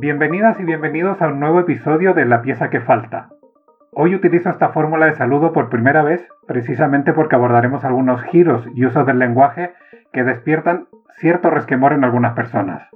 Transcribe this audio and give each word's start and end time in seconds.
Bienvenidas 0.00 0.58
y 0.60 0.64
bienvenidos 0.64 1.22
a 1.22 1.28
un 1.28 1.40
nuevo 1.40 1.60
episodio 1.60 2.14
de 2.14 2.24
La 2.24 2.42
pieza 2.42 2.68
que 2.68 2.80
falta. 2.80 3.28
Hoy 3.92 4.14
utilizo 4.14 4.50
esta 4.50 4.70
fórmula 4.70 5.06
de 5.06 5.14
saludo 5.14 5.52
por 5.52 5.70
primera 5.70 6.02
vez 6.02 6.26
precisamente 6.46 7.12
porque 7.12 7.36
abordaremos 7.36 7.84
algunos 7.84 8.22
giros 8.24 8.66
y 8.74 8.84
usos 8.84 9.06
del 9.06 9.18
lenguaje 9.18 9.72
que 10.12 10.24
despiertan 10.24 10.88
cierto 11.18 11.50
resquemor 11.50 11.92
en 11.92 12.04
algunas 12.04 12.34
personas. 12.34 12.88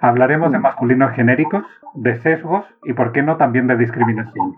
Hablaremos 0.00 0.52
de 0.52 0.58
masculinos 0.58 1.12
genéricos, 1.12 1.64
de 1.94 2.16
sesgos 2.16 2.64
y, 2.84 2.92
por 2.92 3.12
qué 3.12 3.22
no, 3.22 3.36
también 3.36 3.66
de 3.66 3.76
discriminación. 3.76 4.56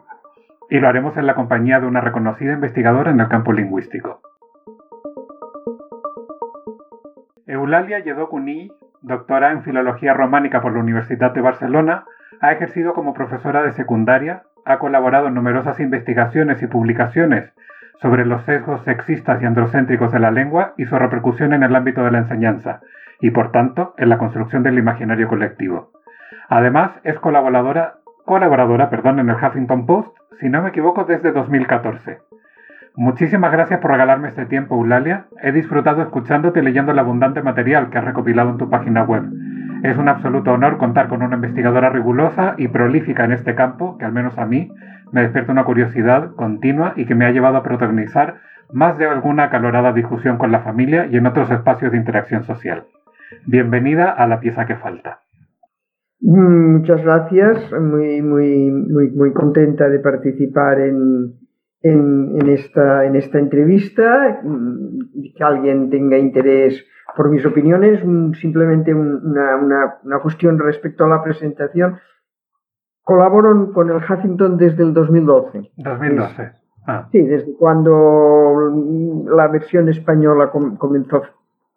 Y 0.71 0.81
lo 0.81 0.89
haremos 0.89 1.17
en 1.17 1.27
la 1.27 1.35
compañía 1.35 1.81
de 1.81 1.87
una 1.87 2.01
reconocida 2.01 2.53
investigadora 2.53 3.11
en 3.11 3.21
el 3.21 3.29
campo 3.29 3.53
lingüístico. 3.53 4.21
Eulalia 7.47 8.01
Lledó 8.01 8.29
doctora 9.03 9.53
en 9.53 9.63
Filología 9.63 10.15
Románica 10.15 10.61
por 10.61 10.73
la 10.73 10.81
Universidad 10.81 11.33
de 11.33 11.41
Barcelona, 11.41 12.05
ha 12.41 12.53
ejercido 12.53 12.95
como 12.95 13.15
profesora 13.15 13.63
de 13.63 13.73
secundaria, 13.73 14.43
ha 14.65 14.79
colaborado 14.79 15.29
en 15.29 15.35
numerosas 15.35 15.81
investigaciones 15.81 16.63
y 16.63 16.67
publicaciones 16.67 17.53
sobre 18.01 18.25
los 18.25 18.45
sesgos 18.45 18.83
sexistas 18.85 19.43
y 19.43 19.47
androcéntricos 19.47 20.13
de 20.13 20.21
la 20.21 20.31
lengua 20.31 20.75
y 20.77 20.87
su 20.87 20.97
repercusión 20.97 21.53
en 21.53 21.63
el 21.63 21.75
ámbito 21.75 22.05
de 22.05 22.13
la 22.13 22.19
enseñanza, 22.19 22.81
y 23.21 23.31
por 23.31 23.51
tanto 23.51 23.95
en 23.99 24.09
la 24.09 24.19
construcción 24.19 24.63
del 24.63 24.79
imaginario 24.79 25.29
colectivo. 25.29 25.91
Además, 26.49 26.93
es 27.05 27.19
colaboradora, 27.19 27.95
colaboradora 28.25 28.89
perdón, 28.91 29.19
en 29.19 29.31
el 29.31 29.37
Huffington 29.37 29.87
Post, 29.87 30.17
si 30.41 30.49
no 30.49 30.63
me 30.63 30.69
equivoco, 30.69 31.05
desde 31.05 31.33
2014. 31.33 32.19
Muchísimas 33.01 33.53
gracias 33.53 33.79
por 33.79 33.93
regalarme 33.93 34.27
este 34.27 34.45
tiempo, 34.47 34.75
Eulalia. 34.75 35.29
He 35.41 35.53
disfrutado 35.53 36.03
escuchándote 36.03 36.59
y 36.59 36.63
leyendo 36.65 36.91
el 36.91 36.99
abundante 36.99 37.41
material 37.43 37.91
que 37.91 37.99
has 37.99 38.05
recopilado 38.05 38.51
en 38.51 38.59
tu 38.59 38.69
página 38.69 39.05
web. 39.05 39.23
Es 39.85 39.97
un 39.97 40.09
absoluto 40.09 40.51
honor 40.51 40.79
contar 40.79 41.07
con 41.07 41.23
una 41.23 41.37
investigadora 41.37 41.91
rigurosa 41.91 42.57
y 42.59 42.67
prolífica 42.67 43.25
en 43.25 43.31
este 43.31 43.55
campo, 43.55 43.97
que 43.99 44.05
al 44.05 44.11
menos 44.11 44.37
a 44.37 44.47
mí 44.47 44.73
me 45.13 45.21
despierta 45.23 45.53
una 45.53 45.63
curiosidad 45.63 46.35
continua 46.35 46.95
y 46.97 47.07
que 47.07 47.15
me 47.15 47.25
ha 47.25 47.31
llevado 47.31 47.59
a 47.59 47.63
protagonizar 47.63 48.39
más 48.73 48.99
de 48.99 49.07
alguna 49.07 49.45
acalorada 49.45 49.93
discusión 49.93 50.37
con 50.37 50.51
la 50.51 50.63
familia 50.63 51.07
y 51.07 51.19
en 51.19 51.27
otros 51.27 51.53
espacios 51.53 51.93
de 51.93 51.99
interacción 51.99 52.43
social. 52.43 52.87
Bienvenida 53.47 54.11
a 54.11 54.27
la 54.27 54.41
pieza 54.41 54.67
que 54.67 54.75
falta. 54.75 55.21
Mm, 56.21 56.79
muchas 56.79 57.01
gracias, 57.05 57.73
muy, 57.81 58.23
muy, 58.23 58.73
muy, 58.73 59.11
muy 59.13 59.33
contenta 59.33 59.89
de 59.89 60.01
participar 60.01 60.81
en, 60.81 61.48
en, 61.83 62.49
esta, 62.49 63.05
en 63.05 63.17
esta 63.17 63.39
entrevista, 63.39 64.41
mm, 64.43 65.35
que 65.37 65.45
alguien 65.45 65.91
tenga 65.91 66.19
interés 66.19 66.85
por 67.17 67.31
mis 67.31 67.45
opiniones, 67.47 68.01
simplemente 68.39 68.95
una, 68.95 69.57
una, 70.05 70.19
cuestión 70.21 70.59
respecto 70.59 71.05
a 71.05 71.09
la 71.09 71.23
presentación. 71.23 71.99
Colaboro 73.03 73.73
con 73.73 73.91
el 73.91 73.97
Huffington 73.97 74.57
desde 74.59 74.83
el 74.83 74.93
2012. 74.93 75.71
2012. 75.77 76.53
Ah. 76.87 77.09
Sí, 77.11 77.23
desde 77.23 77.55
cuando 77.55 78.73
la 79.35 79.49
versión 79.49 79.89
española 79.89 80.51
comenzó 80.51 81.23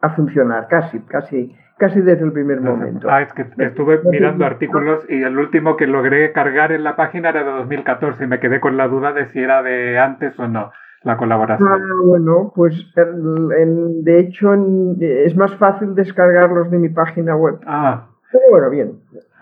a 0.01 0.09
funcionar, 0.09 0.67
casi, 0.67 0.99
casi 1.01 1.55
casi 1.81 1.99
desde 1.99 2.23
el 2.23 2.31
primer 2.31 2.61
momento. 2.61 3.07
Ah, 3.09 3.23
es 3.23 3.33
que 3.33 3.43
estuve 3.57 3.99
mirando 4.03 4.45
artículos 4.45 5.03
y 5.09 5.23
el 5.23 5.35
último 5.39 5.77
que 5.77 5.87
logré 5.87 6.31
cargar 6.31 6.71
en 6.71 6.83
la 6.83 6.95
página 6.95 7.29
era 7.29 7.43
de 7.43 7.49
2014 7.49 8.23
y 8.23 8.27
me 8.27 8.39
quedé 8.39 8.59
con 8.59 8.77
la 8.77 8.87
duda 8.87 9.13
de 9.13 9.25
si 9.29 9.39
era 9.39 9.63
de 9.63 9.97
antes 9.97 10.39
o 10.39 10.47
no 10.47 10.71
la 11.03 11.17
colaboración. 11.17 11.67
Ah, 11.67 11.79
bueno, 12.05 12.53
pues 12.55 12.75
de 12.95 14.19
hecho 14.19 14.53
es 14.99 15.35
más 15.35 15.55
fácil 15.55 15.95
descargarlos 15.95 16.69
de 16.69 16.77
mi 16.77 16.89
página 16.89 17.35
web. 17.35 17.59
Ah. 17.65 18.09
Pero 18.31 18.43
bueno, 18.51 18.69
bien, 18.69 18.91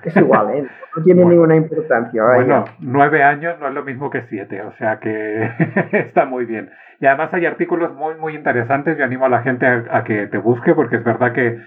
es 0.03 0.15
igual, 0.17 0.49
¿eh? 0.51 0.67
no 0.95 1.03
tiene 1.03 1.25
ninguna 1.25 1.55
importancia. 1.55 2.23
Bueno, 2.23 2.65
nueve 2.79 3.23
años 3.23 3.57
no 3.59 3.67
es 3.67 3.73
lo 3.73 3.83
mismo 3.83 4.09
que 4.09 4.23
siete, 4.23 4.61
o 4.61 4.71
sea 4.73 4.99
que 4.99 5.49
está 5.91 6.25
muy 6.25 6.45
bien. 6.45 6.69
Y 6.99 7.05
además 7.05 7.33
hay 7.33 7.45
artículos 7.45 7.93
muy, 7.95 8.15
muy 8.15 8.35
interesantes. 8.35 8.97
Yo 8.97 9.05
animo 9.05 9.25
a 9.25 9.29
la 9.29 9.41
gente 9.41 9.65
a 9.65 10.03
que 10.03 10.27
te 10.27 10.37
busque 10.37 10.73
porque 10.73 10.97
es 10.97 11.03
verdad 11.03 11.31
que 11.33 11.59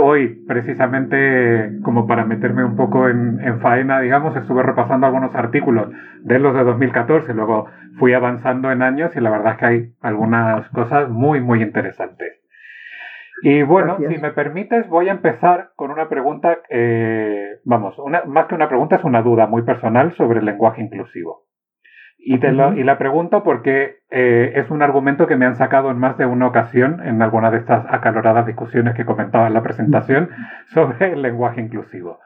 hoy, 0.00 0.44
precisamente 0.46 1.78
como 1.82 2.06
para 2.06 2.24
meterme 2.24 2.64
un 2.64 2.76
poco 2.76 3.08
en, 3.08 3.60
faena, 3.60 4.00
digamos, 4.00 4.36
estuve 4.36 4.62
repasando 4.62 5.06
algunos 5.06 5.34
artículos 5.34 5.88
de 6.22 6.38
los 6.38 6.54
de 6.54 6.64
2014, 6.64 7.32
luego 7.34 7.66
fui 7.98 8.12
avanzando 8.12 8.70
en 8.70 8.82
años 8.82 9.16
y 9.16 9.20
la 9.20 9.30
verdad 9.30 9.52
es 9.52 9.58
que 9.58 9.66
hay 9.66 9.92
algunas 10.02 10.68
cosas 10.70 11.08
muy, 11.08 11.40
muy 11.40 11.62
interesantes. 11.62 12.34
Y 13.42 13.62
bueno, 13.62 13.98
si 13.98 14.18
me 14.18 14.32
permites, 14.32 14.88
voy 14.88 15.08
a 15.08 15.12
empezar 15.12 15.70
con 15.76 15.90
una 15.90 16.08
pregunta, 16.08 16.58
eh, 16.70 17.60
vamos, 17.64 17.98
una, 17.98 18.24
más 18.24 18.46
que 18.46 18.54
una 18.54 18.68
pregunta, 18.68 18.96
es 18.96 19.04
una 19.04 19.22
duda 19.22 19.46
muy 19.46 19.62
personal 19.62 20.12
sobre 20.16 20.40
el 20.40 20.46
lenguaje 20.46 20.82
inclusivo. 20.82 21.44
Y, 22.20 22.40
te 22.40 22.48
y 22.48 22.82
la 22.82 22.98
pregunto 22.98 23.44
porque 23.44 23.98
eh, 24.10 24.52
es 24.56 24.68
un 24.70 24.82
argumento 24.82 25.28
que 25.28 25.36
me 25.36 25.46
han 25.46 25.54
sacado 25.54 25.90
en 25.90 25.98
más 25.98 26.18
de 26.18 26.26
una 26.26 26.48
ocasión 26.48 27.00
en 27.04 27.22
alguna 27.22 27.50
de 27.52 27.58
estas 27.58 27.86
acaloradas 27.88 28.44
discusiones 28.44 28.94
que 28.96 29.04
comentaba 29.04 29.46
en 29.46 29.54
la 29.54 29.62
presentación 29.62 30.28
sobre 30.74 31.12
el 31.12 31.22
lenguaje 31.22 31.60
inclusivo. 31.60 32.18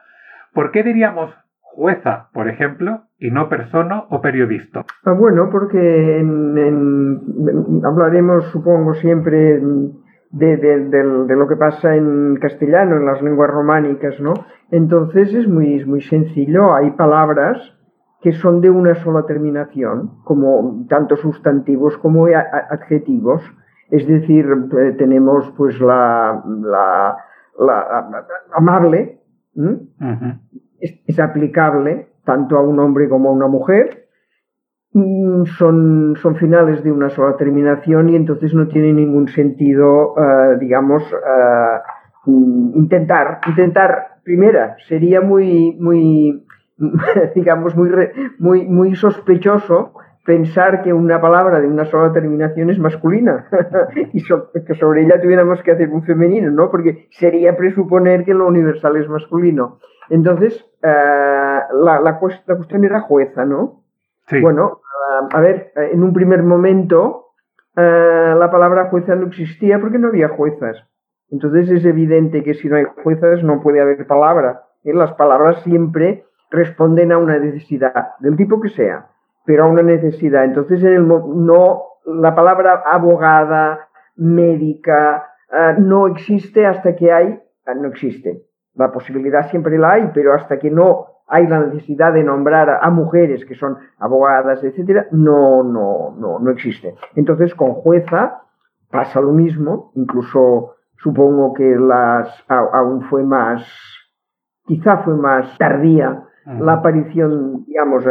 ¿Por 0.51 0.71
qué 0.71 0.83
diríamos 0.83 1.33
jueza, 1.61 2.29
por 2.33 2.49
ejemplo, 2.49 3.03
y 3.17 3.31
no 3.31 3.49
persona 3.49 4.05
o 4.09 4.21
periodista? 4.21 4.83
Ah, 5.05 5.13
bueno, 5.13 5.49
porque 5.51 6.23
hablaremos, 7.83 8.45
supongo, 8.51 8.95
siempre 8.95 9.59
de, 10.33 10.57
de, 10.57 11.35
lo 11.35 11.47
que 11.47 11.55
pasa 11.55 11.95
en 11.95 12.37
castellano, 12.37 12.97
en 12.97 13.05
las 13.05 13.21
lenguas 13.21 13.51
románicas, 13.51 14.19
¿no? 14.19 14.33
Entonces 14.71 15.33
es 15.33 15.47
muy, 15.47 15.85
muy 15.85 16.01
sencillo, 16.01 16.73
hay 16.73 16.91
palabras 16.91 17.59
que 18.21 18.31
son 18.31 18.59
de 18.59 18.69
una 18.69 18.95
sola 18.95 19.25
terminación, 19.27 20.23
como 20.23 20.85
tanto 20.89 21.17
sustantivos 21.17 21.97
como 21.97 22.25
adjetivos. 22.25 23.43
Es 23.91 24.07
decir, 24.07 24.47
eh, 24.79 24.93
tenemos 24.97 25.53
pues 25.55 25.79
la, 25.79 26.41
la, 26.61 27.17
amable, 28.53 29.19
es, 30.79 31.19
aplicable 31.19 32.07
tanto 32.25 32.57
a 32.57 32.61
un 32.61 32.79
hombre 32.79 33.07
como 33.07 33.29
a 33.29 33.33
una 33.33 33.47
mujer. 33.47 34.02
Mm, 34.93 35.45
son, 35.57 36.15
son 36.21 36.35
finales 36.35 36.83
de 36.83 36.91
una 36.91 37.09
sola 37.09 37.35
terminación 37.35 38.09
y 38.09 38.15
entonces 38.15 38.53
no 38.53 38.67
tiene 38.67 38.93
ningún 38.93 39.27
sentido, 39.27 40.13
eh, 40.17 40.57
digamos, 40.59 41.03
eh, 41.11 42.31
intentar, 42.75 43.39
intentar, 43.47 44.19
primera, 44.23 44.77
sería 44.87 45.19
muy, 45.21 45.75
muy 45.79 46.45
digamos, 47.35 47.75
muy, 47.75 47.89
muy, 48.39 48.67
muy 48.67 48.95
sospechoso 48.95 49.93
pensar 50.25 50.83
que 50.83 50.93
una 50.93 51.19
palabra 51.19 51.59
de 51.59 51.67
una 51.67 51.85
sola 51.85 52.13
terminación 52.13 52.69
es 52.69 52.79
masculina 52.79 53.47
y 54.13 54.23
que 54.23 54.75
sobre 54.75 55.03
ella 55.03 55.21
tuviéramos 55.21 55.61
que 55.63 55.71
hacer 55.71 55.89
un 55.89 56.03
femenino, 56.03 56.49
¿no? 56.51 56.71
Porque 56.71 57.07
sería 57.11 57.57
presuponer 57.57 58.23
que 58.23 58.33
lo 58.33 58.47
universal 58.47 58.95
es 58.97 59.09
masculino. 59.09 59.79
Entonces, 60.09 60.65
eh, 60.81 60.87
la, 60.87 61.99
la, 61.99 62.19
cuestión 62.19 62.85
era 62.85 63.01
jueza, 63.01 63.45
¿no? 63.45 63.82
Bueno, 64.41 64.81
a 65.31 65.39
ver, 65.39 65.71
en 65.75 66.03
un 66.03 66.13
primer 66.13 66.43
momento 66.43 67.23
eh, 67.75 68.35
la 68.37 68.51
palabra 68.51 68.89
jueza 68.89 69.15
no 69.15 69.27
existía 69.27 69.79
porque 69.79 69.99
no 69.99 70.07
había 70.09 70.29
juezas. 70.29 70.77
Entonces 71.29 71.69
es 71.69 71.85
evidente 71.85 72.43
que 72.43 72.53
si 72.53 72.69
no 72.69 72.75
hay 72.75 72.85
juezas 73.03 73.43
no 73.43 73.61
puede 73.61 73.81
haber 73.81 74.05
palabra. 74.05 74.63
Las 74.83 75.13
palabras 75.13 75.61
siempre 75.63 76.25
responden 76.51 77.11
a 77.11 77.17
una 77.17 77.39
necesidad, 77.39 78.11
del 78.19 78.37
tipo 78.37 78.61
que 78.61 78.69
sea, 78.69 79.07
pero 79.45 79.63
a 79.63 79.67
una 79.67 79.81
necesidad. 79.81 80.43
Entonces, 80.43 80.83
en 80.83 80.93
el, 80.93 81.07
no, 81.07 81.83
la 82.05 82.35
palabra 82.35 82.83
abogada, 82.85 83.87
médica, 84.15 85.31
ah, 85.51 85.73
no 85.77 86.07
existe 86.07 86.67
hasta 86.67 86.95
que 86.95 87.11
hay, 87.11 87.39
ah, 87.65 87.73
no 87.73 87.87
existe. 87.87 88.43
La 88.75 88.91
posibilidad 88.91 89.49
siempre 89.49 89.79
la 89.79 89.93
hay, 89.93 90.11
pero 90.13 90.33
hasta 90.33 90.59
que 90.59 90.69
no 90.69 91.07
hay 91.33 91.47
la 91.47 91.61
necesidad 91.61 92.13
de 92.13 92.23
nombrar 92.23 92.79
a, 92.79 92.89
mujeres 92.91 93.43
que 93.45 93.55
son 93.55 93.75
abogadas, 93.97 94.63
etcétera, 94.63 95.07
no, 95.09 95.63
no, 95.63 96.15
no, 96.15 96.37
no 96.37 96.51
existe. 96.51 96.93
Entonces, 97.15 97.55
con 97.55 97.73
jueza 97.73 98.43
pasa 98.91 99.19
lo 99.19 99.31
mismo, 99.31 99.91
incluso 99.95 100.75
supongo 100.97 101.53
que 101.55 101.75
las 101.75 102.27
aún 102.47 103.01
fue 103.09 103.23
más, 103.23 103.65
quizá 104.67 104.97
fue 104.97 105.17
más 105.17 105.57
tardía 105.57 106.23
la 106.45 106.73
aparición, 106.73 107.65
digamos, 107.65 108.03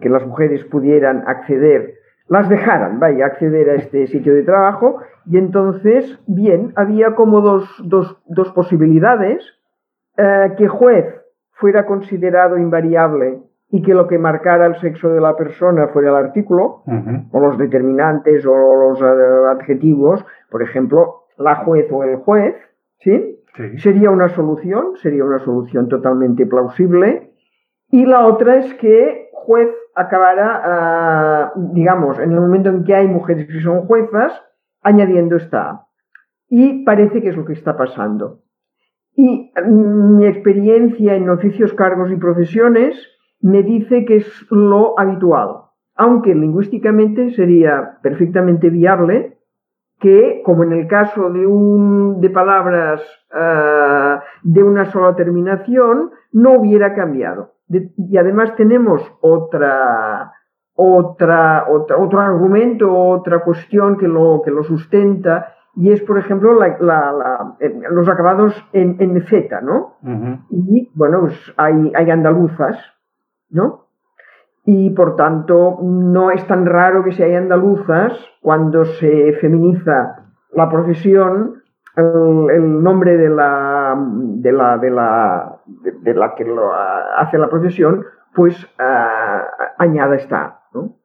que 0.00 0.08
las 0.08 0.26
mujeres 0.26 0.64
pudieran 0.64 1.24
acceder, 1.26 1.96
las 2.28 2.48
dejaran, 2.48 2.98
vaya, 2.98 3.26
acceder 3.26 3.68
a 3.68 3.74
este 3.74 4.06
sitio 4.06 4.34
de 4.34 4.42
trabajo, 4.44 5.00
y 5.26 5.36
entonces, 5.36 6.18
bien, 6.26 6.72
había 6.76 7.14
como 7.14 7.42
dos, 7.42 7.68
dos, 7.84 8.22
dos 8.26 8.50
posibilidades, 8.52 9.44
eh, 10.16 10.54
que 10.56 10.66
juez 10.66 11.23
fuera 11.64 11.86
considerado 11.86 12.58
invariable 12.58 13.40
y 13.70 13.80
que 13.80 13.94
lo 13.94 14.06
que 14.06 14.18
marcara 14.18 14.66
el 14.66 14.78
sexo 14.82 15.08
de 15.08 15.18
la 15.18 15.34
persona 15.34 15.88
fuera 15.88 16.10
el 16.10 16.16
artículo, 16.16 16.82
o 17.32 17.40
los 17.40 17.56
determinantes 17.56 18.44
o 18.44 18.54
los 18.54 19.00
eh, 19.00 19.04
adjetivos, 19.48 20.26
por 20.50 20.62
ejemplo, 20.62 21.22
la 21.38 21.54
juez 21.64 21.86
o 21.90 22.04
el 22.04 22.16
juez, 22.16 22.54
¿sí? 22.98 23.40
Sería 23.78 24.10
una 24.10 24.28
solución, 24.28 24.96
sería 24.96 25.24
una 25.24 25.38
solución 25.38 25.88
totalmente 25.88 26.44
plausible. 26.44 27.32
Y 27.88 28.04
la 28.04 28.26
otra 28.26 28.56
es 28.56 28.74
que 28.74 29.30
juez 29.32 29.70
acabara, 29.94 30.60
ah, 30.66 31.52
digamos, 31.56 32.18
en 32.18 32.32
el 32.32 32.40
momento 32.42 32.68
en 32.68 32.84
que 32.84 32.94
hay 32.94 33.08
mujeres 33.08 33.46
que 33.46 33.62
son 33.62 33.86
juezas, 33.86 34.38
añadiendo 34.82 35.36
esta 35.36 35.70
A. 35.70 35.86
Y 36.50 36.84
parece 36.84 37.22
que 37.22 37.30
es 37.30 37.36
lo 37.38 37.46
que 37.46 37.54
está 37.54 37.74
pasando. 37.74 38.43
Y 39.16 39.52
mm, 39.54 40.16
mi 40.16 40.26
experiencia 40.26 41.14
en 41.14 41.28
oficios, 41.30 41.72
cargos 41.74 42.10
y 42.10 42.16
profesiones 42.16 42.96
me 43.40 43.62
dice 43.62 44.04
que 44.04 44.16
es 44.16 44.46
lo 44.50 44.98
habitual, 44.98 45.64
aunque 45.94 46.34
lingüísticamente 46.34 47.30
sería 47.30 47.98
perfectamente 48.02 48.70
viable 48.70 49.38
que, 50.00 50.42
como 50.44 50.64
en 50.64 50.72
el 50.72 50.86
caso 50.86 51.30
de, 51.30 51.46
un, 51.46 52.20
de 52.20 52.30
palabras 52.30 53.02
ah, 53.32 54.22
de 54.42 54.62
una 54.62 54.86
sola 54.86 55.14
terminación, 55.14 56.10
no 56.32 56.52
hubiera 56.58 56.94
cambiado. 56.94 57.52
y 57.68 58.16
además 58.16 58.54
tenemos 58.56 59.00
otra, 59.20 60.32
otra, 60.74 61.66
otra, 61.68 61.96
otro 61.96 62.20
argumento, 62.20 62.92
otra 62.92 63.44
cuestión 63.44 63.96
que 63.96 64.08
lo, 64.08 64.42
que 64.44 64.50
lo 64.50 64.64
sustenta, 64.64 65.54
y 65.76 65.92
es, 65.92 66.00
por 66.02 66.18
ejemplo, 66.18 66.64
eh, 66.64 67.80
los 67.90 68.08
acabados 68.08 68.54
en, 68.72 68.96
en 69.00 69.20
Z, 69.26 69.60
¿no? 69.60 69.96
Y, 70.50 70.90
bueno, 70.94 71.20
pues 71.22 71.54
hay, 71.56 71.92
hay 71.94 72.10
andaluzas, 72.10 72.78
¿no? 73.50 73.86
Y, 74.64 74.90
por 74.90 75.16
tanto, 75.16 75.78
no 75.82 76.30
es 76.30 76.46
tan 76.46 76.64
raro 76.64 77.02
que 77.02 77.12
si 77.12 77.22
hay 77.22 77.34
andaluzas, 77.34 78.12
cuando 78.40 78.84
se 78.84 79.32
feminiza 79.40 80.24
la 80.52 80.70
profesión, 80.70 81.62
el, 81.96 82.82
nombre 82.82 83.16
de 83.16 83.28
la, 83.28 83.96
de 83.98 84.52
la, 84.52 84.78
de 84.78 84.90
la, 84.90 85.56
de, 86.02 86.14
la 86.14 86.34
que 86.34 86.44
lo 86.44 86.72
hace 86.72 87.36
la 87.36 87.48
profesión, 87.48 88.04
pues 88.34 88.64
uh, 88.78 89.64
añada 89.78 90.16
esta, 90.16 90.60
¿no? 90.72 90.96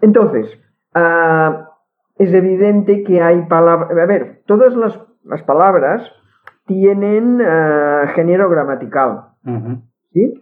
entonces, 0.00 0.58
uh, 0.94 1.73
es 2.16 2.32
evidente 2.32 3.02
que 3.02 3.20
hay 3.20 3.42
palabras, 3.42 3.90
a 3.90 4.06
ver, 4.06 4.42
todas 4.46 4.74
las, 4.76 4.98
las 5.24 5.42
palabras 5.42 6.10
tienen 6.66 7.40
uh, 7.40 8.06
género 8.14 8.48
gramatical, 8.48 9.24
¿sí? 10.12 10.40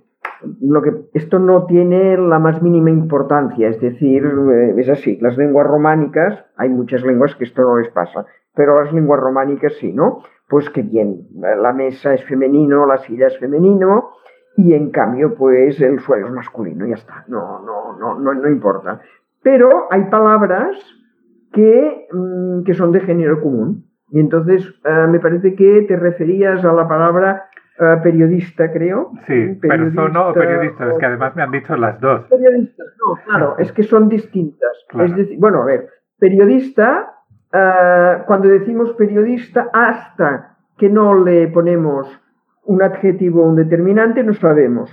Lo 0.61 0.83
que, 0.83 0.93
esto 1.15 1.39
no 1.39 1.67
tiene 1.67 2.17
la 2.17 2.39
más 2.39 2.63
mínima 2.63 2.91
importancia, 2.91 3.69
es 3.69 3.81
decir, 3.81 4.25
eh, 4.25 4.75
es 4.77 4.89
así, 4.89 5.17
las 5.21 5.37
lenguas 5.37 5.67
románicas, 5.67 6.45
hay 6.57 6.69
muchas 6.69 7.05
lenguas 7.05 7.35
que 7.37 7.45
esto 7.45 7.63
no 7.63 7.79
les 7.79 7.89
pasa, 7.89 8.27
pero 8.55 8.83
las 8.83 8.93
lenguas 8.93 9.21
románicas 9.21 9.75
sí, 9.75 9.93
¿no? 9.93 10.19
Pues 10.49 10.69
que 10.69 10.83
bien, 10.83 11.29
la 11.41 11.73
mesa 11.73 12.13
es 12.13 12.25
femenino, 12.25 12.87
la 12.87 12.99
silla 12.99 13.29
es 13.29 13.39
femenino, 13.39 14.11
y 14.57 14.75
en 14.75 14.91
cambio, 14.91 15.35
pues 15.35 15.81
el 15.81 16.01
suelo 16.01 16.27
es 16.27 16.33
masculino, 16.33 16.87
ya 16.87 16.97
está, 16.97 17.25
no, 17.29 17.61
no, 17.61 17.97
no, 17.97 18.19
no, 18.19 18.35
no 18.35 18.49
importa. 18.49 19.01
Pero 19.43 19.87
hay 19.91 20.05
palabras 20.05 20.77
que, 21.53 22.07
mm, 22.13 22.65
que 22.65 22.75
son 22.75 22.93
de 22.93 23.01
género 23.01 23.41
común. 23.41 23.85
Y 24.11 24.21
entonces 24.21 24.63
eh, 24.85 25.07
me 25.09 25.21
parece 25.21 25.55
que 25.55 25.83
te 25.89 25.97
referías 25.97 26.65
a 26.65 26.73
la 26.73 26.87
palabra 26.87 27.49
eh, 27.79 27.97
periodista, 28.03 28.71
creo. 28.71 29.13
Sí, 29.27 29.59
persona 29.61 30.29
o 30.29 30.35
periodista, 30.35 30.91
es 30.91 30.99
que 30.99 31.07
además 31.07 31.35
me 31.35 31.43
han 31.43 31.51
dicho 31.51 31.77
las 31.77 31.99
dos. 32.01 32.27
Periodistas, 32.29 32.87
no, 33.01 33.15
claro, 33.25 33.57
es 33.59 33.73
que 33.73 33.83
son 33.83 34.09
distintas. 34.09 34.71
Es 34.99 35.17
decir, 35.17 35.39
bueno, 35.39 35.63
a 35.63 35.65
ver, 35.65 35.89
periodista, 36.19 37.15
eh, 37.53 38.19
cuando 38.27 38.49
decimos 38.49 38.93
periodista, 38.93 39.71
hasta 39.73 40.59
que 40.77 40.91
no 40.91 41.25
le 41.25 41.49
ponemos 41.49 42.07
un 42.65 42.83
adjetivo 42.83 43.43
o 43.43 43.49
un 43.49 43.57
determinante, 43.57 44.23
no 44.23 44.35
sabemos. 44.35 44.91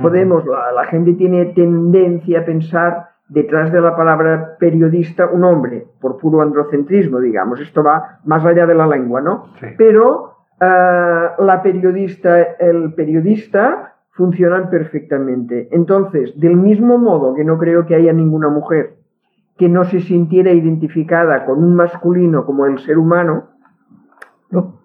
Podemos, 0.00 0.46
la, 0.46 0.72
la 0.72 0.84
gente 0.84 1.12
tiene 1.14 1.46
tendencia 1.46 2.40
a 2.40 2.44
pensar 2.44 3.09
detrás 3.30 3.72
de 3.72 3.80
la 3.80 3.96
palabra 3.96 4.56
periodista 4.58 5.26
un 5.26 5.44
hombre, 5.44 5.86
por 6.00 6.18
puro 6.18 6.42
androcentrismo, 6.42 7.20
digamos. 7.20 7.60
Esto 7.60 7.82
va 7.82 8.18
más 8.24 8.44
allá 8.44 8.66
de 8.66 8.74
la 8.74 8.86
lengua, 8.86 9.20
¿no? 9.20 9.46
Pero 9.78 10.34
uh, 10.60 11.42
la 11.42 11.60
periodista, 11.62 12.42
el 12.58 12.92
periodista 12.94 13.94
funcionan 14.10 14.68
perfectamente. 14.68 15.68
Entonces, 15.70 16.38
del 16.38 16.56
mismo 16.56 16.98
modo 16.98 17.34
que 17.34 17.44
no 17.44 17.56
creo 17.56 17.86
que 17.86 17.94
haya 17.94 18.12
ninguna 18.12 18.48
mujer 18.48 18.96
que 19.56 19.68
no 19.68 19.84
se 19.84 20.00
sintiera 20.00 20.50
identificada 20.50 21.44
con 21.44 21.62
un 21.62 21.74
masculino 21.74 22.44
como 22.44 22.66
el 22.66 22.78
ser 22.80 22.98
humano, 22.98 23.50
¿no? 24.50 24.80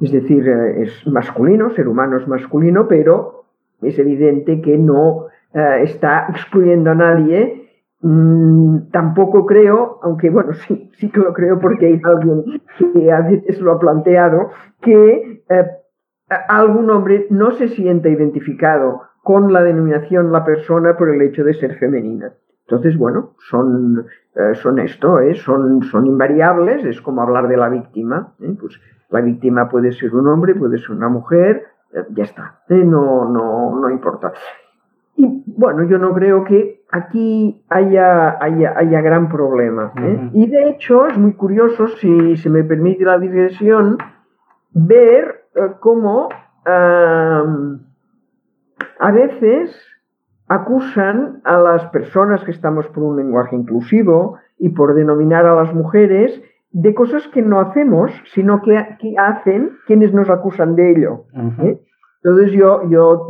Es 0.00 0.10
decir, 0.10 0.48
eh, 0.48 0.82
es 0.82 1.06
masculino, 1.06 1.70
ser 1.70 1.86
humano 1.86 2.16
es 2.16 2.26
masculino, 2.26 2.88
pero 2.88 3.44
es 3.80 3.96
evidente 3.98 4.60
que 4.60 4.76
no 4.76 5.26
uh, 5.54 5.58
está 5.82 6.26
excluyendo 6.30 6.90
a 6.90 6.94
nadie 6.96 7.63
Mm, 8.06 8.90
tampoco 8.92 9.46
creo, 9.46 9.98
aunque 10.02 10.28
bueno, 10.28 10.52
sí, 10.68 10.90
sí 10.98 11.10
que 11.10 11.20
lo 11.20 11.32
creo 11.32 11.58
porque 11.58 11.86
hay 11.86 12.00
alguien 12.04 12.60
que 12.76 13.10
a 13.10 13.22
veces 13.22 13.58
lo 13.62 13.72
ha 13.72 13.78
planteado, 13.78 14.50
que 14.82 15.42
eh, 15.48 15.66
algún 16.48 16.90
hombre 16.90 17.26
no 17.30 17.52
se 17.52 17.68
sienta 17.68 18.10
identificado 18.10 19.00
con 19.22 19.54
la 19.54 19.62
denominación 19.62 20.32
la 20.32 20.44
persona 20.44 20.98
por 20.98 21.08
el 21.08 21.22
hecho 21.22 21.44
de 21.44 21.54
ser 21.54 21.78
femenina. 21.78 22.34
Entonces, 22.68 22.98
bueno, 22.98 23.36
son, 23.38 24.06
eh, 24.34 24.54
son 24.54 24.80
esto, 24.80 25.20
¿eh? 25.20 25.34
son, 25.34 25.82
son 25.84 26.06
invariables, 26.06 26.84
es 26.84 27.00
como 27.00 27.22
hablar 27.22 27.48
de 27.48 27.56
la 27.56 27.70
víctima. 27.70 28.34
Pues 28.38 28.78
la 29.08 29.22
víctima 29.22 29.70
puede 29.70 29.92
ser 29.92 30.14
un 30.14 30.28
hombre, 30.28 30.54
puede 30.54 30.76
ser 30.76 30.90
una 30.90 31.08
mujer, 31.08 31.64
ya 32.10 32.24
está, 32.24 32.60
no, 32.68 33.30
no, 33.30 33.80
no 33.80 33.88
importa. 33.88 34.32
Y 35.16 35.44
bueno, 35.46 35.84
yo 35.84 35.98
no 35.98 36.12
creo 36.12 36.42
que 36.44 36.82
aquí 36.90 37.62
haya, 37.68 38.36
haya, 38.40 39.00
gran 39.00 39.28
problema. 39.28 39.92
¿eh? 39.96 40.30
Y 40.32 40.48
de 40.48 40.70
hecho 40.70 41.06
es 41.06 41.16
muy 41.18 41.34
curioso, 41.34 41.86
si 41.88 42.36
se 42.36 42.50
me 42.50 42.64
permite 42.64 43.04
la 43.04 43.18
digresión, 43.18 43.98
ver 44.72 45.44
eh, 45.54 45.72
cómo 45.80 46.28
a 46.66 47.42
veces 49.12 49.76
acusan 50.48 51.42
a 51.44 51.58
las 51.58 51.84
personas 51.86 52.42
que 52.44 52.52
estamos 52.52 52.86
por 52.88 53.02
un 53.02 53.16
lenguaje 53.16 53.54
inclusivo 53.54 54.38
y 54.58 54.70
por 54.70 54.94
denominar 54.94 55.46
a 55.46 55.54
las 55.54 55.74
mujeres 55.74 56.42
de 56.70 56.94
cosas 56.94 57.28
que 57.28 57.42
no 57.42 57.60
hacemos, 57.60 58.10
sino 58.32 58.62
que, 58.62 58.76
hacen 59.18 59.72
quienes 59.86 60.12
nos 60.12 60.30
acusan 60.30 60.74
de 60.74 60.92
ello. 60.92 61.24
¿eh? 61.60 61.78
Entonces 62.22 62.52
yo, 62.52 62.88
yo 62.88 63.28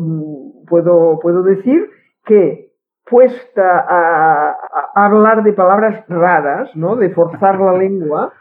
puedo, 0.68 1.18
puedo 1.20 1.42
decir 1.42 1.90
que 2.24 2.72
puesta 3.08 3.84
a, 3.88 4.56
hablar 4.94 5.42
de 5.42 5.52
palabras 5.52 6.04
raras, 6.08 6.74
¿no? 6.74 6.96
de 6.96 7.10
forzar 7.10 7.60
la 7.60 7.72
lengua, 7.78 8.32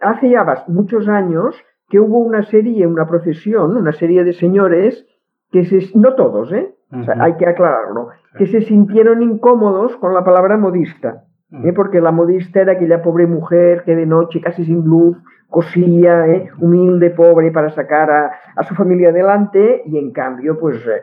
hace 0.00 0.30
ya 0.30 0.64
muchos 0.68 1.08
años 1.08 1.56
que 1.88 1.98
hubo 1.98 2.18
una 2.18 2.42
serie, 2.42 2.86
una 2.86 3.06
profesión, 3.06 3.76
una 3.76 3.92
serie 3.92 4.24
de 4.24 4.32
señores 4.32 5.06
que 5.50 5.64
se, 5.64 5.98
no 5.98 6.14
todos, 6.14 6.52
¿eh? 6.52 6.74
hay 7.18 7.36
que 7.36 7.46
aclararlo, 7.46 8.08
que 8.38 8.46
se 8.46 8.62
sintieron 8.62 9.22
incómodos 9.22 9.96
con 9.96 10.14
la 10.14 10.24
palabra 10.24 10.56
modista, 10.56 11.24
¿eh? 11.52 11.72
porque 11.72 12.00
la 12.00 12.12
modista 12.12 12.60
era 12.60 12.72
aquella 12.72 13.02
pobre 13.02 13.26
mujer 13.26 13.82
que 13.84 13.96
de 13.96 14.06
noche, 14.06 14.40
casi 14.40 14.64
sin 14.64 14.84
luz, 14.84 15.16
cosilla, 15.48 16.28
¿eh? 16.28 16.48
humilde, 16.58 17.10
pobre, 17.10 17.50
para 17.50 17.70
sacar 17.70 18.10
a, 18.10 18.62
su 18.62 18.74
familia 18.74 19.10
adelante, 19.10 19.82
y 19.84 19.98
en 19.98 20.12
cambio, 20.12 20.58
pues 20.58 20.76
eh, 20.86 21.02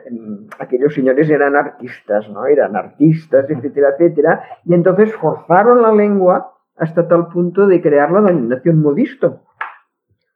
aquellos 0.58 0.94
señores 0.94 1.28
eran 1.28 1.54
artistas, 1.54 2.28
¿no? 2.30 2.46
Eran 2.46 2.74
artistas, 2.74 3.48
etcétera, 3.48 3.90
etcétera, 3.90 4.42
y 4.64 4.74
entonces 4.74 5.14
forzaron 5.14 5.82
la 5.82 5.92
lengua 5.92 6.54
hasta 6.76 7.06
tal 7.08 7.28
punto 7.28 7.66
de 7.66 7.82
crear 7.82 8.10
la 8.10 8.22
denominación 8.22 8.80
modisto, 8.80 9.42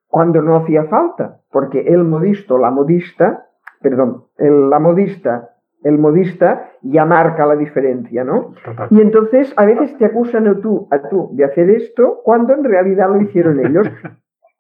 cuando 0.09 0.43
no 0.43 0.57
hacía 0.57 0.85
falta, 0.85 1.39
porque 1.51 1.81
el 1.81 2.05
modisto, 2.05 2.59
la 2.59 2.71
modista, 2.71 3.47
perdón, 3.81 4.25
el, 4.37 4.69
la 4.69 4.79
modista 4.79 5.52
el 5.85 5.99
modista 5.99 6.71
ya 6.83 7.05
marca 7.05 7.47
la 7.47 7.57
diferencia, 7.57 8.25
¿no? 8.25 8.55
Y 8.91 9.01
entonces 9.01 9.53
a 9.57 9.65
veces 9.65 9.97
te 9.99 10.07
acusan 10.07 10.47
a 10.47 10.61
tú, 10.61 10.89
a 10.91 11.09
tú 11.09 11.31
de 11.35 11.45
hacer 11.45 11.71
esto 11.71 12.21
cuando 12.25 12.55
en 12.55 12.65
realidad 12.65 13.09
lo 13.09 13.21
hicieron 13.21 13.59
ellos. 13.67 13.89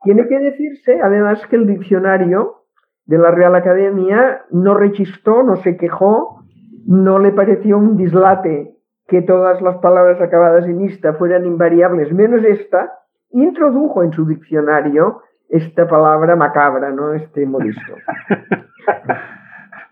Tiene 0.02 0.26
que 0.26 0.38
decirse, 0.38 1.00
además, 1.00 1.46
que 1.46 1.56
el 1.56 1.66
diccionario 1.66 2.62
de 3.06 3.18
la 3.18 3.30
Real 3.30 3.54
Academia 3.54 4.42
no 4.50 4.74
rechistó, 4.74 5.42
no 5.42 5.56
se 5.56 5.76
quejó, 5.76 6.42
no 6.86 7.18
le 7.18 7.32
pareció 7.32 7.78
un 7.78 7.96
dislate 7.96 8.74
que 9.06 9.22
todas 9.22 9.60
las 9.62 9.76
palabras 9.78 10.20
acabadas 10.20 10.66
en 10.66 10.80
ista 10.80 11.14
fueran 11.14 11.44
invariables, 11.46 12.12
menos 12.12 12.44
esta, 12.44 12.92
introdujo 13.30 14.02
en 14.02 14.12
su 14.12 14.26
diccionario 14.26 15.22
esta 15.48 15.86
palabra 15.86 16.34
macabra, 16.34 16.90
¿no? 16.90 17.12
Este 17.12 17.46
modisto. 17.46 17.94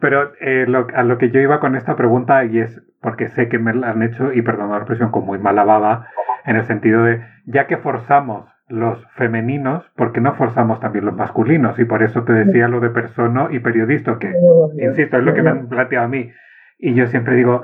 Pero 0.00 0.32
eh, 0.40 0.66
a 0.94 1.02
lo 1.02 1.18
que 1.18 1.30
yo 1.30 1.40
iba 1.40 1.60
con 1.60 1.76
esta 1.76 1.96
pregunta, 1.96 2.44
y 2.44 2.58
es 2.58 2.82
porque 3.00 3.28
sé 3.28 3.48
que 3.48 3.58
me 3.58 3.74
la 3.74 3.90
han 3.90 4.02
hecho, 4.02 4.32
y 4.32 4.42
perdón 4.42 4.70
la 4.70 4.78
expresión, 4.78 5.10
con 5.10 5.24
muy 5.24 5.38
mala 5.38 5.64
baba, 5.64 6.06
en 6.44 6.56
el 6.56 6.64
sentido 6.64 7.04
de, 7.04 7.22
ya 7.46 7.66
que 7.66 7.76
forzamos 7.76 8.46
los 8.68 9.04
femeninos, 9.16 9.84
¿por 9.96 10.12
qué 10.12 10.20
no 10.20 10.34
forzamos 10.34 10.80
también 10.80 11.04
los 11.04 11.16
masculinos? 11.16 11.78
Y 11.78 11.84
por 11.84 12.02
eso 12.02 12.22
te 12.22 12.32
decía 12.32 12.68
lo 12.68 12.80
de 12.80 12.90
persona 12.90 13.48
y 13.50 13.58
periodista, 13.58 14.18
que, 14.18 14.32
insisto, 14.80 15.18
es 15.18 15.24
lo 15.24 15.34
que 15.34 15.42
me 15.42 15.50
han 15.50 15.68
planteado 15.68 16.06
a 16.06 16.08
mí. 16.08 16.30
Y 16.78 16.94
yo 16.94 17.06
siempre 17.08 17.34
digo, 17.34 17.62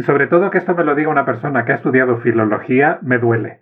sobre 0.00 0.26
todo 0.26 0.50
que 0.50 0.58
esto 0.58 0.74
me 0.74 0.84
lo 0.84 0.94
diga 0.94 1.10
una 1.10 1.24
persona 1.24 1.64
que 1.64 1.72
ha 1.72 1.76
estudiado 1.76 2.18
filología, 2.18 2.98
me 3.02 3.18
duele. 3.18 3.60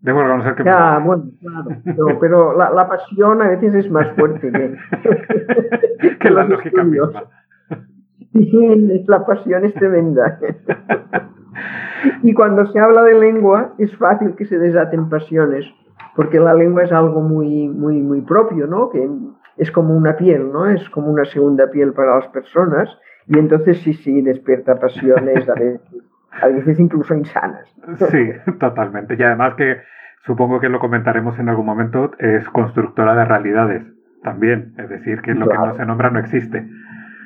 Debo 0.00 0.22
reconocer 0.22 0.54
que... 0.54 0.64
Ya, 0.64 0.98
bueno, 0.98 1.24
claro, 1.40 2.18
pero 2.20 2.56
la, 2.56 2.68
la, 2.70 2.86
pasión 2.88 3.40
a 3.40 3.48
veces 3.48 3.74
es 3.74 3.90
más 3.90 4.10
fuerte 4.12 4.52
que, 4.52 6.16
que 6.20 6.30
la 6.30 6.44
lógica 6.44 6.84
misma. 6.84 7.24
Sí, 8.34 9.04
la 9.06 9.24
pasión 9.24 9.64
es 9.64 9.74
tremenda. 9.74 10.38
y 12.22 12.34
cuando 12.34 12.66
se 12.66 12.78
habla 12.78 13.02
de 13.04 13.14
lengua 13.14 13.74
es 13.78 13.96
fácil 13.96 14.34
que 14.34 14.44
se 14.44 14.58
desaten 14.58 15.08
pasiones 15.08 15.64
porque 16.16 16.40
la 16.40 16.54
lengua 16.54 16.82
es 16.84 16.92
algo 16.92 17.20
muy, 17.20 17.68
muy, 17.68 18.00
muy 18.00 18.20
propio, 18.22 18.66
¿no? 18.66 18.90
Que 18.90 19.08
es 19.56 19.70
como 19.70 19.96
una 19.96 20.16
piel, 20.16 20.52
¿no? 20.52 20.66
Es 20.68 20.88
como 20.90 21.10
una 21.10 21.24
segunda 21.24 21.70
piel 21.70 21.92
para 21.92 22.16
las 22.16 22.28
personas 22.28 22.88
y 23.26 23.38
entonces 23.38 23.78
sí, 23.82 23.94
sí, 23.94 24.22
despierta 24.22 24.78
pasiones 24.78 25.48
a 25.48 25.54
veces, 25.54 25.80
a 26.42 26.48
veces 26.48 26.78
incluso 26.78 27.14
insanas. 27.14 27.66
Sí, 28.10 28.30
totalmente. 28.58 29.16
Y 29.18 29.22
además 29.22 29.54
que 29.54 29.78
supongo 30.24 30.60
que 30.60 30.68
lo 30.68 30.78
comentaremos 30.78 31.38
en 31.38 31.48
algún 31.48 31.66
momento, 31.66 32.12
es 32.18 32.48
constructora 32.50 33.14
de 33.14 33.24
realidades 33.24 33.82
también, 34.22 34.72
es 34.78 34.88
decir, 34.88 35.20
que 35.20 35.34
lo 35.34 35.48
que 35.48 35.56
no 35.56 35.74
se 35.74 35.84
nombra 35.84 36.10
no 36.10 36.18
existe. 36.18 36.66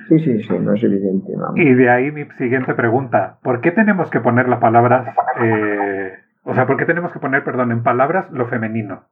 Sí, 0.09 0.19
sí, 0.21 0.43
sí, 0.43 0.59
no 0.59 0.75
es 0.75 0.83
evidente. 0.83 1.33
Y 1.57 1.75
de 1.75 1.91
ahí 1.91 2.11
mi 2.11 2.25
siguiente 2.39 2.75
pregunta, 2.75 3.39
¿por 3.43 3.61
qué 3.61 3.71
tenemos 3.73 4.11
que 4.11 4.21
poner 4.21 4.49
las 4.49 4.59
palabras 4.59 5.07
eh, 5.41 6.13
o 6.49 6.55
sea, 6.55 6.67
¿por 6.67 6.79
qué 6.79 6.87
tenemos 6.87 7.13
que 7.13 7.19
poner, 7.19 7.45
perdón, 7.45 7.73
en 7.73 7.83
palabras 7.83 8.31
lo 8.31 8.47
femenino? 8.47 9.03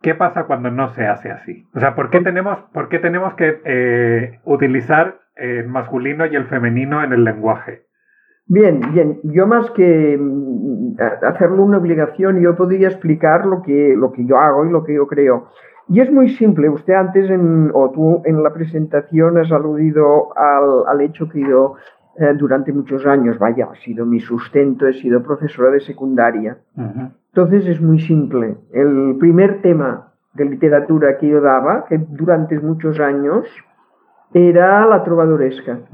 ¿Qué 0.00 0.14
pasa 0.14 0.44
cuando 0.44 0.70
no 0.70 0.90
se 0.90 1.08
hace 1.08 1.28
así? 1.32 1.66
O 1.74 1.80
sea, 1.80 1.96
¿por 1.96 2.08
qué 2.08 2.20
tenemos, 2.20 2.60
por 2.72 2.88
qué 2.88 3.00
tenemos 3.00 3.34
que 3.34 3.60
eh, 3.64 4.38
utilizar 4.44 5.16
el 5.34 5.66
masculino 5.66 6.24
y 6.24 6.36
el 6.36 6.44
femenino 6.44 7.02
en 7.02 7.12
el 7.12 7.24
lenguaje? 7.24 7.82
Bien, 8.46 8.80
bien. 8.92 9.18
Yo 9.24 9.48
más 9.48 9.72
que 9.72 10.16
mm, 10.16 10.94
hacerlo 11.22 11.64
una 11.64 11.78
obligación, 11.78 12.40
yo 12.40 12.54
podría 12.54 12.86
explicar 12.86 13.44
lo 13.44 13.62
que, 13.62 13.94
lo 13.96 14.12
que 14.12 14.24
yo 14.24 14.38
hago 14.38 14.64
y 14.64 14.70
lo 14.70 14.84
que 14.84 14.94
yo 14.94 15.08
creo. 15.08 15.48
Y 15.88 16.00
es 16.00 16.10
muy 16.10 16.30
simple. 16.30 16.68
Usted 16.68 16.94
antes, 16.94 17.28
en, 17.30 17.70
o 17.74 17.90
tú 17.90 18.22
en 18.24 18.42
la 18.42 18.52
presentación, 18.52 19.38
has 19.38 19.52
aludido 19.52 20.36
al, 20.36 20.86
al 20.86 21.00
hecho 21.02 21.28
que 21.28 21.40
yo 21.40 21.74
eh, 22.16 22.32
durante 22.36 22.72
muchos 22.72 23.04
años, 23.06 23.38
vaya, 23.38 23.68
ha 23.70 23.74
sido 23.76 24.06
mi 24.06 24.20
sustento, 24.20 24.86
he 24.86 24.94
sido 24.94 25.22
profesora 25.22 25.70
de 25.70 25.80
secundaria. 25.80 26.58
Entonces 26.76 27.66
es 27.66 27.80
muy 27.80 28.00
simple. 28.00 28.56
El 28.72 29.16
primer 29.18 29.60
tema 29.62 30.12
de 30.34 30.44
literatura 30.44 31.18
que 31.18 31.28
yo 31.28 31.40
daba, 31.40 31.86
que 31.86 31.98
durante 31.98 32.58
muchos 32.60 33.00
años, 33.00 33.46
era 34.32 34.86
la 34.86 35.02
trovadoresca. 35.04 35.80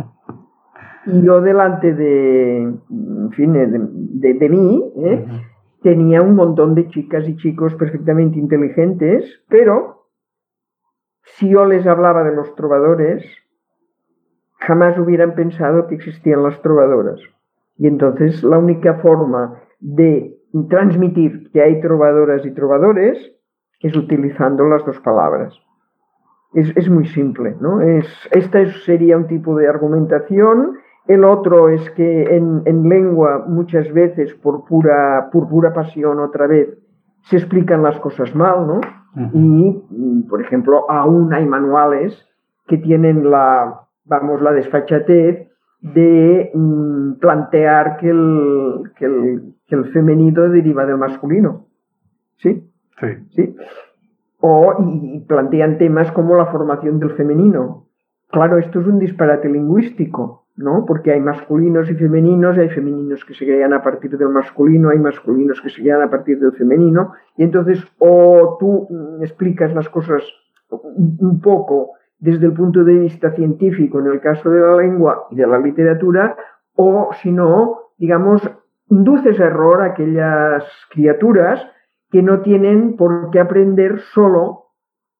Y 1.06 1.22
yo 1.22 1.40
delante 1.40 1.94
de, 1.94 2.58
en 2.60 3.30
fin, 3.30 3.54
de, 3.54 4.34
de, 4.34 4.48
mí, 4.50 4.84
¿eh? 4.96 5.26
Tenía 5.82 6.22
un 6.22 6.34
montón 6.34 6.74
de 6.74 6.88
chicas 6.88 7.28
y 7.28 7.36
chicos 7.36 7.74
perfectamente 7.74 8.38
inteligentes, 8.38 9.42
pero 9.48 10.06
si 11.22 11.50
yo 11.50 11.64
les 11.64 11.86
hablaba 11.86 12.24
de 12.24 12.34
los 12.34 12.54
trovadores, 12.54 13.24
jamás 14.58 14.98
hubieran 14.98 15.34
pensado 15.34 15.86
que 15.86 15.94
existían 15.94 16.42
las 16.42 16.60
trovadoras. 16.62 17.20
Y 17.76 17.86
entonces 17.86 18.42
la 18.42 18.58
única 18.58 18.94
forma 18.96 19.62
de 19.80 20.36
transmitir 20.68 21.50
que 21.52 21.62
hay 21.62 21.80
trovadoras 21.80 22.44
y 22.44 22.50
trovadores 22.52 23.18
es 23.80 23.96
utilizando 23.96 24.64
las 24.64 24.84
dos 24.84 25.00
palabras. 25.00 25.54
Es, 26.52 26.90
muy 26.90 27.06
simple, 27.06 27.56
¿no? 27.60 27.80
Es, 27.80 28.06
esta 28.32 28.66
sería 28.84 29.16
un 29.16 29.28
tipo 29.28 29.56
de 29.56 29.68
argumentación. 29.68 30.78
El 31.06 31.24
otro 31.24 31.68
es 31.68 31.90
que 31.90 32.36
en, 32.36 32.88
lengua 32.88 33.44
muchas 33.46 33.92
veces 33.92 34.34
por 34.34 34.64
pura, 34.64 35.28
por 35.32 35.48
pura 35.48 35.72
pasión 35.72 36.20
otra 36.20 36.46
vez 36.46 36.78
se 37.22 37.36
explican 37.36 37.82
las 37.82 37.98
cosas 38.00 38.34
mal, 38.34 38.66
¿no? 38.66 38.80
Y, 39.32 40.22
por 40.28 40.40
ejemplo, 40.40 40.88
aún 40.88 41.34
hay 41.34 41.44
manuales 41.44 42.28
que 42.68 42.78
tienen 42.78 43.28
la, 43.28 43.80
vamos, 44.04 44.40
la 44.40 44.52
desfachatez 44.52 45.48
de 45.80 46.50
mm, 46.54 47.14
plantear 47.14 47.96
que 47.96 48.10
el, 48.10 48.92
que, 48.96 49.06
el, 49.06 49.54
que 49.66 49.74
el, 49.74 49.86
femenino 49.86 50.48
deriva 50.48 50.86
del 50.86 50.98
masculino. 50.98 51.66
¿Sí? 52.36 52.62
Sí. 53.00 53.06
¿Sí? 53.30 53.56
O 54.40 54.76
y 54.86 55.20
plantean 55.20 55.78
temas 55.78 56.12
como 56.12 56.36
la 56.36 56.46
formación 56.46 57.00
del 57.00 57.10
femenino. 57.10 57.86
Claro, 58.28 58.58
esto 58.58 58.80
es 58.80 58.86
un 58.86 58.98
disparate 58.98 59.48
lingüístico, 59.48 60.39
¿no? 60.56 60.84
Porque 60.86 61.12
hay 61.12 61.20
masculinos 61.20 61.90
y 61.90 61.94
femeninos, 61.94 62.58
hay 62.58 62.68
femeninos 62.68 63.24
que 63.24 63.34
se 63.34 63.44
crean 63.44 63.72
a 63.72 63.82
partir 63.82 64.16
del 64.16 64.28
masculino, 64.28 64.90
hay 64.90 64.98
masculinos 64.98 65.60
que 65.60 65.70
se 65.70 65.82
crean 65.82 66.02
a 66.02 66.10
partir 66.10 66.38
del 66.38 66.52
femenino, 66.52 67.12
y 67.36 67.44
entonces 67.44 67.82
o 67.98 68.56
tú 68.60 68.86
mm, 68.90 69.22
explicas 69.22 69.74
las 69.74 69.88
cosas 69.88 70.22
un 70.70 71.40
poco 71.40 71.92
desde 72.18 72.46
el 72.46 72.52
punto 72.52 72.84
de 72.84 72.94
vista 72.94 73.32
científico 73.32 73.98
en 73.98 74.06
el 74.06 74.20
caso 74.20 74.50
de 74.50 74.60
la 74.60 74.76
lengua 74.76 75.26
y 75.30 75.36
de 75.36 75.46
la 75.46 75.58
literatura, 75.58 76.36
o 76.74 77.10
si 77.22 77.32
no, 77.32 77.92
digamos, 77.98 78.42
induces 78.88 79.40
a 79.40 79.46
error 79.46 79.82
a 79.82 79.86
aquellas 79.86 80.64
criaturas 80.90 81.66
que 82.10 82.22
no 82.22 82.40
tienen 82.40 82.96
por 82.96 83.30
qué 83.30 83.40
aprender 83.40 84.00
solo 84.12 84.66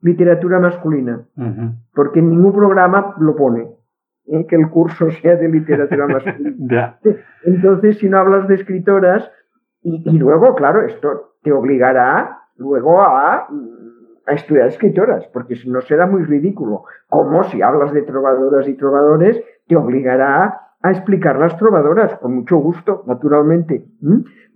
literatura 0.02 0.58
masculina, 0.58 1.22
porque 1.94 2.22
ningún 2.22 2.52
programa 2.52 3.14
lo 3.18 3.36
pone, 3.36 3.68
¿eh? 4.30 4.46
que 4.46 4.56
el 4.56 4.68
curso 4.70 5.10
sea 5.22 5.36
de 5.36 5.48
literatura 5.48 6.06
masculina. 6.08 6.98
Entonces, 7.44 7.98
si 7.98 8.08
no 8.08 8.18
hablas 8.18 8.48
de 8.48 8.54
escritoras, 8.54 9.30
y 9.82 10.18
luego, 10.18 10.54
claro, 10.54 10.84
esto 10.84 11.36
te 11.42 11.52
obligará 11.52 12.38
luego 12.56 13.00
a 13.00 13.48
a 14.30 14.34
estudiar 14.34 14.68
escritoras, 14.68 15.26
porque 15.32 15.56
si 15.56 15.68
no 15.68 15.80
será 15.80 16.06
muy 16.06 16.22
ridículo. 16.22 16.84
Como 17.08 17.42
si 17.44 17.62
hablas 17.62 17.92
de 17.92 18.02
trovadoras 18.02 18.68
y 18.68 18.74
trovadores, 18.74 19.42
te 19.66 19.76
obligará 19.76 20.60
a 20.82 20.90
explicar 20.90 21.38
las 21.38 21.56
trovadoras, 21.58 22.16
con 22.18 22.36
mucho 22.36 22.56
gusto, 22.58 23.02
naturalmente. 23.06 23.86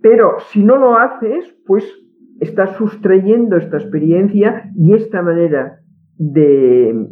Pero 0.01 0.39
si 0.51 0.63
no 0.63 0.77
lo 0.77 0.97
haces, 0.97 1.55
pues 1.67 1.85
estás 2.39 2.71
sustrayendo 2.77 3.57
esta 3.57 3.77
experiencia 3.77 4.71
y 4.75 4.93
esta 4.93 5.21
manera 5.21 5.79
de, 6.17 7.07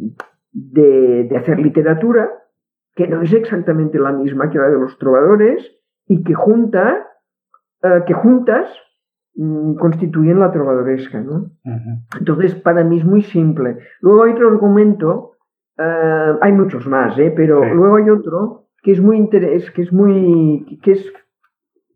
de, 0.52 1.36
hacer 1.36 1.58
literatura, 1.58 2.30
que 2.94 3.08
no 3.08 3.22
es 3.22 3.32
exactamente 3.32 3.98
la 3.98 4.12
misma 4.12 4.50
que 4.50 4.58
la 4.58 4.68
de 4.68 4.78
los 4.78 4.98
trovadores, 4.98 5.64
y 6.06 6.22
que 6.22 6.34
junta, 6.34 7.06
eh, 7.82 8.02
que 8.06 8.14
juntas 8.14 8.68
Mm, 9.36 9.74
constituyen 9.74 10.38
la 10.38 10.52
trovadoresca. 10.52 11.20
¿no? 11.20 11.50
Entonces, 12.18 12.54
para 12.54 12.84
mí 12.84 12.98
es 12.98 13.04
muy 13.04 13.22
simple. 13.22 13.78
Luego 14.00 14.24
hay 14.24 14.32
otro 14.32 14.48
argumento, 14.48 15.32
eh, 15.76 16.32
hay 16.40 16.52
muchos 16.52 16.86
más, 16.86 17.18
¿eh? 17.18 17.32
pero 17.34 17.64
luego 17.74 17.96
hay 17.96 18.10
otro 18.10 18.66
que 18.82 18.92
es 18.92 19.00
muy 19.00 19.16
interés, 19.16 19.70
que 19.72 19.82
es 19.82 19.92
muy 19.92 20.78
que 20.82 20.92
es 20.92 21.12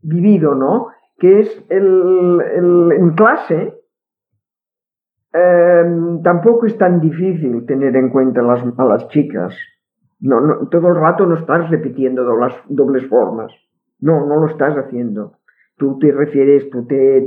vivido, 0.02 0.54
¿no? 0.54 0.88
Que 1.18 1.40
es 1.40 1.64
el, 1.68 2.40
en 2.96 3.10
clase 3.10 3.74
em, 5.32 6.22
tampoco 6.22 6.66
es 6.66 6.76
tan 6.78 7.00
difícil 7.00 7.66
tener 7.66 7.94
en 7.94 8.08
cuenta 8.08 8.42
las, 8.42 8.64
a 8.78 8.84
las 8.84 9.06
chicas. 9.08 9.54
No, 10.20 10.40
no, 10.40 10.68
todo 10.68 10.88
el 10.88 10.96
rato 10.96 11.26
no 11.26 11.36
estás 11.36 11.70
repitiendo 11.70 12.24
dobles, 12.24 12.54
dobles 12.68 13.06
formas. 13.08 13.52
No, 14.00 14.26
no 14.26 14.36
lo 14.36 14.46
estás 14.46 14.76
haciendo 14.76 15.38
tú 15.78 15.98
te 15.98 16.12
refieres, 16.12 16.68
tú 16.70 16.84
te, 16.86 17.22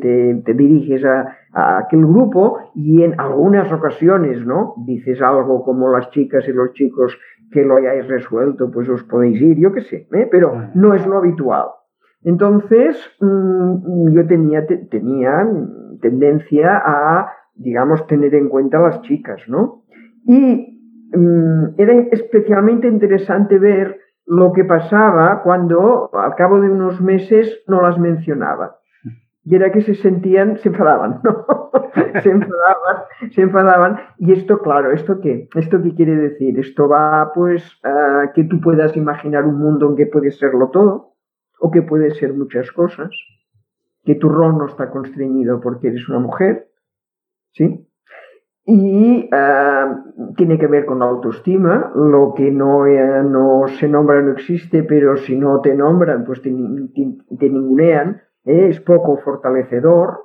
te, 0.45 0.53
diriges 0.53 1.03
a, 1.05 1.37
aquel 1.53 2.05
grupo 2.05 2.59
y 2.75 3.01
en 3.01 3.19
algunas 3.19 3.71
ocasiones, 3.71 4.45
¿no? 4.45 4.75
Dices 4.85 5.21
algo 5.21 5.63
como 5.63 5.89
las 5.89 6.11
chicas 6.11 6.47
y 6.47 6.51
los 6.51 6.73
chicos 6.73 7.17
que 7.51 7.63
lo 7.63 7.77
hayáis 7.77 8.07
resuelto, 8.07 8.69
pues 8.71 8.87
os 8.87 9.03
podéis 9.03 9.41
ir, 9.41 9.57
yo 9.57 9.73
qué 9.73 9.81
sé, 9.81 10.07
¿eh? 10.13 10.27
pero 10.29 10.69
no 10.75 10.93
es 10.93 11.05
lo 11.07 11.17
habitual. 11.17 11.67
Entonces, 12.23 12.97
mm, 13.19 14.13
yo 14.13 14.27
tenía, 14.27 14.65
tenía 14.65 15.47
tendencia 16.01 16.81
a, 16.85 17.33
digamos, 17.55 18.05
tener 18.07 18.35
en 18.35 18.47
cuenta 18.47 18.77
a 18.77 18.81
las 18.81 19.01
chicas, 19.01 19.41
¿no? 19.47 19.83
Y 20.25 20.80
era 21.77 21.93
especialmente 22.11 22.87
interesante 22.87 23.59
ver 23.59 23.99
lo 24.25 24.53
que 24.53 24.63
pasaba 24.63 25.41
cuando 25.43 26.09
al 26.13 26.35
cabo 26.35 26.61
de 26.61 26.69
unos 26.69 27.01
meses 27.01 27.63
no 27.67 27.81
las 27.81 27.99
mencionaba. 27.99 28.77
Y 29.43 29.55
era 29.55 29.71
que 29.71 29.81
se 29.81 29.95
sentían, 29.95 30.57
se 30.59 30.69
enfadaban, 30.69 31.19
¿no? 31.23 31.45
se 32.21 32.29
enfadaban, 32.29 33.03
se 33.31 33.41
enfadaban. 33.41 33.99
Y 34.19 34.33
esto, 34.33 34.59
claro, 34.59 34.91
¿esto 34.91 35.19
qué? 35.19 35.49
¿Esto 35.55 35.81
qué 35.81 35.95
quiere 35.95 36.15
decir? 36.15 36.59
Esto 36.59 36.87
va, 36.87 37.31
pues, 37.33 37.63
a 37.83 38.31
que 38.33 38.43
tú 38.43 38.61
puedas 38.61 38.95
imaginar 38.95 39.45
un 39.45 39.57
mundo 39.57 39.89
en 39.89 39.95
que 39.95 40.05
puede 40.05 40.31
serlo 40.31 40.69
todo, 40.69 41.15
o 41.59 41.71
que 41.71 41.81
puede 41.81 42.11
ser 42.11 42.33
muchas 42.33 42.71
cosas, 42.71 43.09
que 44.03 44.15
tu 44.15 44.29
rol 44.29 44.57
no 44.57 44.67
está 44.67 44.89
constreñido 44.89 45.59
porque 45.59 45.89
eres 45.89 46.07
una 46.07 46.19
mujer, 46.19 46.69
¿sí? 47.51 47.87
Y 48.63 49.27
ah, 49.31 50.03
tiene 50.37 50.59
que 50.59 50.67
ver 50.67 50.85
con 50.85 51.01
autoestima, 51.01 51.91
lo 51.95 52.33
que 52.35 52.51
no, 52.51 52.85
eh, 52.85 53.23
no 53.23 53.67
se 53.67 53.87
nombra 53.87 54.21
no 54.21 54.33
existe, 54.33 54.83
pero 54.83 55.17
si 55.17 55.35
no 55.35 55.61
te 55.61 55.73
nombran, 55.73 56.23
pues 56.23 56.41
te, 56.43 56.51
ningunean, 56.51 58.21
¿eh? 58.45 58.67
es 58.69 58.79
poco 58.81 59.17
fortalecedor 59.17 60.19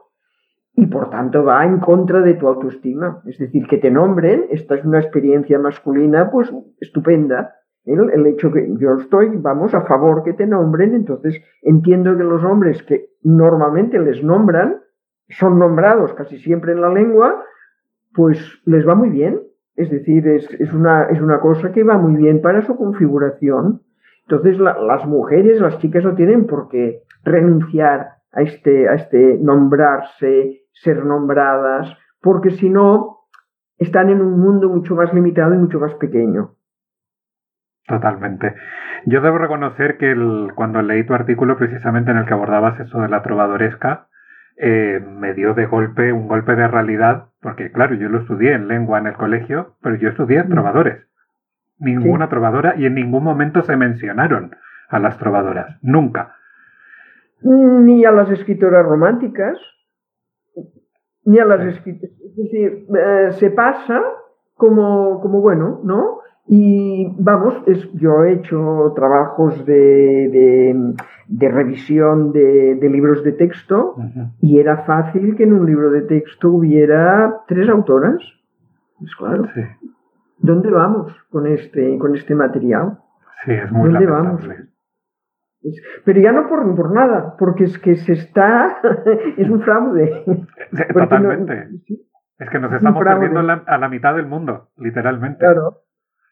y 0.74 0.86
por 0.86 1.08
tanto 1.08 1.42
va 1.44 1.64
en 1.64 1.78
contra 1.78 2.20
de 2.20 2.34
tu 2.34 2.46
autoestima. 2.46 3.22
Es 3.24 3.38
decir, 3.38 3.66
que 3.66 3.78
te 3.78 3.90
nombren, 3.90 4.44
esta 4.50 4.74
es 4.74 4.84
una 4.84 5.00
experiencia 5.00 5.58
masculina, 5.58 6.30
pues 6.30 6.52
estupenda. 6.78 7.54
El, 7.86 8.10
el, 8.10 8.26
hecho 8.26 8.52
que 8.52 8.68
yo 8.78 8.96
estoy, 8.96 9.30
vamos, 9.36 9.72
a 9.72 9.82
favor 9.82 10.24
que 10.24 10.34
te 10.34 10.46
nombren, 10.46 10.94
entonces 10.94 11.40
entiendo 11.62 12.14
que 12.16 12.24
los 12.24 12.44
hombres 12.44 12.82
que 12.82 13.10
normalmente 13.22 13.98
les 13.98 14.22
nombran, 14.22 14.80
son 15.28 15.58
nombrados 15.58 16.12
casi 16.14 16.36
siempre 16.38 16.72
en 16.72 16.82
la 16.82 16.88
lengua, 16.90 17.42
pues 18.16 18.38
les 18.64 18.88
va 18.88 18.94
muy 18.94 19.10
bien. 19.10 19.40
Es 19.76 19.90
decir, 19.90 20.26
es, 20.26 20.50
es, 20.58 20.72
una, 20.72 21.04
es 21.04 21.20
una 21.20 21.38
cosa 21.38 21.70
que 21.70 21.84
va 21.84 21.98
muy 21.98 22.16
bien 22.16 22.40
para 22.40 22.62
su 22.62 22.76
configuración. 22.76 23.82
Entonces 24.22 24.58
la, 24.58 24.78
las 24.80 25.06
mujeres, 25.06 25.60
las 25.60 25.78
chicas 25.78 26.02
no 26.02 26.14
tienen 26.14 26.46
por 26.46 26.68
qué 26.68 27.02
renunciar 27.22 28.14
a 28.32 28.42
este, 28.42 28.88
a 28.88 28.94
este 28.94 29.38
nombrarse, 29.40 30.62
ser 30.72 31.04
nombradas, 31.04 31.94
porque 32.20 32.50
si 32.50 32.70
no, 32.70 33.18
están 33.78 34.08
en 34.08 34.22
un 34.22 34.40
mundo 34.40 34.70
mucho 34.70 34.94
más 34.94 35.12
limitado 35.12 35.54
y 35.54 35.58
mucho 35.58 35.78
más 35.78 35.94
pequeño. 35.94 36.54
Totalmente. 37.86 38.54
Yo 39.04 39.20
debo 39.20 39.38
reconocer 39.38 39.96
que 39.96 40.14
cuando 40.54 40.82
leí 40.82 41.04
tu 41.04 41.14
artículo 41.14 41.56
precisamente 41.56 42.10
en 42.10 42.16
el 42.16 42.26
que 42.26 42.34
abordabas 42.34 42.80
eso 42.80 42.98
de 43.00 43.08
la 43.08 43.22
trovadoresca, 43.22 44.05
eh, 44.56 45.00
me 45.00 45.34
dio 45.34 45.54
de 45.54 45.66
golpe 45.66 46.12
un 46.12 46.28
golpe 46.28 46.56
de 46.56 46.66
realidad, 46.66 47.26
porque 47.40 47.70
claro, 47.70 47.94
yo 47.94 48.08
lo 48.08 48.20
estudié 48.20 48.54
en 48.54 48.68
lengua 48.68 48.98
en 48.98 49.06
el 49.06 49.14
colegio, 49.14 49.76
pero 49.82 49.96
yo 49.96 50.08
estudié 50.08 50.42
mm. 50.42 50.48
trovadores. 50.50 51.06
Ninguna 51.78 52.28
trovadora 52.28 52.74
y 52.76 52.86
en 52.86 52.94
ningún 52.94 53.22
momento 53.22 53.62
se 53.62 53.76
mencionaron 53.76 54.56
a 54.88 54.98
las 54.98 55.18
trovadoras, 55.18 55.76
nunca. 55.82 56.36
Ni 57.42 58.04
a 58.06 58.12
las 58.12 58.30
escritoras 58.30 58.84
románticas, 58.84 59.58
ni 61.24 61.38
a 61.38 61.44
las 61.44 61.60
escritoras. 61.66 62.16
Es 62.18 62.36
decir, 62.36 62.86
eh, 62.98 63.28
se 63.32 63.50
pasa 63.50 64.02
como, 64.54 65.20
como 65.20 65.42
bueno, 65.42 65.80
¿no? 65.84 66.20
Y 66.48 67.08
vamos, 67.18 67.54
es, 67.66 67.92
yo 67.94 68.24
he 68.24 68.34
hecho 68.34 68.92
trabajos 68.94 69.66
de, 69.66 70.94
de, 71.26 71.48
revisión 71.48 72.32
de, 72.32 72.76
de, 72.76 72.88
libros 72.88 73.24
de 73.24 73.32
texto 73.32 73.96
y 74.40 74.60
era 74.60 74.84
fácil 74.84 75.34
que 75.34 75.42
en 75.42 75.54
un 75.54 75.66
libro 75.66 75.90
de 75.90 76.02
texto 76.02 76.50
hubiera 76.50 77.40
tres 77.48 77.68
autoras. 77.68 78.20
Es 79.02 79.14
claro. 79.16 79.48
¿Dónde 80.38 80.70
vamos 80.70 81.12
con 81.30 81.48
este, 81.48 81.98
con 81.98 82.14
este 82.14 82.34
material? 82.34 82.98
Sí, 83.44 83.52
es 83.52 83.72
muy 83.72 83.90
¿Dónde 83.90 84.06
vamos? 84.06 84.48
Pero 86.04 86.20
ya 86.20 86.30
no 86.30 86.48
por, 86.48 86.76
por 86.76 86.92
nada, 86.92 87.34
porque 87.38 87.64
es 87.64 87.78
que 87.80 87.96
se 87.96 88.12
está, 88.12 88.78
es 89.36 89.50
un 89.50 89.62
fraude. 89.62 90.24
Totalmente. 90.94 91.70
es 92.38 92.50
que 92.50 92.58
nos 92.60 92.72
estamos 92.72 93.02
perdiendo 93.02 93.40
a 93.40 93.78
la 93.78 93.88
mitad 93.88 94.14
del 94.14 94.26
mundo, 94.26 94.68
literalmente. 94.76 95.40
Claro. 95.40 95.85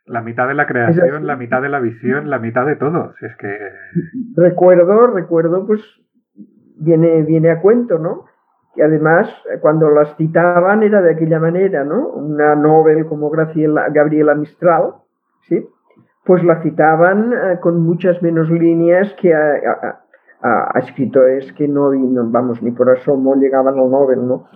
La 0.06 0.20
mitad 0.20 0.46
de 0.46 0.54
la 0.54 0.66
creación, 0.66 1.26
la 1.26 1.36
mitad 1.36 1.62
de 1.62 1.70
la 1.70 1.80
visión, 1.80 2.28
la 2.28 2.38
mitad 2.38 2.66
de 2.66 2.76
todo. 2.76 3.14
Si 3.18 3.26
es 3.26 3.36
que. 3.36 3.56
Recuerdo, 4.36 5.06
recuerdo, 5.06 5.66
pues 5.66 5.80
viene, 6.76 7.22
viene 7.22 7.50
a 7.50 7.60
cuento, 7.60 7.98
¿no? 7.98 8.26
Que 8.74 8.82
además, 8.82 9.28
cuando 9.60 9.88
las 9.90 10.14
citaban 10.16 10.82
era 10.82 11.00
de 11.00 11.12
aquella 11.12 11.38
manera, 11.38 11.84
¿no? 11.84 12.08
Una 12.08 12.54
novel 12.54 13.06
como 13.06 13.30
Graciela, 13.30 13.88
Gabriela 13.90 14.34
Mistral, 14.34 14.94
¿sí? 15.48 15.66
Pues 16.24 16.42
la 16.44 16.62
citaban 16.62 17.32
eh, 17.32 17.58
con 17.60 17.80
muchas 17.80 18.20
menos 18.22 18.50
líneas 18.50 19.14
que 19.20 19.34
a, 19.34 20.00
escritores 20.74 21.50
que 21.54 21.66
no, 21.66 21.90
vamos, 22.30 22.62
ni 22.62 22.70
por 22.72 22.90
asomo 22.90 23.34
llegaban 23.36 23.78
al 23.78 23.90
novel, 23.90 24.28
¿no? 24.28 24.46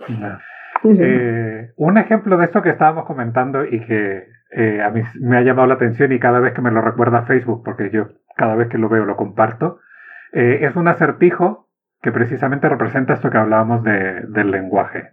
Eh, 0.83 1.71
un 1.75 1.97
ejemplo 1.97 2.37
de 2.37 2.45
esto 2.45 2.61
que 2.61 2.69
estábamos 2.69 3.05
comentando 3.05 3.65
y 3.65 3.81
que 3.85 4.27
eh, 4.51 4.81
a 4.81 4.89
mí 4.89 5.01
me 5.19 5.37
ha 5.37 5.41
llamado 5.41 5.67
la 5.67 5.73
atención 5.75 6.11
y 6.11 6.19
cada 6.19 6.39
vez 6.39 6.53
que 6.53 6.61
me 6.61 6.71
lo 6.71 6.81
recuerda 6.81 7.23
Facebook, 7.23 7.63
porque 7.63 7.89
yo 7.89 8.09
cada 8.35 8.55
vez 8.55 8.69
que 8.69 8.77
lo 8.77 8.89
veo 8.89 9.05
lo 9.05 9.17
comparto, 9.17 9.79
eh, 10.31 10.59
es 10.61 10.75
un 10.75 10.87
acertijo 10.87 11.67
que 12.01 12.11
precisamente 12.11 12.69
representa 12.69 13.13
esto 13.13 13.29
que 13.29 13.37
hablábamos 13.37 13.83
de, 13.83 14.21
del 14.29 14.51
lenguaje. 14.51 15.11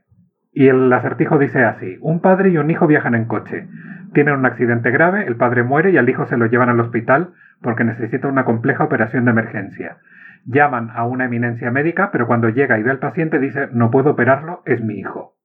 Y 0.53 0.69
el 0.69 0.91
acertijo 0.93 1.37
dice 1.37 1.65
así, 1.65 1.99
un 2.01 2.21
padre 2.21 2.51
y 2.51 2.57
un 2.59 2.71
hijo 2.71 2.87
viajan 2.87 3.15
en 3.15 3.27
coche, 3.27 3.69
tienen 4.15 4.35
un 4.35 4.47
accidente 4.47 4.91
grave, 4.91 5.27
el 5.27 5.37
padre 5.37 5.65
muere 5.65 5.91
y 5.91 5.99
al 5.99 6.09
hijo 6.09 6.27
se 6.27 6.39
lo 6.39 6.47
llevan 6.47 6.71
al 6.71 6.81
hospital 6.81 7.35
porque 7.61 7.85
necesita 7.85 8.29
una 8.29 8.45
compleja 8.45 8.85
operación 8.85 9.25
de 9.25 9.33
emergencia. 9.33 9.99
Llaman 10.47 10.91
a 10.95 11.05
una 11.05 11.25
eminencia 11.25 11.71
médica, 11.73 12.11
pero 12.13 12.27
cuando 12.27 12.49
llega 12.49 12.79
y 12.79 12.83
ve 12.83 12.93
al 12.93 13.01
paciente 13.01 13.41
dice, 13.41 13.69
no 13.73 13.91
puedo 13.91 14.11
operarlo, 14.11 14.63
es 14.65 14.81
mi 14.81 14.95
hijo 14.95 15.36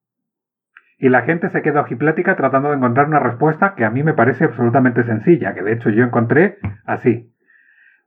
y 1.01 1.09
la 1.09 1.23
gente 1.23 1.49
se 1.49 1.63
queda 1.63 1.81
ojiplática 1.81 2.35
tratando 2.35 2.69
de 2.69 2.75
encontrar 2.75 3.07
una 3.07 3.19
respuesta 3.19 3.73
que 3.75 3.85
a 3.85 3.89
mí 3.89 4.03
me 4.03 4.13
parece 4.13 4.43
absolutamente 4.43 5.03
sencilla, 5.03 5.55
que 5.55 5.63
de 5.63 5.73
hecho 5.73 5.89
yo 5.89 6.03
encontré 6.03 6.59
así. 6.85 7.33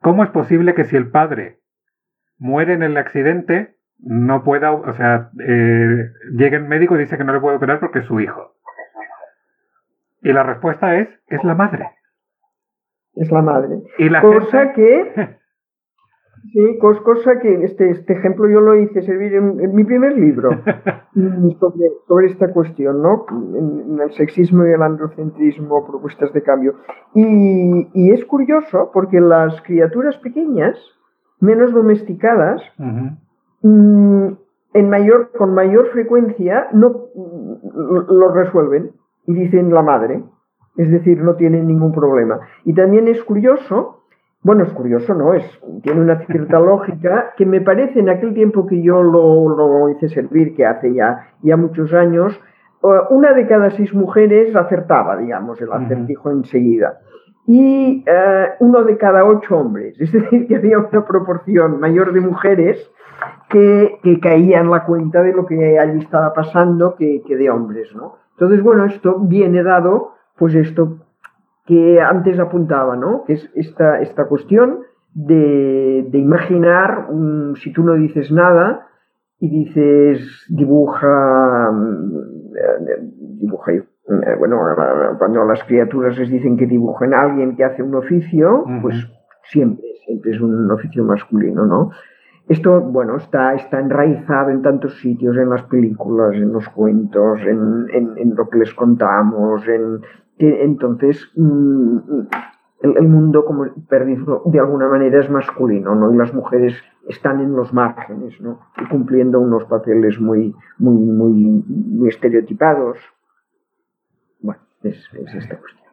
¿Cómo 0.00 0.22
es 0.22 0.30
posible 0.30 0.74
que 0.74 0.85
si 0.85 0.94
el 0.94 1.11
padre 1.11 1.59
muere 2.38 2.72
en 2.72 2.85
el 2.85 2.96
accidente, 2.96 3.74
no 3.98 4.44
pueda, 4.44 4.70
o 4.70 4.92
sea, 4.92 5.30
eh, 5.40 6.09
llegue 6.37 6.57
el 6.57 6.68
médico 6.68 6.94
y 6.94 7.00
dice 7.00 7.18
que 7.18 7.24
no 7.24 7.33
le 7.33 7.40
puede 7.40 7.57
operar 7.57 7.80
porque 7.80 7.98
es 7.98 8.04
su 8.04 8.20
hijo? 8.20 8.54
Y 10.22 10.33
la 10.33 10.44
respuesta 10.44 10.94
es, 10.94 11.09
es 11.26 11.42
la 11.42 11.57
madre. 11.57 11.90
Es 13.16 13.28
la 13.33 13.42
madre. 13.42 13.83
Y 13.98 14.09
la 14.09 14.20
Cosa 14.20 14.72
que 14.72 15.37
Sí, 16.52 16.78
cosa 16.78 17.38
que 17.40 17.64
este, 17.64 17.90
este 17.90 18.12
ejemplo 18.12 18.48
yo 18.48 18.61
lo 18.61 18.74
hice 18.78 19.02
servir 19.02 19.35
en, 19.35 19.74
mi 19.74 19.85
primer 19.85 20.16
libro 20.16 20.50
mm, 21.14 21.50
sobre, 22.07 22.26
esta 22.26 22.52
cuestión, 22.52 23.02
¿no? 23.02 23.24
En, 23.30 23.98
el 24.00 24.12
sexismo 24.12 24.66
y 24.66 24.72
el 24.72 24.83
androcentrismo, 24.83 25.87
propuestas 25.87 26.33
de 26.33 26.42
cambio. 26.42 26.74
Y, 27.14 28.11
es 28.11 28.24
curioso 28.26 28.90
porque 28.92 29.20
las 29.20 29.61
criaturas 29.62 30.16
pequeñas, 30.18 30.76
menos 31.40 31.72
domesticadas, 31.72 32.61
mm, 33.62 34.28
en 34.74 34.90
mayor, 34.90 35.30
con 35.38 35.54
mayor 35.54 35.88
frecuencia 35.92 36.68
no 36.72 37.07
lo 37.74 38.33
resuelven 38.33 38.90
y 39.26 39.35
dicen 39.35 39.72
la 39.72 39.83
madre, 39.83 40.22
es 40.76 40.90
decir, 40.90 41.22
no 41.22 41.37
tienen 41.37 41.66
ningún 41.68 41.92
problema. 41.92 42.40
Y 42.64 42.74
también 42.74 43.09
es 43.09 43.22
curioso 43.22 44.04
bueno, 44.44 44.64
es 44.64 44.72
curioso, 44.74 45.14
¿no? 45.14 45.33
Es, 45.33 45.44
tiene 45.83 46.02
una 46.02 46.18
cierta 46.26 46.61
lógica 46.61 47.33
que 47.35 47.46
me 47.46 47.62
parece 47.62 48.00
en 48.00 48.11
aquel 48.11 48.35
tiempo 48.35 48.66
que 48.66 48.83
yo 48.83 49.02
lo, 49.02 49.88
hice 49.88 50.11
servir, 50.11 50.54
que 50.54 50.66
hace 50.66 50.92
ya, 50.92 51.28
ya 51.42 51.57
muchos 51.57 51.94
años, 51.94 52.38
una 53.09 53.33
de 53.33 53.46
cada 53.46 53.70
seis 53.70 53.94
mujeres 53.94 54.54
acertaba, 54.54 55.16
digamos, 55.16 55.59
el 55.62 55.72
acertijo 55.72 56.30
enseguida. 56.30 57.00
Y 57.46 58.04
eh, 58.07 58.48
uno 58.61 58.85
de 58.85 58.98
cada 58.98 59.24
ocho 59.24 59.57
hombres. 59.57 59.96
Es 60.00 60.12
decir, 60.12 60.46
que 60.46 60.57
había 60.57 60.78
una 60.78 61.07
proporción 61.07 61.80
mayor 61.80 62.12
de 62.12 62.20
mujeres 62.20 62.90
que, 63.48 63.98
que 64.02 64.20
caían 64.20 64.70
la 64.70 64.85
cuenta 64.85 65.22
de 65.22 65.33
lo 65.33 65.46
que 65.46 65.78
allí 65.78 66.00
estaba 66.00 66.35
pasando 66.35 66.96
que, 66.96 67.22
que 67.26 67.37
de 67.37 67.48
hombres, 67.48 67.94
¿no? 67.94 68.16
Entonces, 68.33 68.62
bueno, 68.62 68.85
esto 68.85 69.18
viene 69.20 69.62
dado, 69.62 70.12
pues 70.37 70.54
esto 70.54 70.98
que 71.66 72.00
antes 72.00 72.38
apuntaba, 72.38 72.96
¿no? 72.96 73.24
Que 73.24 73.35
es 73.35 73.50
esta, 73.55 74.00
esta 74.00 74.27
cuestión 74.27 74.81
de, 75.14 76.09
imaginar, 76.12 77.09
si 77.57 77.72
tú 77.72 77.83
no 77.85 77.94
dices 77.94 78.31
nada 78.33 78.87
y 79.38 79.48
dices 79.48 80.46
dibuja, 80.48 81.70
mm, 81.72 83.40
dibuja, 83.40 83.72
eh, 83.72 83.85
bueno, 84.38 84.59
cuando 85.18 85.44
las 85.44 85.62
criaturas 85.64 86.18
les 86.18 86.31
dicen 86.31 86.57
que 86.57 86.66
dibujen 86.66 87.14
a 87.14 87.22
alguien 87.22 87.57
que 87.57 87.64
hace 87.64 87.83
un 87.83 87.94
oficio, 87.94 88.64
pues 88.83 88.96
siempre, 89.44 89.85
siempre 90.05 90.33
es 90.33 90.40
un 90.40 90.70
oficio 90.70 91.05
masculino, 91.05 91.64
¿no? 91.66 91.90
Esto, 92.46 92.83
bueno, 92.83 93.16
está, 93.16 93.55
está 93.55 93.81
enraizado 93.81 94.50
en 94.50 94.61
tantos 94.61 95.00
sitios, 95.00 95.35
en 95.38 95.48
las 95.48 95.62
películas, 95.62 96.35
en 96.35 96.53
los 96.53 96.68
cuentos, 96.68 97.38
en, 97.40 97.87
en 97.90 98.35
lo 98.37 98.50
que 98.50 98.59
les 98.59 98.74
contamos, 98.74 99.66
en, 99.66 100.03
entonces 100.38 101.31
mm, 101.37 101.99
el, 102.83 103.09
mundo 103.09 103.44
como 103.44 103.64
de 103.64 104.61
alguna 104.61 104.88
manera 104.88 105.20
es 105.20 105.31
masculino, 105.31 105.94
¿no? 105.94 106.12
Y 106.12 106.16
las 106.16 106.35
mujeres 106.35 106.75
están 107.09 107.40
en 107.40 107.55
los 107.55 107.73
márgenes, 107.73 108.40
¿no? 108.40 108.61
Y 108.81 108.87
cumpliendo 108.87 109.40
unos 109.40 109.64
papeles 109.64 110.20
muy, 110.20 110.55
muy, 110.79 110.94
muy, 110.94 111.64
muy 111.66 112.09
estereotipados. 112.09 112.99
Bueno, 114.40 114.61
es, 114.83 115.09
es 115.14 115.35
esta 115.35 115.57
cuestión. 115.57 115.85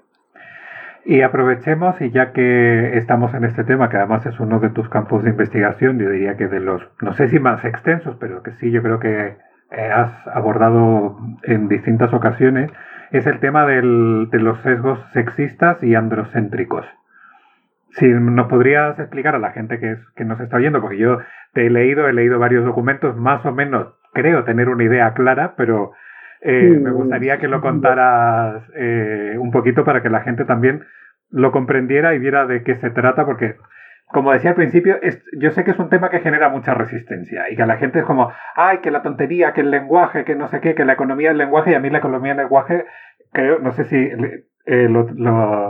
Y 1.04 1.21
aprovechemos, 1.21 1.99
y 1.99 2.12
ya 2.12 2.32
que 2.32 2.97
estamos 2.97 3.34
en 3.34 3.45
este 3.45 3.63
tema, 3.63 3.89
que 3.89 3.97
además 3.97 4.25
es 4.27 4.39
uno 4.39 4.60
de 4.60 4.69
tus 4.69 4.88
campos 4.88 5.23
de 5.23 5.32
investigación, 5.32 5.97
yo 5.97 6.10
diría 6.10 6.38
que 6.38 6.47
de 6.47 6.60
los, 6.60 6.88
no 7.01 7.13
sé 7.13 7.27
si 7.30 7.39
más 7.39 7.65
extensos, 7.65 8.17
pero 8.19 8.43
que 8.43 8.51
sí, 8.60 8.69
yo 8.69 8.84
creo 8.84 8.99
que 8.99 9.38
eh, 9.71 9.91
has 9.91 10.12
abordado 10.27 11.17
en 11.43 11.67
distintas 11.69 12.13
ocasiones 12.13 12.71
es 13.12 13.26
el 13.28 13.39
tema 13.39 13.65
de 13.65 13.82
los 13.82 14.62
sesgos 14.62 15.00
sexistas 15.13 15.82
y 15.84 15.95
androcéntricos. 15.95 16.86
Si 17.91 18.08
nos 18.08 18.47
podrías 18.47 18.97
explicar 19.00 19.36
a 19.36 19.39
la 19.39 19.52
gente 19.52 19.80
que, 19.80 19.97
que 20.15 20.24
nos 20.24 20.39
está 20.39 20.58
oyendo, 20.58 20.80
porque 20.80 20.97
yo 20.97 21.19
te 21.54 21.67
he 21.67 21.69
leído, 21.69 22.08
he 22.08 22.13
leído 22.13 22.39
varios 22.39 22.63
documentos, 22.63 23.17
más 23.17 23.45
o 23.45 23.52
menos 23.52 23.93
creo 24.13 24.45
tener 24.45 24.69
una 24.69 24.84
idea 24.84 25.13
clara, 25.13 25.56
pero 25.58 25.91
eh, 26.41 26.80
me 26.82 26.91
gustaría 26.91 27.38
que 27.38 27.47
lo 27.47 27.62
contaras 27.62 28.63
eh, 28.76 29.36
un 29.38 29.52
poquito 29.52 29.84
para 29.84 30.02
que 30.02 30.10
la 30.10 30.21
gente 30.21 30.45
también 30.45 30.84
lo 31.30 31.52
comprendiera 31.52 32.15
y 32.15 32.19
viera 32.19 32.45
de 32.45 32.63
qué 32.63 32.76
se 32.78 32.89
trata, 32.89 33.26
porque 33.26 33.56
como 34.12 34.32
decía 34.32 34.52
al 34.52 34.56
principio, 34.56 35.00
yo 35.38 35.52
sé 35.52 35.63
que 35.63 35.71
es 35.71 35.80
un 35.80 35.89
tema 35.89 36.10
que 36.10 36.19
genera 36.19 36.50
mucha 36.50 36.74
resistencia 36.74 37.50
y 37.50 37.56
que 37.56 37.63
a 37.63 37.67
la 37.67 37.78
gente 37.78 38.00
es 38.00 38.06
como, 38.06 38.32
ay, 38.56 38.80
que 38.80 38.91
la 38.91 39.02
tontería, 39.02 39.54
que 39.54 39.62
el 39.62 39.71
lenguaje, 39.71 40.24
que 40.24 40.36
no 40.36 40.47
sé 40.47 40.60
qué, 40.62 40.76
que 40.76 40.86
la 40.86 40.93
economía 40.93 41.30
del 41.30 41.38
lenguaje 41.38 41.71
y 41.71 41.74
a 41.76 41.80
mí 41.80 41.89
la 41.89 42.00
economía 42.00 42.34
del 42.34 42.43
lenguaje, 42.43 42.86
creo, 43.32 43.60
no 43.60 43.71
sé 43.71 43.86
si 43.86 43.97
eh, 44.65 44.89
lo, 44.89 45.08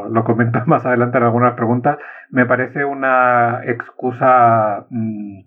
lo, 0.10 0.24
comento 0.24 0.62
más 0.66 0.86
adelante 0.86 1.18
en 1.18 1.24
algunas 1.24 1.54
preguntas, 1.54 1.98
me 2.30 2.46
parece 2.46 2.86
una 2.86 3.62
excusa 3.66 4.86
mm, 4.90 5.42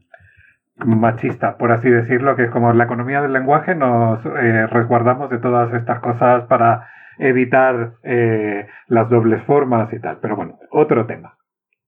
machista, 0.87 1.57
por 1.57 1.73
así 1.73 1.89
decirlo, 1.91 2.37
que 2.37 2.45
es 2.45 2.51
como 2.51 2.73
la 2.73 2.85
economía 2.85 3.23
del 3.23 3.33
lenguaje 3.33 3.75
nos 3.75 4.25
eh, 4.27 4.67
resguardamos 4.67 5.31
de 5.31 5.39
todas 5.39 5.73
estas 5.75 6.01
cosas 6.01 6.45
para 6.45 6.89
evitar 7.19 7.95
eh, 8.03 8.67
las 8.89 9.09
dobles 9.09 9.43
formas 9.45 9.93
y 9.93 10.01
tal. 10.01 10.19
Pero 10.21 10.37
bueno, 10.37 10.59
otro 10.71 11.07
tema. 11.07 11.34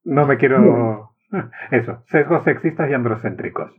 No 0.06 0.26
me 0.26 0.38
quiero... 0.38 1.10
Eso, 1.70 1.98
sesgos 2.06 2.44
sexistas 2.44 2.88
y 2.88 2.94
androcéntricos. 2.94 3.70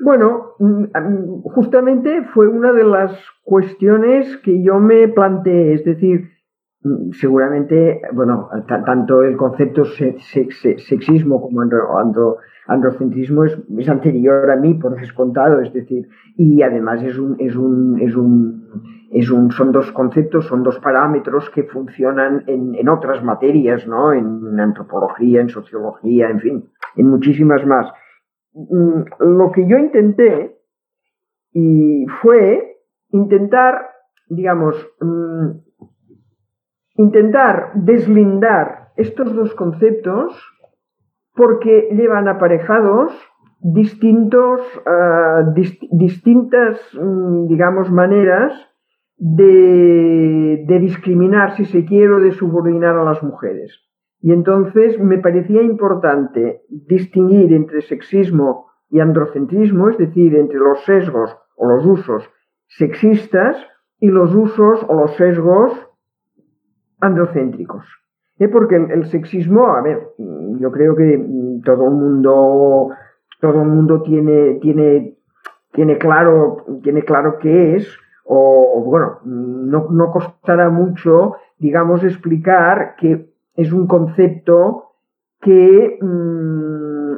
Bueno, 0.00 0.54
mm, 0.58 1.42
justamente 1.54 2.24
fue 2.34 2.48
una 2.48 2.72
de 2.72 2.84
las 2.84 3.16
cuestiones 3.44 4.36
que 4.38 4.62
yo 4.62 4.80
me 4.80 5.06
planteé, 5.08 5.74
es 5.74 5.84
decir, 5.84 6.30
mm, 6.82 7.12
seguramente, 7.12 8.02
bueno, 8.12 8.50
tanto 8.66 9.22
el 9.22 9.36
concepto 9.36 9.84
sexismo 9.84 11.40
como 11.40 11.60
andro 11.60 12.38
androcentrismo 12.66 13.44
es, 13.44 13.58
es, 13.78 13.88
anterior 13.88 14.50
a 14.50 14.56
mí, 14.56 14.74
por 14.74 14.98
descontado, 14.98 15.60
es 15.60 15.72
decir, 15.72 16.08
y 16.36 16.62
además 16.62 17.02
es 17.02 17.18
un, 17.18 17.36
es 17.38 17.54
un, 17.56 18.00
es 18.00 18.16
un, 18.16 18.64
son 19.22 19.72
dos 19.72 19.92
conceptos, 19.92 20.46
son 20.46 20.62
dos 20.62 20.78
parámetros 20.80 21.48
que 21.50 21.62
funcionan 21.64 22.44
en, 22.46 22.74
en 22.74 22.88
otras 22.88 23.22
materias, 23.22 23.86
¿no? 23.86 24.12
En 24.12 24.58
antropología, 24.58 25.40
en 25.40 25.48
sociología, 25.48 26.28
en 26.28 26.40
fin, 26.40 26.64
en 26.96 27.08
muchísimas 27.08 27.64
más. 27.64 27.92
Mm, 28.54 29.02
lo 29.18 29.52
que 29.52 29.66
yo 29.68 29.78
intenté 29.78 30.58
y 31.52 32.06
fue 32.22 32.78
intentar, 33.10 33.90
digamos, 34.28 34.76
mm, 35.00 35.50
intentar 36.96 37.72
deslindar 37.74 38.92
estos 38.96 39.34
dos 39.34 39.54
conceptos 39.54 40.40
porque 41.34 41.88
llevan 41.92 42.28
aparejados 42.28 43.12
distintos, 43.60 44.60
dist 45.54 45.82
distintas, 45.90 46.80
mm, 46.94 47.46
digamos, 47.46 47.90
maneras 47.90 48.52
de, 49.16 50.64
discriminar, 50.80 51.56
si 51.56 51.64
se 51.64 51.84
quiere, 51.84 52.12
o 52.12 52.20
de 52.20 52.32
subordinar 52.32 52.96
a 52.96 53.04
las 53.04 53.22
mujeres. 53.22 53.80
Y 54.20 54.32
entonces 54.32 54.98
me 54.98 55.18
parecía 55.18 55.62
importante 55.62 56.62
distinguir 56.68 57.52
entre 57.52 57.82
sexismo 57.82 58.70
y 58.90 59.00
androcentrismo, 59.00 59.90
es 59.90 59.98
decir, 59.98 60.34
entre 60.34 60.58
los 60.58 60.84
sesgos 60.84 61.36
o 61.56 61.68
los 61.68 61.84
usos 61.84 62.30
sexistas 62.66 63.56
y 63.98 64.08
los 64.08 64.34
usos 64.34 64.84
o 64.88 64.94
los 64.94 65.14
sesgos 65.16 65.72
androcéntricos. 67.00 67.84
¿Eh? 68.38 68.48
Porque 68.48 68.76
el, 68.76 69.06
sexismo, 69.06 69.66
a 69.66 69.82
ver, 69.82 70.08
yo 70.58 70.70
creo 70.72 70.96
que 70.96 71.24
todo 71.64 71.84
el 71.84 71.94
mundo, 71.94 72.88
todo 73.40 73.62
el 73.62 73.68
mundo 73.68 74.02
tiene, 74.02 74.58
tiene, 74.60 75.16
tiene, 75.72 75.98
claro, 75.98 76.64
tiene 76.82 77.02
claro 77.02 77.38
qué 77.38 77.76
es, 77.76 77.98
o, 78.24 78.82
bueno, 78.84 79.18
no, 79.24 79.88
no 79.90 80.10
costará 80.10 80.70
mucho, 80.70 81.34
digamos, 81.58 82.02
explicar 82.04 82.96
que 82.96 83.30
es 83.54 83.72
un 83.72 83.86
concepto 83.86 84.92
que 85.40 85.98
mm, 86.00 87.14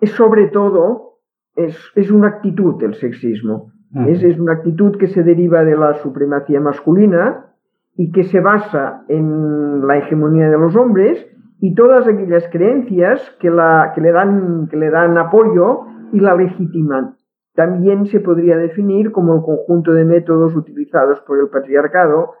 es 0.00 0.10
sobre 0.12 0.48
todo, 0.48 1.18
es, 1.56 1.76
es, 1.96 2.10
una 2.10 2.28
actitud 2.28 2.82
el 2.82 2.94
sexismo. 2.94 3.72
es, 4.06 4.22
es, 4.22 4.38
una 4.38 4.52
actitud 4.54 4.96
que 4.96 5.08
se 5.08 5.22
deriva 5.22 5.64
de 5.64 5.76
la 5.76 5.94
supremacía 5.94 6.60
masculina, 6.60 7.50
y 7.96 8.12
que 8.12 8.24
se 8.24 8.40
basa 8.40 9.04
en 9.08 9.86
la 9.86 9.98
hegemonía 9.98 10.48
de 10.48 10.58
los 10.58 10.74
hombres 10.74 11.26
y 11.60 11.74
todas 11.74 12.08
aquellas 12.08 12.48
creencias 12.50 13.36
que, 13.38 13.50
la, 13.50 13.92
que, 13.94 14.00
le, 14.00 14.12
dan, 14.12 14.68
que 14.68 14.78
le 14.78 14.88
dan 14.88 15.18
apoyo 15.18 15.82
y 16.10 16.20
la 16.20 16.34
legitiman. 16.34 17.16
También 17.54 18.06
se 18.06 18.20
podría 18.20 18.56
definir 18.56 19.12
como 19.12 19.34
el 19.34 19.42
conjunto 19.42 19.92
de 19.92 20.04
métodos 20.04 20.54
utilizados 20.54 21.20
por 21.20 21.38
el 21.38 21.48
patriarcado 21.48 22.34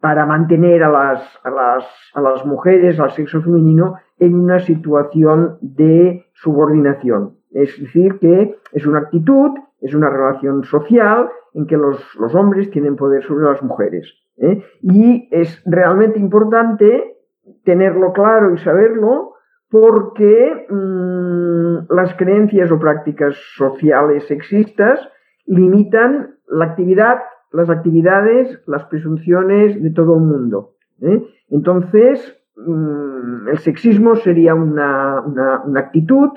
para 0.00 0.26
mantener 0.26 0.82
a 0.82 0.90
las, 0.90 1.38
a 1.42 1.50
las, 1.50 1.84
a 2.14 2.20
las 2.20 2.44
mujeres, 2.44 3.00
al 3.00 3.12
sexo 3.12 3.40
femenino, 3.42 3.96
en 4.18 4.34
una 4.34 4.58
situación 4.58 5.58
de 5.60 6.26
subordinación. 6.34 7.38
Es 7.50 7.80
decir, 7.80 8.18
que 8.18 8.58
es 8.72 8.86
una 8.86 9.00
actitud, 9.00 9.52
es 9.80 9.94
una 9.94 10.10
relación 10.10 10.64
social 10.64 11.28
en 11.54 11.66
que 11.66 11.76
los, 11.76 11.98
los 12.16 12.34
hombres 12.34 12.70
tienen 12.70 12.96
poder 12.96 13.22
sobre 13.24 13.46
las 13.46 13.62
mujeres. 13.62 14.12
¿eh? 14.36 14.62
Y 14.82 15.28
es 15.30 15.62
realmente 15.64 16.18
importante 16.18 17.16
tenerlo 17.64 18.12
claro 18.12 18.52
y 18.52 18.58
saberlo 18.58 19.35
porque 19.70 20.66
mm, 20.68 21.92
las 21.92 22.14
creencias 22.14 22.70
o 22.70 22.78
prácticas 22.78 23.36
sociales 23.56 24.26
sexistas 24.26 25.00
limitan 25.46 26.36
la 26.48 26.66
actividad, 26.66 27.18
las 27.52 27.70
actividades, 27.70 28.62
las 28.66 28.84
presunciones 28.84 29.82
de 29.82 29.90
todo 29.90 30.14
el 30.14 30.22
mundo. 30.22 30.74
¿eh? 31.00 31.22
Entonces, 31.50 32.36
mm, 32.56 33.48
el 33.48 33.58
sexismo 33.58 34.16
sería 34.16 34.54
una, 34.54 35.20
una 35.20 35.80
actitud 35.80 36.30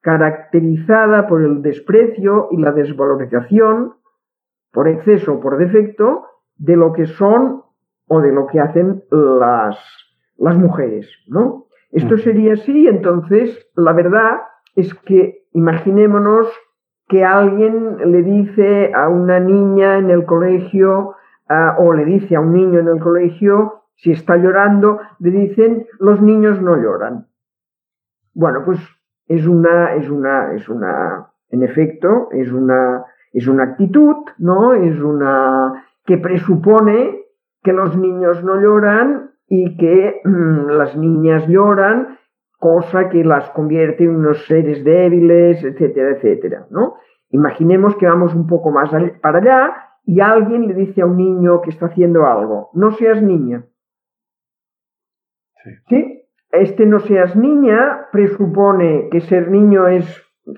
caracterizada 0.00 1.26
por 1.26 1.42
el 1.42 1.62
desprecio 1.62 2.48
y 2.52 2.58
la 2.58 2.70
desvalorización, 2.70 3.94
por 4.70 4.86
exceso 4.86 5.34
o 5.34 5.40
por 5.40 5.58
defecto, 5.58 6.26
de 6.56 6.76
lo 6.76 6.92
que 6.92 7.06
son 7.06 7.62
o 8.06 8.20
de 8.20 8.32
lo 8.32 8.46
que 8.46 8.60
hacen 8.60 9.02
las, 9.10 9.76
las 10.36 10.56
mujeres, 10.56 11.08
¿no? 11.26 11.66
Esto 11.96 12.18
sería 12.18 12.52
así, 12.52 12.86
entonces 12.86 13.70
la 13.74 13.94
verdad 13.94 14.42
es 14.74 14.92
que 14.92 15.46
imaginémonos 15.52 16.46
que 17.08 17.24
alguien 17.24 17.96
le 18.12 18.22
dice 18.22 18.92
a 18.94 19.08
una 19.08 19.40
niña 19.40 19.96
en 19.96 20.10
el 20.10 20.26
colegio 20.26 21.14
o 21.78 21.92
le 21.94 22.04
dice 22.04 22.36
a 22.36 22.40
un 22.40 22.52
niño 22.52 22.80
en 22.80 22.88
el 22.88 23.00
colegio, 23.00 23.84
si 23.94 24.12
está 24.12 24.36
llorando, 24.36 25.00
le 25.20 25.30
dicen 25.30 25.86
los 25.98 26.20
niños 26.20 26.60
no 26.60 26.76
lloran. 26.76 27.28
Bueno, 28.34 28.62
pues 28.66 28.78
es 29.26 29.46
una, 29.46 29.94
es 29.94 30.10
una, 30.10 30.52
es 30.52 30.68
una, 30.68 31.30
en 31.48 31.62
efecto, 31.62 32.28
es 32.32 32.52
una, 32.52 33.06
es 33.32 33.48
una 33.48 33.64
actitud, 33.64 34.16
¿no? 34.36 34.74
Es 34.74 35.00
una, 35.00 35.82
que 36.04 36.18
presupone 36.18 37.22
que 37.62 37.72
los 37.72 37.96
niños 37.96 38.44
no 38.44 38.60
lloran 38.60 39.25
y 39.48 39.76
que 39.76 40.20
mm, 40.24 40.70
las 40.70 40.96
niñas 40.96 41.46
lloran, 41.46 42.18
cosa 42.58 43.08
que 43.08 43.24
las 43.24 43.50
convierte 43.50 44.04
en 44.04 44.16
unos 44.16 44.46
seres 44.46 44.82
débiles, 44.84 45.62
etcétera, 45.62 46.16
etcétera, 46.16 46.66
¿no? 46.70 46.94
Imaginemos 47.30 47.96
que 47.96 48.06
vamos 48.06 48.34
un 48.34 48.46
poco 48.46 48.70
más 48.70 48.90
para 49.20 49.38
allá 49.38 49.76
y 50.04 50.20
alguien 50.20 50.68
le 50.68 50.74
dice 50.74 51.02
a 51.02 51.06
un 51.06 51.16
niño 51.16 51.60
que 51.60 51.70
está 51.70 51.86
haciendo 51.86 52.26
algo, 52.26 52.70
no 52.74 52.92
seas 52.92 53.22
niña. 53.22 53.64
Sí. 55.62 55.70
¿Sí? 55.88 56.22
Este 56.52 56.86
no 56.86 57.00
seas 57.00 57.36
niña 57.36 58.06
presupone 58.12 59.08
que 59.10 59.20
ser 59.20 59.50
niño 59.50 59.88
es 59.88 60.06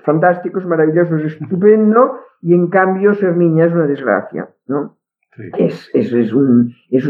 fantástico, 0.03 0.59
es 0.59 0.65
maravilloso, 0.65 1.17
es 1.17 1.33
estupendo, 1.33 2.19
y 2.41 2.53
en 2.53 2.69
cambio 2.69 3.13
ser 3.15 3.35
niña 3.35 3.65
es 3.65 3.73
una 3.73 3.87
desgracia, 3.87 4.49
¿no? 4.67 4.98
Es, 5.57 5.89
es, 5.93 6.33
un, 6.33 6.73
es, 6.89 7.07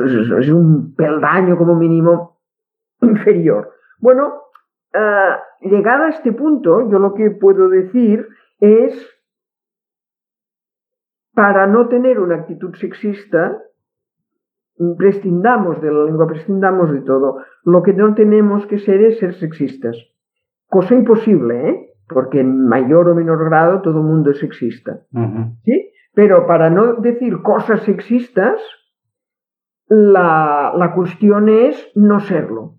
un 0.50 0.94
peldaño 0.96 1.58
como 1.58 1.76
mínimo 1.76 2.38
inferior. 3.02 3.72
Bueno, 4.00 4.44
uh, 4.94 5.68
llegada 5.68 6.08
a 6.08 6.10
este 6.10 6.32
punto, 6.32 6.90
yo 6.90 7.00
lo 7.00 7.14
que 7.14 7.32
puedo 7.32 7.70
decir 7.70 8.28
es, 8.60 8.94
para 11.34 11.66
no 11.66 11.88
tener 11.88 12.20
una 12.20 12.36
actitud 12.36 12.76
sexista, 12.76 13.58
prescindamos 14.98 15.82
de 15.82 15.92
la 15.92 16.06
lengua, 16.06 16.28
prescindamos 16.28 16.92
de 16.94 17.02
todo. 17.02 17.44
Lo 17.64 17.84
que 17.84 17.94
no 17.94 18.14
tenemos 18.14 18.66
que 18.68 18.78
ser 18.78 19.02
es 19.02 19.20
ser 19.20 19.34
sexistas. 19.34 19.98
Cosa 20.68 20.94
imposible, 20.94 21.70
¿eh? 21.70 21.86
Porque 22.08 22.40
en 22.40 22.68
mayor 22.68 23.10
o 23.10 23.16
menor 23.16 23.44
grado 23.46 23.82
todo 23.82 24.00
el 24.00 24.06
mundo 24.06 24.32
es 24.32 24.40
sexista. 24.40 25.02
¿Sí? 25.64 25.92
Pero 26.14 26.48
para 26.48 26.70
no 26.70 26.96
decir 26.96 27.42
cosas 27.42 27.82
sexistas, 27.84 28.60
la, 29.88 30.74
la 30.76 30.94
cuestión 30.94 31.50
es 31.50 31.92
no 31.96 32.20
serlo. 32.20 32.76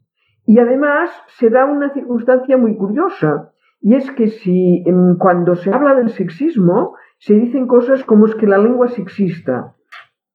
Y 0.46 0.58
además 0.58 1.10
se 1.38 1.50
da 1.50 1.64
una 1.64 1.92
circunstancia 1.92 2.56
muy 2.56 2.76
curiosa, 2.76 3.52
y 3.80 3.94
es 3.94 4.10
que 4.12 4.28
si 4.28 4.84
cuando 5.18 5.54
se 5.54 5.72
habla 5.72 5.94
del 5.94 6.10
sexismo 6.10 6.96
se 7.18 7.34
dicen 7.34 7.66
cosas 7.66 8.04
como 8.04 8.26
es 8.26 8.34
que 8.34 8.46
la 8.46 8.58
lengua 8.58 8.86
es 8.86 8.94
sexista. 8.94 9.74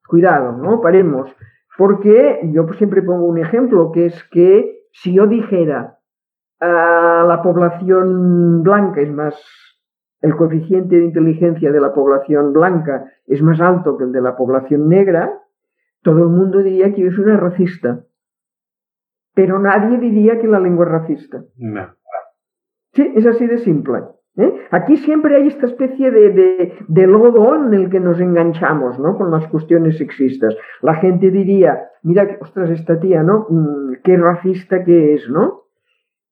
Cuidado, 0.08 0.51
¿no? 0.53 0.81
Paremos. 0.81 1.36
Porque 1.77 2.39
yo 2.53 2.65
siempre 2.77 3.01
pongo 3.01 3.25
un 3.25 3.38
ejemplo, 3.38 3.91
que 3.91 4.08
es 4.08 4.23
que 4.31 4.86
si 4.91 5.13
yo 5.13 5.27
dijera 5.27 5.99
a 6.60 7.25
la 7.27 7.41
población 7.43 8.63
blanca 8.63 9.01
es 9.01 9.12
más, 9.12 9.36
el 10.25 10.35
coeficiente 10.35 10.95
de 10.97 11.05
inteligencia 11.05 11.71
de 11.71 11.79
la 11.79 11.93
población 11.93 12.51
blanca 12.51 13.05
es 13.27 13.43
más 13.43 13.61
alto 13.61 13.95
que 13.95 14.05
el 14.05 14.11
de 14.11 14.21
la 14.21 14.35
población 14.35 14.89
negra, 14.89 15.39
todo 16.01 16.23
el 16.23 16.29
mundo 16.29 16.63
diría 16.63 16.91
que 16.93 17.03
yo 17.03 17.11
soy 17.11 17.25
una 17.25 17.38
racista. 17.38 18.03
Pero 19.35 19.59
nadie 19.59 19.99
diría 19.99 20.39
que 20.39 20.47
la 20.47 20.59
lengua 20.59 20.85
es 20.85 20.91
racista. 20.91 21.43
No. 21.57 21.93
Sí, 22.93 23.13
es 23.15 23.27
así 23.27 23.45
de 23.45 23.59
simple. 23.59 23.99
¿eh? 24.38 24.65
Aquí 24.71 24.97
siempre 24.97 25.35
hay 25.35 25.47
esta 25.47 25.67
especie 25.67 26.09
de, 26.09 26.73
de, 26.88 27.07
lodo 27.07 27.55
en 27.55 27.73
el 27.75 27.91
que 27.91 27.99
nos 27.99 28.19
enganchamos, 28.19 28.97
¿no? 28.97 29.17
Con 29.17 29.29
las 29.29 29.47
cuestiones 29.49 29.99
sexistas. 29.99 30.55
La 30.81 30.95
gente 30.95 31.29
diría, 31.29 31.89
mira, 32.01 32.38
ostras, 32.41 32.71
esta 32.71 32.99
tía, 32.99 33.21
¿no? 33.21 33.45
Mm, 33.47 33.97
qué 34.03 34.17
racista 34.17 34.83
que 34.83 35.13
es, 35.13 35.29
¿no? 35.29 35.64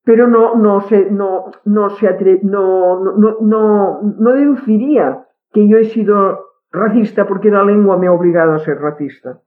Pero 0.04 0.28
no, 0.28 0.56
no 0.56 0.82
se, 0.82 1.10
no, 1.10 1.52
no 1.66 1.90
se 1.92 2.40
no, 2.44 3.00
no, 3.00 3.38
no, 3.40 4.02
no 4.02 4.32
deduciría 4.34 5.26
que 5.52 5.68
yo 5.68 5.78
he 5.78 5.86
sido 5.86 6.40
racista 6.72 7.26
porque 7.26 7.50
la 7.50 7.64
lengua 7.64 7.98
me 7.98 8.08
ha 8.08 8.12
obligado 8.12 8.54
a 8.54 8.60
ser 8.60 8.80
racista. 8.80 9.42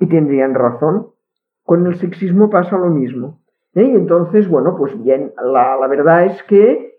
Y 0.00 0.06
tendrían 0.06 0.54
razón. 0.54 1.08
Con 1.64 1.86
el 1.86 1.96
sexismo 1.96 2.50
pasa 2.50 2.78
lo 2.78 2.90
mismo. 2.90 3.40
¿eh? 3.74 3.84
Y 3.84 3.90
entonces, 3.90 4.48
bueno, 4.48 4.74
pues 4.76 5.00
bien, 5.02 5.32
la, 5.42 5.76
la 5.76 5.86
verdad 5.86 6.26
es 6.26 6.42
que 6.44 6.94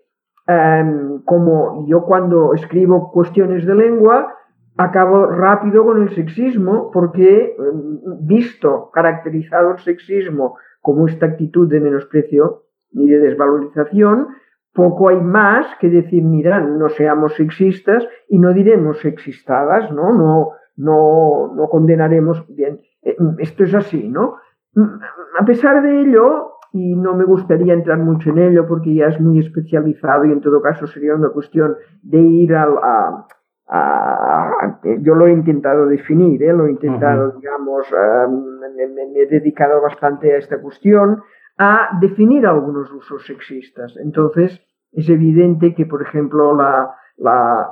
Em, 0.46 1.22
como 1.24 1.86
yo 1.88 2.04
cuando 2.04 2.54
escribo 2.54 3.10
cuestiones 3.10 3.66
de 3.66 3.74
lengua, 3.74 4.32
acabo 4.76 5.26
rápido 5.26 5.84
con 5.84 6.02
el 6.02 6.14
sexismo 6.14 6.90
porque 6.92 7.56
em, 7.58 7.98
visto, 8.26 8.90
caracterizado 8.92 9.72
el 9.72 9.78
sexismo 9.78 10.56
como 10.80 11.08
esta 11.08 11.26
actitud 11.26 11.68
de 11.68 11.80
menosprecio 11.80 12.62
y 12.96 13.08
de 13.08 13.18
desvalorización, 13.18 14.28
poco 14.72 15.08
hay 15.08 15.20
más 15.20 15.66
que 15.80 15.88
decir, 15.88 16.22
mira, 16.22 16.60
no 16.60 16.88
seamos 16.88 17.34
sexistas 17.34 18.06
y 18.28 18.38
no 18.38 18.52
diremos 18.52 18.98
sexistadas, 19.00 19.90
¿no? 19.90 20.12
No, 20.12 20.50
no, 20.76 21.52
no 21.54 21.68
condenaremos, 21.68 22.44
bien, 22.54 22.80
eh, 23.02 23.16
esto 23.38 23.64
es 23.64 23.74
así, 23.74 24.08
¿no? 24.08 24.36
A 25.38 25.44
pesar 25.44 25.82
de 25.82 26.02
ello, 26.02 26.52
y 26.72 26.94
no 26.94 27.14
me 27.14 27.24
gustaría 27.24 27.72
entrar 27.72 27.98
mucho 27.98 28.30
en 28.30 28.38
ello 28.38 28.66
porque 28.66 28.94
ya 28.94 29.06
es 29.06 29.18
muy 29.18 29.38
especializado 29.38 30.26
y 30.26 30.32
en 30.32 30.42
todo 30.42 30.60
caso 30.60 30.86
sería 30.86 31.14
una 31.14 31.30
cuestión 31.30 31.76
de 32.02 32.18
ir 32.18 32.54
a, 32.54 33.26
yo 35.00 35.14
lo 35.14 35.26
he 35.26 35.32
intentado 35.32 35.86
definir, 35.86 36.42
¿eh? 36.42 36.52
lo 36.52 36.66
he 36.66 36.70
intentado, 36.70 37.32
digamos, 37.32 37.86
me, 38.28 39.20
he 39.20 39.26
dedicado 39.26 39.80
bastante 39.80 40.34
a 40.34 40.38
esta 40.38 40.60
cuestión, 40.60 41.22
a 41.58 41.98
definir 42.00 42.46
algunos 42.46 42.92
usos 42.92 43.24
sexistas. 43.26 43.94
Entonces, 44.02 44.60
es 44.92 45.08
evidente 45.08 45.74
que, 45.74 45.86
por 45.86 46.02
ejemplo, 46.02 46.54
la, 46.54 46.94
la, 47.16 47.68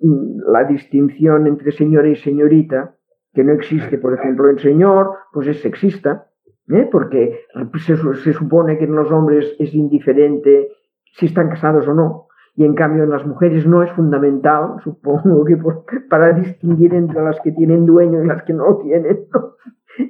la, 0.00 0.64
distinción 0.64 1.46
entre 1.46 1.72
señora 1.72 2.08
y 2.08 2.16
señorita, 2.16 2.94
que 3.32 3.44
no 3.44 3.52
existe, 3.52 3.98
por 3.98 4.14
ejemplo, 4.14 4.48
en 4.48 4.58
señor, 4.58 5.12
pues 5.32 5.48
es 5.48 5.60
sexista. 5.60 6.26
¿eh? 6.68 6.88
porque 6.90 7.40
se, 7.78 8.32
supone 8.32 8.78
que 8.78 8.84
en 8.84 8.96
los 8.96 9.10
hombres 9.10 9.54
es 9.58 9.74
indiferente 9.74 10.68
si 11.12 11.26
están 11.26 11.48
casados 11.48 11.86
o 11.88 11.94
no, 11.94 12.26
y 12.54 12.64
en 12.64 12.74
cambio 12.74 13.04
en 13.04 13.10
las 13.10 13.26
mujeres 13.26 13.66
no 13.66 13.82
es 13.82 13.90
fundamental, 13.92 14.76
supongo 14.84 15.44
que 15.44 15.56
para 16.10 16.32
distinguir 16.32 16.94
entre 16.94 17.22
las 17.22 17.40
que 17.40 17.52
tienen 17.52 17.86
dueño 17.86 18.22
y 18.22 18.26
las 18.26 18.42
que 18.42 18.52
no 18.52 18.78
tienen, 18.78 19.26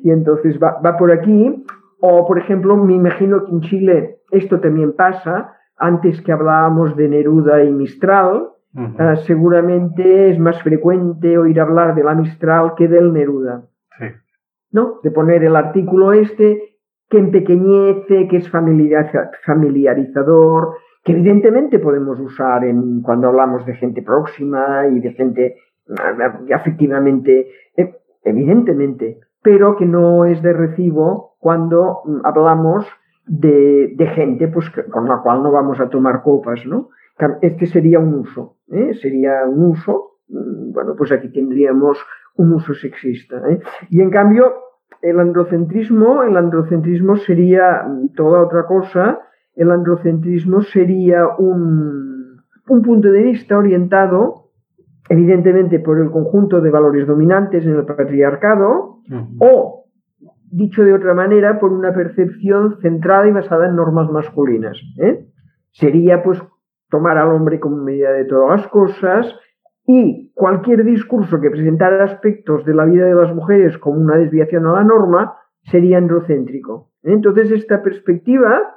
y 0.03 0.11
entonces 0.11 0.59
va, 0.59 0.97
por 0.97 1.13
aquí, 1.13 1.65
o 2.01 2.27
por 2.27 2.39
ejemplo, 2.39 2.77
me 2.77 2.95
imagino 2.95 3.45
que 3.45 3.53
en 3.53 3.61
Chile 3.63 4.19
esto 4.31 4.61
también 4.61 4.93
pasa, 4.93 5.55
antes 5.77 6.21
que 6.23 6.33
hablábamos 6.33 6.97
de 6.97 7.09
Neruda 7.09 7.63
y 7.65 7.71
Mistral, 7.71 8.49
eh, 8.75 9.17
seguramente 9.27 10.31
es 10.31 10.39
más 10.39 10.63
frecuente 10.63 11.39
oír 11.39 11.61
hablar 11.61 11.95
de 11.95 12.05
la 12.05 12.15
Mistral 12.15 12.75
que 12.77 12.89
del 12.89 13.13
Neruda. 13.13 13.65
¿no? 14.73 15.01
De 15.03 15.11
poner 15.11 15.45
el 15.45 15.57
artículo 15.57 16.13
este 16.13 16.77
que 17.09 17.19
empequeñece, 17.19 18.29
que 18.29 18.37
es 18.37 18.51
familiarizador, 18.51 20.75
que 21.05 21.13
evidentemente 21.13 21.79
podemos 21.79 22.19
usar 22.19 22.65
en, 22.65 23.01
cuando 23.01 23.29
hablamos 23.29 23.65
de 23.65 23.75
gente 23.75 24.03
próxima 24.03 24.89
y 24.89 24.99
de 25.01 25.13
gente 25.13 25.57
afectivamente, 26.53 27.49
eh, 27.77 27.95
evidentemente, 28.25 29.21
pero 29.47 29.77
que 29.77 29.87
no 29.87 30.25
es 30.25 30.43
de 30.43 30.53
recibo 30.53 31.37
cuando 31.39 32.03
hablamos 32.25 32.85
de, 33.29 33.95
gente 34.13 34.49
pues, 34.49 34.69
con 34.91 35.09
la 35.09 35.19
cual 35.19 35.45
no 35.45 35.53
vamos 35.53 35.79
a 35.79 35.89
tomar 35.89 36.25
copas, 36.25 36.67
¿no? 36.67 36.89
Este 37.43 37.67
sería 37.67 38.01
un 38.01 38.13
uso, 38.15 38.57
¿eh? 38.73 38.93
sería 39.01 39.45
un 39.47 39.67
uso, 39.67 40.17
mm, 40.29 40.73
bueno, 40.73 40.97
pues 40.99 41.13
aquí 41.13 41.31
tendríamos 41.31 41.97
un 42.35 42.55
uso 42.55 42.75
sexista. 42.75 43.37
¿eh? 43.49 43.61
Y 43.89 44.01
en 44.01 44.11
cambio, 44.11 44.53
el 45.01 45.21
androcentrismo, 45.21 46.25
el 46.25 46.37
androcentrismo 46.37 47.15
sería 47.15 47.87
toda 48.17 48.43
otra 48.43 48.67
cosa, 48.67 49.21
el 49.55 49.71
androcentrismo 49.71 50.61
sería 50.63 51.25
un, 51.39 52.43
un 52.69 52.83
punto 52.83 53.13
de 53.13 53.23
vista 53.23 53.57
orientado 53.57 54.51
evidentemente 55.09 55.79
por 55.79 56.01
el 56.01 56.11
conjunto 56.11 56.61
de 56.61 56.71
valores 56.71 57.07
dominantes 57.07 57.65
en 57.65 57.77
el 57.77 57.85
patriarcado 57.85 58.96
o, 59.39 59.87
dicho 60.51 60.83
de 60.85 60.95
otra 60.95 61.15
manera, 61.15 61.59
por 61.59 61.73
una 61.73 61.93
percepción 61.93 62.79
centrada 62.81 63.27
y 63.29 63.33
basada 63.33 63.69
en 63.69 63.77
normas 63.77 64.11
masculinas. 64.11 64.79
¿eh? 64.99 65.27
Sería 65.73 66.23
pues 66.23 66.43
tomar 66.89 67.19
al 67.19 67.33
hombre 67.33 67.61
como 67.61 67.77
medida 67.77 68.13
de 68.13 68.25
todas 68.25 68.61
las 68.61 68.69
cosas, 68.69 69.35
y 69.87 70.33
cualquier 70.35 70.85
discurso 70.85 71.41
que 71.41 71.51
presentara 71.51 72.05
aspectos 72.05 72.65
de 72.65 72.75
la 72.75 72.85
vida 72.85 73.07
de 73.07 73.15
las 73.15 73.33
mujeres 73.33 73.79
como 73.79 74.01
una 74.01 74.17
desviación 74.17 74.67
a 74.67 74.73
la 74.73 74.85
norma 74.85 75.37
sería 75.63 75.99
androcéntrico. 75.99 76.91
Entonces, 77.03 77.53
esta 77.53 77.83
perspectiva 77.83 78.77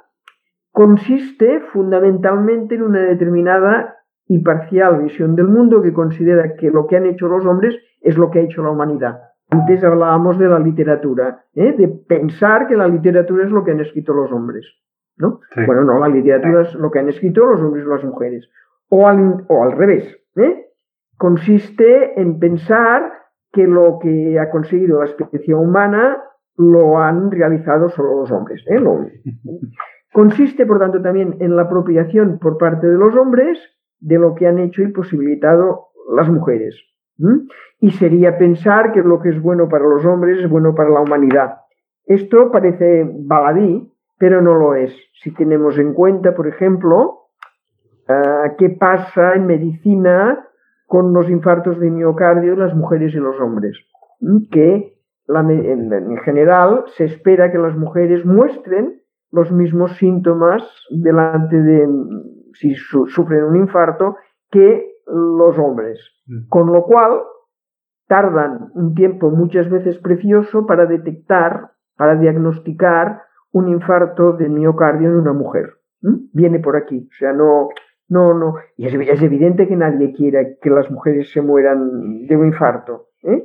consiste 0.70 1.60
fundamentalmente 1.72 2.76
en 2.76 2.82
una 2.82 3.00
determinada 3.00 3.96
y 4.26 4.38
parcial 4.38 5.02
visión 5.02 5.34
del 5.34 5.48
mundo 5.48 5.82
que 5.82 5.92
considera 5.92 6.54
que 6.54 6.70
lo 6.70 6.86
que 6.86 6.96
han 6.96 7.06
hecho 7.06 7.26
los 7.26 7.44
hombres 7.44 7.76
es 8.00 8.16
lo 8.16 8.30
que 8.30 8.38
ha 8.38 8.42
hecho 8.42 8.62
la 8.62 8.70
humanidad. 8.70 9.18
Antes 9.50 9.82
hablábamos 9.82 10.38
de 10.38 10.48
la 10.48 10.58
literatura, 10.58 11.44
¿eh? 11.54 11.74
de 11.76 11.88
pensar 11.88 12.68
que 12.68 12.76
la 12.76 12.86
literatura 12.86 13.44
es 13.44 13.50
lo 13.50 13.64
que 13.64 13.72
han 13.72 13.80
escrito 13.80 14.12
los 14.12 14.30
hombres. 14.32 14.66
¿no? 15.16 15.40
Bueno, 15.66 15.84
no, 15.84 15.98
la 15.98 16.08
literatura 16.08 16.62
es 16.62 16.74
lo 16.74 16.90
que 16.90 17.00
han 17.00 17.08
escrito 17.08 17.44
los 17.44 17.60
hombres 17.60 17.84
y 17.84 17.88
las 17.88 18.04
mujeres. 18.04 18.48
O 18.88 19.06
al, 19.06 19.44
o 19.48 19.64
al 19.64 19.72
revés. 19.72 20.16
¿eh? 20.36 20.70
consiste 21.20 22.18
en 22.18 22.38
pensar 22.38 23.12
que 23.52 23.66
lo 23.66 23.98
que 24.00 24.40
ha 24.40 24.48
conseguido 24.50 25.00
la 25.00 25.04
especie 25.04 25.54
humana 25.54 26.22
lo 26.56 26.98
han 26.98 27.30
realizado 27.30 27.90
solo 27.90 28.20
los 28.20 28.30
hombres. 28.30 28.64
¿eh? 28.66 28.80
consiste, 30.14 30.64
por 30.64 30.78
tanto, 30.78 31.02
también 31.02 31.36
en 31.40 31.56
la 31.56 31.62
apropiación 31.62 32.38
por 32.38 32.56
parte 32.56 32.86
de 32.86 32.96
los 32.96 33.14
hombres 33.16 33.58
de 33.98 34.18
lo 34.18 34.34
que 34.34 34.46
han 34.46 34.58
hecho 34.58 34.80
y 34.80 34.92
posibilitado 34.92 35.88
las 36.16 36.28
mujeres. 36.30 36.74
Y 37.80 37.90
sería 37.92 38.38
pensar 38.38 38.92
que 38.92 39.00
lo 39.00 39.20
que 39.20 39.30
es 39.30 39.40
bueno 39.40 39.68
para 39.68 39.84
los 39.84 40.04
hombres 40.04 40.38
es 40.38 40.48
bueno 40.48 40.74
para 40.74 40.90
la 40.90 41.00
humanidad. 41.00 41.58
Esto 42.06 42.50
parece 42.50 43.08
baladí, 43.08 43.92
pero 44.18 44.42
no 44.42 44.54
lo 44.54 44.74
es. 44.74 44.92
Si 45.22 45.32
tenemos 45.32 45.78
en 45.78 45.94
cuenta, 45.94 46.34
por 46.34 46.46
ejemplo, 46.46 47.28
ah, 48.08 48.54
qué 48.58 48.70
pasa 48.70 49.34
en 49.34 49.46
medicina 49.46 50.46
con 50.86 51.12
los 51.12 51.30
infartos 51.30 51.78
de 51.78 51.90
miocardio 51.90 52.56
las 52.56 52.74
mujeres 52.74 53.14
y 53.14 53.18
los 53.18 53.40
hombres, 53.40 53.78
que 54.50 54.96
en 55.28 56.18
general 56.24 56.84
se 56.96 57.04
espera 57.04 57.52
que 57.52 57.58
las 57.58 57.76
mujeres 57.76 58.24
muestren 58.24 59.00
los 59.30 59.52
mismos 59.52 59.96
síntomas 59.98 60.62
delante 60.90 61.56
de 61.62 61.88
si 62.54 62.74
sufren 62.74 63.44
un 63.44 63.56
infarto 63.56 64.16
que 64.50 64.89
los 65.12 65.58
hombres, 65.58 65.98
mm. 66.26 66.48
con 66.48 66.72
lo 66.72 66.84
cual 66.84 67.20
tardan 68.06 68.70
un 68.74 68.94
tiempo 68.94 69.30
muchas 69.30 69.68
veces 69.70 69.98
precioso 69.98 70.66
para 70.66 70.86
detectar, 70.86 71.70
para 71.96 72.16
diagnosticar 72.16 73.22
un 73.52 73.68
infarto 73.68 74.32
de 74.32 74.48
miocardio 74.48 75.08
en 75.08 75.16
una 75.16 75.32
mujer. 75.32 75.74
Viene 76.32 76.60
por 76.60 76.76
aquí, 76.76 77.08
o 77.10 77.14
sea, 77.18 77.32
no, 77.32 77.68
No, 78.08 78.34
no. 78.34 78.54
Y 78.76 78.86
es, 78.86 78.94
es, 78.94 79.22
evidente 79.22 79.68
que 79.68 79.76
nadie 79.76 80.12
quiere 80.12 80.58
que 80.60 80.70
las 80.70 80.90
mujeres 80.90 81.30
se 81.30 81.42
mueran 81.42 82.26
de 82.26 82.36
un 82.36 82.46
infarto. 82.46 83.08
¿eh? 83.22 83.44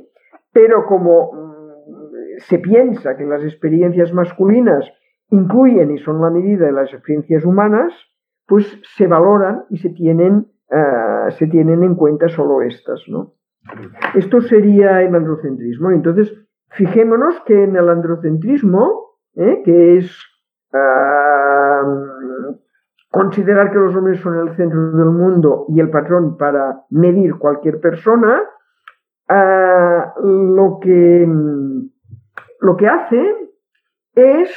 Pero 0.52 0.86
como 0.86 1.32
mm, 1.32 2.38
se 2.38 2.58
piensa 2.58 3.16
que 3.16 3.24
las 3.24 3.44
experiencias 3.44 4.12
masculinas 4.12 4.90
incluyen 5.30 5.90
y 5.90 5.98
son 5.98 6.20
la 6.20 6.30
medida 6.30 6.66
de 6.66 6.72
las 6.72 6.92
experiencias 6.92 7.44
humanas, 7.44 7.92
pues 8.46 8.80
se 8.96 9.06
valoran 9.06 9.64
y 9.70 9.78
se 9.78 9.90
tienen, 9.90 10.46
uh, 10.70 11.30
se 11.30 11.46
tienen 11.46 11.82
en 11.82 11.94
cuenta 11.94 12.28
solo 12.28 12.62
estas, 12.62 13.02
¿no? 13.08 13.34
Esto 14.14 14.40
sería 14.40 15.02
el 15.02 15.14
androcentrismo. 15.14 15.90
Entonces, 15.90 16.32
fijémonos 16.70 17.40
que 17.46 17.64
en 17.64 17.76
el 17.76 17.88
androcentrismo, 17.88 19.18
¿eh? 19.34 19.62
que 19.64 19.98
es 19.98 20.22
considerar 23.10 23.70
que 23.70 23.78
los 23.78 23.96
hombres 23.96 24.20
son 24.20 24.46
el 24.46 24.54
centro 24.56 24.90
del 24.92 25.10
mundo 25.10 25.66
y 25.68 25.80
el 25.80 25.90
patrón 25.90 26.36
para 26.36 26.82
medir 26.90 27.36
cualquier 27.36 27.80
persona, 27.80 28.42
uh, 29.30 30.26
lo, 30.26 30.78
que, 30.80 31.26
lo 32.60 32.76
que 32.76 32.86
hace 32.86 33.34
es 34.14 34.50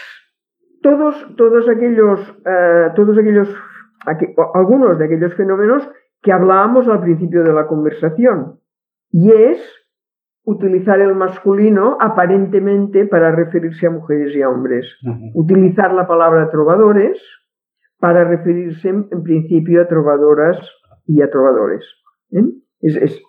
todos, 0.81 1.35
todos 1.37 1.69
aquellos, 1.69 2.19
uh, 2.39 2.93
todos 2.95 3.17
aquellos, 3.17 3.47
aqu 4.05 4.25
algunos 4.53 4.99
de 4.99 5.05
aquellos 5.05 5.33
fenómenos 5.35 5.89
que 6.21 6.31
hablábamos 6.31 6.87
al 6.87 7.01
principio 7.01 7.43
de 7.43 7.53
la 7.53 7.67
conversación, 7.67 8.59
y 9.11 9.31
es 9.31 9.59
utilizar 10.43 10.99
el 10.99 11.15
masculino 11.15 11.97
aparentemente 11.99 13.05
para 13.05 13.31
referirse 13.31 13.87
a 13.87 13.91
mujeres 13.91 14.35
y 14.35 14.41
a 14.41 14.49
hombres. 14.49 14.85
Uh 15.03 15.09
-huh. 15.09 15.31
Utilizar 15.35 15.93
la 15.93 16.07
palabra 16.07 16.49
trovadores 16.49 17.21
para 17.99 18.23
referirse 18.23 18.89
en, 18.89 19.07
en, 19.11 19.23
principio 19.23 19.81
a 19.81 19.87
trovadoras 19.87 20.57
y 21.05 21.21
a 21.21 21.29
trovadores. 21.29 21.83
¿eh? 22.31 22.45
Es, 22.81 22.95
es, 22.95 23.21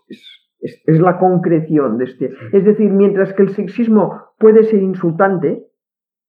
es, 0.60 0.82
es, 0.86 1.00
la 1.00 1.18
concreción 1.18 1.98
de 1.98 2.04
este. 2.04 2.30
Es 2.52 2.64
decir, 2.64 2.90
mientras 2.90 3.32
que 3.34 3.42
el 3.42 3.50
sexismo 3.50 4.34
puede 4.38 4.62
ser 4.64 4.82
insultante, 4.82 5.66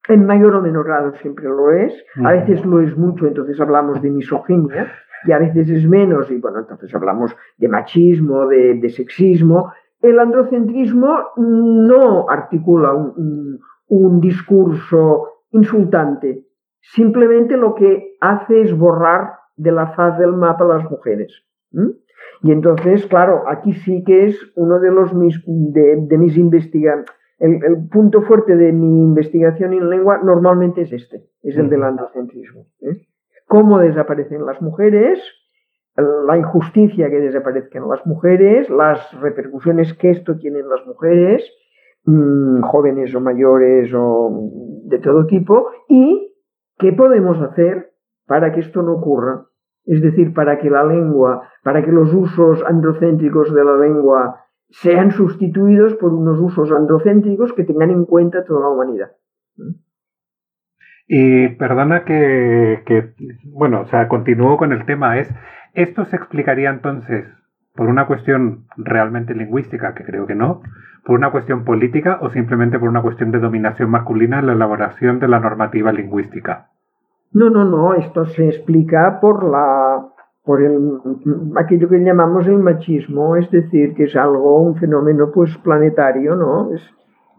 en 0.08 0.26
mayor 0.26 0.56
o 0.56 0.62
menor 0.62 0.86
grado 0.86 1.14
siempre 1.22 1.46
lo 1.46 1.72
es, 1.72 1.94
a 2.26 2.32
veces 2.34 2.66
lo 2.66 2.82
es 2.82 2.98
mucho, 2.98 3.28
entonces 3.28 3.60
hablamos 3.62 4.02
de 4.02 4.10
misoginia, 4.10 4.92
y 5.26 5.32
a 5.32 5.40
veces 5.40 5.70
es 5.70 5.88
menos, 5.88 6.32
y 6.32 6.38
bueno, 6.38 6.60
entonces 6.60 6.94
hablamos 6.94 7.36
de 7.58 7.68
machismo, 7.68 8.48
de, 8.48 8.76
de 8.76 8.90
sexismo. 8.90 9.72
El 10.02 10.20
androcentrismo 10.20 11.30
no 11.38 12.30
articula 12.30 12.94
un, 12.94 13.60
discurso 14.22 15.44
insultante, 15.52 16.46
simplemente 16.80 17.58
lo 17.58 17.76
que 17.76 18.16
hace 18.22 18.62
es 18.62 18.76
borrar 18.76 19.34
de 19.58 19.72
la 19.72 19.88
faz 19.88 20.18
del 20.18 20.32
mapa 20.32 20.64
a 20.64 20.78
las 20.78 20.90
mujeres. 20.90 21.44
¿Mm? 21.72 21.90
Y 22.44 22.52
entonces, 22.52 23.06
claro, 23.08 23.44
aquí 23.48 23.74
sí 23.74 24.04
que 24.04 24.26
es 24.28 24.40
uno 24.56 24.80
de 24.80 24.92
los 24.92 25.14
mis, 25.14 25.44
de, 25.46 25.98
de 26.08 26.18
mis 26.18 26.38
investigaciones. 26.38 27.06
El, 27.38 27.64
el, 27.64 27.88
punto 27.90 28.22
fuerte 28.22 28.56
de 28.56 28.72
mi 28.72 29.04
investigación 29.04 29.74
en 29.74 29.90
lengua 29.90 30.20
normalmente 30.24 30.82
es 30.82 30.94
este, 30.94 31.26
es 31.42 31.58
el 31.58 31.70
del 31.70 31.84
androcentrismo. 31.84 32.68
¿eh? 32.82 33.02
Cómo 33.52 33.80
desaparecen 33.80 34.46
las 34.46 34.62
mujeres, 34.62 35.20
la 35.98 36.38
injusticia 36.38 37.10
que 37.10 37.20
desaparezcan 37.20 37.86
las 37.90 38.06
mujeres, 38.06 38.70
las 38.70 39.12
repercusiones 39.20 39.94
que 39.96 40.12
esto 40.12 40.38
tiene 40.38 40.60
en 40.60 40.70
las 40.70 40.88
mujeres, 40.88 41.44
mmm, 42.06 42.62
jóvenes 42.62 43.14
o 43.14 43.20
mayores 43.20 43.92
o 43.94 44.50
de 44.86 45.00
todo 45.00 45.26
tipo, 45.26 45.68
y 45.90 46.34
qué 46.80 46.94
podemos 46.94 47.42
hacer 47.42 47.92
para 48.26 48.54
que 48.54 48.62
esto 48.62 48.84
no 48.84 48.94
ocurra. 48.94 49.48
Es 49.84 50.02
decir, 50.02 50.34
para 50.34 50.58
que 50.58 50.70
la 50.70 50.86
lengua, 50.86 51.50
para 51.62 51.84
que 51.84 51.92
los 51.92 52.14
usos 52.14 52.64
androcéntricos 52.64 53.54
de 53.54 53.66
la 53.66 53.76
lengua 53.76 54.46
sean 54.70 55.12
sustituidos 55.12 55.96
por 55.96 56.14
unos 56.14 56.40
usos 56.40 56.72
androcéntricos 56.72 57.52
que 57.52 57.66
tengan 57.66 57.90
en 57.90 58.06
cuenta 58.06 58.46
toda 58.46 58.62
la 58.62 58.70
humanidad. 58.70 59.12
Y 61.14 61.50
perdona 61.50 62.06
que, 62.06 62.84
que, 62.86 63.12
bueno, 63.44 63.82
o 63.82 63.86
sea, 63.88 64.08
continúo 64.08 64.56
con 64.56 64.72
el 64.72 64.86
tema, 64.86 65.18
es, 65.18 65.30
¿esto 65.74 66.06
se 66.06 66.16
explicaría 66.16 66.70
entonces 66.70 67.26
por 67.76 67.90
una 67.90 68.08
cuestión 68.08 68.64
realmente 68.78 69.36
lingüística, 69.36 69.94
que 69.94 70.06
creo 70.06 70.26
que 70.26 70.36
no, 70.36 70.62
por 71.06 71.18
una 71.18 71.32
cuestión 71.32 71.66
política 71.66 72.20
o 72.22 72.30
simplemente 72.30 72.80
por 72.80 72.88
una 72.88 73.02
cuestión 73.02 73.32
de 73.32 73.40
dominación 73.40 73.90
masculina 73.90 74.40
en 74.40 74.48
la 74.48 74.54
elaboración 74.54 75.20
de 75.20 75.28
la 75.28 75.42
normativa 75.42 75.92
lingüística? 75.92 76.70
No, 77.34 77.50
no, 77.50 77.66
no, 77.66 77.94
esto 77.96 78.24
se 78.28 78.46
explica 78.46 79.20
por 79.20 79.44
la 79.44 80.08
por 80.46 80.62
el 80.62 81.02
aquello 81.58 81.90
que 81.90 82.00
llamamos 82.00 82.48
el 82.48 82.60
machismo, 82.60 83.36
es 83.36 83.52
decir, 83.52 83.96
que 83.96 84.06
es 84.06 84.16
algo, 84.16 84.62
un 84.62 84.78
fenómeno 84.78 85.30
pues 85.34 85.58
planetario, 85.58 86.38
¿no? 86.38 86.74
Es, 86.74 86.82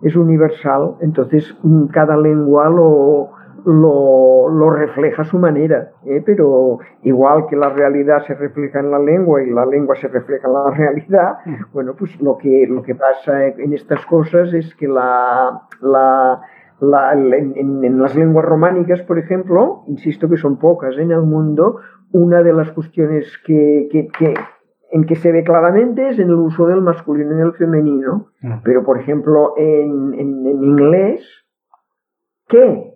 es 0.03 0.15
universal, 0.15 0.97
entonces 1.01 1.57
cada 1.91 2.17
lengua 2.17 2.69
lo, 2.69 3.31
lo, 3.65 4.49
lo, 4.49 4.71
refleja 4.71 5.23
a 5.23 5.25
su 5.25 5.39
manera, 5.39 5.93
¿eh? 6.05 6.23
pero 6.25 6.79
igual 7.03 7.47
que 7.49 7.57
la 7.57 7.71
realidad 7.71 8.25
se 8.27 8.35
refleja 8.35 8.81
en 8.81 8.91
la 8.91 8.99
lengua 8.99 9.43
y 9.43 9.51
la 9.51 9.67
lengua 9.67 9.95
se 9.97 10.09
refleja 10.09 10.47
en 10.47 10.55
la 10.55 10.71
realidad, 10.77 11.39
bueno, 11.73 11.95
pues 11.99 12.21
lo 12.21 12.37
que, 12.37 12.67
lo 12.69 12.83
que 12.83 12.95
pasa 12.95 13.47
en 13.47 13.73
estas 13.73 14.05
cosas 14.07 14.53
es 14.53 14.75
que 14.75 14.89
la, 14.89 15.63
la, 15.81 16.41
la 16.81 17.13
en, 17.13 17.85
en, 17.85 18.01
las 18.01 18.15
lenguas 18.15 18.45
románicas, 18.45 19.03
por 19.03 19.19
ejemplo, 19.19 19.85
insisto 19.87 20.29
que 20.29 20.37
son 20.37 20.59
pocas 20.59 20.97
en 20.99 21.11
el 21.11 21.23
mundo, 21.23 21.81
una 22.13 22.43
de 22.43 22.53
las 22.53 22.71
cuestiones 22.73 23.27
que, 23.47 23.89
que, 23.91 24.09
que 24.09 24.35
en 24.91 25.07
que 25.07 25.17
se 25.17 25.33
ve 25.33 25.43
claramente 25.43 26.09
es 26.09 26.19
en 26.19 26.29
el 26.29 26.35
uso 26.35 26.67
del 26.67 26.83
masculino 26.83 27.39
y 27.39 27.41
el 27.41 27.55
femenino, 27.55 28.27
pero 28.63 28.85
por 28.85 29.01
ejemplo 29.01 29.55
en, 29.57 30.13
en, 30.15 30.47
en 30.47 30.63
inglés, 30.63 31.27
¿qué? 32.47 32.92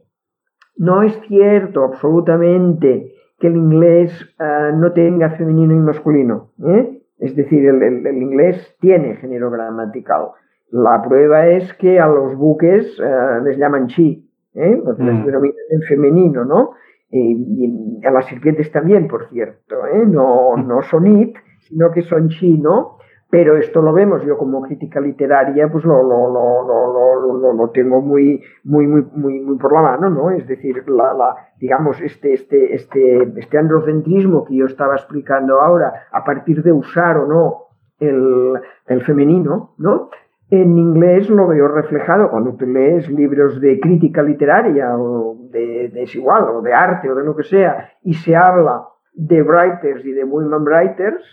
No 0.77 1.03
es 1.03 1.19
cierto 1.29 1.85
absolutamente 1.85 3.13
que 3.39 3.49
el 3.49 3.57
inglés 3.57 4.13
uh, 4.39 4.77
no 4.77 4.93
tenga 4.93 5.31
femenino 5.31 5.75
y 5.75 5.79
masculino. 5.79 6.51
¿eh? 6.67 7.03
Es 7.19 7.35
decir, 7.35 7.67
el, 7.67 7.83
el, 7.83 8.07
el, 8.07 8.17
inglés 8.17 8.77
tiene 8.81 9.17
género 9.17 9.51
gramatical. 9.51 10.29
La 10.71 11.03
prueba 11.03 11.47
es 11.47 11.73
que 11.75 12.01
a 12.01 12.07
los 12.07 12.37
buques 12.37 12.99
uh, 13.01 13.45
les 13.45 13.57
llaman 13.57 13.87
chi, 13.87 14.29
¿eh? 14.55 14.81
los 14.85 14.99
mm. 14.99 15.25
denominan 15.25 15.65
en 15.71 15.83
femenino, 15.83 16.45
¿no? 16.45 16.73
Y, 17.11 17.65
y, 18.01 18.07
a 18.07 18.11
las 18.11 18.27
serpientes 18.27 18.71
también, 18.73 19.07
por 19.07 19.29
cierto, 19.29 19.87
¿eh? 19.87 20.05
no, 20.07 20.57
no 20.57 20.83
son 20.83 21.07
it, 21.21 21.37
sino 21.61 21.91
que 21.93 22.03
son 22.03 22.29
chi, 22.29 22.59
¿no? 22.59 22.99
Pero 23.29 23.57
esto 23.57 23.83
lo 23.83 23.93
vemos 23.93 24.25
yo 24.25 24.39
como 24.39 24.63
crítica 24.63 25.01
literaria 25.01 25.69
pues 25.69 25.85
lo, 25.85 26.03
lo, 26.03 26.31
lo, 26.31 27.53
lo, 27.53 27.71
tengo 27.71 28.01
muy, 28.01 28.43
muy, 28.65 28.87
muy, 28.87 29.03
muy, 29.13 29.41
muy 29.41 29.59
por 29.59 29.73
la 29.73 29.83
mano, 29.83 30.11
¿no? 30.11 30.31
Es 30.31 30.47
decir, 30.47 30.89
la, 30.89 31.13
la, 31.13 31.35
digamos, 31.59 32.01
este, 32.01 32.35
este, 32.35 32.75
este, 32.75 33.33
este 33.37 33.59
androcentrismo 33.59 34.45
que 34.45 34.57
yo 34.57 34.67
estaba 34.67 34.95
explicando 34.95 35.61
ahora, 35.61 36.07
a 36.13 36.25
partir 36.25 36.63
de 36.63 36.73
usar 36.73 37.19
o 37.19 37.27
no 37.27 37.67
el, 37.99 38.61
el 38.87 39.03
femenino, 39.03 39.75
¿no? 39.79 40.11
En 40.49 40.79
inglés 40.79 41.29
lo 41.29 41.49
veo 41.49 41.67
reflejado 41.67 42.31
cuando 42.31 42.55
tú 42.55 42.67
lees 42.67 43.11
libros 43.11 43.61
de 43.61 43.81
crítica 43.81 44.23
literaria 44.23 44.97
o 44.97 45.37
de 45.51 45.91
desigual 45.93 46.45
o 46.51 46.63
de 46.63 46.73
arte 46.73 47.11
o 47.11 47.17
de 47.17 47.25
lo 47.25 47.35
que 47.35 47.43
sea 47.43 47.91
y 48.05 48.15
se 48.15 48.37
habla 48.37 48.85
de 49.15 49.43
writers 49.43 50.05
y 50.05 50.13
de 50.13 50.23
women 50.23 50.63
writers, 50.63 51.25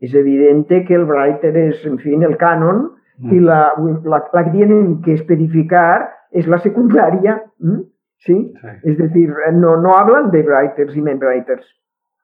es 0.00 0.14
evidente 0.14 0.84
que 0.84 0.94
el 0.94 1.04
writer 1.04 1.56
es, 1.56 1.84
en 1.84 1.98
fin, 1.98 2.22
el 2.22 2.36
canon 2.36 2.92
mm. 3.18 3.32
y 3.32 3.40
la, 3.40 3.72
la, 4.04 4.24
la, 4.32 4.44
que 4.44 4.50
tienen 4.50 5.02
que 5.02 5.14
especificar 5.14 6.10
es 6.30 6.46
la 6.46 6.58
secundaria, 6.58 7.44
¿sí? 7.58 7.86
sí. 8.18 8.54
Es 8.84 8.98
decir, 8.98 9.32
no, 9.52 9.76
no 9.76 9.94
hablan 9.94 10.30
de 10.30 10.42
writers 10.42 10.96
y 10.96 11.02
men 11.02 11.18
writers, 11.18 11.66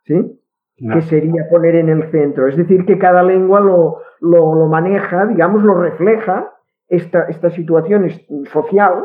¿sí? 0.05 0.41
No. 0.79 0.95
Que 0.95 1.03
sería 1.03 1.49
poner 1.49 1.77
en 1.77 1.89
el 1.89 2.11
centro. 2.11 2.49
Es 2.49 2.57
decir, 2.57 2.85
que 2.85 2.99
cada 2.99 3.23
lengua 3.23 3.61
lo, 3.61 3.99
lo, 4.21 4.55
lo 4.55 4.66
maneja, 4.66 5.27
digamos, 5.27 5.62
lo 5.62 5.75
refleja 5.81 6.53
esta, 6.89 7.25
esta 7.25 7.51
situación 7.51 8.09
social 8.47 9.05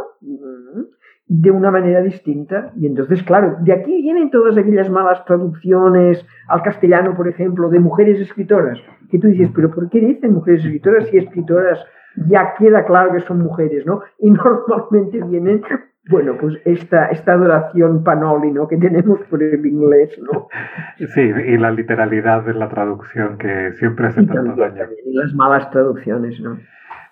de 1.30 1.51
una 1.51 1.69
manera 1.69 2.01
distinta. 2.01 2.71
Y 2.75 2.88
entonces, 2.88 3.23
claro, 3.23 3.57
de 3.61 3.71
aquí 3.71 4.01
vienen 4.01 4.32
todas 4.32 4.57
aquellas 4.57 4.89
malas 4.89 5.23
traducciones 5.25 6.25
al 6.47 6.63
castellano, 6.63 7.15
por 7.15 7.27
ejemplo, 7.27 7.69
de 7.69 7.80
mujeres 7.80 8.19
escritoras, 8.19 8.80
que 9.09 9.19
tú 9.19 9.27
dices, 9.27 9.49
pero 9.55 9.69
¿por 9.69 9.89
qué 9.89 9.99
dicen 9.99 10.34
mujeres 10.34 10.65
escritoras 10.65 11.07
si 11.07 11.17
escritoras 11.17 11.80
ya 12.27 12.55
queda 12.57 12.84
claro 12.84 13.13
que 13.13 13.19
son 13.21 13.39
mujeres, 13.39 13.86
¿no? 13.86 14.01
Y 14.17 14.32
normalmente 14.32 15.23
vienen, 15.23 15.61
bueno, 16.09 16.36
pues 16.41 16.59
esta, 16.65 17.05
esta 17.09 17.34
adoración 17.34 18.03
panoli, 18.03 18.51
¿no? 18.51 18.67
Que 18.67 18.77
tenemos 18.77 19.19
por 19.30 19.43
el 19.43 19.63
inglés, 19.63 20.19
¿no? 20.19 20.47
Sí, 20.97 21.21
y 21.21 21.57
la 21.57 21.69
literalidad 21.69 22.43
de 22.43 22.55
la 22.55 22.69
traducción 22.69 23.38
que 23.38 23.73
siempre 23.73 24.07
hace 24.07 24.23
tanto 24.23 24.55
daño. 24.55 24.84
Y 25.05 25.13
las 25.13 25.32
malas 25.36 25.69
traducciones, 25.69 26.41
¿no? 26.41 26.57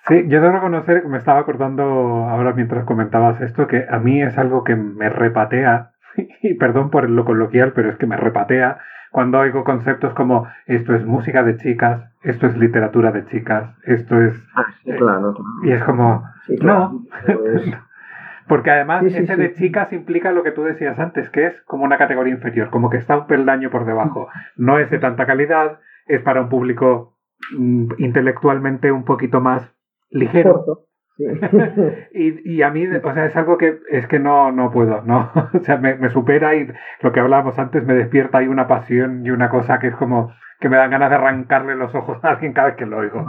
Sí, 0.08 0.26
yo 0.28 0.40
debo 0.40 0.54
reconocer, 0.54 1.06
me 1.06 1.18
estaba 1.18 1.40
acordando 1.40 1.84
ahora 1.84 2.54
mientras 2.54 2.86
comentabas 2.86 3.42
esto, 3.42 3.68
que 3.68 3.86
a 3.90 4.00
mí 4.00 4.22
es 4.22 4.38
algo 4.38 4.64
que 4.64 4.76
me 4.76 5.10
repatea 5.10 5.92
y 6.42 6.54
perdón 6.54 6.90
por 6.90 7.10
lo 7.10 7.26
coloquial, 7.26 7.74
pero 7.74 7.90
es 7.90 7.98
que 7.98 8.08
me 8.08 8.16
repatea 8.16 8.78
cuando 9.12 9.40
oigo 9.40 9.64
conceptos 9.64 10.14
como 10.14 10.48
esto 10.66 10.94
es 10.96 11.06
música 11.06 11.44
de 11.44 11.58
chicas, 11.58 12.14
esto 12.22 12.48
es 12.48 12.58
literatura 12.58 13.12
de 13.12 13.26
chicas, 13.26 13.76
esto 13.84 14.22
es... 14.22 14.34
Ah, 14.56 14.66
sí, 14.84 14.92
claro, 14.92 15.34
Y 15.64 15.72
es 15.72 15.84
como, 15.84 16.24
no, 16.62 17.06
porque 18.48 18.72
además 18.72 19.04
ese 19.06 19.36
de 19.36 19.54
chicas 19.54 19.92
implica 19.92 20.32
lo 20.32 20.44
que 20.44 20.52
tú 20.52 20.64
decías 20.64 21.00
antes, 21.00 21.30
que 21.30 21.48
es 21.48 21.62
como 21.64 21.84
una 21.84 21.98
categoría 21.98 22.34
inferior, 22.34 22.70
como 22.70 22.90
que 22.90 22.98
está 22.98 23.18
un 23.18 23.28
peldaño 23.28 23.70
por 23.70 23.86
debajo. 23.86 24.30
No 24.56 24.78
es 24.80 24.90
de 24.90 25.00
tanta 25.00 25.26
calidad, 25.26 25.80
es 26.06 26.22
para 26.22 26.42
un 26.42 26.50
público 26.50 27.18
mm, 27.58 27.94
intelectualmente 27.98 28.92
un 28.92 29.04
poquito 29.04 29.42
más 29.42 29.77
ligero. 30.10 30.86
y, 32.14 32.58
y, 32.58 32.62
a 32.62 32.70
mí, 32.70 32.86
o 32.88 33.14
sea, 33.14 33.26
es 33.26 33.36
algo 33.36 33.58
que 33.58 33.80
es 33.90 34.08
que 34.08 34.20
no, 34.20 34.52
no 34.52 34.72
puedo, 34.72 35.02
¿no? 35.02 35.32
o 35.54 35.60
sea, 35.64 35.78
me, 35.78 35.96
me, 35.96 36.10
supera 36.10 36.56
y 36.56 36.68
lo 37.02 37.12
que 37.12 37.20
hablábamos 37.20 37.58
antes 37.58 37.84
me 37.84 37.96
despierta 37.96 38.38
ahí 38.38 38.48
una 38.48 38.68
pasión 38.68 39.26
y 39.26 39.32
una 39.32 39.50
cosa 39.50 39.80
que 39.80 39.88
es 39.88 39.96
como 39.96 40.32
que 40.60 40.70
me 40.70 40.78
dan 40.78 40.92
ganas 40.92 41.10
de 41.10 41.16
arrancarle 41.16 41.76
los 41.76 41.94
ojos 41.96 42.24
a 42.24 42.30
alguien 42.30 42.54
cada 42.54 42.68
vez 42.68 42.78
que 42.78 42.86
lo 42.86 42.98
oigo. 42.98 43.26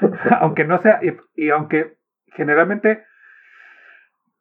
aunque 0.40 0.64
no 0.64 0.78
sea, 0.78 1.00
y, 1.02 1.16
y, 1.34 1.50
aunque 1.50 1.96
generalmente, 2.32 3.04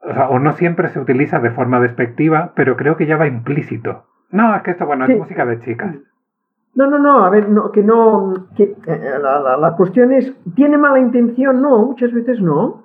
o 0.02 0.14
sea, 0.14 0.30
o 0.30 0.40
no 0.40 0.52
siempre 0.54 0.90
se 0.90 1.00
utiliza 1.00 1.40
de 1.40 1.52
forma 1.52 1.80
despectiva, 1.80 2.54
pero 2.56 2.76
creo 2.76 2.98
que 2.98 3.06
ya 3.06 3.18
va 3.18 3.28
implícito. 3.28 4.08
No, 4.30 4.56
es 4.56 4.62
que 4.64 4.72
esto, 4.72 4.86
bueno, 4.86 5.06
es 5.06 5.18
música 5.18 5.46
de 5.46 5.60
chicas. 5.60 5.96
No, 6.78 6.86
no, 6.86 7.00
no, 7.00 7.26
a 7.26 7.30
ver, 7.32 7.50
no, 7.50 7.72
que 7.72 7.82
no, 7.82 8.34
que 8.56 8.76
eh, 8.86 9.14
la, 9.20 9.58
la, 9.58 9.76
cuestión 9.76 10.12
es, 10.12 10.32
¿tiene 10.54 10.78
mala 10.78 11.00
intención? 11.00 11.60
No, 11.60 11.88
muchas 11.88 12.14
veces 12.14 12.40
no, 12.40 12.84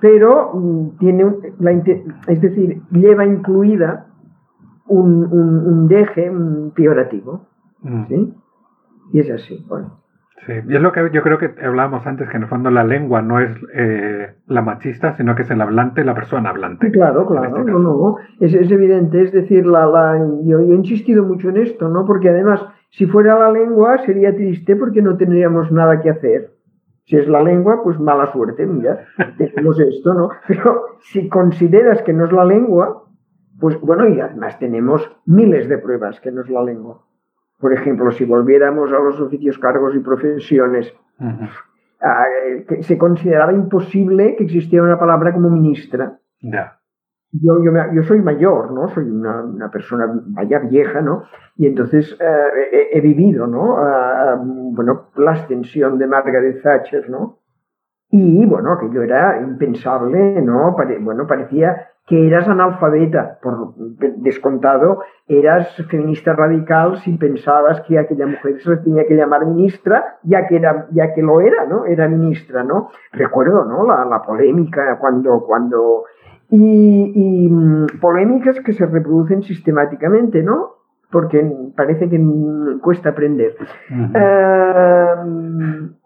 pero 0.00 0.50
mm, 0.52 0.98
tiene, 0.98 1.32
la, 1.60 1.70
es 1.70 2.40
decir, 2.40 2.82
lleva 2.90 3.24
incluida 3.24 4.06
un, 4.88 5.24
un, 5.24 5.66
un 5.66 5.86
deje 5.86 6.28
un 6.30 6.72
peyorativo, 6.74 7.46
mm. 7.82 8.04
¿sí? 8.08 8.34
Y 9.12 9.20
es 9.20 9.30
así, 9.30 9.64
bueno. 9.68 10.00
Sí, 10.44 10.54
y 10.68 10.74
es 10.74 10.82
lo 10.82 10.90
que 10.90 11.08
yo 11.12 11.22
creo 11.22 11.38
que 11.38 11.54
hablábamos 11.64 12.04
antes, 12.04 12.28
que 12.28 12.36
en 12.36 12.42
el 12.42 12.48
fondo 12.48 12.72
la 12.72 12.82
lengua 12.82 13.22
no 13.22 13.38
es 13.38 13.56
eh, 13.72 14.34
la 14.48 14.62
machista, 14.62 15.16
sino 15.16 15.36
que 15.36 15.42
es 15.42 15.50
el 15.52 15.60
hablante, 15.60 16.04
la 16.04 16.16
persona 16.16 16.50
hablante. 16.50 16.90
Claro, 16.90 17.24
claro, 17.28 17.58
este 17.58 17.70
no, 17.70 17.78
no, 17.78 18.16
es, 18.40 18.52
es, 18.52 18.68
evidente, 18.72 19.22
es 19.22 19.30
decir, 19.30 19.64
la, 19.64 19.86
la, 19.86 20.18
yo, 20.44 20.60
yo, 20.60 20.72
he 20.72 20.74
insistido 20.74 21.22
mucho 21.22 21.50
en 21.50 21.58
esto, 21.58 21.88
¿no? 21.88 22.04
Porque 22.04 22.28
además 22.28 22.66
si 22.92 23.06
fuera 23.06 23.38
la 23.38 23.50
lengua 23.50 23.98
sería 24.04 24.34
triste 24.34 24.76
porque 24.76 25.00
no 25.00 25.16
tendríamos 25.16 25.72
nada 25.72 26.00
que 26.00 26.10
hacer. 26.10 26.50
Si 27.04 27.16
es 27.16 27.26
la 27.26 27.42
lengua, 27.42 27.82
pues 27.82 27.98
mala 27.98 28.30
suerte, 28.32 28.66
mira, 28.66 29.06
tenemos 29.38 29.80
esto, 29.80 30.12
¿no? 30.12 30.30
Pero 30.46 30.98
si 31.00 31.28
consideras 31.28 32.02
que 32.02 32.12
no 32.12 32.26
es 32.26 32.32
la 32.32 32.44
lengua, 32.44 33.04
pues 33.58 33.80
bueno, 33.80 34.06
y 34.08 34.20
además 34.20 34.58
tenemos 34.58 35.10
miles 35.24 35.68
de 35.68 35.78
pruebas 35.78 36.20
que 36.20 36.30
no 36.30 36.42
es 36.42 36.50
la 36.50 36.62
lengua. 36.62 37.02
Por 37.58 37.72
ejemplo, 37.72 38.10
si 38.12 38.24
volviéramos 38.24 38.92
a 38.92 38.98
los 38.98 39.18
oficios, 39.20 39.58
cargos 39.58 39.94
y 39.94 40.00
profesiones, 40.00 40.92
eh, 41.18 42.82
se 42.82 42.98
consideraba 42.98 43.52
imposible 43.52 44.36
que 44.36 44.44
existiera 44.44 44.84
una 44.84 44.98
palabra 44.98 45.32
como 45.32 45.48
ministra. 45.48 46.18
Ya 46.40 46.81
yo, 47.32 47.64
yo, 47.64 47.72
yo, 47.94 48.02
soy 48.02 48.20
mayor, 48.20 48.72
¿no? 48.72 48.88
Soy 48.88 49.08
una, 49.08 49.42
una 49.42 49.70
persona 49.70 50.06
vaya 50.26 50.58
vieja, 50.58 51.00
¿no? 51.00 51.24
Y 51.56 51.66
entonces 51.66 52.16
eh, 52.20 52.68
he, 52.72 52.98
he, 52.98 53.00
vivido, 53.00 53.46
¿no? 53.46 53.76
Bueno, 54.74 55.08
la 55.16 55.32
ascensión 55.32 55.98
de 55.98 56.06
Margaret 56.06 56.62
Thatcher, 56.62 57.08
¿no? 57.08 57.38
Y 58.10 58.44
bueno, 58.44 58.74
aquello 58.74 59.02
era 59.02 59.40
impensable, 59.40 60.42
¿no? 60.42 60.76
Pare, 60.76 60.98
bueno, 60.98 61.26
parecía 61.26 61.88
que 62.06 62.26
eras 62.26 62.46
analfabeta, 62.46 63.38
por 63.40 63.74
descontado, 64.18 65.02
eras 65.26 65.74
feminista 65.88 66.34
radical 66.34 66.98
si 66.98 67.16
pensabas 67.16 67.80
que 67.82 67.98
aquella 67.98 68.26
mujer 68.26 68.60
se 68.60 68.76
tenía 68.78 69.06
que 69.06 69.14
llamar 69.14 69.46
ministra, 69.46 70.18
ya 70.24 70.46
que, 70.46 70.56
era, 70.56 70.88
ya 70.90 71.14
que 71.14 71.22
lo 71.22 71.40
era, 71.40 71.64
¿no? 71.64 71.86
Era 71.86 72.06
ministra, 72.08 72.62
¿no? 72.64 72.90
Recuerdo, 73.12 73.64
¿no? 73.64 73.86
La, 73.86 74.04
la 74.04 74.20
polémica 74.20 74.98
cuando, 74.98 75.44
cuando 75.46 76.04
y, 76.54 77.48
mm, 77.48 77.98
polémicas 78.00 78.60
que 78.60 78.74
se 78.74 78.84
reproducen 78.84 79.42
sistemáticamente, 79.42 80.42
¿no? 80.42 80.72
Porque 81.10 81.50
parece 81.74 82.08
que 82.10 82.20
cuesta 82.82 83.10
aprender. 83.10 83.56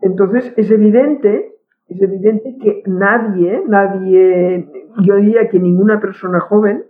entonces, 0.03 0.55
es 0.57 0.70
evidente, 0.70 1.53
es 1.88 2.01
evidente 2.01 2.57
que 2.62 2.82
nadie, 2.86 3.62
nadie, 3.66 4.68
yo 5.03 5.16
diría 5.16 5.49
que 5.49 5.59
ninguna 5.59 6.01
persona 6.01 6.40
joven 6.40 6.84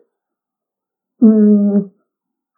mm, 1.20 1.80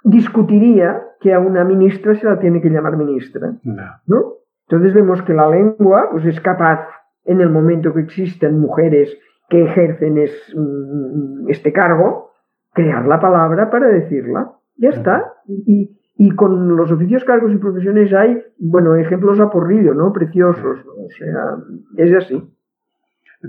discutiría 0.05 1.03
que 1.21 1.33
a 1.33 1.39
una 1.39 1.65
ministra 1.65 2.15
se 2.15 2.27
la 2.27 2.39
tiene 2.41 2.61
que 2.61 2.71
llamar 2.71 2.97
ministra. 2.97 3.53
No. 3.63 4.35
Entonces 4.69 4.95
vemos 4.95 5.23
que 5.23 5.35
la 5.35 5.49
lengua 5.49 6.09
pues, 6.11 6.27
es 6.27 6.41
capaz, 6.41 6.87
en 7.25 7.41
el 7.41 7.51
momento 7.51 7.93
que 7.93 8.01
existen 8.01 8.59
mujeres 8.59 9.17
que 9.49 9.65
ejercen 9.65 10.19
es, 10.19 10.55
mm, 10.55 11.49
este 11.49 11.73
cargo, 11.73 12.33
crear 12.75 13.07
la 13.07 13.21
palabra 13.21 13.71
para 13.71 13.89
decirla. 13.89 14.53
Ya 14.77 14.91
está. 14.91 15.33
Y, 15.47 15.99
y, 16.17 16.31
con 16.33 16.77
los 16.77 16.93
oficios, 16.93 17.25
cargos 17.25 17.53
y 17.53 17.57
profesiones 17.57 18.13
hay, 18.13 18.43
bueno, 18.59 18.95
ejemplos 18.97 19.41
a 19.41 19.51
porrillo, 19.51 19.95
¿no? 19.95 20.13
Preciosos. 20.13 20.85
O 20.87 21.09
sea, 21.11 21.57
es 21.97 22.15
así. 22.15 22.55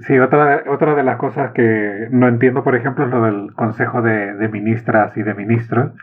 Sí, 0.02 0.20
otra, 0.20 0.64
otra 0.68 0.96
de 0.96 1.04
las 1.04 1.18
cosas 1.18 1.52
que 1.52 2.08
no 2.12 2.28
entiendo, 2.28 2.64
por 2.64 2.76
ejemplo, 2.76 3.06
es 3.06 3.12
lo 3.12 3.24
del 3.24 3.54
Consejo 3.54 4.02
de, 4.02 4.36
de 4.36 4.48
Ministras 4.48 5.18
y 5.18 5.24
de 5.24 5.34
Ministros, 5.34 5.94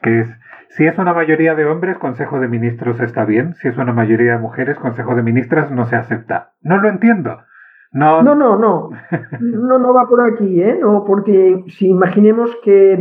que 0.00 0.20
es, 0.20 0.28
si 0.68 0.86
es 0.86 0.96
una 0.96 1.12
mayoría 1.12 1.54
de 1.54 1.66
hombres, 1.66 1.98
Consejo 1.98 2.38
de 2.38 2.48
Ministros 2.48 3.00
está 3.00 3.24
bien, 3.24 3.54
si 3.54 3.68
es 3.68 3.76
una 3.76 3.92
mayoría 3.92 4.32
de 4.32 4.38
mujeres, 4.38 4.78
Consejo 4.78 5.16
de 5.16 5.22
Ministras 5.22 5.70
no 5.72 5.86
se 5.86 5.96
acepta. 5.96 6.52
No 6.62 6.78
lo 6.78 6.88
entiendo. 6.88 7.42
No, 7.92 8.22
no, 8.22 8.34
no, 8.34 8.56
no, 8.56 8.90
no, 9.40 9.78
no 9.78 9.94
va 9.94 10.08
por 10.08 10.22
aquí, 10.22 10.62
¿eh? 10.62 10.78
No, 10.80 11.04
porque 11.04 11.62
si 11.68 11.88
imaginemos 11.88 12.50
que, 12.64 12.98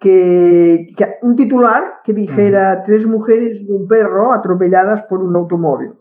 que, 0.00 0.94
un 1.22 1.36
titular 1.36 2.00
que 2.04 2.12
dijera 2.12 2.82
tres 2.84 3.06
mujeres 3.06 3.60
y 3.60 3.70
un 3.70 3.86
perro 3.86 4.32
atropelladas 4.32 5.02
por 5.04 5.20
un 5.20 5.36
automóvil. 5.36 5.92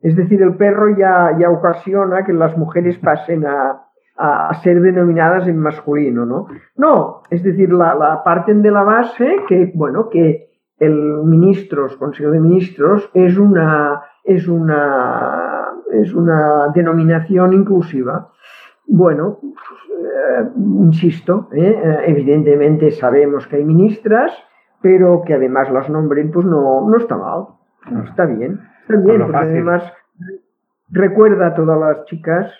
Es 0.00 0.14
decir, 0.14 0.40
el 0.40 0.54
perro 0.54 0.96
ya, 0.96 1.36
ya 1.36 1.50
ocasiona 1.50 2.24
que 2.24 2.32
las 2.32 2.56
mujeres 2.56 2.96
pasen 3.02 3.44
a, 3.44 3.82
a, 4.16 4.54
ser 4.62 4.80
denominadas 4.80 5.48
en 5.48 5.58
masculino, 5.58 6.24
¿no? 6.24 6.46
No, 6.76 7.22
es 7.28 7.42
decir, 7.42 7.72
la, 7.72 7.96
la 7.96 8.22
parten 8.22 8.62
de 8.62 8.70
la 8.70 8.84
base 8.84 9.36
que, 9.48 9.72
bueno, 9.74 10.08
que 10.08 10.48
el 10.78 11.24
ministros, 11.24 11.96
Consejo 11.96 12.30
de 12.30 12.38
Ministros, 12.38 13.10
es 13.14 13.36
una, 13.36 14.00
es 14.22 14.46
una 14.46 15.57
es 15.92 16.14
una 16.14 16.68
denominación 16.74 17.52
inclusiva. 17.52 18.30
Bueno, 18.86 19.38
eh, 19.42 20.48
insisto, 20.56 21.48
¿eh? 21.52 22.02
Evidentemente 22.06 22.90
sabemos 22.90 23.46
que 23.46 23.56
hay 23.56 23.64
ministras, 23.64 24.32
pero 24.80 25.22
que 25.26 25.34
además 25.34 25.70
las 25.70 25.88
nombren, 25.90 26.30
pues 26.30 26.46
no, 26.46 26.88
no 26.88 26.96
está 26.96 27.16
mal, 27.16 27.46
no 27.90 28.04
está 28.04 28.26
bien, 28.26 28.60
está 28.82 28.96
bien, 28.96 29.20
porque 29.22 29.36
además 29.36 29.92
recuerda 30.90 31.48
a 31.48 31.54
todas 31.54 31.78
las 31.78 32.04
chicas 32.06 32.52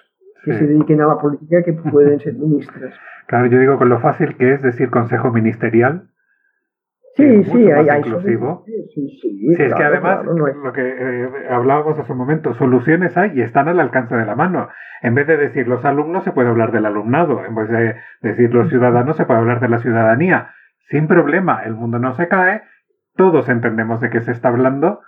que 0.44 0.54
se 0.54 0.66
dediquen 0.66 1.00
a 1.00 1.06
la 1.06 1.18
política 1.18 1.62
que 1.62 1.72
pueden 1.72 2.20
ser 2.20 2.34
ministras. 2.34 2.94
Claro, 3.28 3.44
yo 3.44 3.58
digo 3.58 3.76
con 3.76 3.90
lo 3.90 4.00
fácil 4.00 4.38
que 4.38 4.54
es 4.54 4.62
decir 4.62 4.88
consejo 4.88 5.30
ministerial, 5.30 6.08
Sí, 7.18 7.42
sí, 7.42 7.68
hay, 7.68 7.88
hay 7.88 7.98
inclusivo. 7.98 8.62
Sí, 8.64 9.18
sí, 9.20 9.54
es 9.58 9.74
que 9.74 9.82
además, 9.82 10.24
lo 10.24 10.72
que 10.72 10.82
eh, 10.88 11.28
hablábamos 11.50 11.98
hace 11.98 12.12
un 12.12 12.18
momento, 12.18 12.54
soluciones 12.54 13.16
hay 13.16 13.32
y 13.34 13.42
están 13.42 13.66
al 13.66 13.80
alcance 13.80 14.14
de 14.14 14.24
la 14.24 14.36
mano. 14.36 14.68
En 15.02 15.16
vez 15.16 15.26
de 15.26 15.36
decir 15.36 15.66
los 15.66 15.84
alumnos, 15.84 16.22
se 16.22 16.30
puede 16.30 16.48
hablar 16.48 16.70
del 16.70 16.86
alumnado. 16.86 17.44
En 17.44 17.56
vez 17.56 17.68
de 17.70 17.96
decir 18.22 18.54
los 18.54 18.68
ciudadanos, 18.68 19.16
se 19.16 19.26
puede 19.26 19.40
hablar 19.40 19.58
de 19.58 19.68
la 19.68 19.80
ciudadanía. 19.80 20.50
Sin 20.90 21.08
problema, 21.08 21.64
el 21.64 21.74
mundo 21.74 21.98
no 21.98 22.14
se 22.14 22.28
cae, 22.28 22.62
todos 23.16 23.48
entendemos 23.48 24.00
de 24.00 24.10
qué 24.10 24.20
se 24.20 24.30
está 24.30 24.50
hablando. 24.50 25.00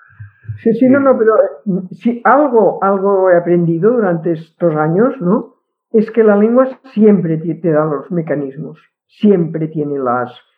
Sí, 0.56 0.74
sí, 0.74 0.88
no, 0.88 0.98
no, 0.98 1.16
pero 1.16 1.36
eh, 1.36 1.80
si 1.92 2.22
algo, 2.24 2.82
algo 2.82 3.30
he 3.30 3.36
aprendido 3.36 3.92
durante 3.92 4.32
estos 4.32 4.74
años, 4.74 5.14
¿no? 5.20 5.54
Es 5.92 6.10
que 6.10 6.24
la 6.24 6.34
lengua 6.34 6.66
siempre 6.92 7.36
te 7.36 7.70
da 7.70 7.84
los 7.84 8.10
mecanismos, 8.10 8.80
siempre 9.06 9.68
tiene 9.68 9.96
las 9.98 10.49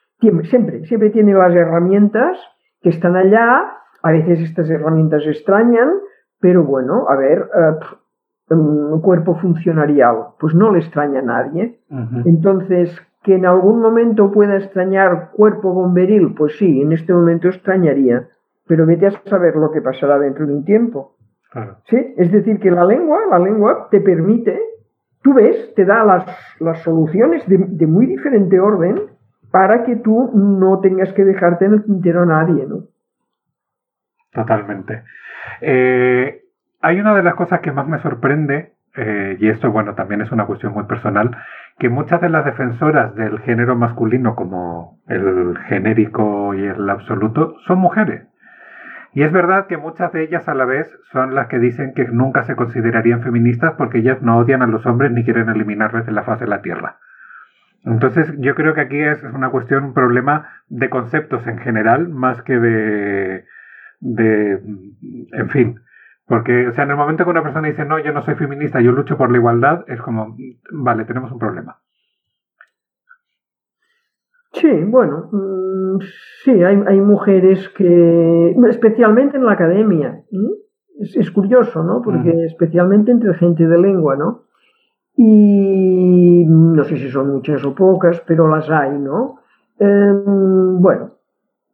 siempre, 0.44 0.84
siempre 0.86 1.10
tiene 1.10 1.34
las 1.34 1.54
herramientas 1.54 2.38
que 2.80 2.90
están 2.90 3.16
allá, 3.16 3.72
a 4.02 4.12
veces 4.12 4.40
estas 4.40 4.68
herramientas 4.70 5.22
extrañan, 5.26 5.90
pero 6.40 6.64
bueno, 6.64 7.06
a 7.08 7.16
ver, 7.16 7.48
uh, 8.50 8.54
un 8.54 9.00
cuerpo 9.00 9.36
funcionarial, 9.36 10.34
pues 10.38 10.54
no 10.54 10.72
le 10.72 10.80
extraña 10.80 11.20
a 11.20 11.22
nadie. 11.22 11.78
Entonces, 12.24 12.94
que 13.22 13.36
en 13.36 13.46
algún 13.46 13.80
momento 13.80 14.30
pueda 14.30 14.56
extrañar 14.56 15.30
cuerpo 15.32 15.72
bomberil, 15.72 16.34
pues 16.34 16.58
sí, 16.58 16.82
en 16.82 16.92
este 16.92 17.12
momento 17.12 17.48
extrañaría, 17.48 18.28
pero 18.66 18.84
vete 18.84 19.06
a 19.06 19.12
saber 19.24 19.56
lo 19.56 19.70
que 19.70 19.80
pasará 19.80 20.18
dentro 20.18 20.46
de 20.46 20.54
un 20.54 20.64
tiempo. 20.64 21.14
¿Sí? 21.88 22.14
Es 22.16 22.32
decir, 22.32 22.58
que 22.58 22.70
la 22.70 22.84
lengua, 22.84 23.18
la 23.30 23.38
lengua 23.38 23.88
te 23.90 24.00
permite, 24.00 24.58
tú 25.22 25.34
ves, 25.34 25.72
te 25.74 25.84
da 25.84 26.04
las, 26.04 26.26
las 26.60 26.82
soluciones 26.82 27.46
de, 27.46 27.58
de 27.58 27.86
muy 27.86 28.06
diferente 28.06 28.58
orden 28.58 28.96
para 29.52 29.84
que 29.84 29.96
tú 29.96 30.32
no 30.34 30.80
tengas 30.80 31.12
que 31.12 31.24
dejarte 31.24 31.66
en 31.66 31.74
el 31.74 31.84
tintero 31.84 32.22
a 32.22 32.26
nadie, 32.26 32.66
¿no? 32.66 32.84
Totalmente. 34.32 35.04
Eh, 35.60 36.42
hay 36.80 37.00
una 37.00 37.14
de 37.14 37.22
las 37.22 37.34
cosas 37.34 37.60
que 37.60 37.70
más 37.70 37.86
me 37.86 38.00
sorprende, 38.00 38.72
eh, 38.96 39.36
y 39.38 39.48
esto, 39.48 39.70
bueno, 39.70 39.94
también 39.94 40.22
es 40.22 40.32
una 40.32 40.46
cuestión 40.46 40.72
muy 40.72 40.84
personal, 40.84 41.36
que 41.78 41.90
muchas 41.90 42.20
de 42.20 42.30
las 42.30 42.44
defensoras 42.44 43.14
del 43.14 43.40
género 43.40 43.76
masculino, 43.76 44.34
como 44.34 44.98
el 45.06 45.58
genérico 45.68 46.54
y 46.54 46.64
el 46.64 46.88
absoluto, 46.88 47.54
son 47.66 47.78
mujeres. 47.78 48.26
Y 49.14 49.22
es 49.22 49.32
verdad 49.32 49.66
que 49.66 49.76
muchas 49.76 50.12
de 50.12 50.24
ellas 50.24 50.48
a 50.48 50.54
la 50.54 50.64
vez 50.64 50.90
son 51.12 51.34
las 51.34 51.48
que 51.48 51.58
dicen 51.58 51.92
que 51.94 52.06
nunca 52.08 52.44
se 52.44 52.56
considerarían 52.56 53.22
feministas 53.22 53.74
porque 53.76 53.98
ellas 53.98 54.22
no 54.22 54.38
odian 54.38 54.62
a 54.62 54.66
los 54.66 54.86
hombres 54.86 55.12
ni 55.12 55.22
quieren 55.22 55.50
eliminarles 55.50 56.06
de 56.06 56.12
la 56.12 56.22
faz 56.22 56.40
de 56.40 56.46
la 56.46 56.62
Tierra. 56.62 56.96
Entonces 57.84 58.32
yo 58.38 58.54
creo 58.54 58.74
que 58.74 58.80
aquí 58.82 59.00
es 59.00 59.22
una 59.22 59.50
cuestión, 59.50 59.84
un 59.84 59.94
problema 59.94 60.48
de 60.68 60.88
conceptos 60.88 61.46
en 61.46 61.58
general, 61.58 62.08
más 62.08 62.42
que 62.42 62.58
de, 62.58 63.44
de 64.00 64.52
en 65.32 65.48
fin, 65.50 65.80
porque, 66.26 66.68
o 66.68 66.72
sea, 66.72 66.84
en 66.84 66.90
el 66.90 66.96
momento 66.96 67.24
que 67.24 67.30
una 67.30 67.42
persona 67.42 67.68
dice, 67.68 67.84
no, 67.84 67.98
yo 67.98 68.12
no 68.12 68.22
soy 68.22 68.34
feminista, 68.36 68.80
yo 68.80 68.92
lucho 68.92 69.18
por 69.18 69.30
la 69.30 69.38
igualdad, 69.38 69.84
es 69.88 70.00
como, 70.00 70.36
vale, 70.72 71.04
tenemos 71.04 71.32
un 71.32 71.38
problema. 71.38 71.78
Sí, 74.52 74.70
bueno, 74.84 75.28
mm, 75.32 75.98
sí, 76.44 76.62
hay, 76.62 76.82
hay, 76.86 77.00
mujeres 77.00 77.68
que, 77.70 78.54
especialmente 78.68 79.36
en 79.36 79.44
la 79.44 79.52
academia, 79.52 80.22
es, 80.98 81.30
curioso, 81.30 81.82
¿no? 81.82 82.00
Porque 82.02 82.30
especialmente 82.44 83.10
entre 83.10 83.34
gente 83.34 83.66
de 83.66 83.78
lengua, 83.78 84.16
¿no? 84.16 84.44
Y 85.16 86.44
no 86.46 86.84
sé 86.84 86.96
si 86.96 87.10
son 87.10 87.32
muchas 87.32 87.64
o 87.64 87.74
pocas, 87.74 88.22
pero 88.26 88.48
las 88.48 88.68
hay, 88.70 88.98
¿no? 88.98 89.36
Em, 89.78 90.80
bueno, 90.80 91.12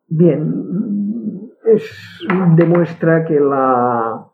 bien, 0.09 1.51
es, 1.65 2.27
demuestra 2.57 3.25
que 3.25 3.39
la 3.39 4.29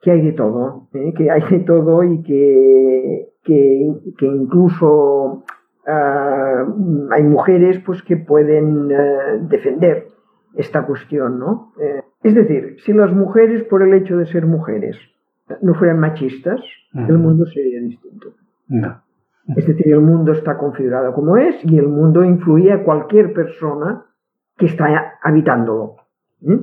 que 0.00 0.12
hay 0.12 0.22
de 0.22 0.32
todo, 0.32 0.88
¿eh? 0.94 1.12
que 1.16 1.30
hay 1.30 1.42
de 1.50 1.60
todo 1.60 2.04
y 2.04 2.22
que, 2.22 3.30
que, 3.42 3.94
que 4.16 4.26
incluso 4.26 5.42
uh, 5.86 7.10
hay 7.10 7.22
mujeres 7.24 7.80
pues, 7.84 8.02
que 8.02 8.16
pueden 8.16 8.92
uh, 8.92 9.48
defender 9.48 10.06
esta 10.54 10.86
cuestión, 10.86 11.38
¿no? 11.38 11.72
Eh, 11.80 12.02
es 12.22 12.34
decir, 12.34 12.76
si 12.84 12.92
las 12.92 13.12
mujeres, 13.12 13.62
por 13.64 13.82
el 13.82 13.94
hecho 13.94 14.16
de 14.16 14.26
ser 14.26 14.46
mujeres, 14.46 14.96
no 15.62 15.74
fueran 15.74 15.98
machistas, 15.98 16.60
el 16.94 17.18
mundo 17.18 17.46
sería 17.46 17.80
distinto. 17.80 18.34
No. 18.68 19.02
Es 19.56 19.66
decir, 19.66 19.88
el 19.88 20.00
mundo 20.00 20.32
está 20.32 20.58
configurado 20.58 21.12
como 21.14 21.36
es 21.36 21.64
y 21.64 21.78
el 21.78 21.88
mundo 21.88 22.22
influye 22.22 22.70
a 22.70 22.84
cualquier 22.84 23.32
persona 23.32 24.04
que 24.56 24.66
está 24.66 25.16
habitándolo. 25.22 25.96
¿eh? 26.42 26.58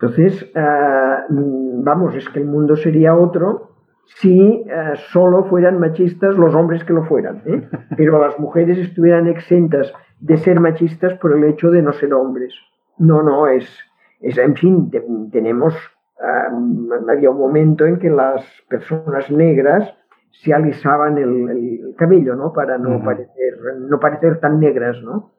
Entonces, 0.00 0.50
eh, 0.54 1.16
vamos, 1.28 2.14
es 2.14 2.28
que 2.30 2.40
el 2.40 2.46
mundo 2.46 2.76
sería 2.76 3.14
otro 3.14 3.72
si 4.04 4.40
eh, 4.40 4.92
solo 5.12 5.44
fueran 5.44 5.78
machistas 5.78 6.36
los 6.36 6.54
hombres 6.54 6.84
que 6.84 6.92
lo 6.92 7.04
fueran, 7.04 7.42
pero 7.96 8.18
las 8.18 8.38
mujeres 8.38 8.78
estuvieran 8.78 9.26
exentas 9.26 9.92
de 10.20 10.36
ser 10.38 10.58
machistas 10.60 11.14
por 11.14 11.36
el 11.36 11.44
hecho 11.44 11.70
de 11.70 11.82
no 11.82 11.92
ser 11.92 12.14
hombres. 12.14 12.54
No, 12.98 13.22
no, 13.22 13.46
es, 13.46 13.68
es 14.20 14.38
en 14.38 14.54
fin, 14.56 14.90
tenemos 15.30 15.74
había 17.08 17.30
un 17.30 17.38
momento 17.38 17.86
en 17.86 17.98
que 17.98 18.10
las 18.10 18.44
personas 18.68 19.30
negras 19.30 19.94
se 20.30 20.52
alisaban 20.52 21.18
el, 21.18 21.94
cabello, 21.96 22.34
¿no? 22.34 22.52
Para 22.52 22.78
no, 22.78 23.02
parecer, 23.04 23.58
no 23.88 24.00
parecer 24.00 24.40
tan 24.40 24.60
negras, 24.60 25.02
¿no? 25.02 25.32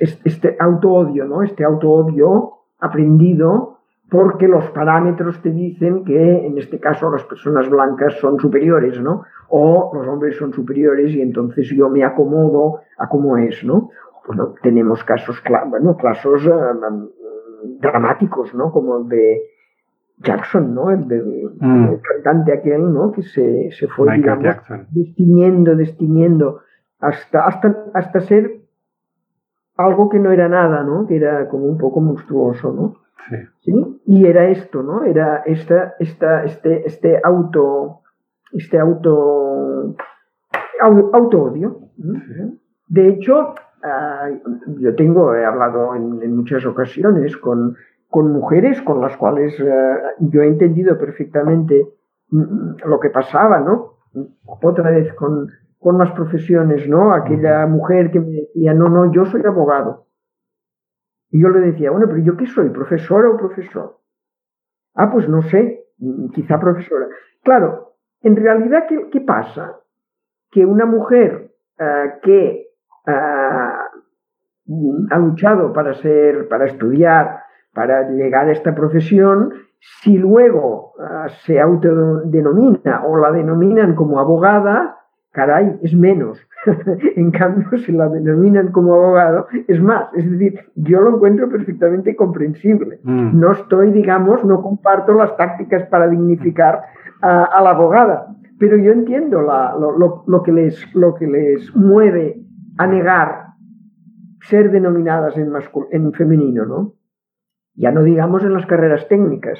Este 0.00 0.56
auto-odio, 0.58 1.24
¿no? 1.24 1.42
Este 1.42 1.64
auto-odio 1.64 2.52
aprendido 2.78 3.78
porque 4.10 4.46
los 4.46 4.64
parámetros 4.70 5.40
te 5.42 5.50
dicen 5.50 6.04
que 6.04 6.46
en 6.46 6.58
este 6.58 6.78
caso 6.78 7.10
las 7.10 7.24
personas 7.24 7.68
blancas 7.68 8.14
son 8.20 8.38
superiores, 8.38 9.00
¿no? 9.00 9.24
O 9.48 9.90
los 9.94 10.06
hombres 10.06 10.36
son 10.36 10.52
superiores 10.52 11.12
y 11.12 11.20
entonces 11.20 11.68
yo 11.70 11.88
me 11.88 12.04
acomodo 12.04 12.80
a 12.98 13.08
cómo 13.08 13.36
es, 13.38 13.64
¿no? 13.64 13.90
Bueno, 14.26 14.54
tenemos 14.62 15.02
casos, 15.04 15.42
bueno, 15.68 15.96
casos 15.96 16.48
dramáticos, 17.80 18.54
¿no? 18.54 18.70
Como 18.70 18.98
el 18.98 19.08
de 19.08 19.42
Jackson, 20.18 20.74
¿no? 20.74 20.90
El, 20.90 21.06
mm. 21.58 22.00
cantante 22.02 22.52
aquel, 22.52 22.92
¿no? 22.92 23.12
Que 23.12 23.22
se, 23.22 23.70
se 23.72 23.88
fue, 23.88 24.14
digamos, 24.16 24.56
destiñendo, 24.90 25.74
destiñendo, 25.74 26.60
hasta, 27.00 27.46
hasta, 27.46 27.76
hasta 27.94 28.20
ser 28.20 28.60
algo 29.76 30.08
que 30.08 30.18
no 30.18 30.30
era 30.30 30.48
nada, 30.48 30.82
¿no? 30.82 31.06
Que 31.06 31.16
era 31.16 31.48
como 31.48 31.64
un 31.64 31.78
poco 31.78 32.00
monstruoso, 32.00 32.72
¿no? 32.72 32.96
Sí. 33.62 33.72
Y 34.06 34.26
era 34.26 34.48
esto, 34.48 34.82
¿no? 34.82 35.04
Era 35.04 35.42
esta, 35.46 35.94
esta, 35.98 36.44
este, 36.44 36.86
este 36.86 37.20
auto, 37.22 38.00
este 38.52 38.78
auto, 38.78 39.96
auto 40.80 41.42
odio. 41.42 41.80
De 42.86 43.08
hecho, 43.08 43.54
ah, 43.82 44.28
yo 44.78 44.94
tengo, 44.94 45.34
he 45.34 45.44
hablado 45.44 45.94
en, 45.94 46.22
en 46.22 46.36
muchas 46.36 46.66
ocasiones 46.66 47.36
con, 47.38 47.76
con 48.14 48.30
mujeres 48.30 48.80
con 48.82 49.00
las 49.00 49.16
cuales 49.16 49.58
eh, 49.58 49.94
yo 50.20 50.40
he 50.40 50.46
entendido 50.46 50.96
perfectamente 50.96 51.84
mm, 52.30 52.86
lo 52.86 53.00
que 53.00 53.10
pasaba, 53.10 53.58
¿no? 53.58 53.94
Otra 54.46 54.92
vez 54.92 55.12
con, 55.14 55.50
con 55.80 55.98
las 55.98 56.12
profesiones, 56.12 56.88
¿no? 56.88 57.12
Aquella 57.12 57.66
mujer 57.66 58.12
que 58.12 58.20
me 58.20 58.30
decía, 58.30 58.72
no, 58.72 58.88
no, 58.88 59.12
yo 59.12 59.24
soy 59.24 59.42
abogado. 59.44 60.06
Y 61.32 61.42
yo 61.42 61.48
le 61.48 61.58
decía, 61.58 61.90
bueno, 61.90 62.06
pero 62.06 62.20
¿yo 62.20 62.36
qué 62.36 62.46
soy? 62.46 62.70
¿Profesora 62.70 63.30
o 63.30 63.36
profesor? 63.36 63.98
Ah, 64.94 65.10
pues 65.10 65.28
no 65.28 65.42
sé, 65.42 65.84
mm, 65.98 66.28
quizá 66.28 66.60
profesora. 66.60 67.08
Claro, 67.42 67.96
en 68.20 68.36
realidad, 68.36 68.84
¿qué, 68.88 69.08
qué 69.10 69.22
pasa? 69.22 69.80
Que 70.52 70.64
una 70.64 70.86
mujer 70.86 71.50
uh, 71.80 72.20
que 72.22 72.68
uh, 73.08 75.06
ha 75.10 75.18
luchado 75.18 75.72
para 75.72 75.94
ser, 75.94 76.46
para 76.46 76.66
estudiar, 76.66 77.43
para 77.74 78.08
llegar 78.10 78.48
a 78.48 78.52
esta 78.52 78.74
profesión, 78.74 79.52
si 80.02 80.16
luego 80.16 80.94
uh, 80.98 81.28
se 81.44 81.60
autodenomina 81.60 83.04
o 83.06 83.18
la 83.18 83.30
denominan 83.32 83.94
como 83.94 84.18
abogada, 84.18 84.96
caray, 85.32 85.78
es 85.82 85.94
menos. 85.94 86.38
en 87.16 87.30
cambio, 87.32 87.76
si 87.78 87.92
la 87.92 88.08
denominan 88.08 88.72
como 88.72 88.94
abogado, 88.94 89.46
es 89.68 89.82
más. 89.82 90.06
Es 90.14 90.30
decir, 90.30 90.58
yo 90.76 91.00
lo 91.00 91.16
encuentro 91.16 91.48
perfectamente 91.50 92.16
comprensible. 92.16 93.00
Mm. 93.02 93.38
No 93.38 93.52
estoy, 93.52 93.90
digamos, 93.90 94.44
no 94.44 94.62
comparto 94.62 95.12
las 95.14 95.36
tácticas 95.36 95.84
para 95.86 96.08
dignificar 96.08 96.82
a, 97.20 97.44
a 97.44 97.62
la 97.62 97.70
abogada, 97.70 98.28
pero 98.58 98.76
yo 98.76 98.92
entiendo 98.92 99.42
la, 99.42 99.76
lo, 99.78 99.98
lo, 99.98 100.24
lo, 100.26 100.42
que 100.42 100.52
les, 100.52 100.94
lo 100.94 101.14
que 101.14 101.26
les 101.26 101.74
mueve 101.76 102.40
a 102.78 102.86
negar 102.86 103.44
ser 104.42 104.70
denominadas 104.70 105.36
en, 105.36 105.52
en 105.90 106.12
femenino, 106.12 106.64
¿no? 106.64 106.92
Ya 107.74 107.90
no 107.90 108.02
digamos 108.02 108.44
en 108.44 108.54
las 108.54 108.66
carreras 108.66 109.08
técnicas. 109.08 109.58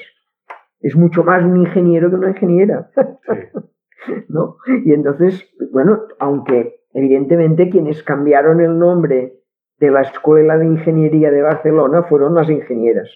Es 0.80 0.96
mucho 0.96 1.24
más 1.24 1.44
un 1.44 1.56
ingeniero 1.56 2.10
que 2.10 2.16
una 2.16 2.30
ingeniera. 2.30 2.90
¿No? 4.28 4.56
Y 4.84 4.92
entonces, 4.92 5.50
bueno, 5.72 6.02
aunque 6.18 6.80
evidentemente 6.92 7.70
quienes 7.70 8.02
cambiaron 8.02 8.60
el 8.60 8.78
nombre 8.78 9.40
de 9.78 9.90
la 9.90 10.02
Escuela 10.02 10.56
de 10.58 10.66
Ingeniería 10.66 11.30
de 11.30 11.42
Barcelona 11.42 12.04
fueron 12.04 12.34
las 12.34 12.48
ingenieras, 12.48 13.08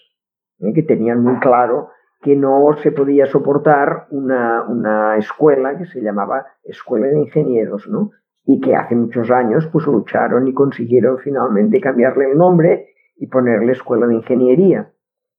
¿eh? 0.60 0.72
que 0.74 0.82
tenían 0.82 1.22
muy 1.22 1.38
claro 1.38 1.90
que 2.20 2.34
no 2.34 2.72
se 2.82 2.90
podía 2.90 3.26
soportar 3.26 4.06
una, 4.10 4.64
una, 4.64 5.16
escuela 5.18 5.78
que 5.78 5.86
se 5.86 6.00
llamaba 6.00 6.46
Escuela 6.64 7.06
de 7.06 7.20
Ingenieros, 7.20 7.88
¿no? 7.88 8.10
Y 8.44 8.60
que 8.60 8.74
hace 8.74 8.96
muchos 8.96 9.30
años 9.30 9.68
pues 9.70 9.86
lucharon 9.86 10.48
y 10.48 10.52
consiguieron 10.52 11.18
finalmente 11.18 11.80
cambiarle 11.80 12.32
el 12.32 12.36
nombre 12.36 12.88
y 13.18 13.26
ponerle 13.26 13.72
escuela 13.72 14.06
de 14.06 14.14
ingeniería. 14.14 14.90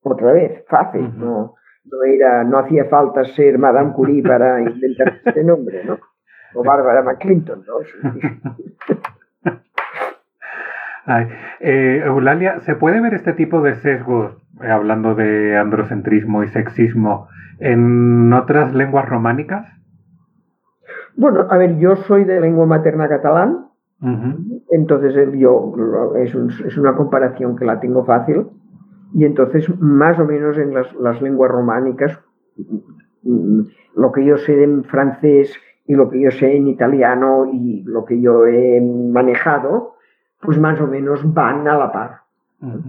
Otra 0.01 0.31
vez, 0.33 0.63
fácil, 0.67 1.11
no, 1.17 1.55
no, 1.85 2.03
era, 2.03 2.43
no 2.43 2.59
hacía 2.59 2.85
falta 2.85 3.23
ser 3.25 3.57
Madame 3.57 3.93
Curie 3.93 4.23
para 4.23 4.61
inventar 4.69 5.19
este 5.25 5.43
nombre, 5.43 5.83
¿no? 5.83 5.97
O 6.55 6.63
Bárbara 6.63 7.03
McClinton, 7.03 7.63
¿no? 7.65 7.75
Ay, 11.05 11.27
eh, 11.59 12.03
Eulalia, 12.05 12.59
¿se 12.61 12.75
puede 12.75 13.01
ver 13.01 13.15
este 13.15 13.33
tipo 13.33 13.61
de 13.61 13.75
sesgos, 13.75 14.37
eh, 14.61 14.69
hablando 14.69 15.15
de 15.15 15.57
androcentrismo 15.57 16.43
y 16.43 16.49
sexismo, 16.49 17.27
en 17.59 18.31
otras 18.31 18.75
lenguas 18.75 19.09
románicas? 19.09 19.65
Bueno, 21.15 21.47
a 21.49 21.57
ver, 21.57 21.77
yo 21.79 21.95
soy 21.95 22.25
de 22.25 22.39
lengua 22.39 22.65
materna 22.67 23.09
catalán, 23.09 23.69
entonces, 24.71 25.15
yo, 25.37 25.73
es, 26.17 26.35
es, 26.65 26.77
una 26.77 26.95
comparación 26.95 27.55
que 27.55 27.65
la 27.65 27.79
tengo 27.79 28.05
fácil. 28.05 28.47
Y 29.13 29.25
entonces, 29.25 29.67
más 29.79 30.19
o 30.19 30.25
menos 30.25 30.57
en 30.57 30.73
las, 30.73 30.93
las 30.95 31.21
lenguas 31.21 31.51
románicas, 31.51 32.19
lo 33.23 34.11
que 34.11 34.23
yo 34.23 34.37
sé 34.37 34.63
en 34.63 34.83
francés 34.83 35.55
y 35.85 35.95
lo 35.95 36.09
que 36.09 36.21
yo 36.21 36.31
sé 36.31 36.55
en 36.55 36.67
italiano 36.67 37.49
y 37.51 37.83
lo 37.83 38.05
que 38.05 38.21
yo 38.21 38.45
he 38.45 38.79
manejado, 38.79 39.95
pues 40.41 40.59
más 40.59 40.79
o 40.79 40.87
menos 40.87 41.33
van 41.33 41.67
a 41.67 41.77
la 41.77 41.91
par. 41.91 42.21